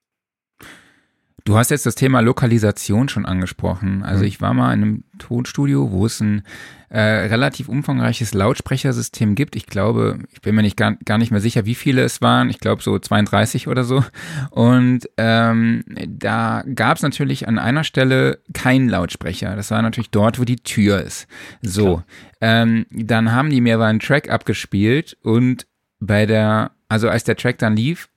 Du 1.43 1.57
hast 1.57 1.71
jetzt 1.71 1.85
das 1.85 1.95
Thema 1.95 2.19
Lokalisation 2.21 3.09
schon 3.09 3.25
angesprochen. 3.25 4.03
Also 4.03 4.21
mhm. 4.21 4.27
ich 4.27 4.41
war 4.41 4.53
mal 4.53 4.73
in 4.73 4.81
einem 4.81 5.03
Tonstudio, 5.17 5.91
wo 5.91 6.05
es 6.05 6.19
ein 6.19 6.43
äh, 6.89 6.99
relativ 6.99 7.69
umfangreiches 7.69 8.33
Lautsprechersystem 8.33 9.33
gibt. 9.35 9.55
Ich 9.55 9.65
glaube, 9.65 10.19
ich 10.31 10.41
bin 10.41 10.55
mir 10.55 10.61
nicht 10.61 10.77
gar, 10.77 10.95
gar 11.05 11.17
nicht 11.17 11.31
mehr 11.31 11.39
sicher, 11.39 11.65
wie 11.65 11.75
viele 11.75 12.03
es 12.03 12.21
waren. 12.21 12.49
Ich 12.49 12.59
glaube 12.59 12.83
so 12.83 12.99
32 12.99 13.67
oder 13.67 13.83
so. 13.83 14.03
Und 14.49 15.09
ähm, 15.17 15.83
da 16.07 16.63
gab 16.75 16.97
es 16.97 17.03
natürlich 17.03 17.47
an 17.47 17.57
einer 17.59 17.83
Stelle 17.83 18.39
keinen 18.53 18.89
Lautsprecher. 18.89 19.55
Das 19.55 19.71
war 19.71 19.81
natürlich 19.81 20.09
dort, 20.09 20.39
wo 20.39 20.43
die 20.43 20.57
Tür 20.57 21.01
ist. 21.01 21.27
So, 21.61 22.03
ähm, 22.41 22.85
dann 22.91 23.31
haben 23.31 23.49
die 23.49 23.61
mir 23.61 23.75
aber 23.75 23.85
einen 23.85 23.99
Track 23.99 24.29
abgespielt 24.29 25.17
und 25.23 25.65
bei 25.99 26.25
der, 26.25 26.71
also 26.89 27.09
als 27.09 27.23
der 27.23 27.37
Track 27.37 27.59
dann 27.59 27.75
lief, 27.75 28.09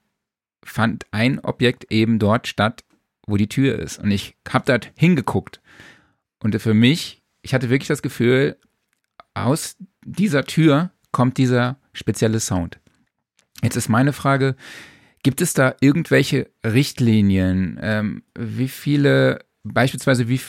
fand 0.65 1.07
ein 1.13 1.39
Objekt 1.41 1.93
eben 1.93 2.19
dort 2.19 2.49
statt, 2.49 2.83
wo 3.27 3.37
die 3.37 3.49
Tür 3.49 3.79
ist. 3.79 3.99
Und 3.99 4.11
ich 4.11 4.37
habe 4.49 4.65
da 4.67 4.79
hingeguckt. 4.97 5.61
Und 6.43 6.61
für 6.61 6.75
mich, 6.75 7.23
ich 7.43 7.55
hatte 7.55 7.71
wirklich 7.71 7.89
das 7.89 8.03
Gefühl, 8.03 8.57
aus 9.35 9.77
dieser 10.05 10.45
Tür 10.45 10.91
kommt 11.11 11.39
dieser 11.39 11.79
spezielle 11.93 12.41
Sound. 12.41 12.79
Jetzt 13.63 13.77
ist 13.77 13.89
meine 13.89 14.13
Frage, 14.13 14.57
gibt 15.23 15.41
es 15.41 15.55
da 15.55 15.75
irgendwelche 15.81 16.51
Richtlinien? 16.65 17.79
Ähm, 17.81 18.23
wie 18.39 18.69
viele 18.69 19.45
beispielsweise, 19.65 20.29
wie, 20.29 20.41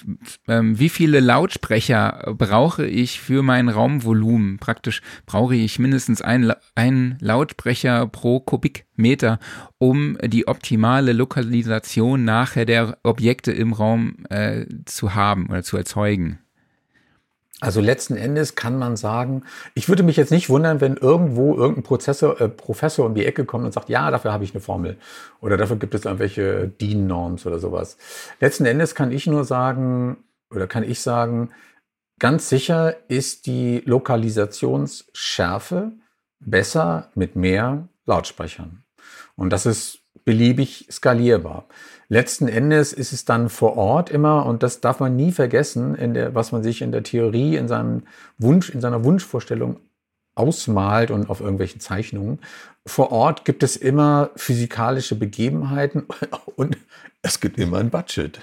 ähm, 0.47 0.78
wie 0.78 0.89
viele 0.89 1.20
Lautsprecher 1.20 2.36
brauche 2.38 2.86
ich 2.86 3.22
für 3.22 3.43
mein 3.43 3.70
Raumvolumen? 3.70 4.59
Praktisch 4.59 5.01
brauche 5.26 5.55
ich 5.55 5.80
mindestens 5.80 6.22
ein, 6.22 6.53
ein 6.76 7.18
Lautsprecher 7.22 8.07
pro 8.07 8.39
Kubikmeter, 8.39 9.39
um 9.78 10.18
die 10.24 10.47
optimale 10.47 11.13
Lokalisation 11.13 12.26
nachher 12.26 12.66
der 12.66 12.97
Objekte 13.03 13.51
im 13.51 13.74
Raum 13.74 14.26
äh, 14.30 14.66
zu 14.86 15.16
haben 15.16 15.47
oder 15.47 15.63
zu 15.63 15.78
erzeugen. 15.78 16.39
Also 17.62 17.80
letzten 17.80 18.18
Endes 18.18 18.56
kann 18.56 18.78
man 18.78 18.97
sagen, 18.97 19.43
ich 19.76 19.88
würde 19.88 20.03
mich 20.03 20.18
jetzt 20.18 20.32
nicht 20.32 20.49
wundern, 20.49 20.82
wenn 20.82 20.97
irgendwo 20.97 21.56
irgendein 21.56 21.84
Prozessor, 21.84 22.41
äh, 22.41 22.49
Professor 22.49 23.06
um 23.06 23.16
die 23.16 23.26
Ecke 23.26 23.45
kommt 23.45 23.64
und 23.64 23.74
sagt, 23.74 23.89
ja, 23.89 24.12
dafür 24.12 24.34
habe 24.34 24.43
ich 24.43 24.53
eine 24.53 24.60
Formel 24.60 24.97
oder 25.39 25.56
dafür 25.56 25.78
gibt 25.78 25.95
es 25.95 26.03
irgendwelche 26.03 26.68
DIN-Norms 26.68 27.45
oder 27.45 27.60
sowas. 27.60 27.97
Letzten 28.41 28.66
Endes 28.66 28.93
kann 28.93 29.12
ich 29.12 29.26
nur 29.26 29.45
sagen 29.45 30.18
oder 30.53 30.68
kann 30.68 30.84
ich 30.84 30.99
sagen, 30.99 31.51
ganz 32.20 32.49
sicher 32.49 32.95
ist 33.08 33.45
die 33.45 33.82
Lokalisationsschärfe 33.86 35.93
besser 36.39 37.10
mit 37.16 37.38
mehr 37.38 37.88
Lautsprechern. 38.06 38.84
Und 39.36 39.51
das 39.51 39.66
ist 39.66 40.05
beliebig 40.26 40.88
skalierbar. 40.91 41.65
Letzten 42.07 42.47
Endes 42.47 42.93
ist 42.93 43.13
es 43.13 43.26
dann 43.26 43.49
vor 43.49 43.78
Ort 43.78 44.09
immer, 44.09 44.45
und 44.45 44.61
das 44.61 44.82
darf 44.82 44.99
man 44.99 45.15
nie 45.15 45.32
vergessen, 45.32 45.95
in 45.95 46.13
der, 46.13 46.36
was 46.36 46.51
man 46.51 46.61
sich 46.61 46.82
in 46.82 46.91
der 46.91 47.03
Theorie, 47.03 47.55
in 47.55 47.67
seinem 47.67 48.03
Wunsch, 48.38 48.69
in 48.69 48.82
seiner 48.82 49.03
Wunschvorstellung 49.03 49.78
ausmalt 50.36 51.11
und 51.11 51.30
auf 51.30 51.39
irgendwelchen 51.39 51.80
Zeichnungen. 51.80 52.39
Vor 52.86 53.11
Ort 53.11 53.45
gibt 53.45 53.63
es 53.63 53.78
immer 53.78 54.30
physikalische 54.36 55.15
Begebenheiten 55.15 56.05
und 56.55 56.78
es 57.21 57.39
gibt 57.39 57.57
immer 57.57 57.80
ein 57.80 57.89
Budget. 57.89 58.39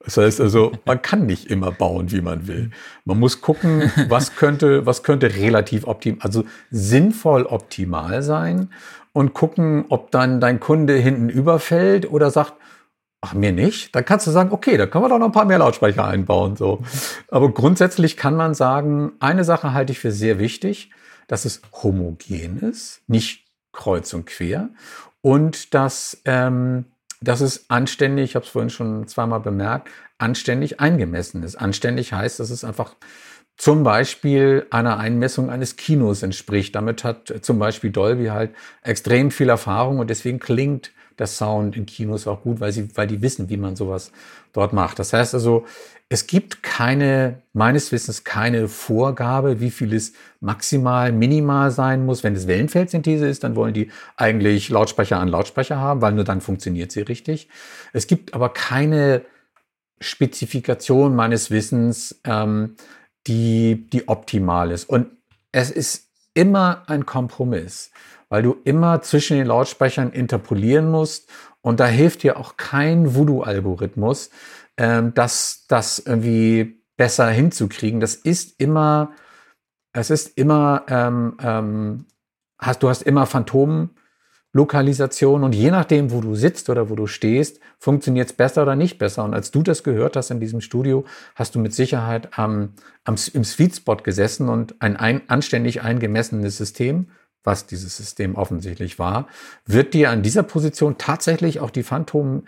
Das 0.00 0.16
heißt 0.16 0.40
also, 0.40 0.72
man 0.84 1.02
kann 1.02 1.26
nicht 1.26 1.50
immer 1.50 1.72
bauen, 1.72 2.12
wie 2.12 2.20
man 2.20 2.46
will. 2.46 2.70
Man 3.04 3.18
muss 3.18 3.40
gucken, 3.40 3.90
was 4.08 4.36
könnte, 4.36 4.86
was 4.86 5.02
könnte 5.02 5.34
relativ 5.34 5.86
optimal, 5.86 6.20
also 6.22 6.44
sinnvoll 6.70 7.44
optimal 7.44 8.22
sein 8.22 8.70
und 9.16 9.32
gucken, 9.32 9.86
ob 9.88 10.10
dann 10.10 10.42
dein 10.42 10.60
Kunde 10.60 10.94
hinten 10.94 11.30
überfällt 11.30 12.10
oder 12.10 12.30
sagt, 12.30 12.52
ach, 13.22 13.32
mir 13.32 13.50
nicht. 13.50 13.94
Dann 13.94 14.04
kannst 14.04 14.26
du 14.26 14.30
sagen, 14.30 14.52
okay, 14.52 14.76
da 14.76 14.84
können 14.84 15.04
wir 15.04 15.08
doch 15.08 15.18
noch 15.18 15.28
ein 15.28 15.32
paar 15.32 15.46
mehr 15.46 15.56
Lautsprecher 15.56 16.04
einbauen, 16.04 16.54
so. 16.54 16.82
Aber 17.30 17.50
grundsätzlich 17.50 18.18
kann 18.18 18.36
man 18.36 18.52
sagen, 18.52 19.12
eine 19.18 19.42
Sache 19.42 19.72
halte 19.72 19.92
ich 19.92 20.00
für 20.00 20.12
sehr 20.12 20.38
wichtig, 20.38 20.90
dass 21.28 21.46
es 21.46 21.62
homogen 21.82 22.58
ist, 22.58 23.00
nicht 23.06 23.46
kreuz 23.72 24.12
und 24.12 24.26
quer 24.26 24.68
und 25.22 25.72
dass, 25.72 26.20
ähm, 26.26 26.84
dass 27.22 27.40
es 27.40 27.70
anständig, 27.70 28.24
ich 28.30 28.34
habe 28.34 28.44
es 28.44 28.50
vorhin 28.50 28.68
schon 28.68 29.08
zweimal 29.08 29.40
bemerkt, 29.40 29.88
anständig 30.18 30.78
eingemessen 30.78 31.42
ist. 31.42 31.56
Anständig 31.56 32.12
heißt, 32.12 32.38
dass 32.38 32.50
es 32.50 32.64
einfach 32.64 32.96
zum 33.56 33.82
Beispiel 33.82 34.66
einer 34.70 34.98
Einmessung 34.98 35.50
eines 35.50 35.76
Kinos 35.76 36.22
entspricht. 36.22 36.74
Damit 36.74 37.04
hat 37.04 37.32
zum 37.40 37.58
Beispiel 37.58 37.90
Dolby 37.90 38.26
halt 38.26 38.50
extrem 38.82 39.30
viel 39.30 39.48
Erfahrung 39.48 39.98
und 39.98 40.10
deswegen 40.10 40.38
klingt 40.38 40.92
der 41.18 41.26
Sound 41.26 41.76
in 41.76 41.86
Kinos 41.86 42.26
auch 42.26 42.42
gut, 42.42 42.60
weil 42.60 42.72
sie, 42.72 42.94
weil 42.94 43.06
die 43.06 43.22
wissen, 43.22 43.48
wie 43.48 43.56
man 43.56 43.74
sowas 43.74 44.12
dort 44.52 44.74
macht. 44.74 44.98
Das 44.98 45.12
heißt 45.14 45.32
also, 45.32 45.64
es 46.08 46.26
gibt 46.26 46.62
keine, 46.62 47.42
meines 47.52 47.90
Wissens 47.90 48.22
keine 48.22 48.68
Vorgabe, 48.68 49.60
wie 49.60 49.70
viel 49.70 49.92
es 49.94 50.12
maximal, 50.40 51.10
minimal 51.12 51.70
sein 51.70 52.04
muss. 52.04 52.22
Wenn 52.22 52.36
es 52.36 52.46
Wellenfeldsynthese 52.46 53.26
ist, 53.26 53.42
dann 53.42 53.56
wollen 53.56 53.74
die 53.74 53.90
eigentlich 54.16 54.68
Lautsprecher 54.68 55.18
an 55.18 55.28
Lautsprecher 55.28 55.78
haben, 55.78 56.02
weil 56.02 56.12
nur 56.12 56.24
dann 56.24 56.40
funktioniert 56.40 56.92
sie 56.92 57.00
richtig. 57.00 57.48
Es 57.92 58.06
gibt 58.06 58.34
aber 58.34 58.50
keine 58.50 59.22
Spezifikation 60.00 61.16
meines 61.16 61.50
Wissens, 61.50 62.20
ähm, 62.24 62.76
die, 63.26 63.88
die 63.90 64.08
optimal 64.08 64.70
ist. 64.70 64.88
Und 64.88 65.08
es 65.52 65.70
ist 65.70 66.08
immer 66.34 66.82
ein 66.86 67.06
Kompromiss, 67.06 67.90
weil 68.28 68.42
du 68.42 68.56
immer 68.64 69.02
zwischen 69.02 69.36
den 69.36 69.46
Lautsprechern 69.46 70.12
interpolieren 70.12 70.90
musst. 70.90 71.28
Und 71.62 71.80
da 71.80 71.86
hilft 71.86 72.22
dir 72.22 72.36
auch 72.38 72.56
kein 72.56 73.14
Voodoo-Algorithmus, 73.14 74.30
ähm, 74.76 75.14
das, 75.14 75.64
das 75.68 75.98
irgendwie 75.98 76.82
besser 76.96 77.28
hinzukriegen. 77.28 78.00
Das 78.00 78.14
ist 78.14 78.60
immer, 78.60 79.12
es 79.92 80.10
ist 80.10 80.36
immer, 80.38 80.84
ähm, 80.88 81.36
ähm, 81.42 82.06
hast, 82.58 82.82
du 82.82 82.88
hast 82.88 83.02
immer 83.02 83.26
Phantomlokalisation 84.56 85.44
und 85.44 85.54
je 85.54 85.70
nachdem, 85.70 86.10
wo 86.10 86.20
du 86.20 86.34
sitzt 86.34 86.70
oder 86.70 86.88
wo 86.88 86.94
du 86.94 87.06
stehst, 87.06 87.60
funktioniert 87.78 88.28
es 88.28 88.32
besser 88.32 88.62
oder 88.62 88.74
nicht 88.74 88.98
besser. 88.98 89.22
Und 89.24 89.34
als 89.34 89.50
du 89.50 89.62
das 89.62 89.82
gehört 89.82 90.16
hast 90.16 90.30
in 90.30 90.40
diesem 90.40 90.62
Studio, 90.62 91.04
hast 91.34 91.54
du 91.54 91.58
mit 91.58 91.74
Sicherheit 91.74 92.38
am, 92.38 92.70
am, 93.04 93.16
im 93.34 93.44
Sweet 93.44 93.76
Spot 93.76 93.96
gesessen 93.96 94.48
und 94.48 94.80
ein, 94.80 94.96
ein 94.96 95.28
anständig 95.28 95.82
eingemessenes 95.82 96.56
System 96.56 97.08
was 97.44 97.64
dieses 97.64 97.96
System 97.96 98.34
offensichtlich 98.34 98.98
war, 98.98 99.28
wird 99.66 99.94
dir 99.94 100.10
an 100.10 100.24
dieser 100.24 100.42
Position 100.42 100.98
tatsächlich 100.98 101.60
auch 101.60 101.70
die 101.70 101.84
Phantom 101.84 102.42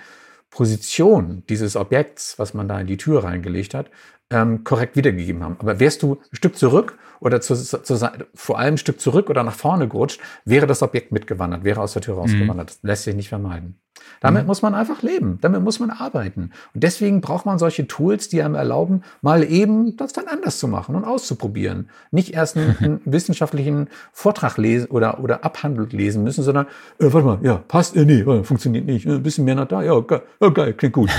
Position 0.50 1.44
dieses 1.48 1.76
Objekts, 1.76 2.36
was 2.40 2.52
man 2.52 2.66
da 2.66 2.80
in 2.80 2.88
die 2.88 2.96
Tür 2.96 3.22
reingelegt 3.22 3.74
hat, 3.74 3.90
ähm, 4.30 4.64
korrekt 4.64 4.96
wiedergegeben 4.96 5.44
haben. 5.44 5.54
Aber 5.60 5.78
wärst 5.78 6.02
du 6.02 6.14
ein 6.14 6.36
Stück 6.36 6.56
zurück 6.56 6.98
oder 7.20 7.40
zu, 7.40 7.54
zu, 7.54 8.10
vor 8.34 8.58
allem 8.58 8.74
ein 8.74 8.78
Stück 8.78 9.00
zurück 9.00 9.30
oder 9.30 9.42
nach 9.42 9.54
vorne 9.54 9.88
gerutscht, 9.88 10.20
wäre 10.44 10.66
das 10.66 10.82
Objekt 10.82 11.12
mitgewandert, 11.12 11.64
wäre 11.64 11.80
aus 11.80 11.92
der 11.92 12.02
Tür 12.02 12.16
rausgewandert. 12.16 12.56
Mhm. 12.56 12.72
Das 12.72 12.78
lässt 12.82 13.04
sich 13.04 13.14
nicht 13.14 13.28
vermeiden. 13.28 13.78
Damit 14.20 14.42
mhm. 14.42 14.46
muss 14.48 14.62
man 14.62 14.74
einfach 14.74 15.02
leben, 15.02 15.38
damit 15.40 15.62
muss 15.62 15.80
man 15.80 15.90
arbeiten. 15.90 16.50
Und 16.74 16.82
deswegen 16.82 17.20
braucht 17.20 17.46
man 17.46 17.58
solche 17.58 17.86
Tools, 17.86 18.28
die 18.28 18.42
einem 18.42 18.54
erlauben, 18.54 19.02
mal 19.22 19.44
eben 19.44 19.96
das 19.96 20.12
dann 20.12 20.26
anders 20.26 20.58
zu 20.58 20.68
machen 20.68 20.94
und 20.94 21.04
auszuprobieren. 21.04 21.90
Nicht 22.10 22.34
erst 22.34 22.56
einen, 22.56 22.76
einen 22.80 23.00
wissenschaftlichen 23.04 23.88
Vortrag 24.12 24.56
lesen 24.56 24.90
oder, 24.90 25.20
oder 25.20 25.44
abhandelt 25.44 25.92
lesen 25.92 26.24
müssen, 26.24 26.42
sondern, 26.42 26.66
äh, 26.98 27.12
warte 27.12 27.26
mal, 27.26 27.38
ja, 27.42 27.56
passt, 27.68 27.96
äh, 27.96 28.04
nee, 28.04 28.24
funktioniert 28.42 28.86
nicht, 28.86 29.06
äh, 29.06 29.12
ein 29.12 29.22
bisschen 29.22 29.44
mehr 29.44 29.54
nach 29.54 29.68
da, 29.68 29.82
ja, 29.82 29.98
geil, 30.00 30.22
ja, 30.40 30.48
geil 30.48 30.72
klingt 30.74 30.94
gut. 30.94 31.10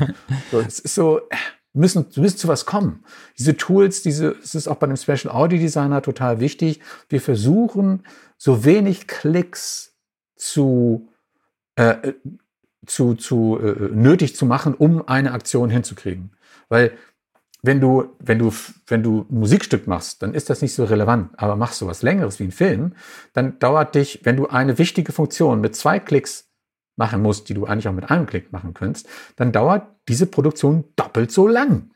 so, 0.50 0.60
es 0.60 0.80
ist 0.80 0.94
so, 0.94 1.20
müssen, 1.78 2.06
müssen 2.16 2.36
zu 2.36 2.48
was 2.48 2.66
kommen. 2.66 3.04
Diese 3.38 3.56
Tools, 3.56 4.02
diese, 4.02 4.36
es 4.42 4.54
ist 4.54 4.68
auch 4.68 4.76
bei 4.76 4.86
einem 4.86 4.96
Special 4.96 5.34
Audio 5.34 5.58
Designer 5.58 6.02
total 6.02 6.40
wichtig. 6.40 6.80
Wir 7.08 7.20
versuchen, 7.20 8.04
so 8.36 8.64
wenig 8.64 9.06
Klicks 9.06 9.96
zu 10.36 11.08
äh, 11.76 12.12
zu, 12.86 13.14
zu 13.14 13.58
äh, 13.60 13.88
nötig 13.92 14.34
zu 14.36 14.46
machen, 14.46 14.74
um 14.74 15.06
eine 15.06 15.32
Aktion 15.32 15.70
hinzukriegen. 15.70 16.32
Weil 16.68 16.92
wenn 17.62 17.80
du, 17.80 18.14
wenn 18.20 18.38
du, 18.38 18.52
wenn 18.86 19.02
du 19.02 19.26
ein 19.30 19.38
Musikstück 19.38 19.86
machst, 19.86 20.22
dann 20.22 20.34
ist 20.34 20.48
das 20.48 20.62
nicht 20.62 20.74
so 20.74 20.84
relevant. 20.84 21.30
Aber 21.36 21.56
machst 21.56 21.80
du 21.80 21.86
was 21.86 22.02
Längeres 22.02 22.38
wie 22.38 22.44
ein 22.44 22.52
Film, 22.52 22.94
dann 23.32 23.58
dauert 23.58 23.94
dich, 23.94 24.20
wenn 24.24 24.36
du 24.36 24.48
eine 24.48 24.78
wichtige 24.78 25.12
Funktion 25.12 25.60
mit 25.60 25.74
zwei 25.74 25.98
Klicks 25.98 26.48
machen 26.96 27.22
musst, 27.22 27.48
die 27.48 27.54
du 27.54 27.66
eigentlich 27.66 27.88
auch 27.88 27.92
mit 27.92 28.10
einem 28.10 28.26
Klick 28.26 28.52
machen 28.52 28.74
könntest, 28.74 29.08
dann 29.36 29.52
dauert 29.52 29.86
diese 30.08 30.26
Produktion 30.26 30.84
doppelt 30.96 31.30
so 31.30 31.46
lang. 31.46 31.90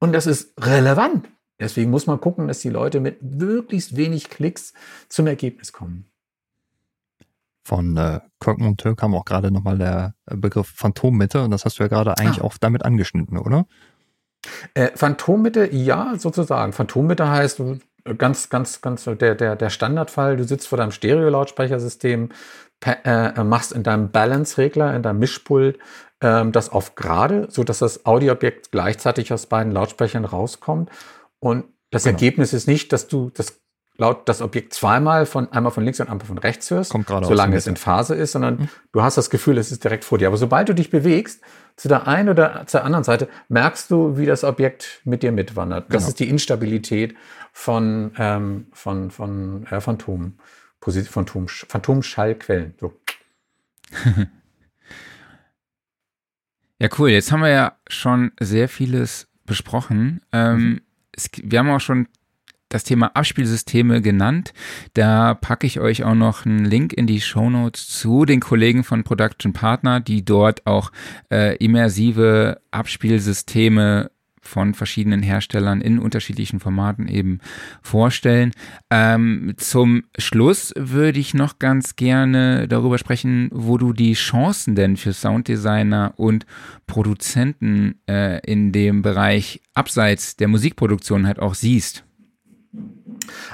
Und 0.00 0.12
das 0.12 0.26
ist 0.26 0.54
relevant. 0.60 1.28
Deswegen 1.58 1.90
muss 1.90 2.06
man 2.06 2.20
gucken, 2.20 2.48
dass 2.48 2.60
die 2.60 2.68
Leute 2.70 3.00
mit 3.00 3.22
möglichst 3.22 3.96
wenig 3.96 4.28
Klicks 4.28 4.74
zum 5.08 5.26
Ergebnis 5.26 5.72
kommen. 5.72 6.06
Von 7.66 7.96
äh, 7.96 8.20
Monteur 8.44 8.94
kam 8.94 9.14
auch 9.14 9.24
gerade 9.24 9.50
nochmal 9.50 9.78
der 9.78 10.14
äh, 10.26 10.36
Begriff 10.36 10.68
Phantommitte 10.68 11.42
und 11.42 11.50
das 11.50 11.64
hast 11.64 11.78
du 11.78 11.84
ja 11.84 11.88
gerade 11.88 12.18
eigentlich 12.18 12.42
ah. 12.42 12.44
auch 12.44 12.58
damit 12.58 12.84
angeschnitten, 12.84 13.38
oder? 13.38 13.66
Äh, 14.74 14.90
Phantommitte, 14.94 15.72
ja, 15.72 16.14
sozusagen. 16.18 16.74
Phantommitte 16.74 17.26
heißt 17.30 17.60
äh, 17.60 18.14
ganz, 18.18 18.50
ganz, 18.50 18.82
ganz 18.82 19.04
der, 19.04 19.34
der, 19.34 19.56
der 19.56 19.70
Standardfall, 19.70 20.36
du 20.36 20.44
sitzt 20.44 20.68
vor 20.68 20.76
deinem 20.76 20.90
Stereo-Lautsprechersystem, 20.90 22.30
äh, 22.84 23.42
machst 23.44 23.72
in 23.72 23.82
deinem 23.82 24.10
Balance-Regler, 24.10 24.94
in 24.94 25.02
deinem 25.02 25.18
Mischpult 25.18 25.78
äh, 26.20 26.44
das 26.50 26.70
auf 26.70 26.94
gerade, 26.94 27.46
so 27.50 27.64
dass 27.64 27.78
das 27.78 28.06
Audioobjekt 28.06 28.72
gleichzeitig 28.72 29.32
aus 29.32 29.46
beiden 29.46 29.72
Lautsprechern 29.72 30.24
rauskommt. 30.24 30.90
Und 31.38 31.64
das 31.90 32.04
genau. 32.04 32.14
Ergebnis 32.14 32.52
ist 32.52 32.66
nicht, 32.66 32.92
dass 32.92 33.08
du 33.08 33.30
das 33.30 33.60
laut 33.96 34.28
das 34.28 34.42
Objekt 34.42 34.74
zweimal 34.74 35.24
von 35.24 35.52
einmal 35.52 35.70
von 35.70 35.84
links 35.84 36.00
und 36.00 36.08
einmal 36.08 36.26
von 36.26 36.38
rechts 36.38 36.70
hörst, 36.70 36.90
Kommt 36.90 37.08
solange 37.08 37.56
es 37.56 37.66
in 37.66 37.76
Phase 37.76 38.14
ist, 38.14 38.32
sondern 38.32 38.56
mhm. 38.56 38.68
du 38.92 39.02
hast 39.02 39.16
das 39.16 39.30
Gefühl, 39.30 39.56
es 39.58 39.70
ist 39.70 39.84
direkt 39.84 40.04
vor 40.04 40.18
dir. 40.18 40.26
Aber 40.26 40.36
sobald 40.36 40.68
du 40.68 40.74
dich 40.74 40.90
bewegst, 40.90 41.40
zu 41.76 41.88
der 41.88 42.06
einen 42.06 42.28
oder 42.28 42.66
zur 42.66 42.84
anderen 42.84 43.04
Seite, 43.04 43.28
merkst 43.48 43.90
du, 43.90 44.16
wie 44.16 44.26
das 44.26 44.44
Objekt 44.44 45.00
mit 45.04 45.22
dir 45.22 45.32
mitwandert. 45.32 45.86
Das 45.88 46.02
genau. 46.02 46.08
ist 46.08 46.20
die 46.20 46.28
Instabilität 46.28 47.16
von, 47.52 48.12
ähm, 48.16 48.66
von, 48.72 49.10
von 49.10 49.66
äh, 49.66 49.80
Phantom, 50.84 51.06
Phantom, 51.06 51.48
Phantomschallquellen. 51.48 52.74
So. 52.80 52.94
ja, 56.78 56.88
cool. 56.98 57.10
Jetzt 57.10 57.32
haben 57.32 57.40
wir 57.40 57.50
ja 57.50 57.76
schon 57.88 58.32
sehr 58.40 58.68
vieles 58.68 59.28
besprochen. 59.46 60.20
Ähm, 60.32 60.56
mhm. 60.56 60.80
es, 61.12 61.30
wir 61.42 61.58
haben 61.58 61.70
auch 61.70 61.80
schon 61.80 62.08
das 62.68 62.84
Thema 62.84 63.14
Abspielsysteme 63.14 64.02
genannt. 64.02 64.52
Da 64.94 65.34
packe 65.34 65.66
ich 65.66 65.78
euch 65.78 66.02
auch 66.02 66.16
noch 66.16 66.44
einen 66.44 66.64
Link 66.64 66.92
in 66.92 67.06
die 67.06 67.20
Show 67.20 67.48
Notes 67.48 67.88
zu 67.88 68.24
den 68.24 68.40
Kollegen 68.40 68.82
von 68.82 69.04
Production 69.04 69.52
Partner, 69.52 70.00
die 70.00 70.24
dort 70.24 70.66
auch 70.66 70.90
äh, 71.30 71.56
immersive 71.56 72.60
Abspielsysteme 72.72 74.10
von 74.44 74.74
verschiedenen 74.74 75.22
Herstellern 75.22 75.80
in 75.80 75.98
unterschiedlichen 75.98 76.60
Formaten 76.60 77.08
eben 77.08 77.40
vorstellen. 77.82 78.52
Ähm, 78.90 79.54
zum 79.56 80.04
Schluss 80.18 80.72
würde 80.76 81.18
ich 81.18 81.34
noch 81.34 81.58
ganz 81.58 81.96
gerne 81.96 82.68
darüber 82.68 82.98
sprechen, 82.98 83.50
wo 83.52 83.78
du 83.78 83.92
die 83.92 84.14
Chancen 84.14 84.74
denn 84.74 84.96
für 84.96 85.12
Sounddesigner 85.12 86.14
und 86.16 86.46
Produzenten 86.86 88.00
äh, 88.08 88.40
in 88.40 88.72
dem 88.72 89.02
Bereich 89.02 89.60
abseits 89.74 90.36
der 90.36 90.48
Musikproduktion 90.48 91.26
halt 91.26 91.38
auch 91.38 91.54
siehst. 91.54 92.04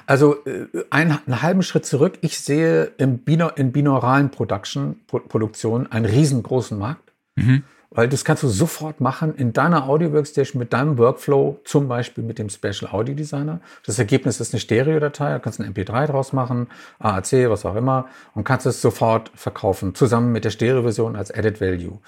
Also 0.07 0.45
äh, 0.45 0.67
einen, 0.91 1.19
einen, 1.27 1.43
halben 1.43 1.63
Schritt 1.63 1.87
zurück. 1.87 2.19
Ich 2.21 2.39
sehe 2.39 2.93
im 2.99 3.19
Bino, 3.19 3.49
in 3.49 3.73
binauralen 3.73 4.31
Production, 4.31 5.01
Pro 5.07 5.21
Produktion 5.21 5.87
einen 5.87 6.07
riesengroßen 6.07 6.79
Markt. 6.79 7.13
Mhm. 7.37 7.63
Weil 7.93 8.09
das 8.09 8.25
kannst 8.25 8.45
du 8.45 8.49
sofort 8.49 9.01
machen 9.01 9.35
in 9.35 9.53
deiner 9.53 9.89
Audio-Workstation 9.89 10.61
mit 10.61 10.73
deinem 10.73 10.97
Workflow, 10.97 11.59
zum 11.65 11.89
Beispiel 11.89 12.23
mit 12.23 12.39
dem 12.39 12.49
Special 12.49 12.93
Audio 12.93 13.17
Designer. 13.17 13.61
Das 13.85 13.99
Ergebnis 13.99 14.39
ist 14.39 14.55
eine 14.55 14.61
Stereo-Datei, 14.61 15.31
da 15.31 15.39
kannst 15.41 15.59
du 15.59 15.65
ein 15.65 15.75
MP3 15.75 16.07
draus 16.07 16.33
machen, 16.33 16.69
AAC, 17.01 17.51
was 17.51 17.67
auch 17.67 17.75
immer, 17.75 18.07
und 18.35 18.45
kannst 18.45 18.67
es 18.67 18.81
sofort 18.81 19.33
verkaufen, 19.35 19.97
zusammen 19.97 20.31
mit 20.31 20.45
der 20.45 20.51
Stereo-Version 20.51 21.17
als 21.17 21.33
Added 21.33 21.61
Value. 21.61 21.99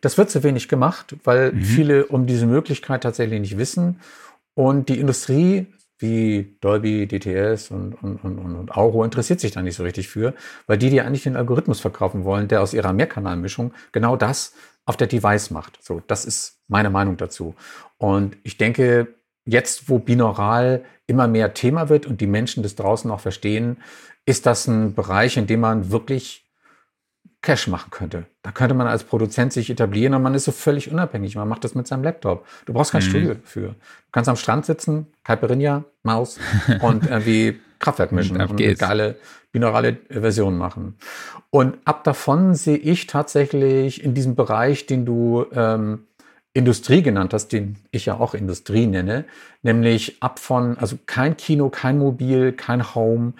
Das 0.00 0.16
wird 0.16 0.30
zu 0.30 0.44
wenig 0.44 0.68
gemacht, 0.68 1.16
weil 1.24 1.52
mhm. 1.52 1.62
viele 1.62 2.06
um 2.06 2.26
diese 2.26 2.46
Möglichkeit 2.46 3.02
tatsächlich 3.02 3.40
nicht 3.40 3.58
wissen. 3.58 3.98
Und 4.54 4.88
die 4.88 5.00
Industrie 5.00 5.66
wie 6.02 6.56
Dolby, 6.60 7.06
DTS 7.06 7.70
und, 7.70 7.94
und, 8.02 8.22
und, 8.24 8.38
und 8.38 8.76
Auro 8.76 9.04
interessiert 9.04 9.40
sich 9.40 9.52
da 9.52 9.62
nicht 9.62 9.76
so 9.76 9.84
richtig 9.84 10.08
für, 10.08 10.34
weil 10.66 10.76
die 10.76 10.90
dir 10.90 11.06
eigentlich 11.06 11.22
den 11.22 11.36
Algorithmus 11.36 11.80
verkaufen 11.80 12.24
wollen, 12.24 12.48
der 12.48 12.60
aus 12.60 12.74
ihrer 12.74 12.92
Mehrkanalmischung 12.92 13.72
genau 13.92 14.16
das 14.16 14.52
auf 14.84 14.96
der 14.96 15.06
Device 15.06 15.50
macht. 15.50 15.78
So, 15.82 16.02
das 16.06 16.24
ist 16.24 16.60
meine 16.68 16.90
Meinung 16.90 17.16
dazu. 17.16 17.54
Und 17.98 18.36
ich 18.42 18.56
denke, 18.56 19.14
jetzt, 19.44 19.88
wo 19.88 19.98
binaural 19.98 20.84
immer 21.06 21.28
mehr 21.28 21.54
Thema 21.54 21.88
wird 21.88 22.06
und 22.06 22.20
die 22.20 22.26
Menschen 22.26 22.62
das 22.62 22.74
draußen 22.74 23.10
auch 23.10 23.20
verstehen, 23.20 23.78
ist 24.24 24.46
das 24.46 24.66
ein 24.66 24.94
Bereich, 24.94 25.36
in 25.36 25.46
dem 25.46 25.60
man 25.60 25.90
wirklich 25.90 26.42
Cash 27.42 27.66
machen 27.66 27.90
könnte. 27.90 28.26
Da 28.42 28.52
könnte 28.52 28.74
man 28.74 28.86
als 28.86 29.02
Produzent 29.02 29.52
sich 29.52 29.68
etablieren 29.68 30.14
und 30.14 30.22
man 30.22 30.34
ist 30.34 30.44
so 30.44 30.52
völlig 30.52 30.90
unabhängig. 30.90 31.34
Man 31.34 31.48
macht 31.48 31.64
das 31.64 31.74
mit 31.74 31.88
seinem 31.88 32.04
Laptop. 32.04 32.46
Du 32.66 32.72
brauchst 32.72 32.92
kein 32.92 33.02
mhm. 33.02 33.08
Studio 33.08 33.34
dafür. 33.34 33.68
Du 33.70 34.10
kannst 34.12 34.28
am 34.28 34.36
Strand 34.36 34.64
sitzen, 34.64 35.08
Caipirinha, 35.24 35.84
Maus 36.04 36.38
und 36.80 37.04
irgendwie 37.10 37.60
Kraftwerk 37.82 38.12
mischen 38.12 38.40
und, 38.40 38.50
eine 38.50 38.74
geile 38.74 39.16
binaurale 39.52 39.98
Version 40.08 40.56
machen. 40.56 40.96
Und 41.50 41.76
ab 41.84 42.04
davon 42.04 42.54
sehe 42.54 42.78
ich 42.78 43.06
tatsächlich 43.06 44.02
in 44.02 44.14
diesem 44.14 44.34
Bereich, 44.34 44.86
den 44.86 45.04
du 45.04 45.44
ähm, 45.52 46.06
Industrie 46.54 47.02
genannt 47.02 47.34
hast, 47.34 47.48
den 47.48 47.76
ich 47.90 48.06
ja 48.06 48.14
auch 48.14 48.34
Industrie 48.34 48.86
nenne, 48.86 49.24
nämlich 49.62 50.22
ab 50.22 50.38
von, 50.38 50.78
also 50.78 50.98
kein 51.06 51.36
Kino, 51.36 51.68
kein 51.68 51.98
Mobil, 51.98 52.52
kein 52.52 52.94
Home, 52.94 53.34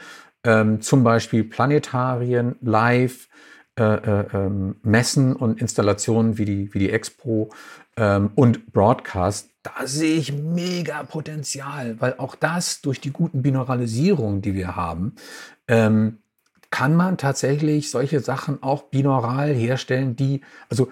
ähm, 0.44 0.80
zum 0.80 1.04
Beispiel 1.04 1.44
Planetarien, 1.44 2.56
Live, 2.60 3.28
äh, 3.78 3.84
äh, 3.84 4.26
ähm, 4.34 4.76
Messen 4.82 5.34
und 5.34 5.60
Installationen 5.60 6.36
wie 6.36 6.44
die, 6.44 6.74
wie 6.74 6.78
die 6.78 6.90
Expo 6.90 7.50
und 7.96 8.72
Broadcast, 8.72 9.50
da 9.62 9.86
sehe 9.86 10.16
ich 10.16 10.32
mega 10.32 11.02
Potenzial, 11.02 12.00
weil 12.00 12.14
auch 12.18 12.34
das 12.34 12.80
durch 12.80 13.00
die 13.00 13.12
guten 13.12 13.42
Binauralisierungen, 13.42 14.42
die 14.42 14.54
wir 14.54 14.76
haben, 14.76 15.14
ähm, 15.68 16.18
kann 16.70 16.96
man 16.96 17.18
tatsächlich 17.18 17.90
solche 17.90 18.20
Sachen 18.20 18.62
auch 18.62 18.84
binaural 18.84 19.52
herstellen, 19.52 20.16
die, 20.16 20.40
also 20.70 20.90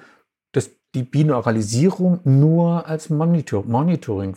das, 0.53 0.71
die 0.95 1.03
Binauralisierung 1.03 2.21
nur 2.25 2.87
als 2.87 3.09
Monitor, 3.09 3.65
Monitoring 3.65 4.37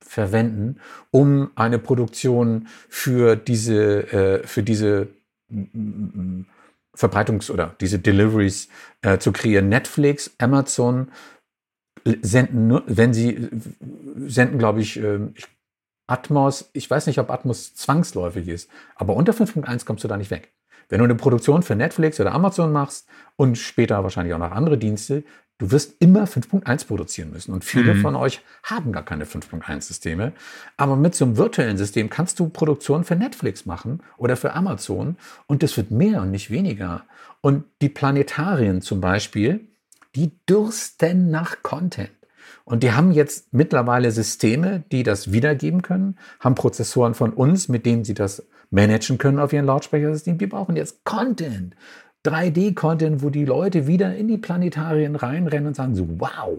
verwenden, 0.00 0.80
um 1.10 1.50
eine 1.54 1.78
Produktion 1.78 2.66
für 2.88 3.36
diese, 3.36 4.12
äh, 4.12 4.46
für 4.46 4.62
diese 4.62 5.08
Verbreitungs- 6.94 7.50
oder 7.50 7.74
diese 7.80 7.98
Deliveries 7.98 8.68
äh, 9.02 9.18
zu 9.18 9.32
kreieren. 9.32 9.68
Netflix, 9.68 10.34
Amazon 10.38 11.12
senden 12.22 12.68
nur, 12.68 12.82
wenn 12.86 13.14
sie 13.14 13.48
senden, 14.26 14.58
glaube 14.58 14.80
ich, 14.80 14.98
äh, 14.98 15.20
Atmos, 16.06 16.70
ich 16.72 16.90
weiß 16.90 17.06
nicht, 17.06 17.18
ob 17.18 17.30
Atmos 17.30 17.74
zwangsläufig 17.74 18.48
ist, 18.48 18.70
aber 18.96 19.14
unter 19.14 19.32
5.1 19.32 19.84
kommst 19.84 20.04
du 20.04 20.08
da 20.08 20.16
nicht 20.16 20.30
weg. 20.30 20.52
Wenn 20.88 20.98
du 20.98 21.04
eine 21.04 21.14
Produktion 21.14 21.62
für 21.62 21.74
Netflix 21.74 22.20
oder 22.20 22.32
Amazon 22.32 22.72
machst 22.72 23.08
und 23.36 23.56
später 23.56 24.02
wahrscheinlich 24.02 24.34
auch 24.34 24.38
noch 24.38 24.50
andere 24.50 24.76
Dienste, 24.76 25.24
du 25.56 25.70
wirst 25.70 25.94
immer 26.00 26.24
5.1 26.24 26.86
produzieren 26.86 27.30
müssen. 27.30 27.52
Und 27.52 27.64
viele 27.64 27.94
mhm. 27.94 28.00
von 28.00 28.16
euch 28.16 28.42
haben 28.64 28.92
gar 28.92 29.04
keine 29.04 29.24
5.1-Systeme. 29.24 30.32
Aber 30.76 30.96
mit 30.96 31.14
so 31.14 31.24
einem 31.24 31.36
virtuellen 31.36 31.78
System 31.78 32.10
kannst 32.10 32.40
du 32.40 32.48
Produktion 32.48 33.04
für 33.04 33.16
Netflix 33.16 33.64
machen 33.64 34.02
oder 34.18 34.36
für 34.36 34.52
Amazon 34.54 35.16
und 35.46 35.62
das 35.62 35.76
wird 35.76 35.92
mehr 35.92 36.22
und 36.22 36.30
nicht 36.30 36.50
weniger. 36.50 37.04
Und 37.40 37.64
die 37.80 37.88
Planetarien 37.88 38.82
zum 38.82 39.00
Beispiel, 39.00 39.68
die 40.14 40.32
dürsten 40.48 41.30
nach 41.30 41.62
Content. 41.62 42.10
Und 42.64 42.82
die 42.82 42.92
haben 42.92 43.12
jetzt 43.12 43.52
mittlerweile 43.52 44.10
Systeme, 44.10 44.84
die 44.92 45.02
das 45.02 45.32
wiedergeben 45.32 45.82
können, 45.82 46.18
haben 46.40 46.54
Prozessoren 46.54 47.14
von 47.14 47.32
uns, 47.32 47.68
mit 47.68 47.86
denen 47.86 48.04
sie 48.04 48.14
das 48.14 48.46
managen 48.70 49.18
können 49.18 49.38
auf 49.38 49.52
ihren 49.52 49.66
Lautsprechersystem. 49.66 50.38
Die 50.38 50.46
brauchen 50.46 50.76
jetzt 50.76 51.04
Content. 51.04 51.74
3D-Content, 52.24 53.22
wo 53.22 53.30
die 53.30 53.44
Leute 53.44 53.88
wieder 53.88 54.14
in 54.14 54.28
die 54.28 54.38
Planetarien 54.38 55.16
reinrennen 55.16 55.68
und 55.68 55.76
sagen 55.76 55.96
so, 55.96 56.06
wow, 56.20 56.56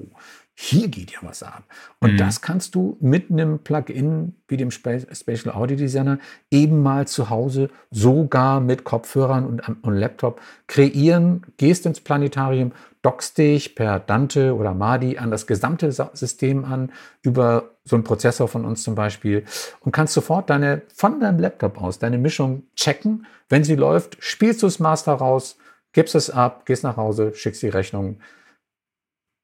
hier 0.55 0.87
geht 0.87 1.11
ja 1.11 1.19
was 1.21 1.41
ab. 1.41 1.63
Und 1.99 2.13
mhm. 2.13 2.17
das 2.17 2.41
kannst 2.41 2.75
du 2.75 2.97
mit 2.99 3.31
einem 3.31 3.59
Plugin 3.59 4.35
wie 4.47 4.57
dem 4.57 4.71
Spatial 4.71 5.55
Audio 5.55 5.77
Designer 5.77 6.19
eben 6.51 6.83
mal 6.83 7.07
zu 7.07 7.29
Hause 7.29 7.69
sogar 7.89 8.59
mit 8.59 8.83
Kopfhörern 8.83 9.45
und, 9.45 9.61
und 9.83 9.95
Laptop 9.95 10.41
kreieren. 10.67 11.43
Gehst 11.57 11.85
ins 11.85 12.01
Planetarium, 12.01 12.73
dockst 13.03 13.37
dich 13.37 13.75
per 13.75 13.99
Dante 13.99 14.55
oder 14.55 14.73
Madi 14.73 15.19
an 15.19 15.29
das 15.29 15.45
gesamte 15.45 15.91
System 15.91 16.65
an, 16.65 16.91
über 17.21 17.69
so 17.83 17.95
einen 17.95 18.03
Prozessor 18.03 18.47
von 18.47 18.65
uns 18.65 18.81
zum 18.81 18.95
Beispiel, 18.95 19.45
und 19.81 19.91
kannst 19.91 20.13
sofort 20.13 20.49
deine, 20.49 20.81
von 20.95 21.19
deinem 21.19 21.39
Laptop 21.39 21.79
aus 21.79 21.99
deine 21.99 22.17
Mischung 22.17 22.63
checken. 22.75 23.27
Wenn 23.49 23.63
sie 23.63 23.75
läuft, 23.75 24.17
spielst 24.19 24.63
du 24.63 24.67
das 24.67 24.79
Master 24.79 25.13
raus, 25.13 25.57
gibst 25.91 26.15
es 26.15 26.31
ab, 26.31 26.65
gehst 26.65 26.83
nach 26.83 26.97
Hause, 26.97 27.33
schickst 27.35 27.61
die 27.61 27.69
Rechnung 27.69 28.17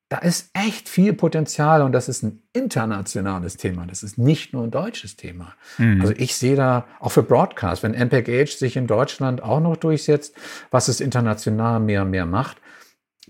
da 0.09 0.17
ist 0.17 0.49
echt 0.53 0.89
viel 0.89 1.13
Potenzial 1.13 1.83
und 1.83 1.91
das 1.91 2.09
ist 2.09 2.23
ein 2.23 2.41
internationales 2.51 3.57
Thema. 3.57 3.85
Das 3.85 4.01
ist 4.01 4.17
nicht 4.17 4.53
nur 4.53 4.63
ein 4.63 4.71
deutsches 4.71 5.15
Thema. 5.15 5.53
Mhm. 5.77 6.01
Also 6.01 6.13
ich 6.17 6.35
sehe 6.35 6.55
da 6.55 6.85
auch 6.99 7.11
für 7.11 7.21
Broadcast, 7.21 7.83
wenn 7.83 7.91
MPEG 7.91 8.49
sich 8.49 8.75
in 8.75 8.87
Deutschland 8.87 9.43
auch 9.43 9.59
noch 9.59 9.77
durchsetzt, 9.77 10.35
was 10.71 10.87
es 10.87 10.99
international 10.99 11.79
mehr 11.79 12.01
und 12.01 12.09
mehr 12.09 12.25
macht, 12.25 12.57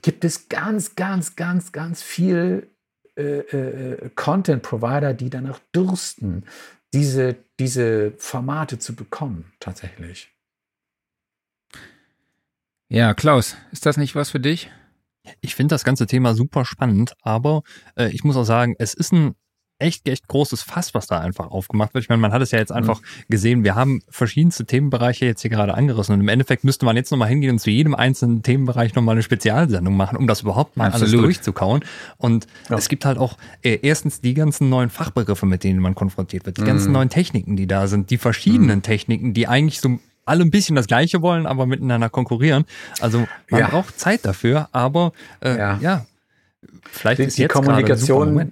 gibt 0.02 0.24
es 0.24 0.50
ganz, 0.50 0.96
ganz, 0.96 1.36
ganz, 1.36 1.72
ganz 1.72 2.02
viel 2.02 2.70
äh, 3.16 3.40
äh, 3.40 4.10
Content-Provider, 4.16 5.14
die 5.14 5.30
danach 5.30 5.60
dürsten, 5.76 6.46
diese, 6.94 7.36
diese 7.60 8.14
Formate 8.18 8.80
zu 8.80 8.96
bekommen, 8.96 9.52
tatsächlich. 9.60 10.32
Ja, 12.88 13.14
Klaus, 13.14 13.56
ist 13.72 13.86
das 13.86 13.98
nicht 13.98 14.16
was 14.16 14.32
für 14.32 14.40
dich? 14.40 14.72
Ich 15.42 15.54
finde 15.54 15.76
das 15.76 15.84
ganze 15.84 16.08
Thema 16.08 16.34
super 16.34 16.66
spannend, 16.66 17.14
aber 17.22 17.62
äh, 17.96 18.10
ich 18.10 18.24
muss 18.24 18.36
auch 18.36 18.46
sagen, 18.46 18.76
es 18.80 18.94
ist 18.94 19.12
ein 19.12 19.36
echt, 19.80 20.08
echt 20.08 20.28
großes 20.28 20.62
Fass, 20.62 20.94
was 20.94 21.08
da 21.08 21.20
einfach 21.20 21.50
aufgemacht 21.50 21.94
wird. 21.94 22.04
Ich 22.04 22.10
meine, 22.10 22.22
man 22.22 22.34
hat 22.34 22.42
es 22.42 22.52
ja 22.52 22.60
jetzt 22.60 22.72
einfach 22.72 23.02
mhm. 23.02 23.06
gesehen, 23.30 23.64
wir 23.64 23.76
haben 23.76 24.02
verschiedenste 24.10 24.66
Themenbereiche 24.66 25.26
jetzt 25.26 25.42
hier 25.42 25.50
gerade 25.50 25.74
angerissen 25.74 26.14
und 26.14 26.22
im 26.22 26.28
Endeffekt 26.28 26.64
müsste 26.64 26.86
man 26.86 26.96
jetzt 26.96 27.12
nochmal 27.12 27.30
hingehen 27.30 27.52
und 27.52 27.60
zu 27.60 27.70
jedem 27.70 27.96
einzelnen 27.96 28.44
Themenbereich 28.44 28.94
nochmal 28.94 29.14
eine 29.14 29.24
Spezialsendung 29.24 29.96
machen, 29.96 30.18
um 30.18 30.28
das 30.28 30.42
überhaupt 30.42 30.78
mal 30.78 30.88
Absolut. 30.88 31.14
alles 31.14 31.22
durchzukauen. 31.22 31.84
Und 32.18 32.48
ja. 32.70 32.78
es 32.78 32.90
gibt 32.90 33.06
halt 33.06 33.18
auch 33.18 33.38
äh, 33.64 33.80
erstens 33.82 34.22
die 34.22 34.34
ganzen 34.34 34.70
neuen 34.70 34.90
Fachbegriffe, 34.90 35.46
mit 35.46 35.64
denen 35.64 35.80
man 35.80 35.96
konfrontiert 35.96 36.46
wird, 36.46 36.58
die 36.58 36.62
mhm. 36.62 36.68
ganzen 36.68 36.92
neuen 36.92 37.10
Techniken, 37.10 37.56
die 37.56 37.68
da 37.68 37.88
sind, 37.88 38.10
die 38.10 38.18
verschiedenen 38.18 38.80
mhm. 38.80 38.84
Techniken, 38.84 39.34
die 39.34 39.48
eigentlich 39.48 39.80
so 39.80 40.00
alle 40.26 40.44
ein 40.44 40.52
bisschen 40.52 40.76
das 40.76 40.88
Gleiche 40.88 41.22
wollen, 41.22 41.48
aber 41.48 41.66
miteinander 41.66 42.10
konkurrieren. 42.10 42.66
Also 43.00 43.28
man 43.50 43.62
ja. 43.62 43.68
braucht 43.70 44.00
Zeit 44.00 44.26
dafür, 44.26 44.70
aber 44.74 45.14
äh, 45.42 45.58
ja. 45.58 45.80
ja. 45.82 46.06
vielleicht 46.92 47.20
die, 47.20 47.24
ist 47.24 47.38
jetzt 47.38 47.52
die 47.52 47.54
Kommunikation. 47.54 48.52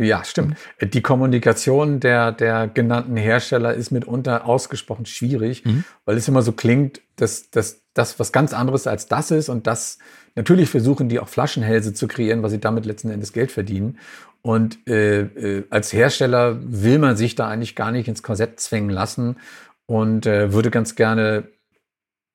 Ja, 0.00 0.24
stimmt. 0.24 0.56
Mhm. 0.80 0.90
Die 0.90 1.02
Kommunikation 1.02 2.00
der, 2.00 2.32
der 2.32 2.68
genannten 2.68 3.16
Hersteller 3.16 3.74
ist 3.74 3.90
mitunter 3.90 4.46
ausgesprochen 4.46 5.04
schwierig, 5.04 5.64
mhm. 5.64 5.84
weil 6.06 6.16
es 6.16 6.26
immer 6.26 6.42
so 6.42 6.52
klingt, 6.52 7.02
dass, 7.16 7.50
dass 7.50 7.82
das 7.92 8.18
was 8.18 8.32
ganz 8.32 8.54
anderes 8.54 8.86
als 8.86 9.08
das 9.08 9.30
ist 9.30 9.48
und 9.50 9.66
das 9.66 9.98
natürlich 10.36 10.70
versuchen 10.70 11.08
die 11.08 11.20
auch 11.20 11.28
Flaschenhälse 11.28 11.92
zu 11.92 12.08
kreieren, 12.08 12.42
weil 12.42 12.50
sie 12.50 12.60
damit 12.60 12.86
letzten 12.86 13.10
Endes 13.10 13.32
Geld 13.32 13.52
verdienen. 13.52 13.98
Und 14.42 14.88
äh, 14.88 15.20
äh, 15.20 15.64
als 15.68 15.92
Hersteller 15.92 16.58
will 16.62 16.98
man 16.98 17.16
sich 17.16 17.34
da 17.34 17.48
eigentlich 17.48 17.76
gar 17.76 17.92
nicht 17.92 18.08
ins 18.08 18.22
Korsett 18.22 18.58
zwängen 18.58 18.88
lassen 18.88 19.36
und 19.84 20.24
äh, 20.24 20.54
würde 20.54 20.70
ganz 20.70 20.94
gerne 20.94 21.48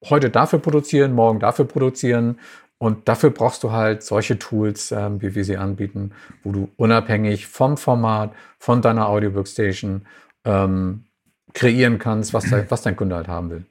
heute 0.07 0.29
dafür 0.29 0.59
produzieren, 0.59 1.13
morgen 1.13 1.39
dafür 1.39 1.65
produzieren. 1.65 2.37
Und 2.77 3.07
dafür 3.07 3.29
brauchst 3.29 3.63
du 3.63 3.71
halt 3.71 4.03
solche 4.03 4.37
Tools, 4.37 4.91
ähm, 4.91 5.21
wie 5.21 5.33
wir 5.33 5.45
sie 5.45 5.57
anbieten, 5.57 6.11
wo 6.43 6.51
du 6.51 6.69
unabhängig 6.75 7.47
vom 7.47 7.77
Format, 7.77 8.33
von 8.59 8.81
deiner 8.81 9.07
Audio 9.07 9.33
Workstation 9.33 10.05
ähm, 10.43 11.05
kreieren 11.53 11.99
kannst, 11.99 12.33
was, 12.33 12.49
de 12.49 12.65
was 12.69 12.81
dein 12.81 12.95
Kunde 12.95 13.15
halt 13.15 13.27
haben 13.27 13.49
will. 13.49 13.65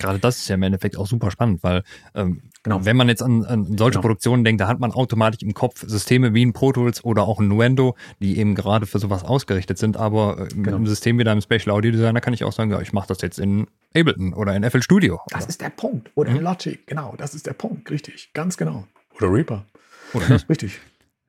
Gerade 0.00 0.18
das 0.18 0.38
ist 0.38 0.48
ja 0.48 0.54
im 0.54 0.62
Endeffekt 0.62 0.96
auch 0.96 1.06
super 1.06 1.30
spannend, 1.30 1.62
weil 1.62 1.82
ähm, 2.14 2.42
genau. 2.62 2.84
wenn 2.84 2.96
man 2.96 3.08
jetzt 3.08 3.22
an, 3.22 3.44
an 3.44 3.76
solche 3.76 3.92
genau. 3.92 4.00
Produktionen 4.00 4.44
denkt, 4.44 4.60
da 4.60 4.66
hat 4.66 4.80
man 4.80 4.92
automatisch 4.92 5.42
im 5.42 5.52
Kopf 5.52 5.84
Systeme 5.86 6.32
wie 6.32 6.44
ein 6.44 6.54
Pro 6.54 6.72
Tools 6.72 7.04
oder 7.04 7.24
auch 7.24 7.38
ein 7.38 7.48
Nuendo, 7.48 7.96
die 8.18 8.38
eben 8.38 8.54
gerade 8.54 8.86
für 8.86 8.98
sowas 8.98 9.24
ausgerichtet 9.24 9.76
sind. 9.78 9.98
Aber 9.98 10.40
äh, 10.40 10.48
genau. 10.48 10.78
im 10.78 10.86
System 10.86 11.18
wie 11.18 11.24
deinem 11.24 11.42
Special 11.42 11.70
Audio 11.70 11.92
Designer 11.92 12.22
kann 12.22 12.32
ich 12.32 12.44
auch 12.44 12.52
sagen, 12.52 12.70
ja, 12.70 12.80
ich 12.80 12.94
mache 12.94 13.08
das 13.08 13.20
jetzt 13.20 13.38
in 13.38 13.66
Ableton 13.94 14.32
oder 14.32 14.56
in 14.56 14.68
FL 14.68 14.82
Studio. 14.82 15.20
Das 15.28 15.46
ist 15.46 15.60
der 15.60 15.70
Punkt. 15.70 16.10
Oder 16.14 16.30
mhm. 16.30 16.36
in 16.36 16.42
Logic, 16.44 16.86
genau, 16.86 17.14
das 17.18 17.34
ist 17.34 17.46
der 17.46 17.52
Punkt, 17.52 17.90
richtig, 17.90 18.30
ganz 18.32 18.56
genau. 18.56 18.86
Oder 19.18 19.30
Reaper. 19.30 19.66
Oder 20.14 20.28
das, 20.28 20.48
richtig. 20.48 20.80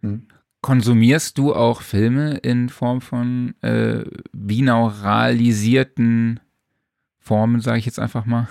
Mhm. 0.02 0.28
Konsumierst 0.62 1.38
du 1.38 1.54
auch 1.56 1.82
Filme 1.82 2.38
in 2.38 2.70
Form 2.70 3.02
von 3.02 3.56
äh, 3.62 4.06
binauralisierten 4.32 6.40
Formen, 7.22 7.62
sage 7.62 7.78
ich 7.78 7.86
jetzt 7.86 8.00
einfach 8.00 8.26
mal? 8.26 8.48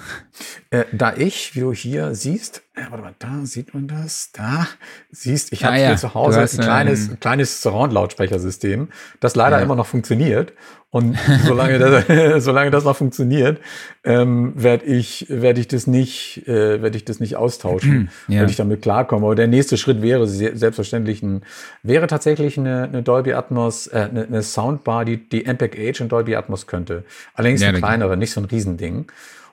Äh, 0.70 0.84
da 0.92 1.16
ich, 1.16 1.56
wie 1.56 1.60
du 1.60 1.72
hier 1.72 2.14
siehst, 2.14 2.62
äh, 2.81 2.90
warte 2.90 3.05
mal, 3.05 3.15
da 3.19 3.44
sieht 3.44 3.74
man 3.74 3.86
das, 3.86 4.31
da 4.32 4.66
siehst, 5.11 5.52
ich 5.52 5.65
habe 5.65 5.78
ja, 5.78 5.89
hier 5.89 5.97
zu 5.97 6.15
Hause 6.15 6.40
ein 6.40 6.48
kleines, 6.48 7.11
ein 7.11 7.20
kleines 7.20 7.62
Surround-Lautsprechersystem, 7.62 8.89
das 9.20 9.35
leider 9.35 9.59
ja. 9.59 9.62
immer 9.62 9.77
noch 9.77 9.86
funktioniert. 9.86 10.52
Und 10.93 11.16
solange 11.47 11.78
das, 11.78 12.44
solange 12.44 12.70
das 12.70 12.85
noch 12.85 12.97
funktioniert, 12.97 13.61
ähm, 14.02 14.52
werde 14.57 14.86
ich, 14.86 15.27
werde 15.28 15.61
ich 15.61 15.69
das 15.69 15.86
nicht, 15.86 16.48
äh, 16.48 16.82
werde 16.82 16.97
ich 16.97 17.05
das 17.05 17.20
nicht 17.20 17.36
austauschen, 17.36 18.11
ja. 18.27 18.40
werde 18.40 18.51
ich 18.51 18.57
damit 18.57 18.82
klarkommen. 18.82 19.24
Aber 19.24 19.36
der 19.36 19.47
nächste 19.47 19.77
Schritt 19.77 20.02
wäre 20.02 20.27
selbstverständlich 20.27 21.23
ein, 21.23 21.43
wäre 21.85 22.09
tatsächlich 22.09 22.59
eine, 22.59 22.85
eine 22.85 23.02
Dolby 23.02 23.35
Atmos, 23.35 23.86
äh, 23.86 24.09
eine, 24.11 24.24
eine 24.24 24.43
Soundbar, 24.43 25.05
die 25.05 25.28
die 25.28 25.44
MPEG 25.44 25.78
Age 25.78 26.01
und 26.01 26.11
Dolby 26.11 26.35
Atmos 26.35 26.66
könnte. 26.66 27.05
Allerdings 27.35 27.62
ja, 27.62 27.69
eine 27.69 27.78
kleinere, 27.78 28.16
nicht 28.16 28.32
so 28.32 28.40
ein 28.40 28.47
Riesending. 28.47 29.07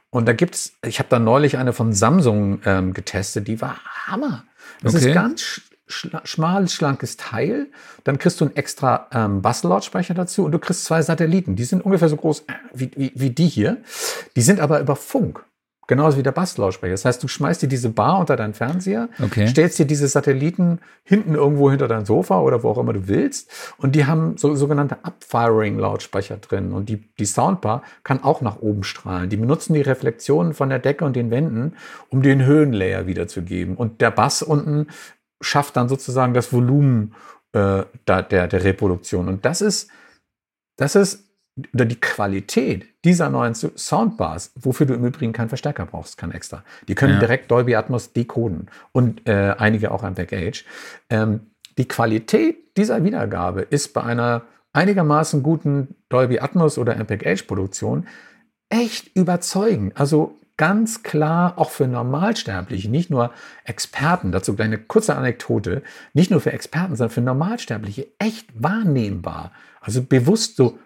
Und 0.10 0.26
da 0.26 0.34
gibt's, 0.34 0.74
ich 0.86 1.00
habe 1.00 1.10
da 1.10 1.20
neulich 1.20 1.58
eine 1.58 1.74
von 1.74 1.94
Samsung 1.94 2.62
ähm, 2.66 2.94
getestet, 2.94 3.48
die 3.48 3.62
war 3.62 3.78
Hammer. 4.08 4.46
Das 4.82 4.96
okay. 4.96 5.10
ist 5.10 5.14
ganz 5.14 5.62
schmales, 5.88 6.74
schlankes 6.74 7.18
Teil. 7.18 7.68
Dann 8.04 8.18
kriegst 8.18 8.42
du 8.42 8.46
einen 8.46 8.56
extra 8.56 9.08
ähm, 9.12 9.42
Basslautsprecher 9.42 10.14
dazu 10.14 10.46
und 10.46 10.52
du 10.52 10.60
kriegst 10.60 10.86
zwei 10.86 11.02
Satelliten. 11.02 11.56
Die 11.56 11.64
sind 11.64 11.84
ungefähr 11.84 12.10
so 12.10 12.18
groß 12.18 12.42
äh, 12.42 12.54
wie, 12.74 12.92
wie, 12.96 13.12
wie 13.16 13.30
die 13.30 13.48
hier. 13.48 13.78
Die 14.36 14.42
sind 14.42 14.60
aber 14.60 14.80
über 14.80 14.96
Funk. 14.96 15.44
Genauso 15.88 16.18
wie 16.18 16.23
der 16.23 16.34
Basslautsprecher. 16.34 16.91
Das 16.91 17.05
heißt, 17.05 17.23
du 17.23 17.30
schmeißt 17.30 17.61
dir 17.61 17.69
diese 17.69 17.89
Bar 17.89 18.19
unter 18.19 18.35
deinen 18.35 18.53
Fernseher, 18.53 19.07
okay. 19.23 19.47
stellst 19.47 19.80
dir 19.80 19.85
diese 19.85 20.09
Satelliten 20.09 20.80
hinten 21.03 21.34
irgendwo 21.34 21.69
hinter 21.69 21.88
dein 21.88 22.05
Sofa 22.05 22.41
oder 22.41 22.61
wo 22.61 22.69
auch 22.69 22.77
immer 22.77 22.91
du 22.91 23.07
willst. 23.07 23.49
Und 23.77 23.95
die 23.95 24.05
haben 24.05 24.35
so 24.35 24.53
sogenannte 24.55 24.97
Upfiring-Lautsprecher 25.03 26.38
drin. 26.38 26.73
Und 26.73 26.89
die, 26.89 27.07
die 27.18 27.26
Soundbar 27.26 27.84
kann 28.03 28.22
auch 28.22 28.41
nach 28.41 28.59
oben 28.59 28.84
strahlen. 28.84 29.30
Die 29.30 29.38
benutzen 29.38 29.73
die 29.73 29.81
Reflexionen 29.81 30.53
von 30.53 30.68
der 30.68 30.80
Decke 30.80 31.05
und 31.05 31.15
den 31.15 31.31
Wänden, 31.31 31.73
um 32.09 32.22
den 32.22 32.45
Höhenlayer 32.45 33.07
wiederzugeben. 33.07 33.77
Und 33.77 34.01
der 34.01 34.11
Bass 34.11 34.41
unten 34.41 34.88
schafft 35.39 35.77
dann 35.77 35.88
sozusagen 35.88 36.34
das 36.34 36.51
Volumen 36.51 37.15
äh, 37.53 37.84
der, 38.07 38.23
der, 38.23 38.47
der 38.47 38.64
Reproduktion. 38.65 39.30
Und 39.30 39.45
das 39.45 39.61
ist, 39.61 39.89
das 40.76 40.95
ist 40.95 41.27
oder 41.74 41.86
die 41.86 42.00
Qualität 42.00 42.86
dieser 43.04 43.30
neuen 43.30 43.56
Soundbars, 43.56 44.52
wofür 44.56 44.86
du 44.86 44.94
im 44.94 45.06
Übrigen 45.06 45.34
keinen 45.34 45.50
Verstärker 45.50 45.86
brauchst, 45.86 46.18
kein 46.18 46.32
extra. 46.32 46.64
Die 46.88 46.96
können 46.96 47.14
ja. 47.14 47.20
direkt 47.20 47.50
Dolby 47.50 47.76
Atmos 47.76 48.14
decoden 48.14 48.68
und 48.92 49.28
äh, 49.28 49.56
einige 49.58 49.92
auch 49.92 50.04
am 50.04 50.14
Backage. 50.14 50.66
Ähm, 51.10 51.48
die 51.78 51.88
Qualität 51.88 52.78
dieser 52.78 53.04
Wiedergabe 53.04 53.62
ist 53.62 53.94
bei 53.94 54.04
einer 54.04 54.44
einigermaßen 54.74 55.42
guten 55.44 55.96
Dolby 56.10 56.40
Atmos 56.40 56.78
oder 56.78 56.96
MPEG 56.96 57.48
Produktion 57.48 58.08
echt 58.70 59.16
überzeugend. 59.16 60.00
Also 60.00 60.38
ganz 60.58 61.04
klar 61.04 61.58
auch 61.58 61.70
für 61.70 61.88
Normalsterbliche, 61.88 62.90
nicht 62.90 63.10
nur 63.10 63.32
Experten, 63.64 64.32
dazu 64.32 64.56
eine 64.58 64.78
kurze 64.80 65.16
Anekdote, 65.16 65.84
nicht 66.14 66.32
nur 66.32 66.42
für 66.42 66.52
Experten, 66.52 66.96
sondern 66.96 67.14
für 67.14 67.22
Normalsterbliche 67.22 68.08
echt 68.18 68.48
wahrnehmbar. 68.54 69.52
Also 69.82 70.04
bewusst 70.04 70.58
so, 70.58 70.80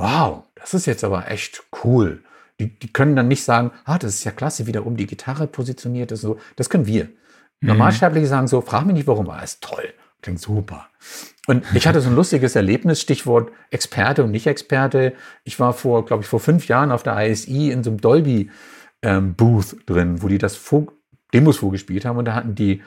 wow, 0.00 0.44
das 0.54 0.74
ist 0.74 0.86
jetzt 0.86 1.04
aber 1.04 1.30
echt 1.30 1.62
cool. 1.84 2.22
Die, 2.58 2.78
die 2.78 2.92
können 2.92 3.16
dann 3.16 3.28
nicht 3.28 3.44
sagen, 3.44 3.70
ah, 3.84 3.98
das 3.98 4.14
ist 4.14 4.24
ja 4.24 4.32
klasse, 4.32 4.66
wie 4.66 4.72
da 4.72 4.80
oben 4.80 4.96
die 4.96 5.06
Gitarre 5.06 5.46
positioniert 5.46 6.12
ist. 6.12 6.22
So. 6.22 6.38
Das 6.56 6.68
können 6.68 6.86
wir. 6.86 7.04
Mhm. 7.04 7.68
Normalsterbliche 7.68 8.26
sagen 8.26 8.48
so, 8.48 8.60
frag 8.60 8.86
mich 8.86 8.94
nicht 8.94 9.06
warum, 9.06 9.28
aber 9.28 9.42
ist 9.42 9.62
toll. 9.62 9.94
Klingt 10.22 10.40
super. 10.40 10.88
Und 11.46 11.64
ich 11.74 11.86
hatte 11.86 12.00
so 12.00 12.10
ein 12.10 12.16
lustiges 12.16 12.54
Erlebnis, 12.54 13.00
Stichwort 13.00 13.50
Experte 13.70 14.22
und 14.24 14.30
Nicht-Experte. 14.30 15.14
Ich 15.44 15.58
war 15.58 15.72
vor, 15.72 16.04
glaube 16.04 16.22
ich, 16.22 16.28
vor 16.28 16.40
fünf 16.40 16.68
Jahren 16.68 16.92
auf 16.92 17.02
der 17.02 17.18
ISI 17.26 17.70
in 17.70 17.82
so 17.82 17.90
einem 17.90 18.00
Dolby 18.00 18.50
ähm, 19.02 19.34
Booth 19.34 19.76
drin, 19.86 20.22
wo 20.22 20.28
die 20.28 20.38
das 20.38 20.56
vor, 20.56 20.88
Demos 21.32 21.58
vorgespielt 21.58 22.04
haben 22.04 22.18
und 22.18 22.26
da 22.26 22.34
hatten 22.34 22.54
die 22.54 22.82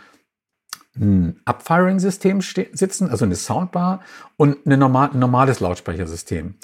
ein 0.95 1.41
Upfiring-System 1.45 2.41
sitzen, 2.41 3.09
also 3.09 3.25
eine 3.25 3.35
Soundbar 3.35 4.01
und 4.37 4.57
eine 4.65 4.77
normal, 4.77 5.09
ein 5.11 5.19
normales 5.19 5.59
Lautsprechersystem. 5.59 6.55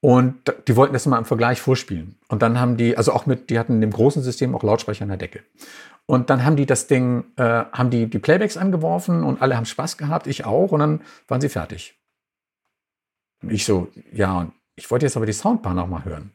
Und 0.00 0.54
die 0.68 0.76
wollten 0.76 0.92
das 0.92 1.06
mal 1.06 1.18
im 1.18 1.24
Vergleich 1.24 1.60
vorspielen. 1.60 2.16
Und 2.28 2.42
dann 2.42 2.60
haben 2.60 2.76
die, 2.76 2.96
also 2.96 3.12
auch 3.12 3.26
mit, 3.26 3.50
die 3.50 3.58
hatten 3.58 3.74
in 3.74 3.80
dem 3.80 3.90
großen 3.90 4.22
System 4.22 4.54
auch 4.54 4.62
Lautsprecher 4.62 5.02
an 5.02 5.08
der 5.08 5.18
Decke. 5.18 5.40
Und 6.06 6.30
dann 6.30 6.44
haben 6.44 6.56
die 6.56 6.66
das 6.66 6.86
Ding, 6.86 7.24
äh, 7.36 7.42
haben 7.42 7.90
die 7.90 8.06
die 8.06 8.18
Playbacks 8.18 8.56
angeworfen 8.56 9.24
und 9.24 9.42
alle 9.42 9.56
haben 9.56 9.66
Spaß 9.66 9.98
gehabt, 9.98 10.26
ich 10.26 10.46
auch, 10.46 10.70
und 10.72 10.80
dann 10.80 11.00
waren 11.26 11.40
sie 11.40 11.48
fertig. 11.48 11.98
Und 13.42 13.52
ich 13.52 13.64
so, 13.64 13.88
ja, 14.12 14.50
ich 14.76 14.90
wollte 14.90 15.06
jetzt 15.06 15.16
aber 15.16 15.26
die 15.26 15.32
Soundbar 15.32 15.74
nochmal 15.74 16.04
hören. 16.04 16.32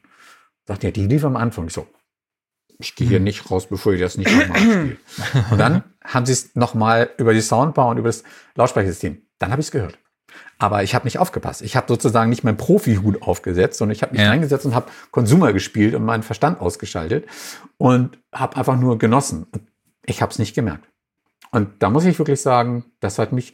Sagt 0.66 0.84
ja, 0.84 0.90
die 0.90 1.06
lief 1.06 1.24
am 1.24 1.36
Anfang. 1.36 1.66
Ich 1.66 1.72
so, 1.72 1.86
ich 2.78 2.94
gehe 2.94 3.08
hier 3.08 3.18
mhm. 3.18 3.24
nicht 3.24 3.50
raus, 3.50 3.66
bevor 3.66 3.94
ich 3.94 4.00
das 4.00 4.16
nicht 4.16 4.30
nochmal 4.30 4.58
spiele. 4.58 4.96
Und 5.50 5.58
dann 5.58 5.82
haben 6.04 6.26
sie 6.26 6.32
es 6.32 6.54
nochmal 6.54 7.10
über 7.16 7.32
die 7.32 7.40
Soundbar 7.40 7.88
und 7.88 7.96
über 7.96 8.08
das 8.10 8.24
Lautsprechersystem. 8.56 9.22
Dann 9.38 9.50
habe 9.50 9.60
ich 9.60 9.68
es 9.68 9.72
gehört. 9.72 9.98
Aber 10.58 10.82
ich 10.82 10.94
habe 10.94 11.04
nicht 11.04 11.18
aufgepasst. 11.18 11.62
Ich 11.62 11.76
habe 11.76 11.86
sozusagen 11.88 12.30
nicht 12.30 12.44
meinen 12.44 12.56
Profi-Hut 12.56 13.22
aufgesetzt, 13.22 13.78
sondern 13.78 13.94
ich 13.94 14.02
habe 14.02 14.12
mich 14.12 14.22
ja. 14.22 14.28
reingesetzt 14.28 14.66
und 14.66 14.74
habe 14.74 14.90
Konsumer 15.10 15.52
gespielt 15.52 15.94
und 15.94 16.04
meinen 16.04 16.22
Verstand 16.22 16.60
ausgeschaltet 16.60 17.26
und 17.76 18.18
habe 18.32 18.56
einfach 18.56 18.78
nur 18.78 18.98
genossen. 18.98 19.46
Ich 20.06 20.22
habe 20.22 20.30
es 20.30 20.38
nicht 20.38 20.54
gemerkt. 20.54 20.88
Und 21.50 21.82
da 21.82 21.90
muss 21.90 22.04
ich 22.04 22.18
wirklich 22.18 22.40
sagen, 22.40 22.84
das 23.00 23.18
hat 23.18 23.32
mich 23.32 23.52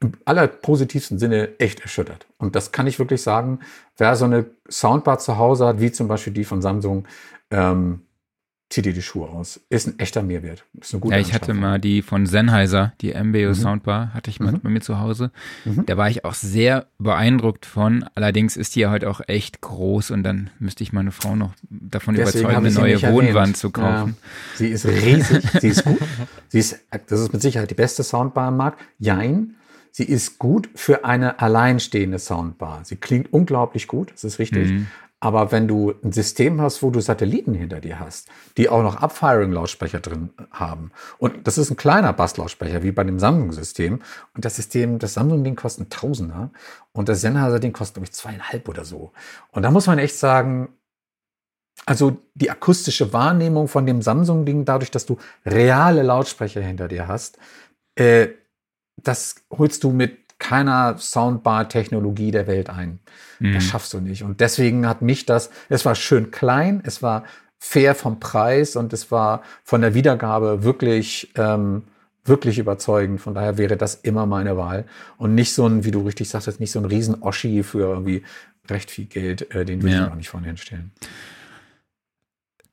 im 0.00 0.12
allerpositivsten 0.24 1.18
Sinne 1.18 1.58
echt 1.58 1.80
erschüttert. 1.80 2.26
Und 2.38 2.56
das 2.56 2.72
kann 2.72 2.86
ich 2.86 2.98
wirklich 2.98 3.22
sagen, 3.22 3.60
wer 3.96 4.16
so 4.16 4.24
eine 4.24 4.46
Soundbar 4.70 5.18
zu 5.18 5.36
Hause 5.36 5.66
hat, 5.66 5.80
wie 5.80 5.92
zum 5.92 6.08
Beispiel 6.08 6.32
die 6.32 6.44
von 6.44 6.62
Samsung, 6.62 7.06
ähm, 7.50 8.06
zieh 8.72 8.82
dir 8.82 8.94
die 8.94 9.02
Schuhe 9.02 9.28
aus. 9.28 9.60
Ist 9.68 9.86
ein 9.86 9.98
echter 9.98 10.22
Mehrwert. 10.22 10.64
Ist 10.80 10.94
eine 10.94 11.00
gute 11.00 11.14
ja, 11.14 11.20
ich 11.20 11.34
hatte 11.34 11.52
mal 11.52 11.78
die 11.78 12.00
von 12.00 12.26
Sennheiser, 12.26 12.94
die 13.02 13.12
MBO 13.12 13.48
mhm. 13.48 13.54
Soundbar, 13.54 14.14
hatte 14.14 14.30
ich 14.30 14.40
mal 14.40 14.52
mhm. 14.52 14.60
bei 14.60 14.70
mir 14.70 14.80
zu 14.80 14.98
Hause. 14.98 15.30
Mhm. 15.64 15.84
Da 15.86 15.96
war 15.96 16.08
ich 16.08 16.24
auch 16.24 16.34
sehr 16.34 16.86
beeindruckt 16.98 17.66
von. 17.66 18.04
Allerdings 18.14 18.56
ist 18.56 18.74
die 18.74 18.80
ja 18.80 18.90
heute 18.90 19.10
auch 19.10 19.20
echt 19.26 19.60
groß 19.60 20.10
und 20.10 20.22
dann 20.22 20.50
müsste 20.58 20.82
ich 20.82 20.92
meine 20.92 21.12
Frau 21.12 21.36
noch 21.36 21.52
davon 21.68 22.14
Deswegen 22.14 22.44
überzeugen, 22.44 22.66
eine 22.66 22.74
neue 22.74 23.02
Wohnwand 23.02 23.36
erwähnt. 23.36 23.56
zu 23.58 23.70
kaufen. 23.70 24.16
Ja. 24.18 24.56
Sie 24.56 24.68
ist 24.68 24.86
riesig, 24.86 25.44
sie 25.60 25.68
ist 25.68 25.84
gut. 25.84 26.00
Sie 26.48 26.58
ist, 26.58 26.80
das 27.08 27.20
ist 27.20 27.32
mit 27.32 27.42
Sicherheit 27.42 27.70
die 27.70 27.74
beste 27.74 28.02
Soundbar 28.02 28.48
am 28.48 28.56
Markt. 28.56 28.80
Jein. 28.98 29.56
Sie 29.94 30.04
ist 30.04 30.38
gut 30.38 30.70
für 30.74 31.04
eine 31.04 31.40
alleinstehende 31.40 32.18
Soundbar. 32.18 32.80
Sie 32.84 32.96
klingt 32.96 33.30
unglaublich 33.30 33.88
gut, 33.88 34.10
das 34.12 34.24
ist 34.24 34.38
richtig. 34.38 34.70
Mhm. 34.70 34.86
Aber 35.22 35.52
wenn 35.52 35.68
du 35.68 35.94
ein 36.02 36.10
System 36.10 36.60
hast, 36.60 36.82
wo 36.82 36.90
du 36.90 36.98
Satelliten 36.98 37.54
hinter 37.54 37.78
dir 37.78 38.00
hast, 38.00 38.28
die 38.56 38.68
auch 38.68 38.82
noch 38.82 38.96
Upfiring-Lautsprecher 38.96 40.00
drin 40.00 40.30
haben, 40.50 40.90
und 41.16 41.46
das 41.46 41.58
ist 41.58 41.70
ein 41.70 41.76
kleiner 41.76 42.12
Basslautsprecher, 42.12 42.82
wie 42.82 42.90
bei 42.90 43.04
dem 43.04 43.20
Samsung-System, 43.20 44.02
und 44.34 44.44
das 44.44 44.56
System, 44.56 44.98
das 44.98 45.14
Samsung-Ding 45.14 45.54
kostet 45.54 45.86
ein 45.86 45.90
Tausender, 45.90 46.50
und 46.90 47.08
das 47.08 47.20
Sennheiser-Ding 47.20 47.72
kostet, 47.72 47.94
glaube 47.94 48.06
ich, 48.06 48.12
zweieinhalb 48.12 48.68
oder 48.68 48.84
so. 48.84 49.12
Und 49.52 49.62
da 49.62 49.70
muss 49.70 49.86
man 49.86 50.00
echt 50.00 50.16
sagen, 50.16 50.70
also 51.86 52.16
die 52.34 52.50
akustische 52.50 53.12
Wahrnehmung 53.12 53.68
von 53.68 53.86
dem 53.86 54.02
Samsung-Ding, 54.02 54.64
dadurch, 54.64 54.90
dass 54.90 55.06
du 55.06 55.18
reale 55.46 56.02
Lautsprecher 56.02 56.62
hinter 56.62 56.88
dir 56.88 57.06
hast, 57.06 57.38
äh, 57.94 58.30
das 58.96 59.36
holst 59.56 59.84
du 59.84 59.90
mit 59.90 60.21
keiner 60.42 60.98
Soundbar-Technologie 60.98 62.32
der 62.32 62.48
Welt 62.48 62.68
ein. 62.68 62.98
Mhm. 63.38 63.54
Das 63.54 63.62
schaffst 63.62 63.92
du 63.92 64.00
nicht. 64.00 64.24
Und 64.24 64.40
deswegen 64.40 64.88
hat 64.88 65.00
mich 65.00 65.24
das, 65.24 65.50
es 65.68 65.84
war 65.84 65.94
schön 65.94 66.32
klein, 66.32 66.82
es 66.84 67.00
war 67.00 67.22
fair 67.60 67.94
vom 67.94 68.18
Preis 68.18 68.74
und 68.74 68.92
es 68.92 69.12
war 69.12 69.42
von 69.62 69.82
der 69.82 69.94
Wiedergabe 69.94 70.64
wirklich, 70.64 71.32
ähm, 71.36 71.84
wirklich 72.24 72.58
überzeugend. 72.58 73.20
Von 73.20 73.34
daher 73.34 73.56
wäre 73.56 73.76
das 73.76 73.94
immer 73.94 74.26
meine 74.26 74.56
Wahl. 74.56 74.84
Und 75.16 75.36
nicht 75.36 75.54
so 75.54 75.64
ein, 75.64 75.84
wie 75.84 75.92
du 75.92 76.00
richtig 76.00 76.28
sagtest, 76.28 76.58
nicht 76.58 76.72
so 76.72 76.80
ein 76.80 76.86
Riesen-Oschi 76.86 77.62
für 77.62 77.90
irgendwie 77.90 78.24
recht 78.68 78.90
viel 78.90 79.06
Geld, 79.06 79.54
äh, 79.54 79.64
den 79.64 79.80
will 79.82 79.92
ja. 79.92 80.06
ich 80.06 80.10
auch 80.10 80.16
nicht 80.16 80.28
von 80.28 80.42
hinstellen. 80.42 80.90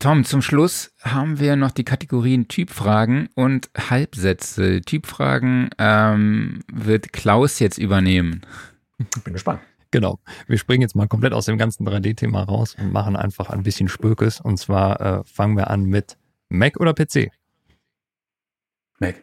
Tom, 0.01 0.23
zum 0.23 0.41
Schluss 0.41 0.93
haben 1.01 1.39
wir 1.39 1.57
noch 1.57 1.71
die 1.71 1.83
Kategorien 1.83 2.47
Typfragen 2.47 3.27
und 3.35 3.69
Halbsätze. 3.77 4.79
Typfragen 4.79 5.69
ähm, 5.77 6.63
wird 6.71 7.11
Klaus 7.11 7.59
jetzt 7.59 7.77
übernehmen. 7.77 8.45
Bin 9.25 9.33
gespannt. 9.33 9.59
Genau. 9.91 10.19
Wir 10.47 10.57
springen 10.57 10.83
jetzt 10.83 10.95
mal 10.95 11.09
komplett 11.09 11.33
aus 11.33 11.47
dem 11.47 11.57
ganzen 11.57 11.85
3D-Thema 11.85 12.43
raus 12.43 12.75
und 12.79 12.93
machen 12.93 13.17
einfach 13.17 13.49
ein 13.49 13.63
bisschen 13.63 13.89
Spökes. 13.89 14.39
Und 14.39 14.57
zwar 14.57 15.01
äh, 15.01 15.23
fangen 15.25 15.57
wir 15.57 15.69
an 15.69 15.83
mit 15.83 16.17
Mac 16.47 16.79
oder 16.79 16.93
PC? 16.93 17.29
Mac. 18.99 19.21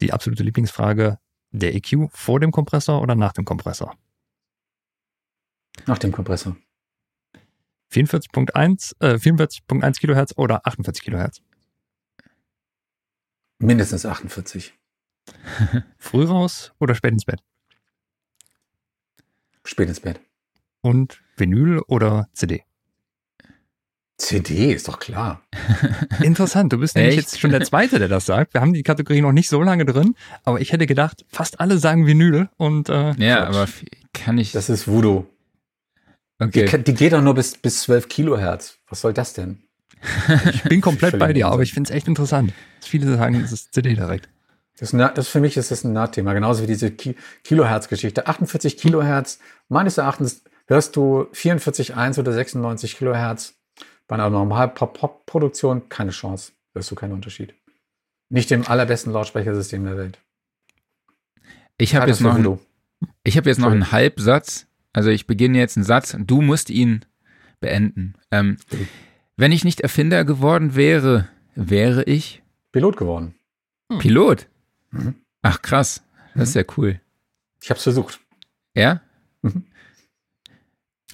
Die 0.00 0.12
absolute 0.12 0.44
Lieblingsfrage, 0.44 1.18
der 1.50 1.74
EQ 1.74 2.08
vor 2.12 2.38
dem 2.38 2.52
Kompressor 2.52 3.02
oder 3.02 3.16
nach 3.16 3.32
dem 3.32 3.44
Kompressor? 3.44 3.96
Nach 5.86 5.98
dem 5.98 6.12
Kompressor. 6.12 6.56
44.1 7.94 8.94
äh, 9.00 9.14
44.1 9.14 10.00
Kilohertz 10.00 10.34
oder 10.36 10.66
48 10.66 11.02
Kilohertz? 11.04 11.40
Mindestens 13.58 14.04
48. 14.04 14.74
Früh 15.98 16.24
raus 16.24 16.72
oder 16.80 16.94
spät 16.94 17.12
ins 17.12 17.24
Bett? 17.24 17.40
Spät 19.64 19.88
ins 19.88 20.00
Bett. 20.00 20.20
Und 20.82 21.22
Vinyl 21.36 21.80
oder 21.86 22.28
CD? 22.34 22.64
CD 24.18 24.72
ist 24.72 24.86
doch 24.88 24.98
klar. 24.98 25.42
Interessant, 26.22 26.72
du 26.72 26.78
bist 26.78 26.94
nämlich 26.94 27.16
Echt? 27.16 27.28
jetzt 27.32 27.40
schon 27.40 27.50
der 27.50 27.62
Zweite, 27.62 27.98
der 27.98 28.08
das 28.08 28.26
sagt. 28.26 28.54
Wir 28.54 28.60
haben 28.60 28.72
die 28.72 28.82
Kategorie 28.82 29.20
noch 29.22 29.32
nicht 29.32 29.48
so 29.48 29.62
lange 29.62 29.84
drin, 29.86 30.14
aber 30.44 30.60
ich 30.60 30.72
hätte 30.72 30.86
gedacht, 30.86 31.24
fast 31.28 31.60
alle 31.60 31.78
sagen 31.78 32.06
Vinyl 32.06 32.48
und 32.56 32.88
äh, 32.88 33.12
Ja, 33.14 33.46
Quatsch. 33.46 33.56
aber 33.56 33.68
kann 34.12 34.38
ich. 34.38 34.52
Das 34.52 34.68
ist 34.68 34.86
Voodoo. 34.86 35.26
Die, 36.50 36.60
okay. 36.60 36.64
kann- 36.66 36.84
die 36.84 36.94
geht 36.94 37.12
doch 37.12 37.22
nur 37.22 37.34
bis, 37.34 37.56
bis 37.56 37.82
12 37.82 38.08
Kilohertz. 38.08 38.78
Was 38.88 39.00
soll 39.00 39.12
das 39.12 39.32
denn? 39.32 39.62
ich 40.52 40.62
bin 40.64 40.80
komplett 40.80 41.18
bei 41.18 41.32
dir, 41.32 41.48
aber 41.48 41.62
ich 41.62 41.72
finde 41.72 41.88
es 41.90 41.96
echt 41.96 42.08
interessant. 42.08 42.52
Viele 42.82 43.16
sagen, 43.16 43.36
es 43.36 43.52
ist 43.52 43.72
CD 43.72 43.94
direkt. 43.94 44.28
Das, 44.78 44.90
das 44.90 45.28
für 45.28 45.40
mich 45.40 45.56
ist 45.56 45.70
das 45.70 45.84
ein 45.84 45.92
Nahtthema, 45.92 46.32
genauso 46.32 46.62
wie 46.62 46.66
diese 46.66 46.90
Ki 46.90 47.14
Kilohertz-Geschichte. 47.44 48.26
48 48.26 48.76
Kilohertz, 48.76 49.38
meines 49.68 49.98
Erachtens 49.98 50.42
hörst 50.66 50.96
du 50.96 51.28
44,1 51.32 52.18
oder 52.18 52.32
96 52.32 52.96
Kilohertz. 52.98 53.54
Bei 54.06 54.16
einer 54.16 54.28
normalen 54.30 54.74
Pop-Pop-Produktion 54.74 55.88
keine 55.88 56.10
Chance. 56.10 56.52
Hörst 56.74 56.90
du 56.90 56.94
keinen 56.94 57.12
Unterschied. 57.12 57.54
Nicht 58.28 58.50
im 58.52 58.66
allerbesten 58.66 59.12
Lautsprechersystem 59.12 59.84
der 59.84 59.96
Welt. 59.96 60.18
Ich 61.78 61.94
habe 61.94 62.08
jetzt 62.08 62.20
noch, 62.20 62.36
ich 63.22 63.36
habe 63.36 63.48
jetzt 63.48 63.58
noch 63.58 63.70
einen 63.70 63.92
Halbsatz. 63.92 64.66
Also 64.94 65.10
ich 65.10 65.26
beginne 65.26 65.58
jetzt 65.58 65.76
einen 65.76 65.84
Satz. 65.84 66.16
Du 66.18 66.40
musst 66.40 66.70
ihn 66.70 67.04
beenden. 67.60 68.14
Ähm, 68.30 68.56
wenn 69.36 69.52
ich 69.52 69.64
nicht 69.64 69.80
Erfinder 69.80 70.24
geworden 70.24 70.76
wäre, 70.76 71.28
wäre 71.54 72.04
ich 72.04 72.42
Pilot 72.72 72.96
geworden. 72.96 73.34
Pilot. 73.98 74.48
Mhm. 74.90 75.16
Ach 75.42 75.60
krass, 75.60 76.02
das 76.34 76.50
ist 76.50 76.54
ja 76.54 76.62
cool. 76.76 77.00
Ich 77.60 77.68
habe 77.70 77.78
es 77.78 77.82
versucht. 77.82 78.20
Ja? 78.74 79.02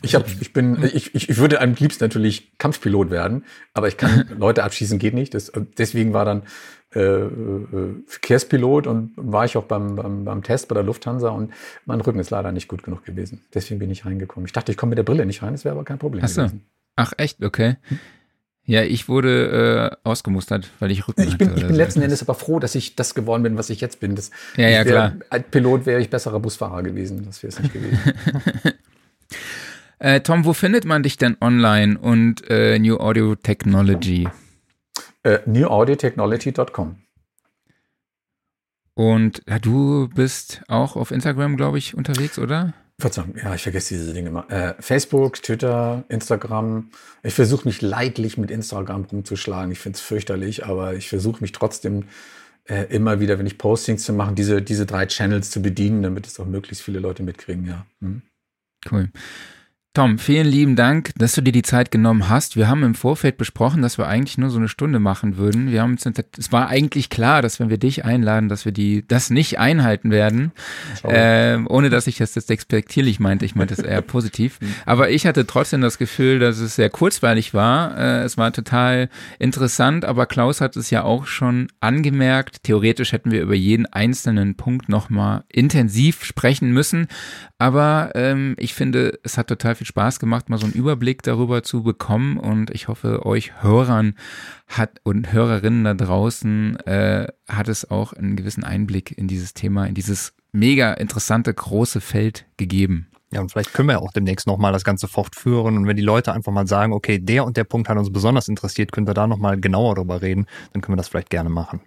Ich, 0.03 0.15
hab, 0.15 0.27
ich, 0.41 0.53
bin, 0.53 0.83
ich, 0.95 1.15
ich, 1.15 1.29
ich 1.29 1.37
würde 1.37 1.61
am 1.61 1.75
liebsten 1.75 2.05
natürlich 2.05 2.57
Kampfpilot 2.59 3.11
werden, 3.11 3.45
aber 3.75 3.89
ich 3.89 3.97
kann 3.97 4.29
Leute 4.39 4.65
abschießen, 4.65 4.99
geht 4.99 5.15
nicht. 5.15 5.35
Das, 5.35 5.53
deswegen 5.77 6.13
war 6.13 6.25
dann 6.25 6.43
äh, 6.95 7.01
äh, 7.01 8.03
Verkehrspilot 8.07 8.87
und 8.87 9.13
war 9.17 9.45
ich 9.45 9.57
auch 9.57 9.65
beim, 9.65 9.97
beim, 9.97 10.25
beim 10.25 10.43
Test 10.43 10.69
bei 10.69 10.75
der 10.75 10.83
Lufthansa 10.83 11.29
und 11.29 11.53
mein 11.85 12.01
Rücken 12.01 12.19
ist 12.19 12.31
leider 12.31 12.51
nicht 12.51 12.69
gut 12.69 12.83
genug 12.83 13.05
gewesen. 13.05 13.45
Deswegen 13.55 13.79
bin 13.79 13.91
ich 13.91 14.07
reingekommen. 14.07 14.47
Ich 14.47 14.53
dachte, 14.53 14.73
ich 14.73 14.79
komme 14.79 14.91
mit 14.91 14.99
der 14.99 15.05
Brille 15.05 15.27
nicht 15.27 15.43
rein, 15.43 15.53
das 15.53 15.65
wäre 15.65 15.75
aber 15.75 15.85
kein 15.85 15.99
Problem 15.99 16.25
Ach 16.25 16.29
so. 16.29 16.43
gewesen. 16.43 16.65
Ach 16.97 17.13
echt, 17.17 17.45
okay. 17.45 17.77
Ja, 18.65 18.83
ich 18.83 19.09
wurde 19.09 19.97
äh, 20.05 20.09
ausgemustert, 20.09 20.71
weil 20.79 20.91
ich 20.91 21.09
Rücken 21.09 21.23
Ich 21.23 21.39
bin, 21.39 21.51
hatte 21.51 21.61
ich 21.61 21.67
bin 21.67 21.77
letzten. 21.77 22.03
Endes 22.03 22.23
aber 22.23 22.35
froh, 22.35 22.61
dass 22.61 22.75
ich 22.75 22.95
das 22.95 23.15
geworden 23.15 23.43
bin, 23.43 23.57
was 23.57 23.71
ich 23.71 23.81
jetzt 23.81 24.01
bin. 24.01 24.15
Das, 24.15 24.31
Ja, 24.57 24.69
ja, 24.69 24.85
wär, 24.85 24.85
klar. 24.85 25.13
Als 25.29 25.45
Pilot 25.51 25.87
wäre 25.87 26.01
ich 26.01 26.11
besserer 26.11 26.41
Busfahrer 26.41 26.83
gewesen. 26.83 27.25
Das 27.25 27.43
wäre 27.43 27.53
es 27.53 27.59
nicht 27.61 27.73
gewesen. 27.73 27.99
Äh, 30.01 30.21
Tom, 30.23 30.45
wo 30.45 30.53
findet 30.55 30.85
man 30.85 31.03
dich 31.03 31.17
denn 31.19 31.37
online 31.41 31.99
und 31.99 32.51
äh, 32.51 32.79
New 32.79 32.97
Audio 32.97 33.37
Technology? 33.37 34.29
äh, 35.23 35.41
newauditechnology.com. 35.47 36.97
Und 38.95 39.43
ja, 39.49 39.59
du 39.59 40.09
bist 40.09 40.63
auch 40.69 40.97
auf 40.97 41.11
Instagram, 41.11 41.57
glaube 41.57 41.79
ich, 41.79 41.95
unterwegs, 41.95 42.39
oder? 42.39 42.75
Verzeihung, 42.99 43.35
ja, 43.37 43.55
ich 43.55 43.63
vergesse 43.63 43.95
diese 43.95 44.13
Dinge 44.13 44.29
immer. 44.29 44.51
Äh, 44.51 44.75
Facebook, 44.81 45.43
Twitter, 45.43 46.05
Instagram. 46.09 46.91
Ich 47.23 47.33
versuche 47.33 47.67
mich 47.67 47.81
leidlich 47.81 48.37
mit 48.37 48.51
Instagram 48.51 49.05
rumzuschlagen. 49.05 49.73
Ich 49.73 49.79
finde 49.79 49.97
es 49.97 50.03
fürchterlich, 50.03 50.67
aber 50.67 50.95
ich 50.95 51.09
versuche 51.09 51.41
mich 51.41 51.53
trotzdem 51.53 52.05
äh, 52.65 52.85
immer 52.95 53.21
wieder, 53.21 53.39
wenn 53.39 53.47
ich 53.47 53.57
Postings 53.57 54.05
zu 54.05 54.13
machen, 54.13 54.35
diese, 54.35 54.61
diese 54.61 54.85
drei 54.85 55.07
Channels 55.07 55.51
zu 55.51 55.63
bedienen, 55.63 56.03
damit 56.03 56.27
es 56.27 56.39
auch 56.39 56.47
möglichst 56.47 56.85
viele 56.85 56.99
Leute 56.99 57.23
mitkriegen, 57.23 57.67
ja. 57.67 57.87
Hm. 58.01 58.21
Cool. 58.91 59.11
Tom, 59.93 60.21
vielen 60.21 60.47
lieben 60.47 60.77
Dank, 60.77 61.11
dass 61.17 61.33
du 61.33 61.41
dir 61.41 61.51
die 61.51 61.65
Zeit 61.65 61.91
genommen 61.91 62.29
hast. 62.29 62.55
Wir 62.55 62.69
haben 62.69 62.85
im 62.85 62.95
Vorfeld 62.95 63.37
besprochen, 63.37 63.83
dass 63.83 63.99
wir 63.99 64.07
eigentlich 64.07 64.39
nur 64.39 64.49
so 64.49 64.59
eine 64.59 64.69
Stunde 64.69 65.01
machen 65.01 65.37
würden. 65.37 65.73
Wir 65.73 65.83
haben 65.83 65.97
es 65.97 66.53
war 66.53 66.69
eigentlich 66.69 67.11
klar, 67.11 67.43
dass 67.43 67.59
wenn 67.59 67.71
wir 67.71 67.77
dich 67.77 68.05
einladen, 68.05 68.49
dass 68.49 68.65
wir 68.65 68.71
die 68.71 69.05
das 69.09 69.31
nicht 69.31 69.59
einhalten 69.59 70.13
werden. 70.13 70.53
Ähm, 71.03 71.67
ohne 71.69 71.91
dass 71.91 72.07
ich 72.07 72.19
das 72.19 72.37
jetzt 72.37 72.51
despektierlich 72.51 73.19
meinte, 73.19 73.45
ich 73.45 73.57
meinte 73.57 73.75
es 73.75 73.81
eher 73.81 74.01
positiv. 74.01 74.61
Aber 74.87 75.11
ich 75.11 75.27
hatte 75.27 75.45
trotzdem 75.45 75.81
das 75.81 75.99
Gefühl, 75.99 76.39
dass 76.39 76.59
es 76.59 76.77
sehr 76.77 76.89
kurzweilig 76.89 77.53
war. 77.53 77.99
Äh, 77.99 78.23
es 78.23 78.39
war 78.39 78.53
total 78.53 79.09
interessant, 79.41 80.05
aber 80.05 80.27
Klaus 80.27 80.61
hat 80.61 80.77
es 80.77 80.91
ja 80.91 81.03
auch 81.03 81.27
schon 81.27 81.67
angemerkt. 81.81 82.63
Theoretisch 82.63 83.11
hätten 83.11 83.33
wir 83.33 83.43
über 83.43 83.57
jeden 83.57 83.87
einzelnen 83.87 84.55
Punkt 84.55 84.89
nochmal 84.89 85.43
intensiv 85.49 86.25
sprechen 86.25 86.71
müssen. 86.71 87.09
Aber 87.59 88.13
ähm, 88.15 88.55
ich 88.59 88.73
finde, 88.73 89.19
es 89.23 89.37
hat 89.37 89.49
total 89.49 89.75
viel 89.81 89.87
Spaß 89.87 90.21
gemacht, 90.21 90.51
mal 90.51 90.59
so 90.59 90.67
einen 90.67 90.75
Überblick 90.75 91.23
darüber 91.23 91.63
zu 91.63 91.83
bekommen. 91.83 92.37
Und 92.37 92.71
ich 92.71 92.89
hoffe, 92.89 93.25
euch 93.25 93.63
Hörern 93.63 94.15
hat 94.69 95.01
und 95.05 95.33
Hörerinnen 95.33 95.85
da 95.85 95.95
draußen 95.95 96.79
äh, 96.81 97.29
hat 97.49 97.69
es 97.69 97.91
auch 97.91 98.13
einen 98.13 98.37
gewissen 98.37 98.63
Einblick 98.63 99.17
in 99.17 99.27
dieses 99.27 99.55
Thema, 99.55 99.87
in 99.87 99.95
dieses 99.95 100.35
mega 100.53 100.93
interessante 100.93 101.53
große 101.55 102.03
Feld 102.03 102.45
gegeben. 102.59 103.09
Ja, 103.33 103.41
und 103.41 103.51
vielleicht 103.51 103.73
können 103.73 103.89
wir 103.89 103.95
ja 103.95 104.01
auch 104.01 104.13
demnächst 104.13 104.47
nochmal 104.47 104.73
das 104.73 104.85
Ganze 104.85 105.09
fortführen. 105.09 105.79
Und 105.79 105.87
wenn 105.87 105.97
die 105.97 106.03
Leute 106.03 106.35
einfach 106.35 106.53
mal 106.53 106.67
sagen, 106.67 106.93
okay, 106.93 107.19
der 107.19 107.47
und 107.47 107.57
der 107.57 107.65
Punkt 107.65 107.89
hat 107.89 107.97
uns 107.97 108.13
besonders 108.13 108.49
interessiert, 108.49 108.93
können 108.93 109.07
wir 109.07 109.15
da 109.15 109.27
nochmal 109.27 109.59
genauer 109.59 109.95
drüber 109.95 110.21
reden, 110.21 110.47
dann 110.73 110.83
können 110.83 110.93
wir 110.93 110.99
das 110.99 111.09
vielleicht 111.09 111.31
gerne 111.31 111.49
machen. 111.49 111.81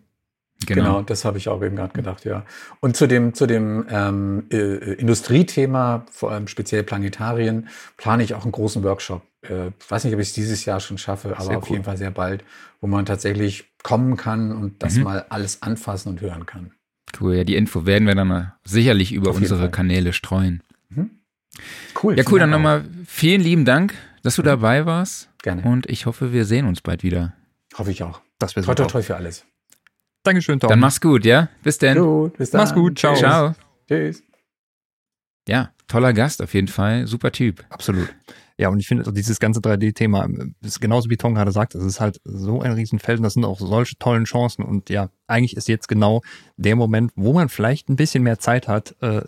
Genau. 0.65 1.01
das 1.01 1.25
habe 1.25 1.37
ich 1.37 1.49
auch 1.49 1.61
eben 1.63 1.75
gerade 1.75 1.93
gedacht, 1.93 2.25
ja. 2.25 2.45
Und 2.79 2.95
zu 2.97 3.07
dem, 3.07 3.33
zu 3.33 3.45
dem 3.45 3.85
ähm, 3.89 4.45
äh, 4.51 4.93
Industriethema, 4.93 6.05
vor 6.11 6.31
allem 6.31 6.47
speziell 6.47 6.83
Planetarien, 6.83 7.67
plane 7.97 8.23
ich 8.23 8.33
auch 8.35 8.43
einen 8.43 8.51
großen 8.51 8.83
Workshop. 8.83 9.23
Äh, 9.41 9.67
ich 9.79 9.89
weiß 9.91 10.03
nicht, 10.05 10.13
ob 10.13 10.19
ich 10.19 10.27
es 10.29 10.33
dieses 10.33 10.65
Jahr 10.65 10.79
schon 10.79 10.97
schaffe, 10.97 11.35
aber 11.35 11.45
Sehr 11.45 11.57
auf 11.57 11.69
cool. 11.69 11.73
jeden 11.77 11.83
Fall 11.85 11.97
sehr 11.97 12.11
bald, 12.11 12.43
wo 12.81 12.87
man 12.87 13.05
tatsächlich 13.05 13.65
kommen 13.83 14.17
kann 14.17 14.51
und 14.51 14.81
das 14.83 14.95
Mhm. 14.95 15.03
mal 15.03 15.25
alles 15.29 15.61
anfassen 15.61 16.09
und 16.09 16.21
hören 16.21 16.45
kann. 16.45 16.71
Cool, 17.19 17.35
ja, 17.35 17.43
die 17.43 17.55
Info 17.55 17.85
werden 17.85 18.07
wir 18.07 18.15
dann 18.15 18.51
sicherlich 18.63 19.11
über 19.11 19.31
Auf 19.31 19.37
unsere. 19.37 19.69
Kanäle 19.69 20.13
streuen. 20.13 20.63
Cool. 22.01 22.17
Ja, 22.17 22.23
cool, 22.31 22.39
dann 22.39 22.49
nochmal 22.49 22.83
vielen 23.05 23.39
lieben 23.41 23.63
Dank, 23.65 23.93
dass 24.23 24.37
du 24.37 24.41
dabei 24.41 24.85
warst 24.87 25.29
Gerne. 25.43 25.61
und 25.61 25.87
ich 25.87 26.05
hoffe, 26.07 26.33
wir 26.33 26.45
sehen 26.45 26.65
uns 26.65 26.81
bald 26.81 27.03
wieder. 27.03 27.33
Hoffe 27.77 27.91
ich 27.91 28.01
auch. 28.03 28.21
Das 28.39 28.55
wäre 28.55 28.65
Toi, 28.65 28.73
toi, 28.73 28.85
toi 28.87 29.01
für 29.03 29.15
alles. 29.15 29.45
Dankeschön, 30.23 30.59
Tom. 30.59 30.69
Dann 30.69 30.79
mach's 30.79 31.01
gut, 31.01 31.25
ja? 31.25 31.49
Bis 31.63 31.77
denn. 31.77 31.97
Gut, 31.97 32.37
bis 32.37 32.51
dann. 32.51 32.61
Mach's 32.61 32.73
gut, 32.73 32.97
ciao. 32.97 33.15
Ciao. 33.15 33.53
Tschüss. 33.87 34.23
Ja, 35.47 35.71
toller 35.87 36.13
Gast 36.13 36.41
auf 36.41 36.53
jeden 36.53 36.69
Fall, 36.69 37.07
super 37.07 37.31
Typ. 37.31 37.65
Absolut. 37.69 38.13
Ja, 38.57 38.69
und 38.69 38.79
ich 38.79 38.87
finde, 38.87 39.11
dieses 39.11 39.39
ganze 39.39 39.59
3D-Thema 39.59 40.25
äh, 40.25 40.45
ist 40.61 40.79
genauso 40.79 41.09
wie 41.09 41.17
Tom 41.17 41.33
gerade 41.35 41.51
sagt, 41.51 41.75
es 41.75 41.83
ist 41.83 41.99
halt 41.99 42.21
so 42.23 42.61
ein 42.61 42.71
Riesenfeld 42.71 43.17
und 43.17 43.23
das 43.23 43.33
sind 43.33 43.45
auch 43.45 43.59
solche 43.59 43.97
tollen 43.97 44.25
Chancen. 44.25 44.63
Und 44.63 44.89
ja, 44.89 45.09
eigentlich 45.27 45.57
ist 45.57 45.67
jetzt 45.67 45.87
genau 45.87 46.21
der 46.55 46.75
Moment, 46.75 47.11
wo 47.15 47.33
man 47.33 47.49
vielleicht 47.49 47.89
ein 47.89 47.95
bisschen 47.95 48.23
mehr 48.23 48.39
Zeit 48.39 48.67
hat, 48.67 48.95
äh, 49.01 49.21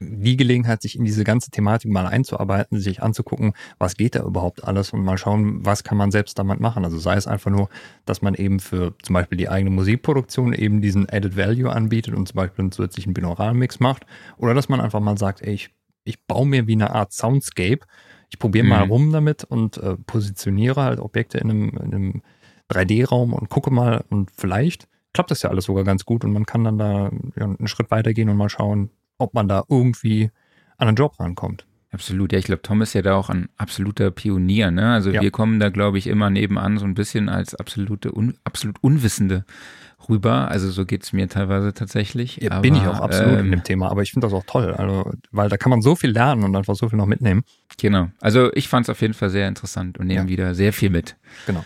die 0.00 0.36
Gelegenheit, 0.36 0.82
sich 0.82 0.96
in 0.98 1.04
diese 1.04 1.24
ganze 1.24 1.50
Thematik 1.50 1.90
mal 1.90 2.06
einzuarbeiten, 2.06 2.78
sich 2.80 3.02
anzugucken, 3.02 3.54
was 3.78 3.96
geht 3.96 4.14
da 4.14 4.22
überhaupt 4.22 4.64
alles 4.64 4.92
und 4.92 5.02
mal 5.02 5.16
schauen, 5.16 5.64
was 5.64 5.84
kann 5.84 5.96
man 5.96 6.10
selbst 6.10 6.38
damit 6.38 6.60
machen. 6.60 6.84
Also 6.84 6.98
sei 6.98 7.16
es 7.16 7.26
einfach 7.26 7.50
nur, 7.50 7.68
dass 8.04 8.20
man 8.20 8.34
eben 8.34 8.60
für 8.60 8.94
zum 9.02 9.14
Beispiel 9.14 9.38
die 9.38 9.48
eigene 9.48 9.70
Musikproduktion 9.70 10.52
eben 10.52 10.80
diesen 10.80 11.08
Added 11.08 11.36
Value 11.36 11.70
anbietet 11.72 12.14
und 12.14 12.26
zum 12.28 12.36
Beispiel 12.36 12.64
einen 12.64 12.72
zusätzlichen 12.72 13.14
Binauralmix 13.14 13.80
macht 13.80 14.04
oder 14.36 14.52
dass 14.54 14.68
man 14.68 14.80
einfach 14.80 15.00
mal 15.00 15.16
sagt, 15.16 15.42
ey, 15.42 15.54
ich, 15.54 15.70
ich 16.04 16.26
baue 16.26 16.46
mir 16.46 16.66
wie 16.66 16.72
eine 16.72 16.90
Art 16.90 17.12
Soundscape 17.12 17.86
ich 18.34 18.38
probiere 18.40 18.66
mal 18.66 18.84
Mhm. 18.84 18.90
rum 18.90 19.12
damit 19.12 19.44
und 19.44 19.76
äh, 19.78 19.96
positioniere 19.96 20.82
halt 20.82 20.98
Objekte 20.98 21.38
in 21.38 21.50
einem, 21.50 21.68
in 21.68 21.94
einem 21.94 22.22
3D-Raum 22.68 23.32
und 23.32 23.48
gucke 23.48 23.70
mal 23.70 24.04
und 24.10 24.32
vielleicht 24.36 24.88
klappt 25.12 25.30
das 25.30 25.42
ja 25.42 25.50
alles 25.50 25.66
sogar 25.66 25.84
ganz 25.84 26.04
gut 26.04 26.24
und 26.24 26.32
man 26.32 26.44
kann 26.44 26.64
dann 26.64 26.76
da 26.76 27.10
ja, 27.36 27.44
einen 27.44 27.68
Schritt 27.68 27.92
weitergehen 27.92 28.28
und 28.28 28.36
mal 28.36 28.48
schauen, 28.48 28.90
ob 29.18 29.34
man 29.34 29.48
da 29.48 29.64
irgendwie 29.68 30.30
an 30.78 30.88
einen 30.88 30.96
Job 30.96 31.18
rankommt. 31.20 31.66
Absolut, 31.92 32.32
ja, 32.32 32.40
ich 32.40 32.46
glaube, 32.46 32.62
Tom 32.62 32.82
ist 32.82 32.92
ja 32.94 33.02
da 33.02 33.14
auch 33.14 33.30
ein 33.30 33.48
absoluter 33.56 34.10
Pionier, 34.10 34.72
ne? 34.72 34.92
Also 34.92 35.10
Ja. 35.10 35.20
wir 35.22 35.30
kommen 35.30 35.60
da, 35.60 35.68
glaube 35.68 35.96
ich, 35.98 36.08
immer 36.08 36.28
nebenan 36.28 36.76
so 36.78 36.84
ein 36.84 36.94
bisschen 36.94 37.28
als 37.28 37.54
absolute, 37.54 38.12
un, 38.12 38.34
absolut 38.42 38.82
Unwissende 38.82 39.44
rüber. 40.08 40.48
Also 40.50 40.70
so 40.72 40.84
geht's 40.86 41.12
mir 41.12 41.28
teilweise 41.28 41.72
tatsächlich. 41.72 42.38
Ja, 42.42 42.50
Aber, 42.50 42.62
bin 42.62 42.74
ich 42.74 42.82
auch 42.88 42.98
absolut 42.98 43.34
in 43.34 43.44
ähm, 43.46 43.50
dem 43.52 43.62
Thema, 43.62 43.90
aber 43.92 44.02
ich 44.02 44.10
finde 44.10 44.26
das 44.26 44.34
auch 44.34 44.42
toll, 44.44 44.74
also, 44.74 45.12
weil 45.30 45.48
da 45.48 45.56
kann 45.56 45.70
man 45.70 45.82
so 45.82 45.94
viel 45.94 46.10
lernen 46.10 46.42
und 46.42 46.56
einfach 46.56 46.74
so 46.74 46.88
viel 46.88 46.96
noch 46.96 47.06
mitnehmen. 47.06 47.44
Genau. 47.78 48.08
Also 48.20 48.52
ich 48.54 48.66
fand 48.68 48.86
es 48.86 48.90
auf 48.90 49.00
jeden 49.00 49.14
Fall 49.14 49.30
sehr 49.30 49.46
interessant 49.46 49.96
und 49.96 50.08
nehmen 50.08 50.26
Ja. 50.26 50.28
wieder 50.28 50.54
sehr 50.56 50.72
viel 50.72 50.90
mit. 50.90 51.16
Genau. 51.46 51.64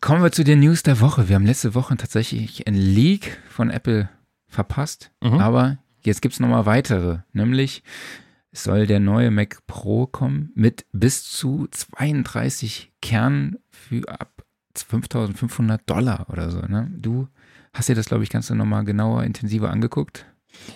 Kommen 0.00 0.22
wir 0.22 0.32
zu 0.32 0.44
den 0.44 0.60
News 0.60 0.82
der 0.82 1.00
Woche. 1.00 1.28
Wir 1.28 1.34
haben 1.36 1.44
letzte 1.46 1.74
Woche 1.74 1.96
tatsächlich 1.96 2.66
ein 2.66 2.74
Leak 2.74 3.38
von 3.50 3.68
Apple 3.70 4.08
verpasst, 4.48 5.10
Mhm. 5.22 5.40
aber 5.40 5.78
jetzt 6.02 6.22
gibt's 6.22 6.40
noch 6.40 6.48
mal 6.48 6.66
weitere. 6.66 7.18
Nämlich 7.32 7.82
es 8.52 8.64
soll 8.64 8.86
der 8.86 9.00
neue 9.00 9.30
Mac 9.30 9.64
Pro 9.66 10.06
kommen 10.06 10.50
mit 10.54 10.86
bis 10.92 11.24
zu 11.24 11.68
32 11.70 12.92
Kernen 13.00 13.58
für 13.70 14.08
ab 14.08 14.44
5500 14.76 15.88
Dollar 15.88 16.26
oder 16.30 16.50
so. 16.50 16.60
Ne? 16.60 16.90
Du 16.96 17.28
hast 17.72 17.88
dir 17.88 17.94
das, 17.94 18.06
glaube 18.06 18.24
ich, 18.24 18.30
ganz 18.30 18.50
noch 18.50 18.64
mal 18.64 18.84
genauer, 18.84 19.24
intensiver 19.24 19.70
angeguckt. 19.70 20.26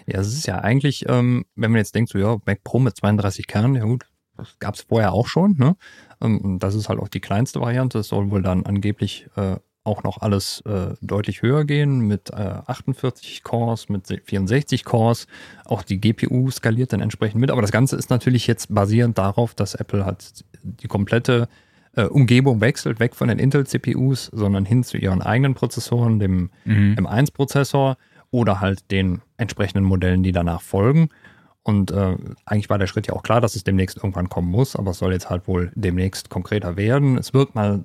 Ja, 0.06 0.20
es 0.20 0.28
ist 0.28 0.46
ja 0.46 0.58
eigentlich, 0.58 1.06
ähm, 1.08 1.44
wenn 1.56 1.72
man 1.72 1.78
jetzt 1.78 1.94
denkt, 1.94 2.10
so 2.10 2.18
ja, 2.18 2.36
Mac 2.46 2.62
Pro 2.62 2.78
mit 2.78 2.96
32 2.96 3.46
Kernen, 3.48 3.74
ja 3.74 3.84
gut, 3.84 4.06
das 4.36 4.58
gab 4.58 4.74
es 4.74 4.82
vorher 4.82 5.12
auch 5.12 5.26
schon, 5.26 5.56
ne? 5.58 5.76
Ähm, 6.20 6.58
das 6.60 6.74
ist 6.74 6.88
halt 6.88 7.00
auch 7.00 7.08
die 7.08 7.20
kleinste 7.20 7.60
Variante. 7.60 7.98
Es 7.98 8.08
soll 8.08 8.30
wohl 8.30 8.42
dann 8.42 8.66
angeblich 8.66 9.26
äh, 9.36 9.56
auch 9.84 10.02
noch 10.02 10.20
alles 10.22 10.62
äh, 10.66 10.94
deutlich 11.02 11.42
höher 11.42 11.64
gehen 11.64 12.00
mit 12.00 12.30
äh, 12.30 12.34
48 12.66 13.42
Cores, 13.44 13.88
mit 13.88 14.06
64 14.24 14.84
Cores. 14.84 15.26
Auch 15.66 15.82
die 15.82 16.00
GPU 16.00 16.50
skaliert 16.50 16.92
dann 16.92 17.00
entsprechend 17.00 17.40
mit. 17.40 17.50
Aber 17.50 17.60
das 17.60 17.70
Ganze 17.70 17.96
ist 17.96 18.10
natürlich 18.10 18.46
jetzt 18.46 18.74
basierend 18.74 19.18
darauf, 19.18 19.54
dass 19.54 19.74
Apple 19.74 20.06
hat 20.06 20.44
die 20.62 20.88
komplette 20.88 21.48
äh, 21.96 22.04
Umgebung 22.04 22.60
wechselt, 22.60 22.98
weg 22.98 23.14
von 23.14 23.28
den 23.28 23.38
Intel-CPUs, 23.38 24.30
sondern 24.32 24.64
hin 24.64 24.82
zu 24.84 24.96
ihren 24.96 25.22
eigenen 25.22 25.54
Prozessoren, 25.54 26.18
dem 26.18 26.50
Mhm. 26.64 26.96
M1-Prozessor 26.98 27.96
oder 28.30 28.60
halt 28.60 28.90
den 28.90 29.20
entsprechenden 29.36 29.84
Modellen, 29.84 30.22
die 30.22 30.32
danach 30.32 30.62
folgen. 30.62 31.10
Und 31.62 31.90
äh, 31.92 32.16
eigentlich 32.46 32.68
war 32.68 32.78
der 32.78 32.86
Schritt 32.86 33.06
ja 33.06 33.14
auch 33.14 33.22
klar, 33.22 33.40
dass 33.40 33.54
es 33.54 33.64
demnächst 33.64 33.96
irgendwann 33.98 34.28
kommen 34.28 34.50
muss, 34.50 34.76
aber 34.76 34.90
es 34.90 34.98
soll 34.98 35.12
jetzt 35.12 35.30
halt 35.30 35.46
wohl 35.46 35.70
demnächst 35.74 36.30
konkreter 36.30 36.76
werden. 36.76 37.16
Es 37.16 37.32
wird 37.32 37.54
mal 37.54 37.84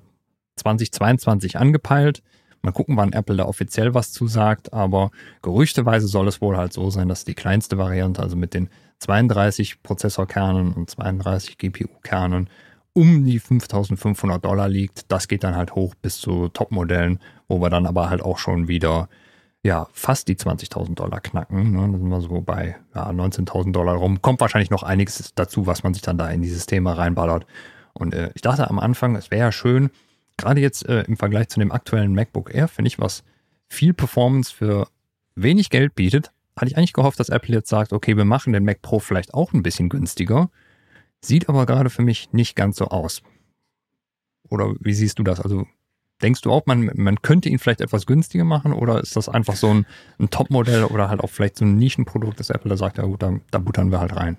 2022 0.60 1.58
angepeilt. 1.58 2.22
Mal 2.62 2.72
gucken, 2.72 2.98
wann 2.98 3.14
Apple 3.14 3.38
da 3.38 3.46
offiziell 3.46 3.94
was 3.94 4.12
zusagt, 4.12 4.74
aber 4.74 5.12
gerüchteweise 5.42 6.08
soll 6.08 6.28
es 6.28 6.42
wohl 6.42 6.58
halt 6.58 6.74
so 6.74 6.90
sein, 6.90 7.08
dass 7.08 7.24
die 7.24 7.34
kleinste 7.34 7.78
Variante, 7.78 8.22
also 8.22 8.36
mit 8.36 8.54
den 8.54 8.70
32 9.00 9.82
Prozessorkernen 9.82 10.74
und 10.74 10.90
32 10.90 11.58
GPU-Kernen, 11.58 12.50
um 12.94 13.24
die 13.24 13.40
5500 13.40 14.44
Dollar 14.44 14.68
liegt. 14.68 15.10
Das 15.10 15.30
geht 15.30 15.46
dann 15.46 15.56
halt 15.56 15.76
hoch 15.76 15.96
bis 16.02 16.20
zu 16.20 16.50
Top-Modellen, 16.50 17.20
wo 17.48 17.62
wir 17.62 17.70
dann 17.70 17.86
aber 17.86 18.10
halt 18.10 18.22
auch 18.22 18.38
schon 18.38 18.68
wieder 18.68 19.08
ja, 19.62 19.88
fast 19.92 20.28
die 20.28 20.36
20.000 20.36 20.96
Dollar 20.96 21.20
knacken. 21.20 21.72
Ne? 21.72 21.92
Da 21.92 21.98
sind 21.98 22.10
wir 22.10 22.22
so 22.22 22.42
bei 22.42 22.78
ja, 22.96 23.10
19.000 23.10 23.72
Dollar 23.72 23.96
rum. 23.96 24.22
Kommt 24.22 24.40
wahrscheinlich 24.40 24.70
noch 24.70 24.84
einiges 24.84 25.34
dazu, 25.36 25.68
was 25.68 25.84
man 25.84 25.94
sich 25.94 26.02
dann 26.02 26.18
da 26.18 26.30
in 26.30 26.42
dieses 26.42 26.66
Thema 26.66 26.94
reinballert. 26.94 27.46
Und 27.94 28.14
äh, 28.14 28.32
ich 28.36 28.42
dachte 28.42 28.70
am 28.70 28.80
Anfang, 28.80 29.16
es 29.16 29.32
wäre 29.32 29.48
ja 29.48 29.52
schön, 29.52 29.90
gerade 30.40 30.62
jetzt 30.62 30.88
äh, 30.88 31.04
im 31.04 31.18
Vergleich 31.18 31.50
zu 31.50 31.60
dem 31.60 31.72
aktuellen 31.72 32.14
MacBook 32.14 32.54
Air, 32.54 32.68
finde 32.68 32.88
ich, 32.88 33.00
was 33.00 33.24
viel 33.68 33.94
Performance 33.94 34.54
für 34.54 34.88
wenig 35.36 35.70
Geld 35.70 35.96
bietet, 35.96 36.32
hatte 36.56 36.72
ich 36.72 36.78
eigentlich 36.78 36.94
gehofft, 36.94 37.20
dass 37.20 37.30
Apple 37.30 37.56
jetzt 37.56 37.70
sagt, 37.70 37.94
okay, 37.94 38.18
wir 38.18 38.26
machen 38.26 38.54
den 38.54 38.66
Mac 38.66 38.82
Pro 38.82 39.00
vielleicht 39.00 39.34
auch 39.34 39.54
ein 39.54 39.64
bisschen 39.64 39.90
günstiger. 39.90 40.50
Sieht 41.22 41.50
aber 41.50 41.66
gerade 41.66 41.90
für 41.90 42.02
mich 42.02 42.32
nicht 42.32 42.56
ganz 42.56 42.78
so 42.78 42.88
aus. 42.88 43.22
Oder 44.50 44.74
wie 44.80 44.94
siehst 44.94 45.20
du 45.20 45.24
das? 45.24 45.40
Also 45.40 45.68
denkst 46.22 46.42
du 46.42 46.52
auch, 46.52 46.66
man, 46.66 46.92
man 46.96 47.22
könnte 47.22 47.50
ihn 47.50 47.60
vielleicht 47.60 47.82
etwas 47.82 48.06
günstiger 48.06 48.44
machen 48.44 48.74
oder 48.74 49.02
ist 49.02 49.16
das 49.16 49.30
einfach 49.30 49.56
so 49.56 49.74
ein, 49.74 49.86
ein 50.20 50.30
Top-Modell 50.30 50.86
oder 50.86 51.10
halt 51.10 51.22
auch 51.22 51.30
vielleicht 51.30 51.58
so 51.58 51.66
ein 51.66 51.78
Nischenprodukt, 51.78 52.40
das 52.40 52.50
Apple 52.50 52.70
da 52.70 52.78
sagt, 52.78 52.98
ja 52.98 53.06
gut, 53.06 53.22
da, 53.22 53.40
da 53.52 53.60
buttern 53.60 53.92
wir 53.92 54.00
halt 54.00 54.16
rein. 54.16 54.38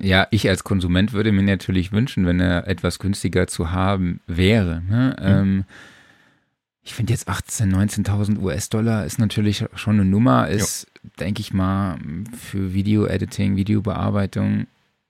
Ja, 0.00 0.26
ich 0.30 0.48
als 0.48 0.64
Konsument 0.64 1.12
würde 1.12 1.32
mir 1.32 1.42
natürlich 1.42 1.92
wünschen, 1.92 2.26
wenn 2.26 2.40
er 2.40 2.66
etwas 2.66 2.98
günstiger 2.98 3.46
zu 3.46 3.70
haben 3.70 4.20
wäre. 4.26 4.82
Ne? 4.88 5.16
Ähm, 5.20 5.64
ich 6.82 6.94
finde 6.94 7.12
jetzt 7.12 7.28
18.000, 7.28 8.04
19.000 8.06 8.38
US-Dollar 8.40 9.04
ist 9.04 9.18
natürlich 9.18 9.64
schon 9.74 9.96
eine 9.96 10.04
Nummer, 10.04 10.48
ist, 10.48 10.86
denke 11.18 11.40
ich 11.40 11.52
mal, 11.52 11.98
für 12.36 12.74
Video-Editing, 12.74 13.56
Videobearbeitung, 13.56 14.66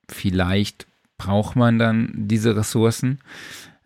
vielleicht 0.08 0.86
braucht 1.18 1.56
man 1.56 1.78
dann 1.78 2.12
diese 2.14 2.56
Ressourcen. 2.56 3.18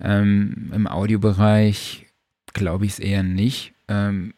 Ähm, 0.01 0.71
Im 0.73 0.87
Audiobereich 0.87 2.07
glaube 2.53 2.87
ich 2.87 2.93
es 2.93 2.99
eher 2.99 3.23
nicht. 3.23 3.73
Ähm, 3.89 4.35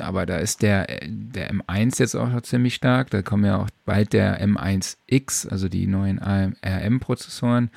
aber 0.00 0.26
da 0.26 0.38
ist 0.38 0.62
der, 0.62 0.86
der 1.06 1.52
M1 1.52 2.00
jetzt 2.00 2.16
auch 2.16 2.28
noch 2.28 2.42
ziemlich 2.42 2.74
stark. 2.74 3.10
Da 3.10 3.22
kommen 3.22 3.44
ja 3.44 3.56
auch 3.58 3.68
bald 3.84 4.12
der 4.12 4.44
M1X, 4.44 5.48
also 5.48 5.68
die 5.68 5.86
neuen 5.86 6.18
RM-Prozessoren. 6.18 7.70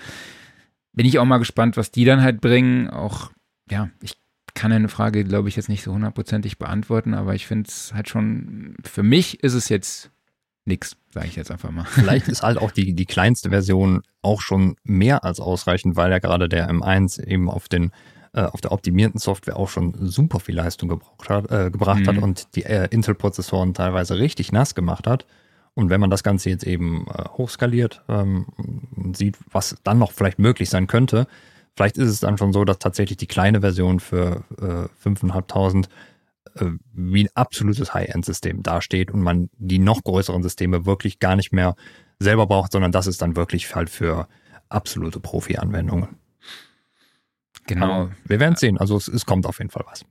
Bin 0.94 1.06
ich 1.06 1.20
auch 1.20 1.26
mal 1.26 1.38
gespannt, 1.38 1.78
was 1.78 1.92
die 1.92 2.06
dann 2.06 2.22
halt 2.22 2.42
bringen. 2.42 2.90
Auch, 2.90 3.32
ja, 3.70 3.90
ich 4.02 4.18
kann 4.54 4.72
eine 4.72 4.90
Frage, 4.90 5.24
glaube 5.24 5.50
ich, 5.50 5.56
jetzt 5.56 5.70
nicht 5.70 5.84
so 5.84 5.94
hundertprozentig 5.94 6.58
beantworten, 6.58 7.14
aber 7.14 7.36
ich 7.36 7.48
finde 7.48 7.68
es 7.70 7.94
halt 7.94 8.10
schon, 8.10 8.76
für 8.84 9.04
mich 9.04 9.44
ist 9.44 9.54
es 9.54 9.70
jetzt 9.70 10.12
nix, 10.66 10.98
sage 11.10 11.28
ich 11.28 11.36
jetzt 11.36 11.52
einfach 11.52 11.72
mal. 11.72 11.86
Vielleicht 11.86 12.28
ist 12.28 12.44
halt 12.44 12.58
auch 12.58 12.72
die, 12.72 12.94
die 12.94 13.06
kleinste 13.06 13.50
Version 13.50 14.02
auch 14.22 14.42
schon 14.42 14.76
mehr 14.84 15.24
als 15.24 15.40
ausreichend, 15.40 15.96
weil 15.96 16.12
ja 16.12 16.20
gerade 16.20 16.50
der 16.50 16.70
M1 16.70 17.24
eben 17.24 17.50
auf 17.50 17.70
den 17.70 17.92
äh, 18.34 18.44
auf 18.44 18.62
der 18.62 18.72
optimierten 18.72 19.20
Software 19.20 19.58
auch 19.58 19.70
schon 19.70 19.94
super 20.08 20.40
viel 20.40 20.56
Leistung 20.56 20.90
gebraucht 20.90 21.30
hat, 21.30 21.52
äh, 21.52 21.70
gebracht 21.70 22.08
hat 22.08 22.16
Mhm. 22.16 22.24
und 22.24 22.56
die 22.56 22.64
äh, 22.64 22.88
Intel-Prozessoren 22.90 23.74
teilweise 23.74 24.18
richtig 24.18 24.52
nass 24.52 24.76
gemacht 24.76 25.08
hat. 25.08 25.26
Und 25.74 25.90
wenn 25.90 26.02
man 26.02 26.10
das 26.10 26.24
Ganze 26.24 26.50
jetzt 26.50 26.66
eben 26.66 27.08
äh, 27.08 27.30
hochskaliert 27.30 28.04
ähm, 28.10 28.46
und 28.96 29.16
sieht, 29.18 29.38
was 29.52 29.76
dann 29.84 30.00
noch 30.00 30.12
vielleicht 30.12 30.40
möglich 30.40 30.70
sein 30.70 30.88
könnte, 30.88 31.28
vielleicht 31.76 31.98
ist 31.98 32.10
es 32.10 32.20
dann 32.20 32.38
schon 32.38 32.52
so, 32.54 32.66
dass 32.66 32.80
tatsächlich 32.80 33.18
die 33.18 33.28
kleine 33.28 33.62
Version 33.62 34.00
für 34.00 34.44
äh, 34.60 35.08
5.500 35.08 35.88
äh, 36.56 36.66
wie 36.94 37.24
ein 37.26 37.30
absolutes 37.36 37.94
High-End-System 37.94 38.64
dasteht 38.64 39.12
und 39.12 39.22
man 39.22 39.50
die 39.58 39.80
noch 39.80 40.04
größeren 40.04 40.44
Systeme 40.44 40.86
wirklich 40.86 41.20
gar 41.20 41.36
nicht 41.36 41.54
mehr 41.54 41.76
selber 42.20 42.48
braucht, 42.48 42.72
sondern 42.74 42.92
das 42.92 43.08
ist 43.08 43.22
dann 43.22 43.36
wirklich 43.36 43.74
halt 43.74 43.90
für 43.90 44.28
absolute 44.70 45.20
Profi-Anwendungen. 45.20 46.10
Genau. 47.68 47.86
Aber 47.86 48.12
wir 48.26 48.40
werden 48.40 48.56
sehen. 48.56 48.78
Also 48.78 48.98
es, 48.98 49.08
es 49.08 49.26
kommt 49.26 49.46
auf 49.46 49.60
jeden 49.60 49.70
Fall 49.70 49.84
was. 49.90 50.06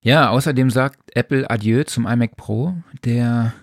Ja, 0.00 0.30
außerdem 0.30 0.70
sagt 0.70 1.16
Apple 1.16 1.50
Adieu 1.50 1.82
zum 1.84 2.06
iMac 2.06 2.36
Pro. 2.36 2.74
Der, 3.04 3.54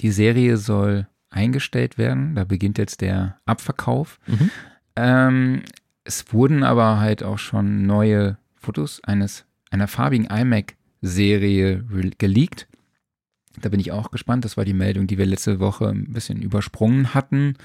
die 0.00 0.10
Serie 0.10 0.56
soll 0.56 1.06
eingestellt 1.30 1.98
werden. 1.98 2.34
Da 2.34 2.44
beginnt 2.44 2.78
jetzt 2.78 3.00
der 3.00 3.38
Abverkauf. 3.44 4.18
Mhm. 4.26 4.50
Ähm, 4.96 5.62
es 6.04 6.32
wurden 6.32 6.64
aber 6.64 6.98
halt 6.98 7.22
auch 7.22 7.38
schon 7.38 7.86
neue 7.86 8.38
Fotos 8.54 9.02
eines 9.04 9.44
einer 9.70 9.88
farbigen 9.88 10.26
iMac-Serie 10.26 11.84
geleakt. 12.18 12.68
Da 13.60 13.68
bin 13.68 13.80
ich 13.80 13.92
auch 13.92 14.10
gespannt. 14.10 14.44
Das 14.44 14.56
war 14.56 14.64
die 14.64 14.74
Meldung, 14.74 15.06
die 15.06 15.18
wir 15.18 15.26
letzte 15.26 15.60
Woche 15.60 15.88
ein 15.88 16.12
bisschen 16.12 16.40
übersprungen 16.42 17.14
hatten. 17.14 17.56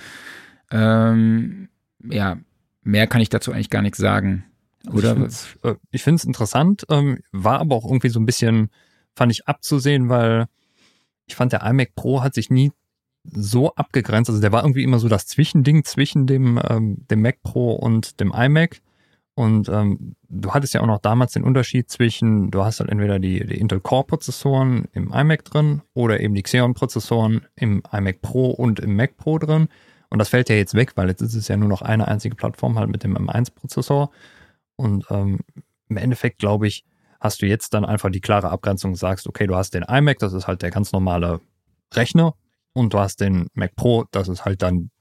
Ähm, 0.71 1.69
ja, 2.03 2.37
mehr 2.87 3.07
kann 3.07 3.21
ich 3.21 3.29
dazu 3.29 3.51
eigentlich 3.51 3.69
gar 3.69 3.81
nichts 3.81 3.97
sagen. 3.97 4.45
Oder? 4.91 5.11
Ich 5.11 5.17
find's, 5.17 5.47
äh, 5.63 5.75
Ich 5.91 6.03
finde 6.03 6.15
es 6.15 6.23
interessant, 6.25 6.85
ähm, 6.89 7.19
war 7.31 7.59
aber 7.59 7.75
auch 7.75 7.85
irgendwie 7.85 8.09
so 8.09 8.19
ein 8.19 8.25
bisschen, 8.25 8.69
fand 9.15 9.31
ich 9.31 9.47
abzusehen, 9.47 10.09
weil 10.09 10.47
ich 11.25 11.35
fand, 11.35 11.51
der 11.51 11.63
iMac 11.63 11.95
Pro 11.95 12.23
hat 12.23 12.33
sich 12.33 12.49
nie 12.49 12.71
so 13.23 13.73
abgegrenzt. 13.75 14.29
Also 14.29 14.41
der 14.41 14.53
war 14.53 14.63
irgendwie 14.63 14.83
immer 14.83 14.99
so 14.99 15.09
das 15.09 15.27
Zwischending 15.27 15.83
zwischen 15.83 16.27
dem, 16.27 16.59
ähm, 16.69 17.05
dem 17.09 17.21
Mac 17.21 17.43
Pro 17.43 17.73
und 17.73 18.19
dem 18.21 18.31
iMac. 18.33 18.81
Und 19.35 19.69
ähm, 19.69 20.15
du 20.29 20.53
hattest 20.53 20.73
ja 20.73 20.81
auch 20.81 20.87
noch 20.87 20.99
damals 20.99 21.33
den 21.33 21.43
Unterschied 21.43 21.91
zwischen, 21.91 22.49
du 22.49 22.63
hast 22.63 22.79
halt 22.79 22.89
entweder 22.89 23.19
die, 23.19 23.45
die 23.45 23.59
Intel 23.59 23.81
Core-Prozessoren 23.81 24.85
im 24.93 25.11
iMac 25.13 25.43
drin 25.45 25.81
oder 25.93 26.21
eben 26.21 26.33
die 26.33 26.41
Xeon-Prozessoren 26.41 27.41
im 27.55 27.83
iMac 27.91 28.21
Pro 28.21 28.49
und 28.49 28.79
im 28.79 28.95
Mac 28.95 29.17
Pro 29.17 29.37
drin. 29.37 29.67
Und 30.09 30.19
das 30.19 30.29
fällt 30.29 30.49
ja 30.49 30.55
jetzt 30.55 30.73
weg, 30.73 30.93
weil 30.95 31.09
jetzt 31.09 31.21
ist 31.21 31.33
es 31.33 31.47
ja 31.47 31.57
nur 31.57 31.67
noch 31.69 31.81
eine 31.81 32.07
einzige 32.07 32.35
Plattform 32.35 32.77
halt 32.79 32.89
mit 32.89 33.03
dem 33.03 33.17
M1-Prozessor. 33.17 34.09
Und 34.77 35.05
ähm, 35.09 35.39
im 35.89 35.97
Endeffekt, 35.97 36.39
glaube 36.39 36.67
ich, 36.67 36.85
hast 37.19 37.41
du 37.41 37.45
jetzt 37.45 37.73
dann 37.73 37.83
einfach 37.83 38.09
die 38.11 38.21
klare 38.21 38.49
Abgrenzung 38.49 38.91
und 38.91 38.95
sagst, 38.95 39.27
okay, 39.27 39.47
du 39.47 39.55
hast 39.55 39.73
den 39.73 39.83
iMac, 39.83 40.19
das 40.19 40.33
ist 40.33 40.47
halt 40.47 40.61
der 40.61 40.71
ganz 40.71 40.91
normale 40.91 41.41
Rechner 41.93 42.35
und 42.73 42.93
du 42.93 42.99
hast 42.99 43.19
den 43.21 43.47
Mac 43.53 43.75
Pro, 43.75 44.05
das 44.11 44.27
ist 44.27 44.45
halt 44.45 44.61
dann, 44.61 44.91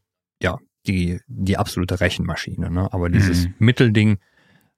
ja, 0.43 0.59
die, 0.87 1.21
die 1.27 1.57
absolute 1.59 2.01
Rechenmaschine. 2.01 2.71
Ne? 2.71 2.93
Aber 2.93 3.09
dieses 3.11 3.47
Mhm. 3.49 3.55
Mittelding 3.59 4.19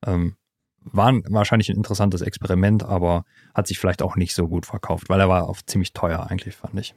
ähm, 0.06 0.36
war 0.80 1.08
ein- 1.08 1.22
wahrscheinlich 1.28 1.68
ein 1.68 1.76
interessantes 1.76 2.22
Experiment, 2.22 2.82
aber 2.82 3.24
hat 3.54 3.66
sich 3.66 3.78
vielleicht 3.78 4.02
auch 4.02 4.16
nicht 4.16 4.34
so 4.34 4.48
gut 4.48 4.66
verkauft, 4.66 5.08
weil 5.08 5.20
er 5.20 5.28
war 5.28 5.48
auch 5.48 5.58
ziemlich 5.66 5.92
teuer 5.92 6.26
eigentlich, 6.30 6.56
fand 6.56 6.78
ich. 6.80 6.94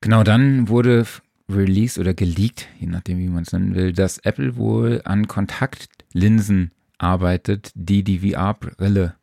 Genau, 0.00 0.22
dann 0.24 0.68
wurde 0.68 1.06
released 1.50 1.98
oder 1.98 2.14
geleakt, 2.14 2.68
je 2.78 2.86
nachdem, 2.86 3.18
wie 3.18 3.28
man 3.28 3.42
es 3.42 3.52
nennen 3.52 3.74
will, 3.74 3.92
dass 3.92 4.18
Apple 4.18 4.56
wohl 4.56 5.02
an 5.04 5.28
Kontaktlinsen 5.28 6.70
arbeitet, 6.96 7.72
die 7.74 8.02
die 8.02 8.20
VR-Brille 8.20 9.16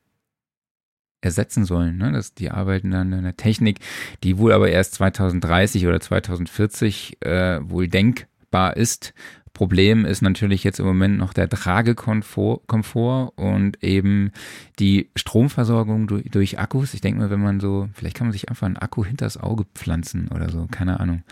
ersetzen 1.21 1.65
sollen. 1.65 1.97
Ne? 1.97 2.11
Das, 2.11 2.33
die 2.33 2.51
arbeiten 2.51 2.93
an 2.93 3.13
einer 3.13 3.35
Technik, 3.35 3.79
die 4.23 4.37
wohl 4.37 4.51
aber 4.53 4.69
erst 4.69 4.95
2030 4.95 5.87
oder 5.87 5.99
2040 5.99 7.17
äh, 7.21 7.59
wohl 7.63 7.87
denkbar 7.87 8.77
ist. 8.77 9.13
Problem 9.57 10.05
ist 10.05 10.21
natürlich 10.21 10.63
jetzt 10.63 10.79
im 10.79 10.85
Moment 10.85 11.17
noch 11.17 11.33
der 11.33 11.49
Tragekomfort 11.49 12.61
Komfort 12.67 13.33
und 13.37 13.83
eben 13.83 14.31
die 14.77 15.09
Stromversorgung 15.15 16.05
durch, 16.05 16.25
durch 16.29 16.59
Akkus. 16.59 16.93
Ich 16.93 17.01
denke 17.01 17.21
mal, 17.21 17.31
wenn 17.31 17.41
man 17.41 17.59
so, 17.59 17.89
vielleicht 17.93 18.15
kann 18.15 18.27
man 18.27 18.33
sich 18.33 18.49
einfach 18.49 18.67
einen 18.67 18.77
Akku 18.77 19.03
hinters 19.03 19.35
Auge 19.37 19.65
pflanzen 19.73 20.27
oder 20.27 20.49
so, 20.49 20.67
keine 20.69 20.99
Ahnung. 20.99 21.23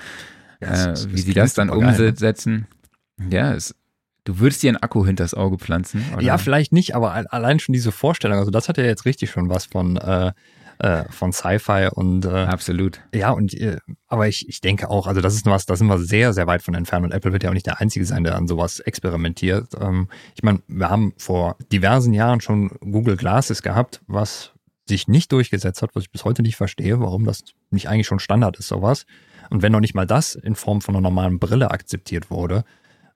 Ja, 0.60 0.94
äh, 0.94 0.96
wie 1.10 1.22
sie 1.22 1.36
das 1.36 1.54
dann 1.54 1.68
ne? 1.68 1.76
umsetzen. 1.76 2.66
Ne? 3.18 3.36
Ja, 3.36 3.54
es, 3.54 3.76
Du 4.24 4.40
würdest 4.40 4.64
dir 4.64 4.70
einen 4.70 4.78
Akku 4.78 5.06
hinters 5.06 5.36
Auge 5.36 5.60
pflanzen? 5.60 6.04
Oder? 6.12 6.24
Ja, 6.24 6.40
vielleicht 6.40 6.74
nicht, 6.74 6.96
aber 6.96 7.32
allein 7.32 7.60
schon 7.60 7.74
diese 7.74 7.92
Vorstellung, 7.92 8.40
also 8.40 8.50
das 8.50 8.68
hat 8.68 8.80
ja 8.80 8.84
jetzt 8.84 9.06
richtig 9.06 9.30
schon 9.30 9.50
was 9.50 9.66
von, 9.66 9.98
äh, 9.98 10.32
äh, 10.80 11.04
von 11.10 11.32
Sci-Fi 11.32 11.90
und 11.94 12.26
äh, 12.26 12.30
absolut. 12.30 13.02
Ja, 13.14 13.32
und 13.32 13.54
äh, 13.54 13.78
aber 14.08 14.28
ich, 14.28 14.48
ich 14.50 14.62
denke 14.62 14.90
auch, 14.90 15.08
also 15.08 15.22
das 15.22 15.36
ist 15.36 15.46
was, 15.46 15.66
da 15.66 15.76
sind 15.76 15.88
wir 15.88 15.98
sehr, 15.98 16.34
sehr 16.34 16.48
weit 16.48 16.62
von 16.62 16.74
entfernt 16.74 17.06
und 17.06 17.12
Apple 17.12 17.32
wird 17.32 17.44
ja 17.44 17.50
auch 17.50 17.54
nicht 17.54 17.66
der 17.66 17.80
Einzige 17.80 18.06
sein, 18.06 18.24
der 18.24 18.36
an 18.36 18.48
sowas 18.48 18.80
experimentiert. 18.80 19.70
Ähm, 19.80 20.10
ich 20.36 20.44
meine, 20.44 20.62
wir 20.68 20.90
haben 20.90 21.14
vor 21.18 21.58
diversen 21.72 22.14
Jahren 22.14 22.42
schon 22.42 22.70
Google 22.80 23.18
Glasses 23.18 23.62
gehabt, 23.62 24.02
was 24.08 24.52
sich 24.88 25.08
nicht 25.08 25.32
durchgesetzt 25.32 25.82
hat, 25.82 25.96
was 25.96 26.04
ich 26.04 26.12
bis 26.12 26.26
heute 26.26 26.44
nicht 26.44 26.56
verstehe, 26.56 27.00
warum 27.00 27.26
das 27.26 27.44
nicht 27.72 27.90
eigentlich 27.90 28.08
schon 28.08 28.20
Standard 28.20 28.58
ist, 28.58 28.68
sowas. 28.68 29.06
Und 29.50 29.62
wenn 29.62 29.72
noch 29.72 29.80
nicht 29.80 29.96
mal 29.96 30.08
das 30.08 30.36
in 30.36 30.56
Form 30.56 30.82
von 30.82 30.96
einer 30.96 31.02
normalen 31.02 31.40
Brille 31.40 31.72
akzeptiert 31.72 32.30
wurde, 32.30 32.64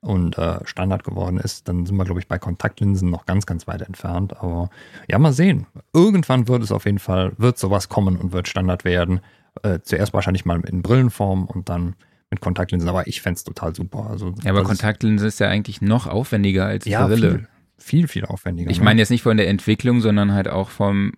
und 0.02 0.38
äh, 0.38 0.60
Standard 0.66 1.04
geworden 1.04 1.38
ist, 1.38 1.68
dann 1.68 1.86
sind 1.86 1.98
wir, 1.98 2.06
glaube 2.06 2.20
ich, 2.20 2.28
bei 2.28 2.40
Kontaktlinsen 2.40 3.10
noch 3.10 3.26
ganz, 3.26 3.46
ganz 3.46 3.68
weit 3.68 3.82
entfernt. 3.82 4.38
Aber 4.40 4.70
ja, 5.10 5.20
mal 5.20 5.34
sehen. 5.34 5.68
Irgendwann 5.94 6.48
wird 6.48 6.64
es 6.64 6.72
auf 6.72 6.86
jeden 6.86 7.00
Fall, 7.00 7.34
wird 7.38 7.58
sowas 7.58 7.90
kommen 7.90 8.16
und 8.16 8.32
wird 8.32 8.48
Standard 8.48 8.86
werden. 8.86 9.20
Äh, 9.64 9.80
zuerst 9.84 10.14
wahrscheinlich 10.14 10.46
mal 10.46 10.62
in 10.62 10.82
Brillenform 10.82 11.46
und 11.46 11.70
dann 11.70 11.96
mit 12.30 12.42
Kontaktlinsen, 12.42 12.88
aber 12.88 13.08
ich 13.08 13.22
fände 13.22 13.38
es 13.38 13.44
total 13.44 13.76
super. 13.76 14.08
Also, 14.10 14.34
ja, 14.44 14.52
aber 14.52 14.64
Kontaktlinse 14.64 15.28
ist, 15.28 15.36
ist 15.36 15.40
ja 15.40 15.48
eigentlich 15.48 15.82
noch 15.82 16.08
aufwendiger 16.08 16.66
als 16.66 16.86
ja, 16.86 17.06
Brille. 17.08 17.32
Viel, 17.32 17.48
viel, 17.78 18.08
viel 18.08 18.26
aufwendiger. 18.26 18.70
Ich 18.70 18.80
ne? 18.80 18.86
meine 18.86 19.02
jetzt 19.02 19.10
nicht 19.10 19.24
von 19.24 19.36
der 19.36 19.48
Entwicklung, 19.48 20.00
sondern 20.00 20.34
halt 20.34 20.48
auch 20.48 20.70
vom 20.70 21.12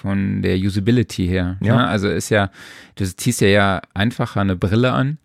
von 0.00 0.40
der 0.40 0.56
Usability 0.56 1.26
her. 1.26 1.58
Ja. 1.60 1.76
Ne? 1.76 1.86
Also 1.86 2.08
ist 2.08 2.30
ja, 2.30 2.50
du 2.94 3.04
ziehst 3.04 3.40
ja, 3.42 3.48
ja 3.48 3.82
einfacher 3.92 4.40
eine 4.40 4.56
Brille 4.56 4.92
an 4.92 5.18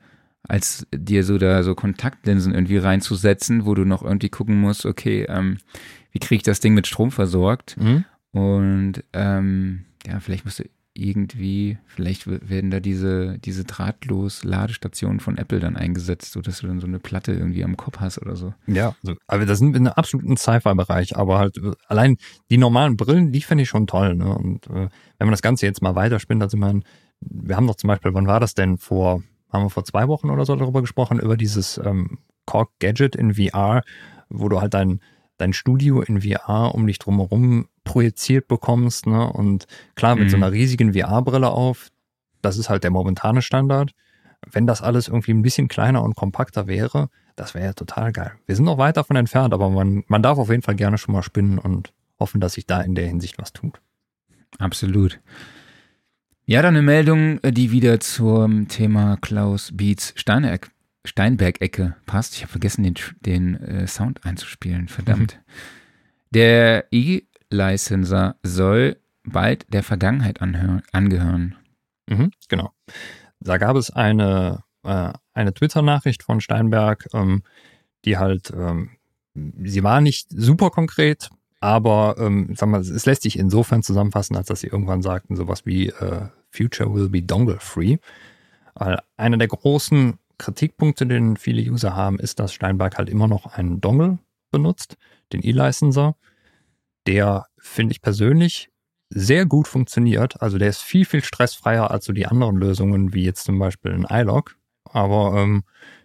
als 0.47 0.87
dir 0.93 1.23
so 1.23 1.37
da 1.37 1.63
so 1.63 1.75
Kontaktlinsen 1.75 2.53
irgendwie 2.53 2.77
reinzusetzen, 2.77 3.65
wo 3.65 3.73
du 3.73 3.85
noch 3.85 4.03
irgendwie 4.03 4.29
gucken 4.29 4.59
musst, 4.59 4.85
okay, 4.85 5.25
ähm, 5.27 5.57
wie 6.11 6.19
kriege 6.19 6.37
ich 6.37 6.43
das 6.43 6.59
Ding 6.59 6.73
mit 6.73 6.87
Strom 6.87 7.11
versorgt? 7.11 7.77
Mhm. 7.77 8.05
Und 8.31 9.03
ähm, 9.13 9.85
ja, 10.05 10.19
vielleicht 10.19 10.45
musst 10.45 10.59
du 10.59 10.63
irgendwie, 10.97 11.77
vielleicht 11.87 12.25
werden 12.25 12.71
da 12.71 12.79
diese, 12.79 13.37
diese 13.39 13.65
drahtlos 13.65 14.45
Ladestationen 14.45 15.19
von 15.19 15.37
Apple 15.37 15.59
dann 15.59 15.75
eingesetzt, 15.75 16.31
sodass 16.31 16.59
du 16.59 16.67
dann 16.67 16.79
so 16.79 16.87
eine 16.87 16.99
Platte 16.99 17.33
irgendwie 17.33 17.65
am 17.65 17.75
Kopf 17.75 17.99
hast 17.99 18.21
oder 18.21 18.37
so. 18.37 18.53
Ja, 18.65 18.95
also, 19.03 19.17
aber 19.27 19.45
das 19.45 19.59
sind 19.59 19.73
wir 19.73 19.79
in 19.79 19.87
einem 19.87 19.95
absoluten 19.97 20.37
Sci-Fi-Bereich, 20.37 21.17
aber 21.17 21.37
halt 21.37 21.57
äh, 21.57 21.73
allein 21.87 22.15
die 22.49 22.57
normalen 22.57 22.95
Brillen, 22.95 23.33
die 23.33 23.41
finde 23.41 23.63
ich 23.63 23.69
schon 23.69 23.87
toll. 23.87 24.15
Ne? 24.15 24.33
Und 24.33 24.67
äh, 24.67 24.87
wenn 25.17 25.27
man 25.27 25.31
das 25.31 25.41
Ganze 25.41 25.65
jetzt 25.65 25.81
mal 25.81 25.95
weiterspinnt, 25.95 26.41
also 26.41 26.55
man, 26.55 26.85
wir 27.19 27.57
haben 27.57 27.67
doch 27.67 27.75
zum 27.75 27.89
Beispiel, 27.89 28.13
wann 28.13 28.27
war 28.27 28.39
das 28.39 28.53
denn 28.53 28.77
vor 28.77 29.21
haben 29.55 29.65
wir 29.65 29.69
vor 29.69 29.85
zwei 29.85 30.07
Wochen 30.07 30.29
oder 30.29 30.45
so 30.45 30.55
darüber 30.55 30.81
gesprochen, 30.81 31.19
über 31.19 31.37
dieses 31.37 31.77
ähm, 31.83 32.19
Cork 32.45 32.71
Gadget 32.79 33.15
in 33.15 33.35
VR, 33.35 33.81
wo 34.29 34.49
du 34.49 34.61
halt 34.61 34.73
dein, 34.73 34.99
dein 35.37 35.53
Studio 35.53 36.01
in 36.01 36.21
VR 36.21 36.73
um 36.73 36.87
dich 36.87 36.99
drumherum 36.99 37.67
projiziert 37.83 38.47
bekommst. 38.47 39.07
Ne? 39.07 39.31
Und 39.31 39.67
klar, 39.95 40.15
mit 40.15 40.25
mhm. 40.25 40.29
so 40.29 40.37
einer 40.37 40.51
riesigen 40.51 40.93
VR-Brille 40.93 41.49
auf, 41.49 41.89
das 42.41 42.57
ist 42.57 42.69
halt 42.69 42.83
der 42.83 42.91
momentane 42.91 43.41
Standard. 43.41 43.91
Wenn 44.51 44.67
das 44.67 44.81
alles 44.81 45.07
irgendwie 45.07 45.31
ein 45.31 45.41
bisschen 45.41 45.67
kleiner 45.67 46.03
und 46.03 46.15
kompakter 46.15 46.67
wäre, 46.67 47.09
das 47.35 47.53
wäre 47.53 47.65
ja 47.65 47.73
total 47.73 48.11
geil. 48.11 48.33
Wir 48.45 48.55
sind 48.55 48.65
noch 48.65 48.77
weit 48.77 48.97
davon 48.97 49.15
entfernt, 49.15 49.53
aber 49.53 49.69
man, 49.69 50.03
man 50.07 50.21
darf 50.21 50.37
auf 50.37 50.49
jeden 50.49 50.61
Fall 50.61 50.75
gerne 50.75 50.97
schon 50.97 51.13
mal 51.13 51.23
spinnen 51.23 51.57
und 51.57 51.93
hoffen, 52.19 52.39
dass 52.39 52.53
sich 52.53 52.65
da 52.65 52.81
in 52.81 52.95
der 52.95 53.07
Hinsicht 53.07 53.37
was 53.37 53.53
tut. 53.53 53.81
Absolut. 54.59 55.19
Ja, 56.47 56.61
dann 56.61 56.75
eine 56.75 56.83
Meldung, 56.83 57.39
die 57.41 57.71
wieder 57.71 57.99
zum 57.99 58.67
Thema 58.67 59.17
Klaus 59.17 59.71
Beats 59.73 60.13
Steineck, 60.15 60.69
Steinberg-Ecke 61.03 61.95
passt. 62.05 62.35
Ich 62.35 62.43
habe 62.43 62.51
vergessen, 62.51 62.83
den, 62.83 62.93
den 63.21 63.55
äh, 63.55 63.87
Sound 63.87 64.23
einzuspielen, 64.25 64.87
verdammt. 64.87 65.37
Mhm. 65.37 65.51
Der 66.35 66.85
E-Licenser 66.91 68.35
soll 68.43 68.97
bald 69.23 69.73
der 69.73 69.83
Vergangenheit 69.83 70.41
angehören. 70.41 71.55
Mhm, 72.09 72.31
genau. 72.49 72.73
Da 73.39 73.57
gab 73.57 73.77
es 73.77 73.89
eine, 73.89 74.63
äh, 74.83 75.13
eine 75.33 75.53
Twitter-Nachricht 75.53 76.23
von 76.23 76.41
Steinberg, 76.41 77.07
ähm, 77.13 77.43
die 78.03 78.17
halt, 78.17 78.51
ähm, 78.51 78.91
sie 79.33 79.83
war 79.83 80.01
nicht 80.01 80.27
super 80.29 80.71
konkret, 80.71 81.29
aber 81.65 82.17
ähm, 82.19 82.53
sag 82.55 82.69
mal, 82.69 82.79
es 82.79 83.07
lässt 83.07 83.23
sich 83.23 83.39
insofern 83.39 83.81
zusammenfassen, 83.81 84.35
als 84.35 84.49
dass 84.49 84.59
sie 84.59 84.67
irgendwann 84.67 85.01
sagten, 85.01 85.35
sowas 85.35 85.65
wie 85.65 85.87
äh, 85.87 86.27
Future 86.51 86.93
will 86.93 87.09
be 87.09 87.23
dongle 87.23 87.57
free. 87.59 87.97
Weil 88.75 88.99
einer 89.17 89.37
der 89.37 89.47
großen 89.47 90.19
Kritikpunkte, 90.37 91.07
den 91.07 91.37
viele 91.37 91.63
User 91.63 91.95
haben, 91.95 92.19
ist, 92.19 92.39
dass 92.39 92.53
Steinberg 92.53 92.99
halt 92.99 93.09
immer 93.09 93.27
noch 93.27 93.47
einen 93.47 93.81
Dongle 93.81 94.19
benutzt, 94.51 94.95
den 95.33 95.43
E-Licenser. 95.43 96.15
Der 97.07 97.47
finde 97.57 97.93
ich 97.93 98.03
persönlich 98.03 98.69
sehr 99.09 99.47
gut 99.47 99.67
funktioniert. 99.67 100.43
Also 100.43 100.59
der 100.59 100.69
ist 100.69 100.83
viel, 100.83 101.05
viel 101.05 101.23
stressfreier 101.23 101.89
als 101.89 102.05
so 102.05 102.13
die 102.13 102.27
anderen 102.27 102.57
Lösungen, 102.57 103.15
wie 103.15 103.23
jetzt 103.23 103.43
zum 103.43 103.57
Beispiel 103.57 103.91
ein 103.91 104.05
iLog. 104.07 104.55
Aber 104.83 105.33
ähm, 105.41 105.63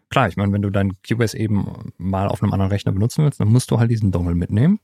klar, 0.08 0.26
ich 0.26 0.38
meine, 0.38 0.54
wenn 0.54 0.62
du 0.62 0.70
dein 0.70 0.94
QoS 1.02 1.34
eben 1.34 1.92
mal 1.98 2.28
auf 2.28 2.42
einem 2.42 2.54
anderen 2.54 2.72
Rechner 2.72 2.92
benutzen 2.92 3.24
willst, 3.24 3.40
dann 3.40 3.48
musst 3.48 3.70
du 3.70 3.78
halt 3.78 3.90
diesen 3.90 4.10
Dongle 4.10 4.34
mitnehmen. 4.34 4.80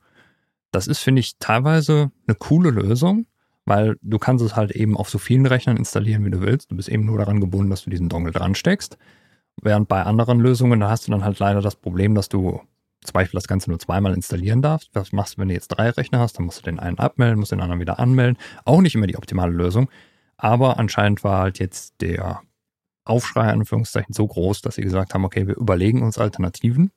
Das 0.72 0.86
ist, 0.86 1.01
finde 1.01 1.20
ich, 1.20 1.38
teilweise 1.38 2.10
eine 2.26 2.34
coole 2.34 2.70
Lösung, 2.70 3.26
weil 3.64 3.97
du 4.02 4.18
kannst 4.18 4.44
es 4.44 4.56
halt 4.56 4.72
eben 4.72 4.97
auf 4.97 5.09
so 5.09 5.18
vielen 5.18 5.47
Rechnern 5.47 5.76
installieren, 5.76 6.24
wie 6.24 6.30
du 6.30 6.40
willst. 6.40 6.70
Du 6.70 6.76
bist 6.76 6.88
eben 6.88 7.05
nur 7.05 7.18
daran 7.18 7.40
gebunden, 7.40 7.70
dass 7.70 7.84
du 7.84 7.90
diesen 7.90 8.09
Dongle 8.09 8.32
dran 8.32 8.55
steckst. 8.55 8.98
Während 9.62 9.88
bei 9.88 10.02
anderen 10.02 10.38
Lösungen, 10.38 10.80
da 10.80 10.90
hast 10.90 11.06
du 11.06 11.12
dann 11.12 11.24
halt 11.24 11.38
leider 11.38 11.62
das 11.62 11.76
Problem, 11.76 12.14
dass 12.14 12.28
du 12.28 12.60
zum 13.02 13.12
Beispiel 13.12 13.38
das 13.38 13.48
Ganze 13.48 13.70
nur 13.70 13.78
zweimal 13.78 14.14
installieren 14.14 14.62
darfst. 14.62 14.90
Was 14.93 15.12
machst 15.12 15.36
du, 15.36 15.40
wenn 15.40 15.48
du 15.48 15.55
jetzt 15.55 15.68
drei 15.68 15.90
Rechner 15.90 16.18
hast? 16.18 16.38
Dann 16.38 16.47
musst 16.47 16.59
du 16.59 16.62
den 16.64 16.78
einen 16.78 16.98
abmelden, 16.98 17.38
musst 17.38 17.52
den 17.52 17.60
anderen 17.60 17.80
wieder 17.80 17.98
anmelden. 17.98 18.36
Auch 18.64 18.80
nicht 18.80 18.94
immer 18.94 19.06
die 19.06 19.16
optimale 19.16 19.52
Lösung. 19.52 19.88
Aber 20.36 20.78
anscheinend 20.78 21.24
war 21.24 21.43
halt 21.43 21.59
jetzt 21.59 21.94
der 22.01 22.43
Aufschrei, 23.05 23.48
Anführungszeichen, 23.48 24.12
so 24.12 24.26
groß, 24.26 24.60
dass 24.60 24.74
sie 24.74 24.82
gesagt 24.82 25.14
haben, 25.14 25.24
okay, 25.24 25.47
wir 25.47 25.56
überlegen 25.56 26.02
uns 26.02 26.18
Alternativen. 26.18 26.90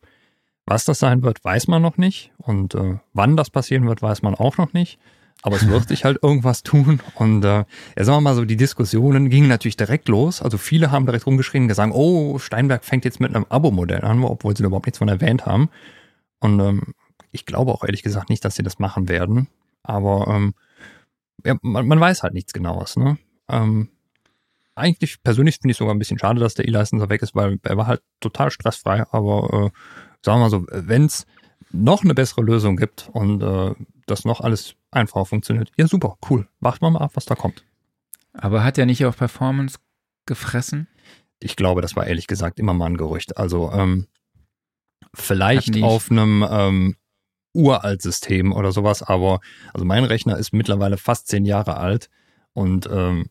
Was 0.69 0.85
das 0.85 0.99
sein 0.99 1.23
wird, 1.23 1.43
weiß 1.43 1.67
man 1.67 1.81
noch 1.81 1.97
nicht. 1.97 2.31
Und 2.37 2.75
äh, 2.75 2.99
wann 3.13 3.35
das 3.35 3.49
passieren 3.49 3.87
wird, 3.87 4.03
weiß 4.03 4.21
man 4.21 4.35
auch 4.35 4.57
noch 4.57 4.71
nicht. 4.71 4.99
Aber 5.41 5.55
es 5.55 5.67
wird 5.67 5.87
sich 5.87 6.05
halt 6.05 6.19
irgendwas 6.21 6.61
tun. 6.61 7.01
Und 7.15 7.43
äh, 7.43 7.65
ja, 7.97 8.03
sagen 8.03 8.17
wir 8.17 8.21
mal 8.21 8.35
so, 8.35 8.45
die 8.45 8.55
Diskussionen 8.55 9.31
gingen 9.31 9.47
natürlich 9.47 9.77
direkt 9.77 10.07
los. 10.09 10.43
Also 10.43 10.59
viele 10.59 10.91
haben 10.91 11.07
direkt 11.07 11.25
rumgeschrien 11.25 11.63
und 11.63 11.69
gesagt, 11.69 11.91
oh, 11.95 12.37
Steinberg 12.37 12.85
fängt 12.85 13.03
jetzt 13.03 13.19
mit 13.19 13.35
einem 13.35 13.47
Abo-Modell 13.49 14.01
an, 14.01 14.23
obwohl 14.23 14.55
sie 14.55 14.63
überhaupt 14.63 14.85
nichts 14.85 14.99
von 14.99 15.07
erwähnt 15.07 15.47
haben. 15.47 15.69
Und 16.39 16.59
ähm, 16.59 16.93
ich 17.31 17.47
glaube 17.47 17.71
auch 17.71 17.83
ehrlich 17.83 18.03
gesagt 18.03 18.29
nicht, 18.29 18.45
dass 18.45 18.53
sie 18.53 18.63
das 18.63 18.77
machen 18.77 19.09
werden. 19.09 19.47
Aber 19.81 20.27
ähm, 20.27 20.53
ja, 21.43 21.55
man, 21.63 21.87
man 21.87 21.99
weiß 21.99 22.21
halt 22.21 22.35
nichts 22.35 22.53
Genaues. 22.53 22.95
Ne? 22.95 23.17
Ähm, 23.49 23.89
eigentlich 24.75 25.23
persönlich 25.23 25.57
finde 25.57 25.71
ich 25.71 25.77
sogar 25.77 25.95
ein 25.95 25.99
bisschen 25.99 26.19
schade, 26.19 26.39
dass 26.39 26.53
der 26.53 26.67
E-Licenser 26.67 27.09
weg 27.09 27.23
ist, 27.23 27.33
weil 27.33 27.57
er 27.63 27.75
war 27.75 27.87
halt 27.87 28.03
total 28.19 28.51
stressfrei. 28.51 29.05
Aber 29.09 29.71
äh, 29.73 29.79
sagen 30.23 30.39
wir 30.39 30.43
mal 30.43 30.49
so, 30.49 30.65
wenn 30.69 31.05
es 31.05 31.25
noch 31.71 32.03
eine 32.03 32.13
bessere 32.13 32.41
Lösung 32.41 32.77
gibt 32.77 33.09
und 33.13 33.41
äh, 33.41 33.75
das 34.05 34.25
noch 34.25 34.41
alles 34.41 34.75
einfacher 34.91 35.25
funktioniert, 35.25 35.71
ja 35.77 35.87
super, 35.87 36.17
cool. 36.29 36.47
Warten 36.59 36.81
wir 36.81 36.89
mal 36.89 37.01
ab, 37.01 37.11
was 37.13 37.25
da 37.25 37.35
kommt. 37.35 37.63
Aber 38.33 38.63
hat 38.63 38.77
er 38.77 38.85
nicht 38.85 39.05
auch 39.05 39.15
Performance 39.15 39.77
gefressen? 40.25 40.87
Ich 41.39 41.55
glaube, 41.55 41.81
das 41.81 41.95
war 41.95 42.07
ehrlich 42.07 42.27
gesagt 42.27 42.59
immer 42.59 42.73
mal 42.73 42.87
ein 42.87 42.97
Gerücht. 42.97 43.37
Also 43.37 43.71
ähm, 43.71 44.07
vielleicht 45.13 45.81
auf 45.81 46.11
einem 46.11 46.45
ähm, 46.49 46.95
Uralt-System 47.53 48.51
oder 48.51 48.71
sowas, 48.71 49.01
aber 49.03 49.39
also 49.73 49.85
mein 49.85 50.03
Rechner 50.03 50.37
ist 50.37 50.53
mittlerweile 50.53 50.97
fast 50.97 51.27
zehn 51.27 51.45
Jahre 51.45 51.77
alt 51.77 52.09
und 52.53 52.87
ähm, 52.91 53.29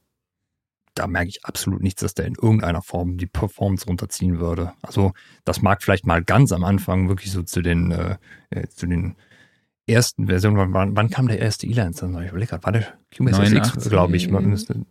da 0.98 1.06
merke 1.06 1.28
ich 1.28 1.44
absolut 1.44 1.82
nichts, 1.82 2.02
dass 2.02 2.14
der 2.14 2.26
in 2.26 2.34
irgendeiner 2.34 2.82
Form 2.82 3.18
die 3.18 3.26
Performance 3.26 3.86
runterziehen 3.86 4.40
würde. 4.40 4.72
Also 4.82 5.12
das 5.44 5.62
mag 5.62 5.82
vielleicht 5.82 6.06
mal 6.06 6.22
ganz 6.22 6.52
am 6.52 6.64
Anfang 6.64 7.08
wirklich 7.08 7.30
so 7.30 7.42
zu 7.42 7.62
den, 7.62 7.92
äh, 7.92 8.16
äh 8.50 8.68
zu 8.68 8.86
den 8.86 9.16
ersten 9.86 10.26
Version, 10.26 10.56
wann, 10.56 10.94
wann 10.96 11.10
kam 11.10 11.28
der 11.28 11.38
erste 11.38 11.66
E-Lines? 11.66 12.02
Ich 12.02 12.28
überlege 12.28 12.50
gerade, 12.50 12.64
war 12.64 12.72
der 12.72 12.86
Cubase 13.16 13.42
SX, 13.42 13.88
glaube 13.88 14.16
ich. 14.16 14.28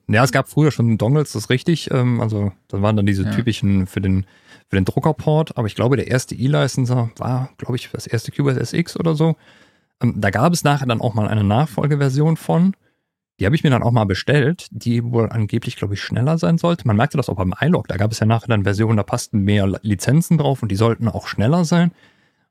Ja, 0.07 0.23
es 0.23 0.31
gab 0.31 0.49
früher 0.49 0.71
schon 0.71 0.97
Dongles, 0.97 1.33
das 1.33 1.43
ist 1.43 1.49
richtig. 1.49 1.91
Ähm, 1.91 2.19
also 2.19 2.51
das 2.67 2.81
waren 2.81 2.95
dann 2.95 3.05
diese 3.05 3.23
ja. 3.23 3.31
typischen 3.31 3.85
für 3.85 4.01
den 4.01 4.25
für 4.69 4.75
den 4.75 4.85
Druckerport, 4.85 5.57
aber 5.57 5.67
ich 5.67 5.75
glaube, 5.75 5.95
der 5.95 6.07
erste 6.07 6.35
E-Licenser 6.35 7.09
war, 7.17 7.51
glaube 7.57 7.77
ich, 7.77 7.89
das 7.93 8.05
erste 8.05 8.31
Cubase 8.31 8.59
SX 8.59 8.99
oder 8.99 9.15
so. 9.15 9.37
Ähm, 10.01 10.15
da 10.17 10.29
gab 10.29 10.51
es 10.53 10.63
nachher 10.63 10.87
dann 10.87 10.99
auch 10.99 11.13
mal 11.13 11.27
eine 11.27 11.43
Nachfolgeversion 11.43 12.35
von. 12.35 12.73
Die 13.39 13.45
habe 13.45 13.55
ich 13.55 13.63
mir 13.63 13.69
dann 13.69 13.83
auch 13.83 13.91
mal 13.91 14.05
bestellt, 14.05 14.67
die 14.71 15.03
wohl 15.03 15.29
angeblich, 15.29 15.75
glaube 15.75 15.93
ich, 15.93 16.01
schneller 16.01 16.37
sein 16.37 16.57
sollte. 16.57 16.87
Man 16.87 16.97
merkte 16.97 17.17
das 17.17 17.29
auch 17.29 17.35
beim 17.35 17.53
iLog. 17.59 17.87
Da 17.87 17.97
gab 17.97 18.11
es 18.11 18.19
ja 18.19 18.25
nachher 18.25 18.47
dann 18.47 18.63
Versionen, 18.63 18.97
da 18.97 19.03
passten 19.03 19.41
mehr 19.41 19.67
Lizenzen 19.83 20.37
drauf 20.37 20.63
und 20.63 20.69
die 20.69 20.75
sollten 20.75 21.07
auch 21.07 21.27
schneller 21.27 21.63
sein. 21.63 21.91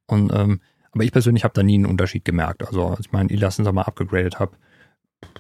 Und 0.07 0.33
ähm, 0.33 0.61
aber 0.97 1.05
ich 1.05 1.13
persönlich 1.13 1.45
habe 1.45 1.53
da 1.53 1.63
nie 1.63 1.75
einen 1.75 1.87
Unterschied 1.87 2.25
gemerkt. 2.25 2.67
Also 2.67 2.87
als 2.87 3.01
ich 3.01 3.13
meinen 3.13 3.29
E-Licenser 3.29 3.71
mal 3.73 3.83
abgegradet 3.83 4.39
habe, 4.39 4.57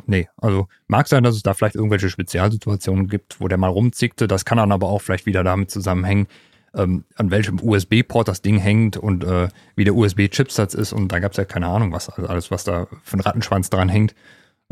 nee, 0.04 0.28
also 0.36 0.68
mag 0.86 1.08
sein, 1.08 1.22
dass 1.22 1.34
es 1.34 1.42
da 1.42 1.54
vielleicht 1.54 1.76
irgendwelche 1.76 2.10
Spezialsituationen 2.10 3.08
gibt, 3.08 3.40
wo 3.40 3.48
der 3.48 3.56
mal 3.56 3.68
rumzickte. 3.68 4.28
Das 4.28 4.44
kann 4.44 4.58
dann 4.58 4.70
aber 4.70 4.88
auch 4.88 5.00
vielleicht 5.00 5.24
wieder 5.24 5.44
damit 5.44 5.70
zusammenhängen, 5.70 6.26
ähm, 6.74 7.04
an 7.14 7.30
welchem 7.30 7.58
USB-Port 7.58 8.28
das 8.28 8.42
Ding 8.42 8.58
hängt 8.58 8.98
und 8.98 9.24
äh, 9.24 9.48
wie 9.76 9.84
der 9.84 9.94
USB-Chipsatz 9.94 10.74
ist. 10.74 10.92
Und 10.92 11.10
da 11.10 11.20
gab 11.20 11.30
es 11.30 11.38
ja 11.38 11.46
keine 11.46 11.68
Ahnung, 11.68 11.90
was 11.92 12.10
also 12.10 12.28
alles, 12.28 12.50
was 12.50 12.64
da 12.64 12.86
für 13.02 13.16
ein 13.16 13.20
Rattenschwanz 13.20 13.70
dran 13.70 13.88
hängt. 13.88 14.14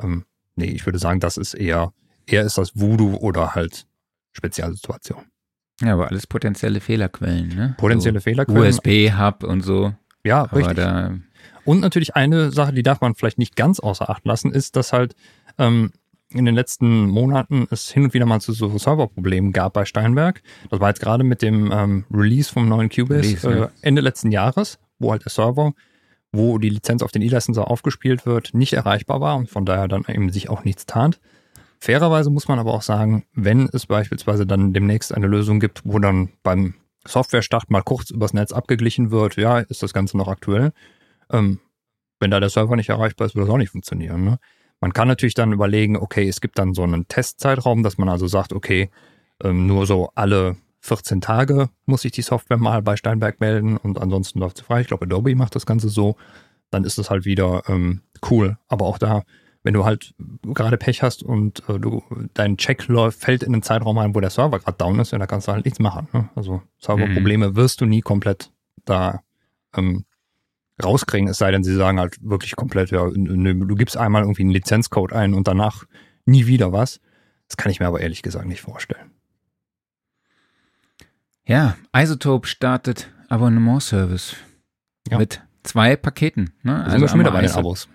Ähm, 0.02 0.24
nee, 0.56 0.66
ich 0.66 0.86
würde 0.86 0.98
sagen, 0.98 1.20
das 1.20 1.36
ist 1.36 1.54
eher, 1.54 1.92
eher 2.26 2.42
ist 2.42 2.58
das 2.58 2.78
Voodoo 2.78 3.16
oder 3.16 3.54
halt 3.54 3.86
Spezialsituation. 4.32 5.24
Ja, 5.80 5.94
aber 5.94 6.08
alles 6.08 6.26
potenzielle 6.26 6.80
Fehlerquellen, 6.80 7.48
ne? 7.48 7.74
Potenzielle 7.78 8.20
so 8.20 8.24
Fehlerquellen. 8.24 8.62
USB-Hub 8.62 9.42
und 9.42 9.62
so. 9.62 9.92
Ja, 10.24 10.42
richtig. 10.42 10.86
und 11.64 11.80
natürlich 11.80 12.14
eine 12.14 12.50
Sache, 12.52 12.72
die 12.72 12.82
darf 12.82 13.00
man 13.00 13.14
vielleicht 13.14 13.38
nicht 13.38 13.56
ganz 13.56 13.80
außer 13.80 14.08
Acht 14.08 14.24
lassen, 14.24 14.52
ist, 14.52 14.76
dass 14.76 14.92
halt 14.92 15.14
ähm, 15.58 15.92
in 16.30 16.44
den 16.44 16.54
letzten 16.54 17.08
Monaten 17.08 17.66
es 17.70 17.90
hin 17.90 18.04
und 18.04 18.14
wieder 18.14 18.26
mal 18.26 18.40
zu 18.40 18.52
so 18.52 18.76
Serverproblemen 18.76 19.52
gab 19.52 19.74
bei 19.74 19.84
Steinberg. 19.84 20.42
Das 20.70 20.80
war 20.80 20.88
jetzt 20.88 21.00
gerade 21.00 21.24
mit 21.24 21.42
dem 21.42 21.70
ähm, 21.72 22.04
Release 22.10 22.52
vom 22.52 22.68
neuen 22.68 22.88
Cubase 22.88 23.46
Release, 23.46 23.48
äh, 23.48 23.68
Ende 23.82 24.00
letzten 24.00 24.32
Jahres, 24.32 24.78
wo 24.98 25.12
halt 25.12 25.24
der 25.24 25.30
Server, 25.30 25.72
wo 26.34 26.58
die 26.58 26.68
Lizenz 26.68 27.02
auf 27.02 27.12
den 27.12 27.22
E-Licenser 27.22 27.70
aufgespielt 27.70 28.26
wird, 28.26 28.54
nicht 28.54 28.72
erreichbar 28.72 29.20
war 29.20 29.36
und 29.36 29.48
von 29.48 29.64
daher 29.64 29.88
dann 29.88 30.04
eben 30.08 30.30
sich 30.30 30.50
auch 30.50 30.64
nichts 30.64 30.86
tat. 30.86 31.20
Fairerweise 31.80 32.30
muss 32.30 32.48
man 32.48 32.58
aber 32.58 32.72
auch 32.72 32.82
sagen, 32.82 33.24
wenn 33.34 33.68
es 33.72 33.86
beispielsweise 33.86 34.46
dann 34.46 34.72
demnächst 34.72 35.14
eine 35.14 35.26
Lösung 35.26 35.60
gibt, 35.60 35.82
wo 35.84 35.98
dann 35.98 36.30
beim 36.42 36.74
Software-Start 37.06 37.70
mal 37.70 37.82
kurz 37.82 38.10
übers 38.10 38.32
Netz 38.32 38.52
abgeglichen 38.52 39.10
wird, 39.10 39.36
ja, 39.36 39.58
ist 39.58 39.82
das 39.82 39.92
Ganze 39.92 40.16
noch 40.16 40.28
aktuell. 40.28 40.72
Ähm, 41.30 41.60
wenn 42.20 42.30
da 42.30 42.40
der 42.40 42.48
Server 42.48 42.76
nicht 42.76 42.88
erreichbar 42.88 43.26
ist, 43.26 43.34
wird 43.34 43.46
das 43.46 43.52
auch 43.52 43.58
nicht 43.58 43.70
funktionieren. 43.70 44.24
Ne? 44.24 44.38
Man 44.80 44.92
kann 44.92 45.08
natürlich 45.08 45.34
dann 45.34 45.52
überlegen, 45.52 45.96
okay, 45.96 46.26
es 46.28 46.40
gibt 46.40 46.58
dann 46.58 46.74
so 46.74 46.82
einen 46.82 47.06
Testzeitraum, 47.06 47.82
dass 47.82 47.98
man 47.98 48.08
also 48.08 48.26
sagt, 48.26 48.52
okay, 48.52 48.90
ähm, 49.42 49.66
nur 49.66 49.86
so 49.86 50.10
alle 50.14 50.56
14 50.84 51.20
Tage 51.20 51.70
muss 51.86 52.04
ich 52.04 52.12
die 52.12 52.22
Software 52.22 52.58
mal 52.58 52.82
bei 52.82 52.96
Steinberg 52.96 53.40
melden 53.40 53.76
und 53.78 54.00
ansonsten 54.00 54.38
läuft 54.38 54.58
sie 54.58 54.64
frei. 54.64 54.82
Ich 54.82 54.86
glaube, 54.86 55.06
Adobe 55.06 55.34
macht 55.34 55.54
das 55.54 55.66
Ganze 55.66 55.88
so. 55.88 56.16
Dann 56.70 56.84
ist 56.84 56.98
es 56.98 57.10
halt 57.10 57.24
wieder 57.24 57.62
ähm, 57.68 58.02
cool. 58.28 58.58
Aber 58.68 58.86
auch 58.86 58.98
da 58.98 59.22
wenn 59.64 59.74
du 59.74 59.84
halt 59.84 60.14
gerade 60.42 60.76
Pech 60.76 61.02
hast 61.02 61.22
und 61.22 61.66
äh, 61.68 61.80
du 61.80 62.04
dein 62.34 62.58
Check 62.58 62.86
läuft, 62.86 63.20
fällt 63.20 63.42
in 63.42 63.52
den 63.52 63.62
Zeitraum 63.62 63.98
ein, 63.98 64.14
wo 64.14 64.20
der 64.20 64.30
Server 64.30 64.60
gerade 64.60 64.76
down 64.76 65.00
ist, 65.00 65.10
ja, 65.10 65.18
da 65.18 65.26
kannst 65.26 65.48
du 65.48 65.52
halt 65.52 65.64
nichts 65.64 65.80
machen. 65.80 66.06
Ne? 66.12 66.28
Also 66.36 66.62
Serverprobleme 66.78 67.50
mhm. 67.50 67.56
wirst 67.56 67.80
du 67.80 67.86
nie 67.86 68.02
komplett 68.02 68.52
da 68.84 69.22
ähm, 69.74 70.04
rauskriegen, 70.82 71.28
es 71.28 71.38
sei 71.38 71.50
denn, 71.50 71.64
sie 71.64 71.74
sagen 71.74 71.98
halt 71.98 72.18
wirklich 72.20 72.56
komplett, 72.56 72.90
ja, 72.90 73.08
du 73.08 73.74
gibst 73.74 73.96
einmal 73.96 74.22
irgendwie 74.22 74.42
einen 74.42 74.50
Lizenzcode 74.50 75.14
ein 75.14 75.32
und 75.32 75.48
danach 75.48 75.84
nie 76.26 76.46
wieder 76.46 76.72
was. 76.72 77.00
Das 77.48 77.56
kann 77.56 77.72
ich 77.72 77.80
mir 77.80 77.86
aber 77.86 78.00
ehrlich 78.00 78.22
gesagt 78.22 78.46
nicht 78.46 78.60
vorstellen. 78.60 79.13
Ja, 81.46 81.76
Isotope 81.94 82.46
startet 82.46 83.10
Abonnement-Service 83.28 84.36
ja. 85.10 85.18
mit 85.18 85.42
zwei 85.62 85.94
Paketen. 85.96 86.54
Ne? 86.62 86.76
Also 86.76 86.90
sind 86.92 87.00
wir 87.02 87.08
schon 87.08 87.20
wieder 87.20 87.32
bei 87.32 87.42
den 87.42 87.50
Abos. 87.50 87.88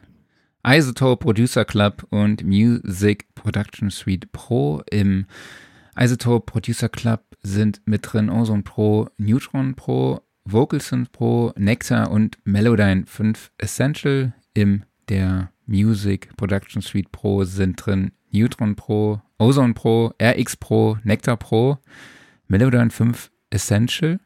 Isotope 0.66 1.24
Producer 1.24 1.66
Club 1.66 2.06
und 2.10 2.44
Music 2.44 3.34
Production 3.34 3.90
Suite 3.90 4.32
Pro. 4.32 4.84
Im 4.92 5.26
Isotope 5.98 6.52
Producer 6.52 6.90
Club 6.90 7.24
sind 7.42 7.82
mit 7.86 8.12
drin 8.12 8.30
Ozone 8.30 8.62
Pro, 8.62 9.08
Neutron 9.18 9.74
Pro, 9.74 10.22
Vocalsynth 10.46 11.12
Pro, 11.12 11.52
Nectar 11.58 12.12
und 12.12 12.38
Melodyne 12.44 13.06
5 13.08 13.52
Essential. 13.58 14.34
Im 14.54 14.84
der 15.08 15.52
Music 15.66 16.36
Production 16.38 16.84
Suite 16.84 17.12
Pro 17.12 17.44
sind 17.46 17.84
drin 17.84 18.12
Neutron 18.32 18.76
Pro, 18.76 19.22
Ozone 19.40 19.74
Pro, 19.74 20.14
RX 20.22 20.58
Pro, 20.58 20.98
Nectar 21.04 21.38
Pro, 21.38 21.80
Melodyne 22.48 22.92
5 22.92 23.32
Essential. 23.50 24.20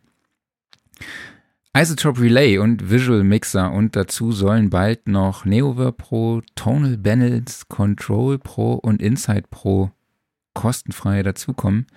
Isotope 1.75 2.21
Relay 2.21 2.59
und 2.59 2.91
Visual 2.91 3.23
Mixer 3.23 3.71
und 3.71 3.95
dazu 3.95 4.31
sollen 4.31 4.69
bald 4.69 5.07
noch 5.07 5.43
Neover 5.43 5.91
Pro, 5.91 6.41
Tonal 6.55 6.97
Balance, 6.97 7.65
Control 7.67 8.37
Pro 8.37 8.73
und 8.73 9.01
Insight 9.01 9.49
Pro 9.49 9.91
kostenfrei 10.53 11.23
dazukommen. 11.23 11.87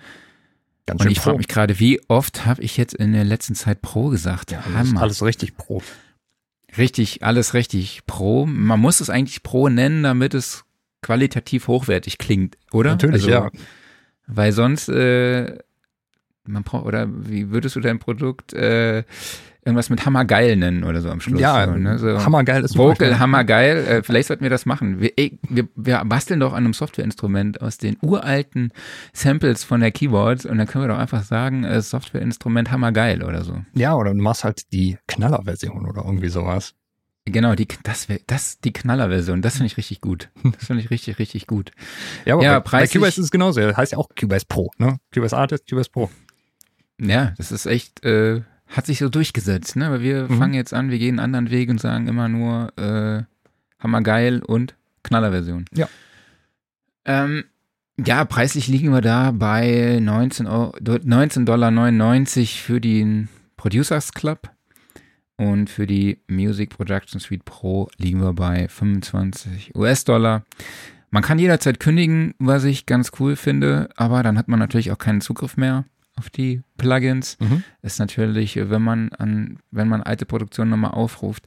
Ganz 0.87 1.01
und 1.01 1.11
ich 1.11 1.19
frage 1.19 1.37
mich 1.37 1.47
gerade, 1.47 1.79
wie 1.79 2.01
oft 2.07 2.45
habe 2.45 2.63
ich 2.63 2.77
jetzt 2.77 2.95
in 2.95 3.13
der 3.13 3.23
letzten 3.25 3.53
Zeit 3.53 3.81
Pro 3.81 4.09
gesagt? 4.09 4.51
Ja, 4.51 4.63
Hammer. 4.73 5.01
Alles 5.01 5.21
richtig 5.21 5.57
Pro. 5.57 5.83
Richtig, 6.77 7.23
alles 7.23 7.53
richtig 7.53 8.05
Pro. 8.07 8.45
Man 8.45 8.79
muss 8.79 8.99
es 8.99 9.09
eigentlich 9.09 9.43
Pro 9.43 9.69
nennen, 9.69 10.01
damit 10.01 10.33
es 10.33 10.63
qualitativ 11.01 11.67
hochwertig 11.67 12.17
klingt, 12.17 12.57
oder? 12.71 12.91
Natürlich, 12.91 13.25
also, 13.25 13.29
ja. 13.29 13.51
Weil 14.27 14.51
sonst, 14.53 14.89
äh, 14.89 15.57
man 16.47 16.63
braucht, 16.63 16.85
oder 16.85 17.07
wie 17.09 17.51
würdest 17.51 17.75
du 17.75 17.79
dein 17.79 17.99
Produkt 17.99 18.53
äh, 18.53 19.03
irgendwas 19.67 19.89
mit 19.89 20.05
Hammergeil 20.05 20.55
nennen 20.55 20.85
oder 20.85 21.01
so 21.01 21.09
am 21.09 21.19
Schluss. 21.19 21.41
Ja, 21.41 21.65
so, 21.65 21.73
ne? 21.73 21.99
so 21.99 22.23
Hammergeil 22.23 22.63
ist 22.63 22.77
Vocal, 22.77 23.19
Hammergeil. 23.19 23.77
Äh, 23.77 24.03
vielleicht 24.03 24.29
sollten 24.29 24.43
wir 24.43 24.49
das 24.49 24.65
machen. 24.65 25.01
Wir, 25.01 25.11
ey, 25.17 25.37
wir, 25.47 25.67
wir 25.75 26.03
basteln 26.05 26.39
doch 26.39 26.53
an 26.53 26.63
einem 26.63 26.73
Softwareinstrument 26.73 27.61
aus 27.61 27.77
den 27.77 27.97
uralten 28.01 28.71
Samples 29.11 29.65
von 29.65 29.81
der 29.81 29.91
Keyboards 29.91 30.45
und 30.45 30.57
dann 30.57 30.67
können 30.67 30.85
wir 30.85 30.89
doch 30.89 30.97
einfach 30.97 31.23
sagen, 31.23 31.65
äh, 31.65 31.81
Softwareinstrument 31.81 32.71
Hammergeil 32.71 33.23
oder 33.23 33.43
so. 33.43 33.61
Ja, 33.73 33.95
oder 33.95 34.13
du 34.13 34.21
machst 34.21 34.45
halt 34.45 34.71
die 34.71 34.97
Knallerversion 35.05 35.85
oder 35.85 36.03
irgendwie 36.05 36.29
sowas. 36.29 36.73
Genau, 37.25 37.55
die, 37.55 37.67
das, 37.83 38.07
das, 38.25 38.59
die 38.59 38.71
Knallerversion, 38.71 39.41
das 39.41 39.55
finde 39.55 39.67
ich 39.67 39.75
richtig 39.75 39.99
gut. 39.99 40.29
Das 40.43 40.67
finde 40.67 40.81
ich 40.81 40.89
richtig, 40.89 41.19
richtig 41.19 41.45
gut. 41.45 41.71
Ja, 42.25 42.35
aber 42.35 42.43
ja, 42.43 42.59
bei, 42.59 42.71
bei 42.71 42.87
Cubase 42.87 43.19
ist 43.19 43.25
es 43.25 43.31
genauso. 43.31 43.59
Das 43.59 43.75
heißt 43.75 43.91
ja 43.91 43.97
auch 43.97 44.09
Cubase 44.17 44.45
Pro, 44.47 44.71
ne? 44.77 44.97
Cubase 45.13 45.35
Artist, 45.35 45.69
Cubase 45.69 45.89
Pro. 45.89 46.09
Ja, 46.99 47.33
das 47.37 47.51
ist 47.51 47.65
echt, 47.65 48.03
äh, 48.03 48.41
hat 48.67 48.85
sich 48.85 48.99
so 48.99 49.09
durchgesetzt, 49.09 49.75
ne? 49.75 49.91
Weil 49.91 50.01
wir 50.01 50.23
mhm. 50.29 50.37
fangen 50.37 50.53
jetzt 50.53 50.73
an, 50.73 50.89
wir 50.89 50.99
gehen 50.99 51.19
einen 51.19 51.35
anderen 51.35 51.51
Weg 51.51 51.69
und 51.69 51.79
sagen 51.79 52.07
immer 52.07 52.27
nur 52.27 52.77
äh, 52.77 53.23
Hammergeil 53.79 54.41
und 54.43 54.75
Knallerversion. 55.03 55.65
Ja. 55.73 55.87
Ähm, 57.05 57.45
ja, 58.03 58.25
preislich 58.25 58.67
liegen 58.67 58.91
wir 58.91 59.01
da 59.01 59.31
bei 59.31 59.97
19,99 59.97 61.45
Dollar 61.45 62.25
für 62.45 62.81
den 62.81 63.29
Producers 63.55 64.11
Club. 64.13 64.51
Und 65.39 65.69
für 65.69 65.85
die 65.85 66.19
Music 66.27 66.71
Production 66.71 67.19
Suite 67.19 67.45
Pro 67.45 67.89
liegen 67.97 68.21
wir 68.21 68.33
bei 68.33 68.67
25 68.67 69.75
US-Dollar. 69.75 70.43
Man 71.11 71.21
kann 71.21 71.37
jederzeit 71.37 71.79
kündigen, 71.79 72.33
was 72.39 72.63
ich 72.63 72.87
ganz 72.87 73.11
cool 73.19 73.35
finde, 73.35 73.89
aber 73.95 74.23
dann 74.23 74.37
hat 74.37 74.47
man 74.47 74.57
natürlich 74.57 74.91
auch 74.91 74.97
keinen 74.97 75.21
Zugriff 75.21 75.55
mehr 75.55 75.85
auf 76.17 76.29
die 76.29 76.61
Plugins. 76.77 77.37
Mhm. 77.39 77.63
Ist 77.81 77.99
natürlich, 77.99 78.57
wenn 78.57 78.81
man 78.81 79.09
an, 79.09 79.59
wenn 79.71 79.87
man 79.87 80.03
alte 80.03 80.25
Produktionen 80.25 80.71
nochmal 80.71 80.91
aufruft. 80.91 81.45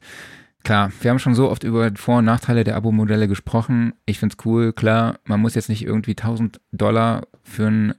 Klar, 0.63 0.91
wir 1.01 1.09
haben 1.09 1.19
schon 1.19 1.35
so 1.35 1.49
oft 1.49 1.63
über 1.63 1.91
Vor- 1.95 2.19
und 2.19 2.25
Nachteile 2.25 2.63
der 2.63 2.75
Abo-Modelle 2.75 3.27
gesprochen. 3.27 3.93
Ich 4.05 4.19
finde 4.19 4.35
es 4.37 4.45
cool. 4.45 4.73
Klar, 4.73 5.19
man 5.25 5.39
muss 5.39 5.55
jetzt 5.55 5.69
nicht 5.69 5.83
irgendwie 5.83 6.11
1000 6.11 6.61
Dollar 6.71 7.23
für 7.43 7.67
ein 7.67 7.95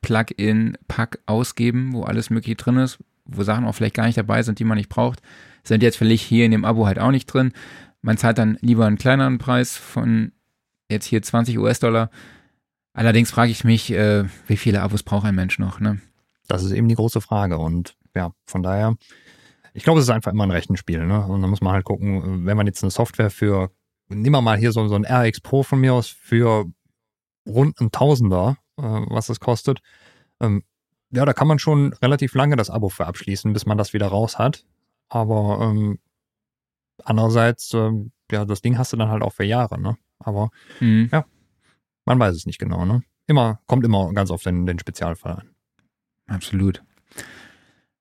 Plugin-Pack 0.00 1.20
ausgeben, 1.26 1.92
wo 1.92 2.02
alles 2.02 2.28
mögliche 2.30 2.56
drin 2.56 2.76
ist, 2.78 2.98
wo 3.24 3.44
Sachen 3.44 3.64
auch 3.64 3.74
vielleicht 3.74 3.94
gar 3.94 4.06
nicht 4.06 4.18
dabei 4.18 4.42
sind, 4.42 4.58
die 4.58 4.64
man 4.64 4.78
nicht 4.78 4.88
braucht. 4.88 5.22
Sind 5.62 5.82
jetzt 5.82 5.96
vielleicht 5.96 6.24
hier 6.24 6.44
in 6.44 6.50
dem 6.50 6.64
Abo 6.64 6.86
halt 6.86 6.98
auch 6.98 7.12
nicht 7.12 7.26
drin. 7.26 7.52
Man 8.00 8.16
zahlt 8.16 8.38
dann 8.38 8.58
lieber 8.60 8.84
einen 8.84 8.98
kleineren 8.98 9.38
Preis 9.38 9.76
von 9.76 10.32
jetzt 10.90 11.06
hier 11.06 11.22
20 11.22 11.56
US-Dollar 11.58 12.10
Allerdings 12.92 13.30
frage 13.30 13.50
ich 13.50 13.64
mich, 13.64 13.90
äh, 13.90 14.24
wie 14.46 14.56
viele 14.56 14.82
Abos 14.82 15.02
braucht 15.02 15.26
ein 15.26 15.34
Mensch 15.34 15.58
noch, 15.58 15.80
ne? 15.80 16.00
Das 16.48 16.62
ist 16.62 16.72
eben 16.72 16.88
die 16.88 16.94
große 16.94 17.20
Frage. 17.20 17.58
Und 17.58 17.96
ja, 18.14 18.32
von 18.44 18.62
daher, 18.62 18.96
ich 19.72 19.84
glaube, 19.84 20.00
es 20.00 20.06
ist 20.06 20.10
einfach 20.10 20.32
immer 20.32 20.44
ein 20.44 20.50
Rechenspiel, 20.50 21.06
ne? 21.06 21.26
Und 21.26 21.40
da 21.40 21.48
muss 21.48 21.62
man 21.62 21.72
halt 21.72 21.84
gucken, 21.84 22.44
wenn 22.44 22.56
man 22.56 22.66
jetzt 22.66 22.82
eine 22.82 22.90
Software 22.90 23.30
für, 23.30 23.70
nehmen 24.08 24.34
wir 24.34 24.42
mal 24.42 24.58
hier 24.58 24.72
so, 24.72 24.86
so 24.88 24.94
ein 24.94 25.06
RX 25.06 25.40
Pro 25.40 25.62
von 25.62 25.80
mir 25.80 25.94
aus 25.94 26.08
für 26.08 26.66
rund 27.46 27.80
ein 27.80 27.90
Tausender, 27.90 28.58
äh, 28.76 28.82
was 28.82 29.30
es 29.30 29.40
kostet, 29.40 29.80
ähm, 30.40 30.62
ja, 31.10 31.24
da 31.24 31.32
kann 31.32 31.48
man 31.48 31.58
schon 31.58 31.92
relativ 31.94 32.34
lange 32.34 32.56
das 32.56 32.70
Abo 32.70 32.88
für 32.88 33.06
abschließen, 33.06 33.52
bis 33.52 33.66
man 33.66 33.78
das 33.78 33.92
wieder 33.92 34.08
raus 34.08 34.38
hat. 34.38 34.64
Aber 35.08 35.60
ähm, 35.62 35.98
andererseits, 37.04 37.72
äh, 37.74 37.90
ja, 38.30 38.44
das 38.44 38.62
Ding 38.62 38.78
hast 38.78 38.92
du 38.92 38.96
dann 38.96 39.10
halt 39.10 39.22
auch 39.22 39.32
für 39.32 39.44
Jahre, 39.44 39.80
ne? 39.80 39.96
Aber 40.18 40.50
Mhm. 40.80 41.08
Ja. 41.12 41.24
Man 42.04 42.18
weiß 42.18 42.34
es 42.34 42.46
nicht 42.46 42.58
genau, 42.58 42.84
ne? 42.84 43.02
Immer, 43.26 43.60
kommt 43.66 43.84
immer 43.84 44.12
ganz 44.12 44.30
auf 44.30 44.42
den, 44.42 44.66
den 44.66 44.78
Spezialfall 44.78 45.32
an. 45.32 45.50
Absolut. 46.26 46.82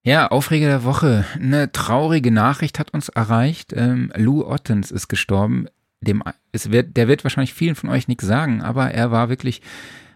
Ja, 0.03 0.29
Aufreger 0.29 0.67
der 0.67 0.83
Woche. 0.83 1.25
Eine 1.35 1.71
traurige 1.71 2.31
Nachricht 2.31 2.79
hat 2.79 2.91
uns 2.93 3.09
erreicht. 3.09 3.71
Ähm, 3.75 4.11
Lou 4.15 4.43
Ottens 4.43 4.89
ist 4.89 5.09
gestorben. 5.09 5.67
Dem, 6.01 6.23
es 6.51 6.71
wird, 6.71 6.97
der 6.97 7.07
wird 7.07 7.23
wahrscheinlich 7.23 7.53
vielen 7.53 7.75
von 7.75 7.89
euch 7.89 8.07
nichts 8.07 8.25
sagen, 8.25 8.63
aber 8.63 8.91
er 8.91 9.11
war 9.11 9.29
wirklich 9.29 9.61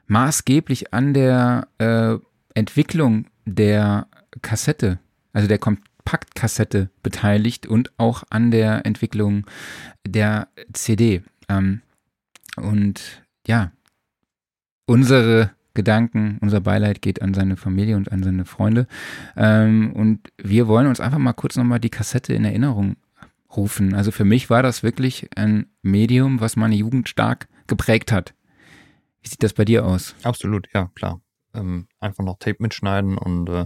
maßgeblich 0.07 0.91
an 0.93 1.13
der 1.13 1.67
äh, 1.77 2.15
Entwicklung 2.55 3.27
der 3.45 4.07
Kassette, 4.41 4.99
also 5.33 5.47
der 5.47 5.59
Kompaktkassette 5.59 6.89
beteiligt 7.03 7.67
und 7.67 7.91
auch 7.97 8.23
an 8.31 8.49
der 8.49 8.87
Entwicklung 8.87 9.45
der 10.07 10.47
CD. 10.73 11.21
Ähm, 11.47 11.81
und 12.57 13.24
ja, 13.47 13.71
unsere 14.85 15.51
Gedanken, 15.73 16.37
unser 16.41 16.61
Beileid 16.61 17.01
geht 17.01 17.21
an 17.21 17.33
seine 17.33 17.57
Familie 17.57 17.97
und 17.97 18.11
an 18.11 18.23
seine 18.23 18.45
Freunde. 18.45 18.87
Ähm, 19.35 19.91
und 19.93 20.31
wir 20.37 20.67
wollen 20.67 20.87
uns 20.87 20.99
einfach 20.99 21.17
mal 21.17 21.33
kurz 21.33 21.57
nochmal 21.57 21.79
die 21.79 21.89
Kassette 21.89 22.33
in 22.33 22.45
Erinnerung 22.45 22.95
rufen. 23.55 23.93
Also 23.93 24.11
für 24.11 24.25
mich 24.25 24.49
war 24.49 24.63
das 24.63 24.83
wirklich 24.83 25.29
ein 25.35 25.67
Medium, 25.81 26.39
was 26.39 26.55
meine 26.55 26.75
Jugend 26.75 27.09
stark 27.09 27.47
geprägt 27.67 28.11
hat. 28.11 28.33
Wie 29.21 29.29
sieht 29.29 29.43
das 29.43 29.53
bei 29.53 29.65
dir 29.65 29.85
aus? 29.85 30.15
Absolut, 30.23 30.67
ja, 30.73 30.89
klar. 30.95 31.21
Ähm, 31.53 31.87
einfach 31.99 32.23
noch 32.23 32.39
Tape 32.39 32.57
mitschneiden 32.59 33.17
und 33.17 33.49
äh, 33.49 33.65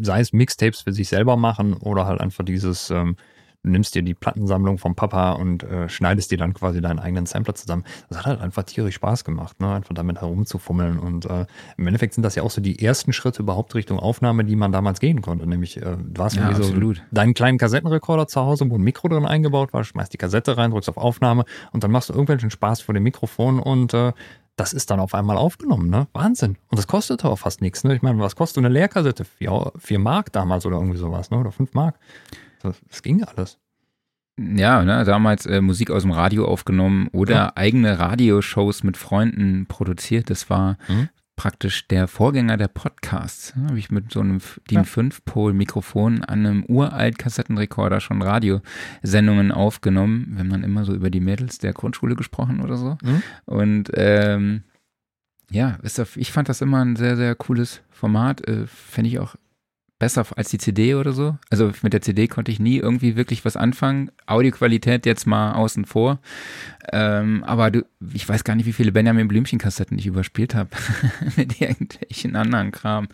sei 0.00 0.20
es 0.20 0.32
Mixtapes 0.32 0.80
für 0.80 0.92
sich 0.92 1.08
selber 1.08 1.36
machen 1.36 1.74
oder 1.74 2.06
halt 2.06 2.20
einfach 2.20 2.44
dieses, 2.44 2.90
ähm, 2.90 3.16
du 3.62 3.70
nimmst 3.70 3.94
dir 3.94 4.02
die 4.02 4.14
Plattensammlung 4.14 4.78
vom 4.78 4.94
Papa 4.94 5.32
und 5.32 5.62
äh, 5.64 5.88
schneidest 5.88 6.30
dir 6.30 6.38
dann 6.38 6.54
quasi 6.54 6.80
deinen 6.80 6.98
eigenen 6.98 7.26
Sampler 7.26 7.54
zusammen. 7.54 7.84
Das 8.08 8.18
hat 8.18 8.26
halt 8.26 8.40
einfach 8.40 8.62
tierisch 8.62 8.94
Spaß 8.94 9.24
gemacht, 9.24 9.60
ne? 9.60 9.74
einfach 9.74 9.94
damit 9.94 10.20
herumzufummeln. 10.20 10.98
Und 10.98 11.26
äh, 11.26 11.46
im 11.76 11.86
Endeffekt 11.86 12.14
sind 12.14 12.22
das 12.22 12.34
ja 12.34 12.42
auch 12.42 12.50
so 12.50 12.60
die 12.60 12.84
ersten 12.84 13.12
Schritte 13.12 13.42
überhaupt 13.42 13.74
Richtung 13.74 13.98
Aufnahme, 13.98 14.44
die 14.44 14.56
man 14.56 14.72
damals 14.72 15.00
gehen 15.00 15.22
konnte. 15.22 15.46
Nämlich, 15.46 15.76
äh, 15.76 15.96
du 15.98 16.22
hast 16.22 16.36
Ja, 16.36 16.42
irgendwie 16.42 16.62
so 16.62 16.68
absolut. 16.68 17.02
deinen 17.10 17.34
kleinen 17.34 17.58
Kassettenrekorder 17.58 18.26
zu 18.28 18.40
Hause, 18.40 18.68
wo 18.70 18.76
ein 18.76 18.82
Mikro 18.82 19.08
drin 19.08 19.26
eingebaut 19.26 19.72
war, 19.72 19.84
schmeißt 19.84 20.12
die 20.12 20.18
Kassette 20.18 20.56
rein, 20.56 20.70
drückst 20.70 20.88
auf 20.88 20.96
Aufnahme 20.96 21.44
und 21.72 21.84
dann 21.84 21.90
machst 21.90 22.08
du 22.08 22.12
irgendwelchen 22.12 22.50
Spaß 22.50 22.80
vor 22.80 22.94
dem 22.94 23.02
Mikrofon 23.02 23.58
und 23.60 23.92
äh, 23.94 24.12
das 24.56 24.72
ist 24.72 24.90
dann 24.90 24.98
auf 24.98 25.14
einmal 25.14 25.36
aufgenommen, 25.36 25.88
ne? 25.88 26.08
Wahnsinn. 26.12 26.56
Und 26.68 26.78
das 26.78 26.88
kostete 26.88 27.28
auch 27.28 27.38
fast 27.38 27.60
nichts, 27.62 27.84
ne? 27.84 27.94
Ich 27.94 28.02
meine, 28.02 28.18
was 28.18 28.34
kostet 28.34 28.58
eine 28.64 28.72
Leerkassette? 28.72 29.24
Vier, 29.24 29.72
vier 29.78 30.00
Mark 30.00 30.32
damals 30.32 30.66
oder 30.66 30.76
irgendwie 30.78 30.98
sowas, 30.98 31.30
ne? 31.30 31.38
Oder 31.38 31.52
fünf 31.52 31.74
Mark. 31.74 31.94
Das, 32.62 33.02
ging 33.02 33.22
alles. 33.24 33.58
Ja, 34.40 34.84
ne, 34.84 35.04
damals 35.04 35.46
äh, 35.46 35.60
Musik 35.60 35.90
aus 35.90 36.02
dem 36.02 36.12
Radio 36.12 36.46
aufgenommen 36.46 37.08
oder 37.12 37.34
Ja. 37.34 37.52
eigene 37.56 37.98
Radioshows 37.98 38.84
mit 38.84 38.96
Freunden 38.96 39.66
produziert. 39.66 40.30
Das 40.30 40.48
war 40.48 40.76
Mhm. 40.88 41.08
praktisch 41.34 41.88
der 41.88 42.06
Vorgänger 42.06 42.56
der 42.56 42.68
Podcasts. 42.68 43.52
Da 43.56 43.68
habe 43.68 43.78
ich 43.78 43.90
mit 43.90 44.12
so 44.12 44.20
einem 44.20 44.38
Ja. 44.38 44.44
DIN 44.70 44.84
5-Pol-Mikrofon 44.84 46.22
an 46.24 46.46
einem 46.46 46.64
uralt 46.64 47.18
Kassettenrekorder 47.18 48.00
schon 48.00 48.22
Radiosendungen 48.22 49.50
aufgenommen. 49.52 50.26
Wir 50.32 50.40
haben 50.40 50.50
dann 50.50 50.64
immer 50.64 50.84
so 50.84 50.94
über 50.94 51.10
die 51.10 51.20
Mädels 51.20 51.58
der 51.58 51.72
Grundschule 51.72 52.14
gesprochen 52.14 52.60
oder 52.60 52.76
so. 52.76 52.96
Mhm. 53.02 53.22
Und 53.44 53.90
ähm, 53.94 54.62
ja, 55.50 55.78
ich 56.16 56.30
fand 56.32 56.48
das 56.48 56.60
immer 56.60 56.84
ein 56.84 56.94
sehr, 56.96 57.16
sehr 57.16 57.34
cooles 57.34 57.80
Format. 57.90 58.46
Äh, 58.46 58.66
Fände 58.66 59.08
ich 59.10 59.18
auch 59.18 59.34
besser 59.98 60.26
als 60.36 60.50
die 60.50 60.58
CD 60.58 60.94
oder 60.94 61.12
so. 61.12 61.36
Also 61.50 61.72
mit 61.82 61.92
der 61.92 62.02
CD 62.02 62.28
konnte 62.28 62.52
ich 62.52 62.60
nie 62.60 62.76
irgendwie 62.76 63.16
wirklich 63.16 63.44
was 63.44 63.56
anfangen. 63.56 64.10
Audioqualität 64.26 65.06
jetzt 65.06 65.26
mal 65.26 65.52
außen 65.52 65.84
vor. 65.84 66.20
Ähm, 66.92 67.42
aber 67.44 67.70
du, 67.70 67.84
ich 68.12 68.28
weiß 68.28 68.44
gar 68.44 68.54
nicht, 68.54 68.66
wie 68.66 68.72
viele 68.72 68.92
Benjamin 68.92 69.28
Blümchen-Kassetten 69.28 69.98
ich 69.98 70.06
überspielt 70.06 70.54
habe 70.54 70.70
mit 71.36 71.60
irgendwelchen 71.60 72.36
anderen 72.36 72.70
Kram. 72.70 73.08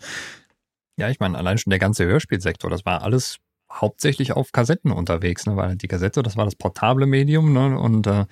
Ja, 0.97 1.09
ich 1.09 1.19
meine, 1.19 1.37
allein 1.37 1.57
schon 1.57 1.71
der 1.71 1.79
ganze 1.79 2.05
Hörspielsektor, 2.05 2.69
das 2.69 2.85
war 2.85 3.01
alles 3.01 3.39
hauptsächlich 3.71 4.31
auf 4.31 4.51
Kassetten 4.51 4.91
unterwegs, 4.91 5.45
ne? 5.45 5.55
Weil 5.55 5.75
die 5.75 5.87
Kassette, 5.87 6.23
das 6.23 6.37
war 6.37 6.45
das 6.45 6.55
portable 6.55 7.07
Medium, 7.07 7.51
ne? 7.51 7.77
Und 7.77 8.07
äh, 8.07 8.25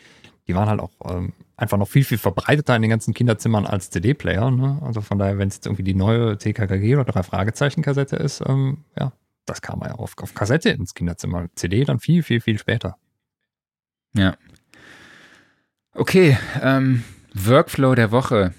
die 0.48 0.56
waren 0.56 0.68
halt 0.68 0.80
auch 0.80 0.92
ähm, 1.06 1.34
einfach 1.56 1.78
noch 1.78 1.88
viel, 1.88 2.04
viel 2.04 2.18
verbreiteter 2.18 2.76
in 2.76 2.82
den 2.82 2.92
ganzen 2.92 3.14
Kinderzimmern 3.14 3.66
als 3.66 3.90
CD-Player. 3.90 4.52
Ne? 4.52 4.80
Also 4.82 5.02
von 5.02 5.18
daher, 5.18 5.38
wenn 5.38 5.48
es 5.48 5.56
jetzt 5.56 5.66
irgendwie 5.66 5.84
die 5.84 5.94
neue 5.94 6.38
TKKG 6.38 6.96
oder 6.96 7.06
drei 7.06 7.24
Fragezeichen-Kassette 7.24 8.18
ist, 8.18 8.44
ähm, 8.46 8.84
ja, 9.00 9.14
das 9.46 9.62
kam 9.62 9.82
ja 9.82 9.94
auf, 9.94 10.18
auf 10.18 10.34
Kassette 10.34 10.70
ins 10.70 10.94
Kinderzimmer. 10.94 11.48
CD 11.56 11.84
dann 11.86 12.00
viel, 12.00 12.24
viel, 12.24 12.42
viel 12.42 12.58
später. 12.58 12.98
Ja. 14.16 14.38
Okay, 15.94 16.38
ähm, 16.62 17.04
Workflow 17.34 17.96
der 17.96 18.12
Woche. 18.12 18.54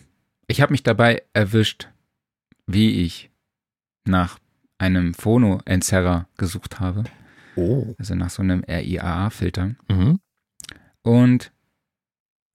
Ich 0.47 0.61
habe 0.61 0.73
mich 0.73 0.82
dabei 0.82 1.23
erwischt, 1.32 1.89
wie 2.66 3.02
ich 3.02 3.31
nach 4.05 4.39
einem 4.78 5.15
Phono-Entzerrer 5.15 6.28
gesucht 6.36 6.81
habe. 6.81 7.05
Oh. 7.56 7.94
Also 7.98 8.15
nach 8.15 8.31
so 8.31 8.43
einem 8.43 8.65
RIAA-Filter. 8.65 9.74
Mhm. 9.89 10.20
Und 11.02 11.52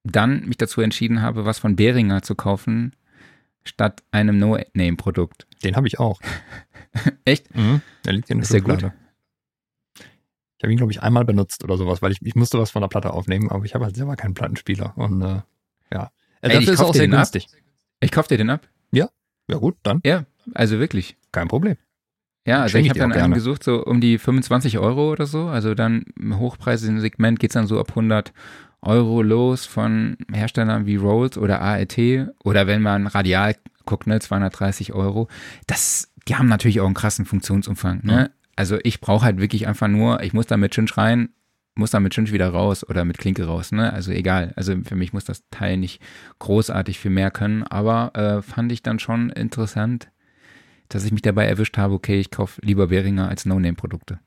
dann 0.04 0.46
mich 0.48 0.58
dazu 0.58 0.82
entschieden 0.82 1.22
habe, 1.22 1.46
was 1.46 1.60
von 1.60 1.76
Behringer 1.76 2.22
zu 2.22 2.36
kaufen, 2.36 2.96
statt 3.64 4.04
einem 4.12 4.38
No-Name-Produkt. 4.40 5.46
Den 5.64 5.76
habe 5.76 5.88
ich 5.88 6.00
auch. 6.00 6.22
Echt? 7.26 7.54
Mhm. 7.56 7.82
Der 8.06 8.14
liegt 8.14 8.28
hier 8.28 8.36
in 8.36 8.40
der 8.40 8.44
Ist 8.44 8.54
der 8.54 8.62
gut? 8.62 8.72
Schublade. 8.82 8.94
Ich 10.58 10.64
habe 10.64 10.74
ihn, 10.74 10.78
glaube 10.78 10.92
ich, 10.92 11.02
einmal 11.02 11.24
benutzt 11.24 11.64
oder 11.64 11.78
sowas, 11.78 12.02
weil 12.02 12.12
ich, 12.12 12.22
ich 12.22 12.36
musste 12.36 12.60
was 12.60 12.72
von 12.72 12.82
der 12.82 12.90
Platte 12.90 13.14
aufnehmen, 13.14 13.50
aber 13.50 13.64
ich 13.66 13.76
habe 13.76 13.86
halt 13.86 13.96
selber 13.96 14.16
keinen 14.16 14.34
Plattenspieler. 14.34 14.94
Und 14.98 15.22
äh, 15.22 15.42
ja. 15.94 16.12
Äh, 16.42 16.50
Ey, 16.50 16.50
ich 16.50 16.54
Dafür 16.66 16.74
ist 16.74 16.80
auch 16.82 16.94
sehr 16.94 17.04
den 17.08 17.14
ab. 17.14 17.20
günstig. 17.20 17.48
Ich 18.02 18.12
kauf 18.12 18.28
dir 18.28 18.38
den 18.38 18.50
ab. 18.50 18.68
Ja 19.52 19.58
gut, 19.58 19.78
dann 19.82 20.00
Ja, 20.06 20.26
also 20.54 20.78
wirklich. 20.80 21.18
kein 21.32 21.48
Problem. 21.48 21.76
Ja, 22.46 22.62
also 22.62 22.74
Schenk 22.74 22.86
ich 22.86 22.90
habe 22.92 23.00
dann 23.00 23.12
einen 23.12 23.20
gerne. 23.20 23.34
gesucht, 23.36 23.64
so 23.64 23.84
um 23.84 24.00
die 24.00 24.20
25 24.20 24.78
Euro 24.78 25.12
oder 25.12 25.26
so. 25.26 25.48
Also 25.48 25.74
dann 25.74 26.06
im 26.20 26.38
hochpreisigen 26.38 27.00
Segment 27.02 27.40
geht's 27.40 27.56
dann 27.56 27.66
so 27.66 27.80
ab 27.80 27.90
100 27.90 28.32
Euro 28.82 29.22
los 29.22 29.66
von 29.66 30.18
Herstellern 30.32 30.86
wie 30.86 30.96
Rolls 30.96 31.38
oder 31.38 31.62
ART 31.62 31.98
oder 32.44 32.68
wenn 32.68 32.82
man 32.82 33.08
radial 33.08 33.56
guckt, 33.86 34.08
ne, 34.08 34.20
230 34.20 34.94
Euro. 34.94 35.28
Das, 35.68 36.12
die 36.28 36.36
haben 36.36 36.48
natürlich 36.48 36.80
auch 36.80 36.86
einen 36.86 36.94
krassen 36.94 37.26
Funktionsumfang. 37.26 38.02
Ne? 38.04 38.32
Also 38.56 38.78
ich 38.84 39.02
brauche 39.02 39.26
halt 39.26 39.40
wirklich 39.40 39.68
einfach 39.68 39.88
nur, 39.88 40.22
ich 40.22 40.34
muss 40.34 40.48
da 40.48 40.58
mit 40.58 40.74
Cinch 40.74 40.98
rein, 40.98 41.30
muss 41.76 41.92
da 41.92 42.00
mit 42.00 42.14
Cinch 42.14 42.32
wieder 42.32 42.50
raus 42.50 42.88
oder 42.88 43.06
mit 43.06 43.18
Klinke 43.18 43.46
raus. 43.46 43.72
Ne? 43.72 43.92
Also 43.92 44.12
egal. 44.12 44.54
Also 44.56 44.76
für 44.84 44.96
mich 44.96 45.14
muss 45.14 45.26
das 45.26 45.44
Teil 45.50 45.78
nicht 45.78 46.02
großartig 46.40 47.00
viel 47.00 47.12
mehr 47.12 47.32
können, 47.32 47.64
aber 47.64 48.16
äh, 48.16 48.42
fand 48.42 48.72
ich 48.72 48.84
dann 48.84 49.00
schon 49.00 49.30
interessant, 49.30 50.10
dass 50.90 51.06
ich 51.06 51.12
mich 51.12 51.22
dabei 51.22 51.46
erwischt 51.46 51.78
habe, 51.78 51.94
okay, 51.94 52.20
ich 52.20 52.32
kaufe 52.32 52.62
lieber 52.64 52.88
Behringer 52.88 53.30
als 53.30 53.46
No-Name-Produkte. 53.46 54.20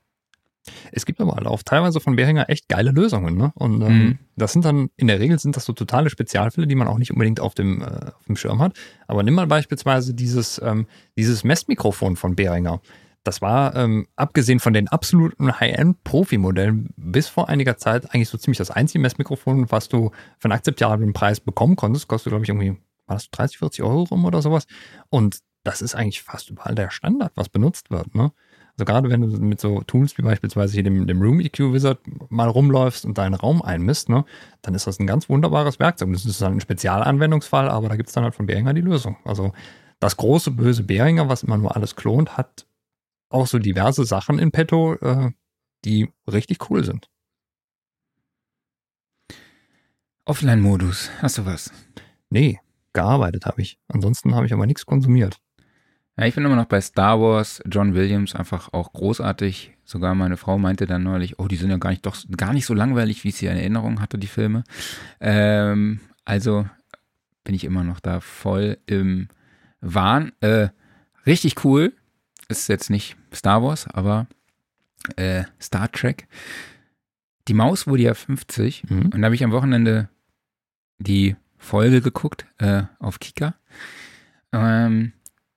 Es 0.91 1.05
gibt 1.05 1.19
aber 1.21 1.33
halt 1.35 1.47
auch 1.47 1.61
teilweise 1.63 1.99
von 1.99 2.15
Behringer 2.15 2.49
echt 2.49 2.69
geile 2.69 2.91
Lösungen, 2.91 3.35
ne? 3.37 3.51
Und 3.55 3.81
ähm, 3.81 3.99
Mhm. 3.99 4.19
das 4.35 4.53
sind 4.53 4.65
dann, 4.65 4.89
in 4.95 5.07
der 5.07 5.19
Regel 5.19 5.37
sind 5.39 5.55
das 5.57 5.65
so 5.65 5.73
totale 5.73 6.09
Spezialfälle, 6.09 6.67
die 6.67 6.75
man 6.75 6.87
auch 6.87 6.97
nicht 6.97 7.11
unbedingt 7.11 7.39
auf 7.39 7.53
dem, 7.53 7.81
äh, 7.81 7.85
auf 7.85 8.25
dem 8.27 8.35
Schirm 8.35 8.61
hat. 8.61 8.73
Aber 9.07 9.23
nimm 9.23 9.33
mal 9.33 9.47
beispielsweise 9.47 10.13
dieses, 10.13 10.61
ähm, 10.63 10.87
dieses 11.17 11.43
Messmikrofon 11.43 12.15
von 12.15 12.35
Behringer. 12.35 12.81
Das 13.25 13.41
war, 13.41 13.75
ähm, 13.75 14.07
abgesehen 14.17 14.59
von 14.59 14.73
den 14.73 14.89
absoluten 14.89 15.59
High-End-Profi-Modellen, 16.07 16.89
bis 16.97 17.27
vor 17.29 17.49
einiger 17.49 17.77
Zeit 17.77 18.13
eigentlich 18.13 18.29
so 18.29 18.37
ziemlich 18.37 18.57
das 18.57 18.71
einzige 18.71 18.99
Messmikrofon, 18.99 19.71
was 19.71 19.89
du 19.89 20.11
für 20.39 20.45
einen 20.45 20.53
akzeptablen 20.53 21.13
Preis 21.13 21.39
bekommen 21.39 21.75
konntest. 21.75 22.07
Kostet, 22.07 22.31
glaube 22.31 22.43
ich, 22.43 22.49
irgendwie, 22.49 22.71
war 23.07 23.15
das 23.15 23.29
30, 23.31 23.57
40 23.59 23.83
Euro 23.83 24.03
rum 24.03 24.25
oder 24.25 24.41
sowas. 24.41 24.65
Und 25.09 25.39
das 25.63 25.81
ist 25.81 25.95
eigentlich 25.95 26.21
fast 26.23 26.49
überall 26.49 26.75
der 26.75 26.91
Standard, 26.91 27.31
was 27.35 27.47
benutzt 27.49 27.89
wird, 27.91 28.13
ne? 28.15 28.31
Also 28.75 28.85
gerade 28.85 29.09
wenn 29.09 29.21
du 29.21 29.27
mit 29.39 29.61
so 29.61 29.81
Tools 29.81 30.17
wie 30.17 30.23
beispielsweise 30.23 30.73
hier 30.73 30.83
dem, 30.83 31.05
dem 31.05 31.21
Room 31.21 31.39
EQ 31.39 31.73
Wizard 31.73 31.99
mal 32.29 32.49
rumläufst 32.49 33.05
und 33.05 33.17
deinen 33.17 33.35
Raum 33.35 33.61
einmisst, 33.61 34.09
ne, 34.09 34.25
dann 34.63 34.73
ist 34.73 34.87
das 34.87 34.99
ein 34.99 35.05
ganz 35.05 35.29
wunderbares 35.29 35.79
Werkzeug. 35.79 36.11
Das 36.11 36.25
ist 36.25 36.41
dann 36.41 36.53
ein 36.53 36.61
Spezialanwendungsfall, 36.61 37.69
aber 37.69 37.89
da 37.89 37.95
gibt 37.95 38.09
es 38.09 38.13
dann 38.13 38.23
halt 38.23 38.33
von 38.33 38.47
Behringer 38.47 38.73
die 38.73 38.81
Lösung. 38.81 39.17
Also 39.25 39.53
das 39.99 40.17
große 40.17 40.51
böse 40.51 40.83
Behringer, 40.83 41.29
was 41.29 41.43
immer 41.43 41.57
nur 41.57 41.75
alles 41.75 41.95
klont, 41.95 42.35
hat 42.35 42.65
auch 43.29 43.47
so 43.47 43.59
diverse 43.59 44.05
Sachen 44.05 44.39
in 44.39 44.51
petto, 44.51 44.95
äh, 44.95 45.31
die 45.85 46.11
richtig 46.31 46.69
cool 46.69 46.83
sind. 46.83 47.09
Offline-Modus, 50.25 51.09
hast 51.19 51.37
du 51.37 51.45
was? 51.45 51.71
Nee, 52.29 52.59
gearbeitet 52.93 53.45
habe 53.45 53.61
ich. 53.61 53.77
Ansonsten 53.87 54.33
habe 54.35 54.45
ich 54.45 54.53
aber 54.53 54.65
nichts 54.65 54.85
konsumiert. 54.85 55.39
Ja, 56.17 56.25
ich 56.27 56.35
bin 56.35 56.45
immer 56.45 56.55
noch 56.55 56.65
bei 56.65 56.79
Star 56.79 57.19
Wars, 57.19 57.61
John 57.65 57.95
Williams, 57.95 58.35
einfach 58.35 58.71
auch 58.71 58.93
großartig. 58.93 59.71
Sogar 59.83 60.13
meine 60.15 60.37
Frau 60.37 60.57
meinte 60.59 60.85
dann 60.85 61.03
neulich, 61.03 61.39
oh, 61.39 61.47
die 61.47 61.55
sind 61.55 61.71
ja 61.71 61.77
gar 61.77 61.89
nicht, 61.89 62.05
doch 62.05 62.15
gar 62.37 62.53
nicht 62.53 62.65
so 62.67 62.73
langweilig, 62.73 63.23
wie 63.23 63.29
ich 63.29 63.35
sie 63.35 63.47
in 63.47 63.57
Erinnerung 63.57 63.99
hatte, 63.99 64.17
die 64.19 64.27
Filme. 64.27 64.63
Ähm, 65.19 65.99
also 66.23 66.67
bin 67.43 67.55
ich 67.55 67.63
immer 67.63 67.83
noch 67.83 67.99
da 67.99 68.19
voll 68.19 68.77
im 68.85 69.27
Wahn. 69.81 70.31
Äh, 70.39 70.69
richtig 71.25 71.65
cool. 71.65 71.93
Ist 72.47 72.69
jetzt 72.69 72.89
nicht 72.91 73.17
Star 73.33 73.63
Wars, 73.63 73.87
aber 73.87 74.27
äh, 75.15 75.43
Star 75.59 75.91
Trek. 75.91 76.27
die 77.47 77.53
Maus 77.55 77.87
wurde 77.87 78.03
ja 78.03 78.13
50 78.13 78.83
Mhm. 78.89 79.01
und 79.13 79.21
da 79.21 79.25
habe 79.25 79.35
ich 79.35 79.43
am 79.43 79.51
Wochenende 79.51 80.09
die 80.99 81.35
Folge 81.57 82.01
geguckt 82.01 82.45
äh, 82.59 82.83
auf 82.99 83.19
Kika. 83.19 83.55
Ähm, 84.53 85.11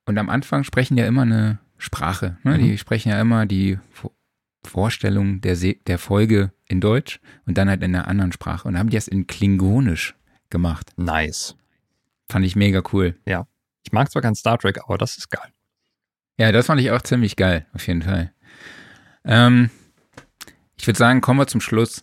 und 0.06 0.18
am 0.18 0.30
Anfang 0.30 0.64
sprechen 0.64 0.96
ja 0.96 1.06
immer 1.06 1.22
eine 1.22 1.58
Sprache. 1.78 2.38
Ne? 2.42 2.54
Mhm. 2.56 2.62
Die 2.62 2.78
sprechen 2.78 3.10
ja 3.10 3.20
immer 3.20 3.44
die 3.46 3.78
Vo- 3.94 4.12
Vorstellung 4.64 5.40
der, 5.42 5.54
Se 5.56 5.74
der 5.86 5.98
Folge 5.98 6.52
in 6.66 6.80
Deutsch 6.80 7.20
und 7.46 7.58
dann 7.58 7.68
halt 7.68 7.82
in 7.82 7.94
einer 7.94 8.08
anderen 8.08 8.32
Sprache. 8.32 8.66
Und 8.66 8.78
haben 8.78 8.88
die 8.90 8.96
das 8.96 9.08
in 9.08 9.26
Klingonisch 9.26 10.14
gemacht. 10.50 10.92
Nice. 10.96 11.56
Fand 12.30 12.44
ich 12.44 12.56
mega 12.56 12.82
cool. 12.92 13.14
Ich 13.84 13.92
mag 13.92 14.10
zwar 14.10 14.22
kein 14.22 14.34
Star 14.34 14.58
Trek, 14.58 14.80
aber 14.84 14.98
das 14.98 15.16
ist 15.16 15.30
geil. 15.30 15.52
Ja, 16.38 16.50
das 16.50 16.66
fand 16.66 16.80
ich 16.80 16.90
auch 16.90 17.02
ziemlich 17.02 17.36
geil, 17.36 17.66
auf 17.72 17.86
jeden 17.86 18.02
Fall. 18.02 18.32
Ähm, 19.24 19.70
ich 20.76 20.86
würde 20.86 20.98
sagen, 20.98 21.20
kommen 21.20 21.38
wir 21.40 21.46
zum 21.46 21.60
Schluss. 21.60 22.02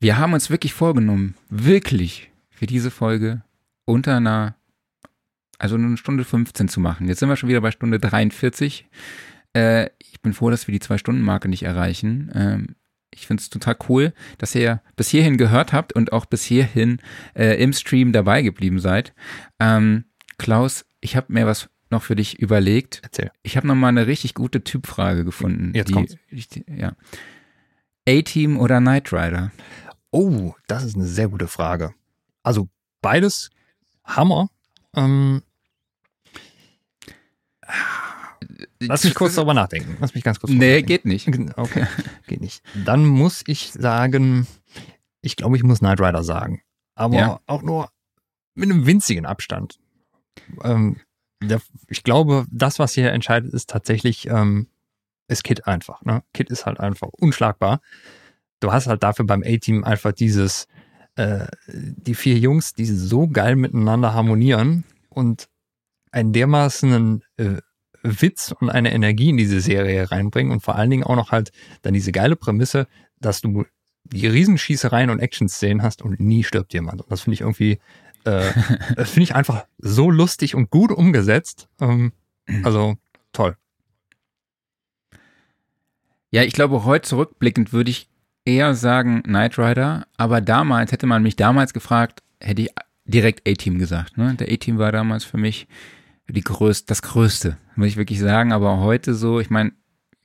Wir 0.00 0.18
haben 0.18 0.34
uns 0.34 0.50
wirklich 0.50 0.74
vorgenommen, 0.74 1.34
wirklich 1.48 2.30
für 2.50 2.66
diese 2.66 2.90
Folge 2.90 3.42
unter 3.84 4.16
einer, 4.16 4.56
also 5.58 5.76
eine 5.76 5.96
Stunde 5.96 6.24
15 6.24 6.68
zu 6.68 6.80
machen. 6.80 7.08
Jetzt 7.08 7.20
sind 7.20 7.28
wir 7.28 7.36
schon 7.36 7.48
wieder 7.48 7.60
bei 7.60 7.70
Stunde 7.70 7.98
43. 7.98 8.86
Äh, 9.54 9.90
ich 9.98 10.20
bin 10.20 10.32
froh, 10.32 10.50
dass 10.50 10.66
wir 10.66 10.72
die 10.72 10.80
Zwei-Stunden-Marke 10.80 11.48
nicht 11.48 11.62
erreichen. 11.62 12.30
Ähm, 12.34 12.76
ich 13.10 13.26
finde 13.26 13.40
es 13.42 13.50
total 13.50 13.76
cool, 13.88 14.12
dass 14.38 14.54
ihr 14.54 14.82
bis 14.96 15.08
hierhin 15.08 15.36
gehört 15.36 15.72
habt 15.72 15.92
und 15.92 16.12
auch 16.12 16.26
bis 16.26 16.44
hierhin 16.44 16.98
äh, 17.34 17.62
im 17.62 17.72
Stream 17.72 18.12
dabei 18.12 18.42
geblieben 18.42 18.80
seid. 18.80 19.14
Ähm, 19.60 20.04
Klaus, 20.38 20.84
ich 21.00 21.16
habe 21.16 21.32
mir 21.32 21.46
was 21.46 21.68
noch 21.90 22.02
für 22.02 22.16
dich 22.16 22.38
überlegt. 22.40 23.00
Erzähl. 23.04 23.30
Ich 23.42 23.56
habe 23.56 23.66
noch 23.68 23.76
mal 23.76 23.88
eine 23.88 24.06
richtig 24.06 24.34
gute 24.34 24.64
Typfrage 24.64 25.24
gefunden. 25.24 25.72
Jetzt 25.74 25.88
die, 25.88 25.92
kommt's. 25.92 26.16
die, 26.30 26.64
ja. 26.76 26.96
A-Team 28.08 28.58
oder 28.58 28.80
Knight 28.80 29.12
Rider? 29.12 29.52
Oh, 30.10 30.54
das 30.66 30.84
ist 30.84 30.96
eine 30.96 31.06
sehr 31.06 31.28
gute 31.28 31.46
Frage. 31.46 31.94
Also 32.42 32.68
beides 33.00 33.50
Hammer. 34.04 34.48
Ähm, 34.96 35.42
lass 38.80 39.04
mich 39.04 39.14
kurz 39.14 39.34
darüber 39.34 39.54
nachdenken. 39.54 39.96
Lass 40.00 40.14
mich 40.14 40.24
ganz 40.24 40.40
kurz 40.40 40.52
Nee, 40.52 40.82
geht 40.82 41.04
nicht. 41.04 41.28
Okay, 41.56 41.86
geht 42.26 42.40
nicht. 42.40 42.62
Dann 42.84 43.06
muss 43.06 43.42
ich 43.46 43.72
sagen, 43.72 44.46
ich 45.20 45.36
glaube, 45.36 45.56
ich 45.56 45.62
muss 45.62 45.78
Knight 45.80 46.00
Rider 46.00 46.22
sagen. 46.22 46.62
Aber 46.94 47.16
Ja. 47.16 47.40
auch 47.46 47.62
nur 47.62 47.90
mit 48.54 48.70
einem 48.70 48.86
winzigen 48.86 49.26
Abstand. 49.26 49.78
Ähm, 50.62 51.00
der, 51.42 51.60
ich 51.88 52.02
glaube, 52.04 52.46
das, 52.50 52.78
was 52.78 52.92
hier 52.92 53.12
entscheidet, 53.12 53.52
ist 53.52 53.68
tatsächlich, 53.70 54.26
ähm, 54.28 54.68
ist 55.28 55.42
Kit 55.44 55.66
einfach. 55.66 56.02
Ne? 56.04 56.22
Kit 56.32 56.50
ist 56.50 56.66
halt 56.66 56.80
einfach 56.80 57.08
unschlagbar. 57.08 57.80
Du 58.60 58.72
hast 58.72 58.86
halt 58.86 59.02
dafür 59.02 59.26
beim 59.26 59.42
A-Team 59.44 59.84
einfach 59.84 60.12
dieses, 60.12 60.68
äh, 61.16 61.46
die 61.66 62.14
vier 62.14 62.38
Jungs, 62.38 62.74
die 62.74 62.86
so 62.86 63.28
geil 63.28 63.56
miteinander 63.56 64.14
harmonieren 64.14 64.84
und 65.08 65.48
einen 66.10 66.32
dermaßen 66.32 67.22
äh, 67.36 67.56
Witz 68.02 68.52
und 68.60 68.70
eine 68.70 68.92
Energie 68.92 69.30
in 69.30 69.36
diese 69.36 69.60
Serie 69.60 70.10
reinbringen 70.10 70.52
und 70.52 70.60
vor 70.60 70.76
allen 70.76 70.90
Dingen 70.90 71.04
auch 71.04 71.16
noch 71.16 71.32
halt 71.32 71.52
dann 71.82 71.94
diese 71.94 72.12
geile 72.12 72.36
Prämisse, 72.36 72.86
dass 73.18 73.40
du 73.40 73.64
die 74.04 74.26
Riesenschießereien 74.26 75.10
und 75.10 75.20
Action-Szenen 75.20 75.82
hast 75.82 76.02
und 76.02 76.20
nie 76.20 76.44
stirbt 76.44 76.74
jemand. 76.74 77.02
Und 77.02 77.10
das 77.10 77.22
finde 77.22 77.34
ich 77.34 77.40
irgendwie, 77.40 77.78
äh, 78.24 78.50
das 78.96 79.10
finde 79.10 79.24
ich 79.24 79.34
einfach 79.34 79.64
so 79.78 80.10
lustig 80.10 80.54
und 80.54 80.70
gut 80.70 80.92
umgesetzt. 80.92 81.68
Ähm, 81.80 82.12
also 82.62 82.96
toll. 83.32 83.56
Ja, 86.30 86.42
ich 86.42 86.52
glaube, 86.52 86.84
heute 86.84 87.08
zurückblickend 87.08 87.72
würde 87.72 87.90
ich 87.90 88.08
eher 88.44 88.74
sagen 88.74 89.22
Knight 89.22 89.58
Rider, 89.58 90.06
aber 90.16 90.40
damals, 90.40 90.92
hätte 90.92 91.06
man 91.06 91.22
mich 91.22 91.36
damals 91.36 91.72
gefragt, 91.72 92.22
hätte 92.40 92.62
ich 92.62 92.70
direkt 93.04 93.48
A-Team 93.48 93.78
gesagt. 93.78 94.16
Ne? 94.16 94.34
Der 94.34 94.52
A-Team 94.52 94.78
war 94.78 94.92
damals 94.92 95.24
für 95.24 95.38
mich 95.38 95.66
die 96.28 96.42
größte, 96.42 96.86
das 96.86 97.02
Größte, 97.02 97.58
muss 97.76 97.88
ich 97.88 97.96
wirklich 97.96 98.20
sagen. 98.20 98.52
Aber 98.52 98.80
heute 98.80 99.14
so, 99.14 99.40
ich 99.40 99.50
meine, 99.50 99.72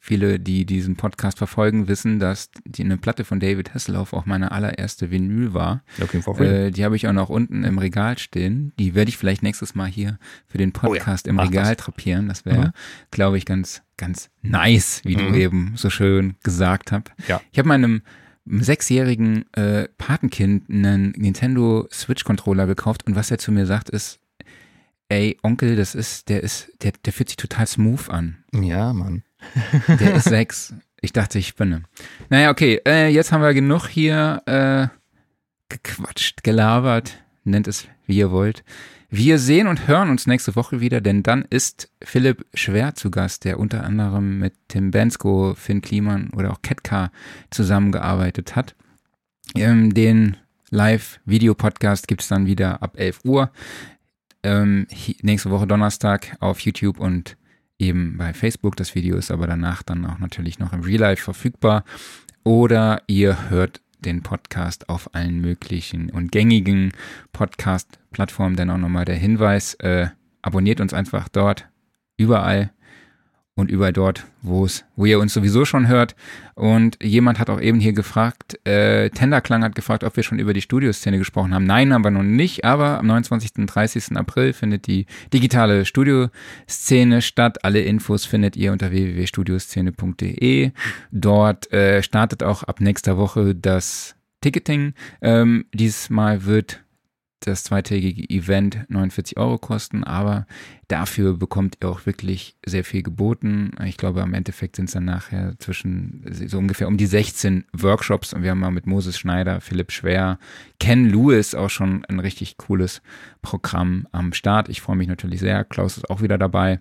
viele, 0.09 0.39
die 0.39 0.65
diesen 0.65 0.95
Podcast 0.95 1.37
verfolgen, 1.37 1.87
wissen, 1.87 2.19
dass 2.19 2.49
die 2.65 2.83
eine 2.83 2.97
Platte 2.97 3.23
von 3.23 3.39
David 3.39 3.73
Hasselhoff 3.75 4.11
auch 4.11 4.25
meine 4.25 4.51
allererste 4.51 5.11
Vinyl 5.11 5.53
war. 5.53 5.83
Freedom. 5.97 6.41
Äh, 6.41 6.71
die 6.71 6.83
habe 6.83 6.95
ich 6.95 7.07
auch 7.07 7.13
noch 7.13 7.29
unten 7.29 7.63
im 7.63 7.77
Regal 7.77 8.17
stehen. 8.17 8.73
Die 8.79 8.95
werde 8.95 9.09
ich 9.09 9.17
vielleicht 9.17 9.43
nächstes 9.43 9.75
Mal 9.75 9.85
hier 9.87 10.17
für 10.47 10.57
den 10.57 10.71
Podcast 10.73 11.27
im 11.27 11.35
mach 11.35 11.45
Regal 11.47 11.75
das. 11.75 11.85
drapieren. 11.85 12.27
Das 12.27 12.43
wäre, 12.43 12.67
Mhm. 12.67 12.71
glaube 13.11 13.37
ich, 13.37 13.45
ganz, 13.45 13.83
ganz 13.97 14.29
nice, 14.41 15.01
wie 15.05 15.15
Mhm. 15.15 15.19
du 15.31 15.39
eben 15.39 15.71
so 15.75 15.89
schön 15.91 16.35
gesagt 16.43 16.91
hast. 16.91 17.11
Ja. 17.27 17.39
Ich 17.51 17.59
habe 17.59 17.67
meinem 17.69 18.01
sechsjährigen 18.63 19.45
äh, 19.53 19.87
Patenkind 19.97 20.69
einen 20.69 21.11
Nintendo 21.11 21.87
Switch 21.91 22.23
Controller 22.23 22.65
gekauft 22.65 23.05
und 23.05 23.15
was 23.15 23.29
er 23.31 23.37
zu 23.37 23.51
mir 23.51 23.65
sagt 23.67 23.89
ist, 23.91 24.19
ey 25.09 25.37
Onkel, 25.43 25.75
das 25.75 25.95
ist, 25.95 26.29
der 26.29 26.41
ist, 26.43 26.71
der, 26.81 26.93
der 27.05 27.13
fühlt 27.13 27.29
sich 27.29 27.37
total 27.37 27.67
smooth 27.67 28.09
an. 28.09 28.37
ja, 28.53 28.91
Mann. 28.93 29.23
Der 29.87 30.15
ist 30.15 30.25
sechs. 30.25 30.73
Ich 31.01 31.13
dachte, 31.13 31.39
ich 31.39 31.47
spinne. 31.47 31.83
Naja, 32.29 32.49
okay, 32.49 32.81
äh, 32.85 33.07
jetzt 33.07 33.31
haben 33.31 33.41
wir 33.41 33.53
genug 33.53 33.87
hier 33.87 34.41
äh, 34.45 34.87
gequatscht, 35.69 36.43
gelabert, 36.43 37.23
nennt 37.43 37.67
es 37.67 37.87
wie 38.05 38.17
ihr 38.17 38.31
wollt. 38.31 38.63
Wir 39.11 39.39
sehen 39.39 39.67
und 39.67 39.87
hören 39.87 40.09
uns 40.09 40.27
nächste 40.27 40.55
Woche 40.55 40.81
wieder, 40.81 41.01
denn 41.01 41.23
dann 41.23 41.45
ist 41.49 41.89
Philipp 42.03 42.45
Schwer 42.53 42.93
zu 42.93 43.09
Gast, 43.09 43.43
der 43.43 43.59
unter 43.59 43.83
anderem 43.83 44.37
mit 44.37 44.53
Tim 44.67 44.91
Bensko, 44.91 45.55
Finn 45.55 45.81
Kliman 45.81 46.29
oder 46.35 46.51
auch 46.51 46.61
Ketka 46.61 47.11
zusammengearbeitet 47.49 48.55
hat. 48.55 48.75
Ähm, 49.55 49.93
den 49.93 50.37
Live-Video-Podcast 50.69 52.07
gibt's 52.07 52.27
dann 52.27 52.45
wieder 52.45 52.83
ab 52.83 52.99
11 52.99 53.21
Uhr. 53.23 53.51
Ähm, 54.43 54.85
nächste 55.21 55.49
Woche 55.49 55.65
Donnerstag 55.65 56.37
auf 56.39 56.59
YouTube 56.59 56.99
und 56.99 57.35
eben 57.79 58.17
bei 58.17 58.33
Facebook. 58.33 58.75
Das 58.75 58.93
Video 58.93 59.17
ist 59.17 59.31
aber 59.31 59.47
danach 59.47 59.81
dann 59.81 60.05
auch 60.05 60.19
natürlich 60.19 60.59
noch 60.59 60.73
im 60.73 60.81
Real 60.81 60.99
Life 60.99 61.23
verfügbar. 61.23 61.83
Oder 62.43 63.01
ihr 63.07 63.49
hört 63.49 63.81
den 63.99 64.21
Podcast 64.21 64.89
auf 64.89 65.13
allen 65.13 65.41
möglichen 65.41 66.09
und 66.09 66.31
gängigen 66.31 66.91
Podcast-Plattformen. 67.33 68.55
Dann 68.55 68.69
auch 68.69 68.77
nochmal 68.77 69.05
der 69.05 69.15
Hinweis, 69.15 69.73
äh, 69.75 70.07
abonniert 70.41 70.79
uns 70.79 70.93
einfach 70.93 71.27
dort, 71.29 71.67
überall 72.17 72.71
und 73.59 73.69
überall 73.69 73.93
dort, 73.93 74.25
wo 74.41 74.65
es, 74.65 74.85
wo 74.95 75.05
ihr 75.05 75.19
uns 75.19 75.33
sowieso 75.33 75.65
schon 75.65 75.87
hört. 75.87 76.15
Und 76.55 76.97
jemand 77.03 77.39
hat 77.39 77.49
auch 77.49 77.61
eben 77.61 77.79
hier 77.79 77.93
gefragt, 77.93 78.59
äh, 78.65 79.09
Tenderklang 79.09 79.63
hat 79.63 79.75
gefragt, 79.75 80.03
ob 80.03 80.15
wir 80.15 80.23
schon 80.23 80.39
über 80.39 80.53
die 80.53 80.61
Studioszene 80.61 81.17
gesprochen 81.17 81.53
haben. 81.53 81.65
Nein, 81.65 81.93
haben 81.93 82.03
wir 82.03 82.11
noch 82.11 82.23
nicht, 82.23 82.65
aber 82.65 82.99
am 82.99 83.07
29. 83.07 83.51
und 83.57 83.67
30. 83.67 84.17
April 84.17 84.53
findet 84.53 84.87
die 84.87 85.05
digitale 85.33 85.85
Studioszene 85.85 87.21
statt. 87.21 87.63
Alle 87.63 87.81
Infos 87.81 88.25
findet 88.25 88.55
ihr 88.55 88.71
unter 88.71 88.91
www.studioszene.de. 88.91 90.71
Dort 91.11 91.71
äh, 91.71 92.01
startet 92.01 92.43
auch 92.43 92.63
ab 92.63 92.81
nächster 92.81 93.17
Woche 93.17 93.55
das 93.55 94.15
Ticketing. 94.41 94.93
Ähm, 95.21 95.65
dieses 95.73 96.09
Mal 96.09 96.45
wird 96.45 96.81
das 97.41 97.63
zweitägige 97.63 98.29
Event 98.29 98.85
49 98.89 99.37
Euro 99.37 99.57
kosten, 99.57 100.03
aber 100.03 100.45
dafür 100.87 101.37
bekommt 101.37 101.77
ihr 101.81 101.89
auch 101.89 102.05
wirklich 102.05 102.55
sehr 102.65 102.83
viel 102.83 103.03
geboten. 103.03 103.71
Ich 103.85 103.97
glaube, 103.97 104.21
am 104.21 104.33
Endeffekt 104.33 104.75
sind 104.75 104.85
es 104.85 104.93
dann 104.93 105.05
nachher 105.05 105.55
zwischen 105.59 106.25
so 106.47 106.57
ungefähr 106.57 106.87
um 106.87 106.97
die 106.97 107.05
16 107.05 107.65
Workshops 107.73 108.33
und 108.33 108.43
wir 108.43 108.51
haben 108.51 108.59
mal 108.59 108.71
mit 108.71 108.87
Moses 108.87 109.17
Schneider, 109.17 109.61
Philipp 109.61 109.91
Schwer, 109.91 110.39
Ken 110.79 111.05
Lewis 111.05 111.55
auch 111.55 111.69
schon 111.69 112.05
ein 112.05 112.19
richtig 112.19 112.57
cooles 112.57 113.01
Programm 113.41 114.07
am 114.11 114.33
Start. 114.33 114.69
Ich 114.69 114.81
freue 114.81 114.97
mich 114.97 115.07
natürlich 115.07 115.39
sehr. 115.39 115.63
Klaus 115.63 115.97
ist 115.97 116.09
auch 116.09 116.21
wieder 116.21 116.37
dabei. 116.37 116.79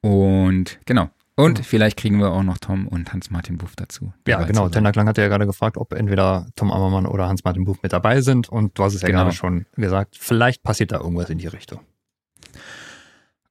Und 0.00 0.78
genau. 0.86 1.10
Und 1.38 1.64
vielleicht 1.64 1.96
kriegen 1.96 2.18
wir 2.18 2.32
auch 2.32 2.42
noch 2.42 2.58
Tom 2.58 2.88
und 2.88 3.12
Hans-Martin 3.12 3.58
Buff 3.58 3.76
dazu. 3.76 4.12
Ja, 4.26 4.42
genau. 4.42 4.62
zu 4.62 4.64
sein. 4.66 4.72
Tenderklang 4.72 5.06
hat 5.06 5.18
ja 5.18 5.28
gerade 5.28 5.46
gefragt, 5.46 5.76
ob 5.76 5.92
entweder 5.92 6.46
Tom 6.56 6.72
Ammermann 6.72 7.06
oder 7.06 7.28
Hans-Martin 7.28 7.64
Buch 7.64 7.76
mit 7.80 7.92
dabei 7.92 8.20
sind. 8.22 8.48
Und 8.48 8.76
du 8.76 8.82
hast 8.82 8.94
es 8.94 9.02
ja 9.02 9.06
Genau. 9.08 9.20
gerade 9.22 9.36
schon 9.36 9.64
gesagt, 9.76 10.16
vielleicht 10.18 10.64
passiert 10.64 10.90
da 10.90 10.98
irgendwas 10.98 11.30
in 11.30 11.38
die 11.38 11.46
Richtung. 11.46 11.80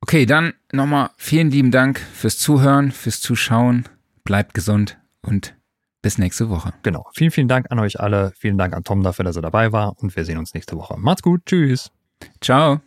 Okay, 0.01 0.26
dann 0.26 0.53
nochmal 0.73 1.11
vielen 1.18 1.49
lieben 1.49 1.72
Dank 1.72 1.99
fürs 1.99 2.38
Zuhören, 2.38 2.91
fürs 2.91 3.22
Zuschauen. 3.22 3.85
Bleibt 4.26 4.53
gesund 4.53 4.97
und 5.22 5.55
bis 6.01 6.18
nächste 6.18 6.49
Woche. 6.49 6.73
Genau. 6.84 7.07
Vielen, 7.14 7.31
vielen 7.31 7.47
Dank 7.47 7.68
an 7.72 7.80
euch 7.80 7.99
alle. 8.01 8.31
Vielen 8.38 8.57
Dank 8.57 8.76
an 8.76 8.84
Tom 8.84 9.01
dafür, 9.01 9.23
dass 9.23 9.38
er 9.38 9.41
dabei 9.41 9.72
war. 9.72 9.97
Und 9.97 10.15
wir 10.15 10.26
sehen 10.26 10.38
uns 10.38 10.53
nächste 10.53 10.76
Woche. 10.77 10.95
Macht's 10.97 11.22
gut. 11.22 11.45
Tschüss. 11.45 11.89
Ciao. 12.41 12.81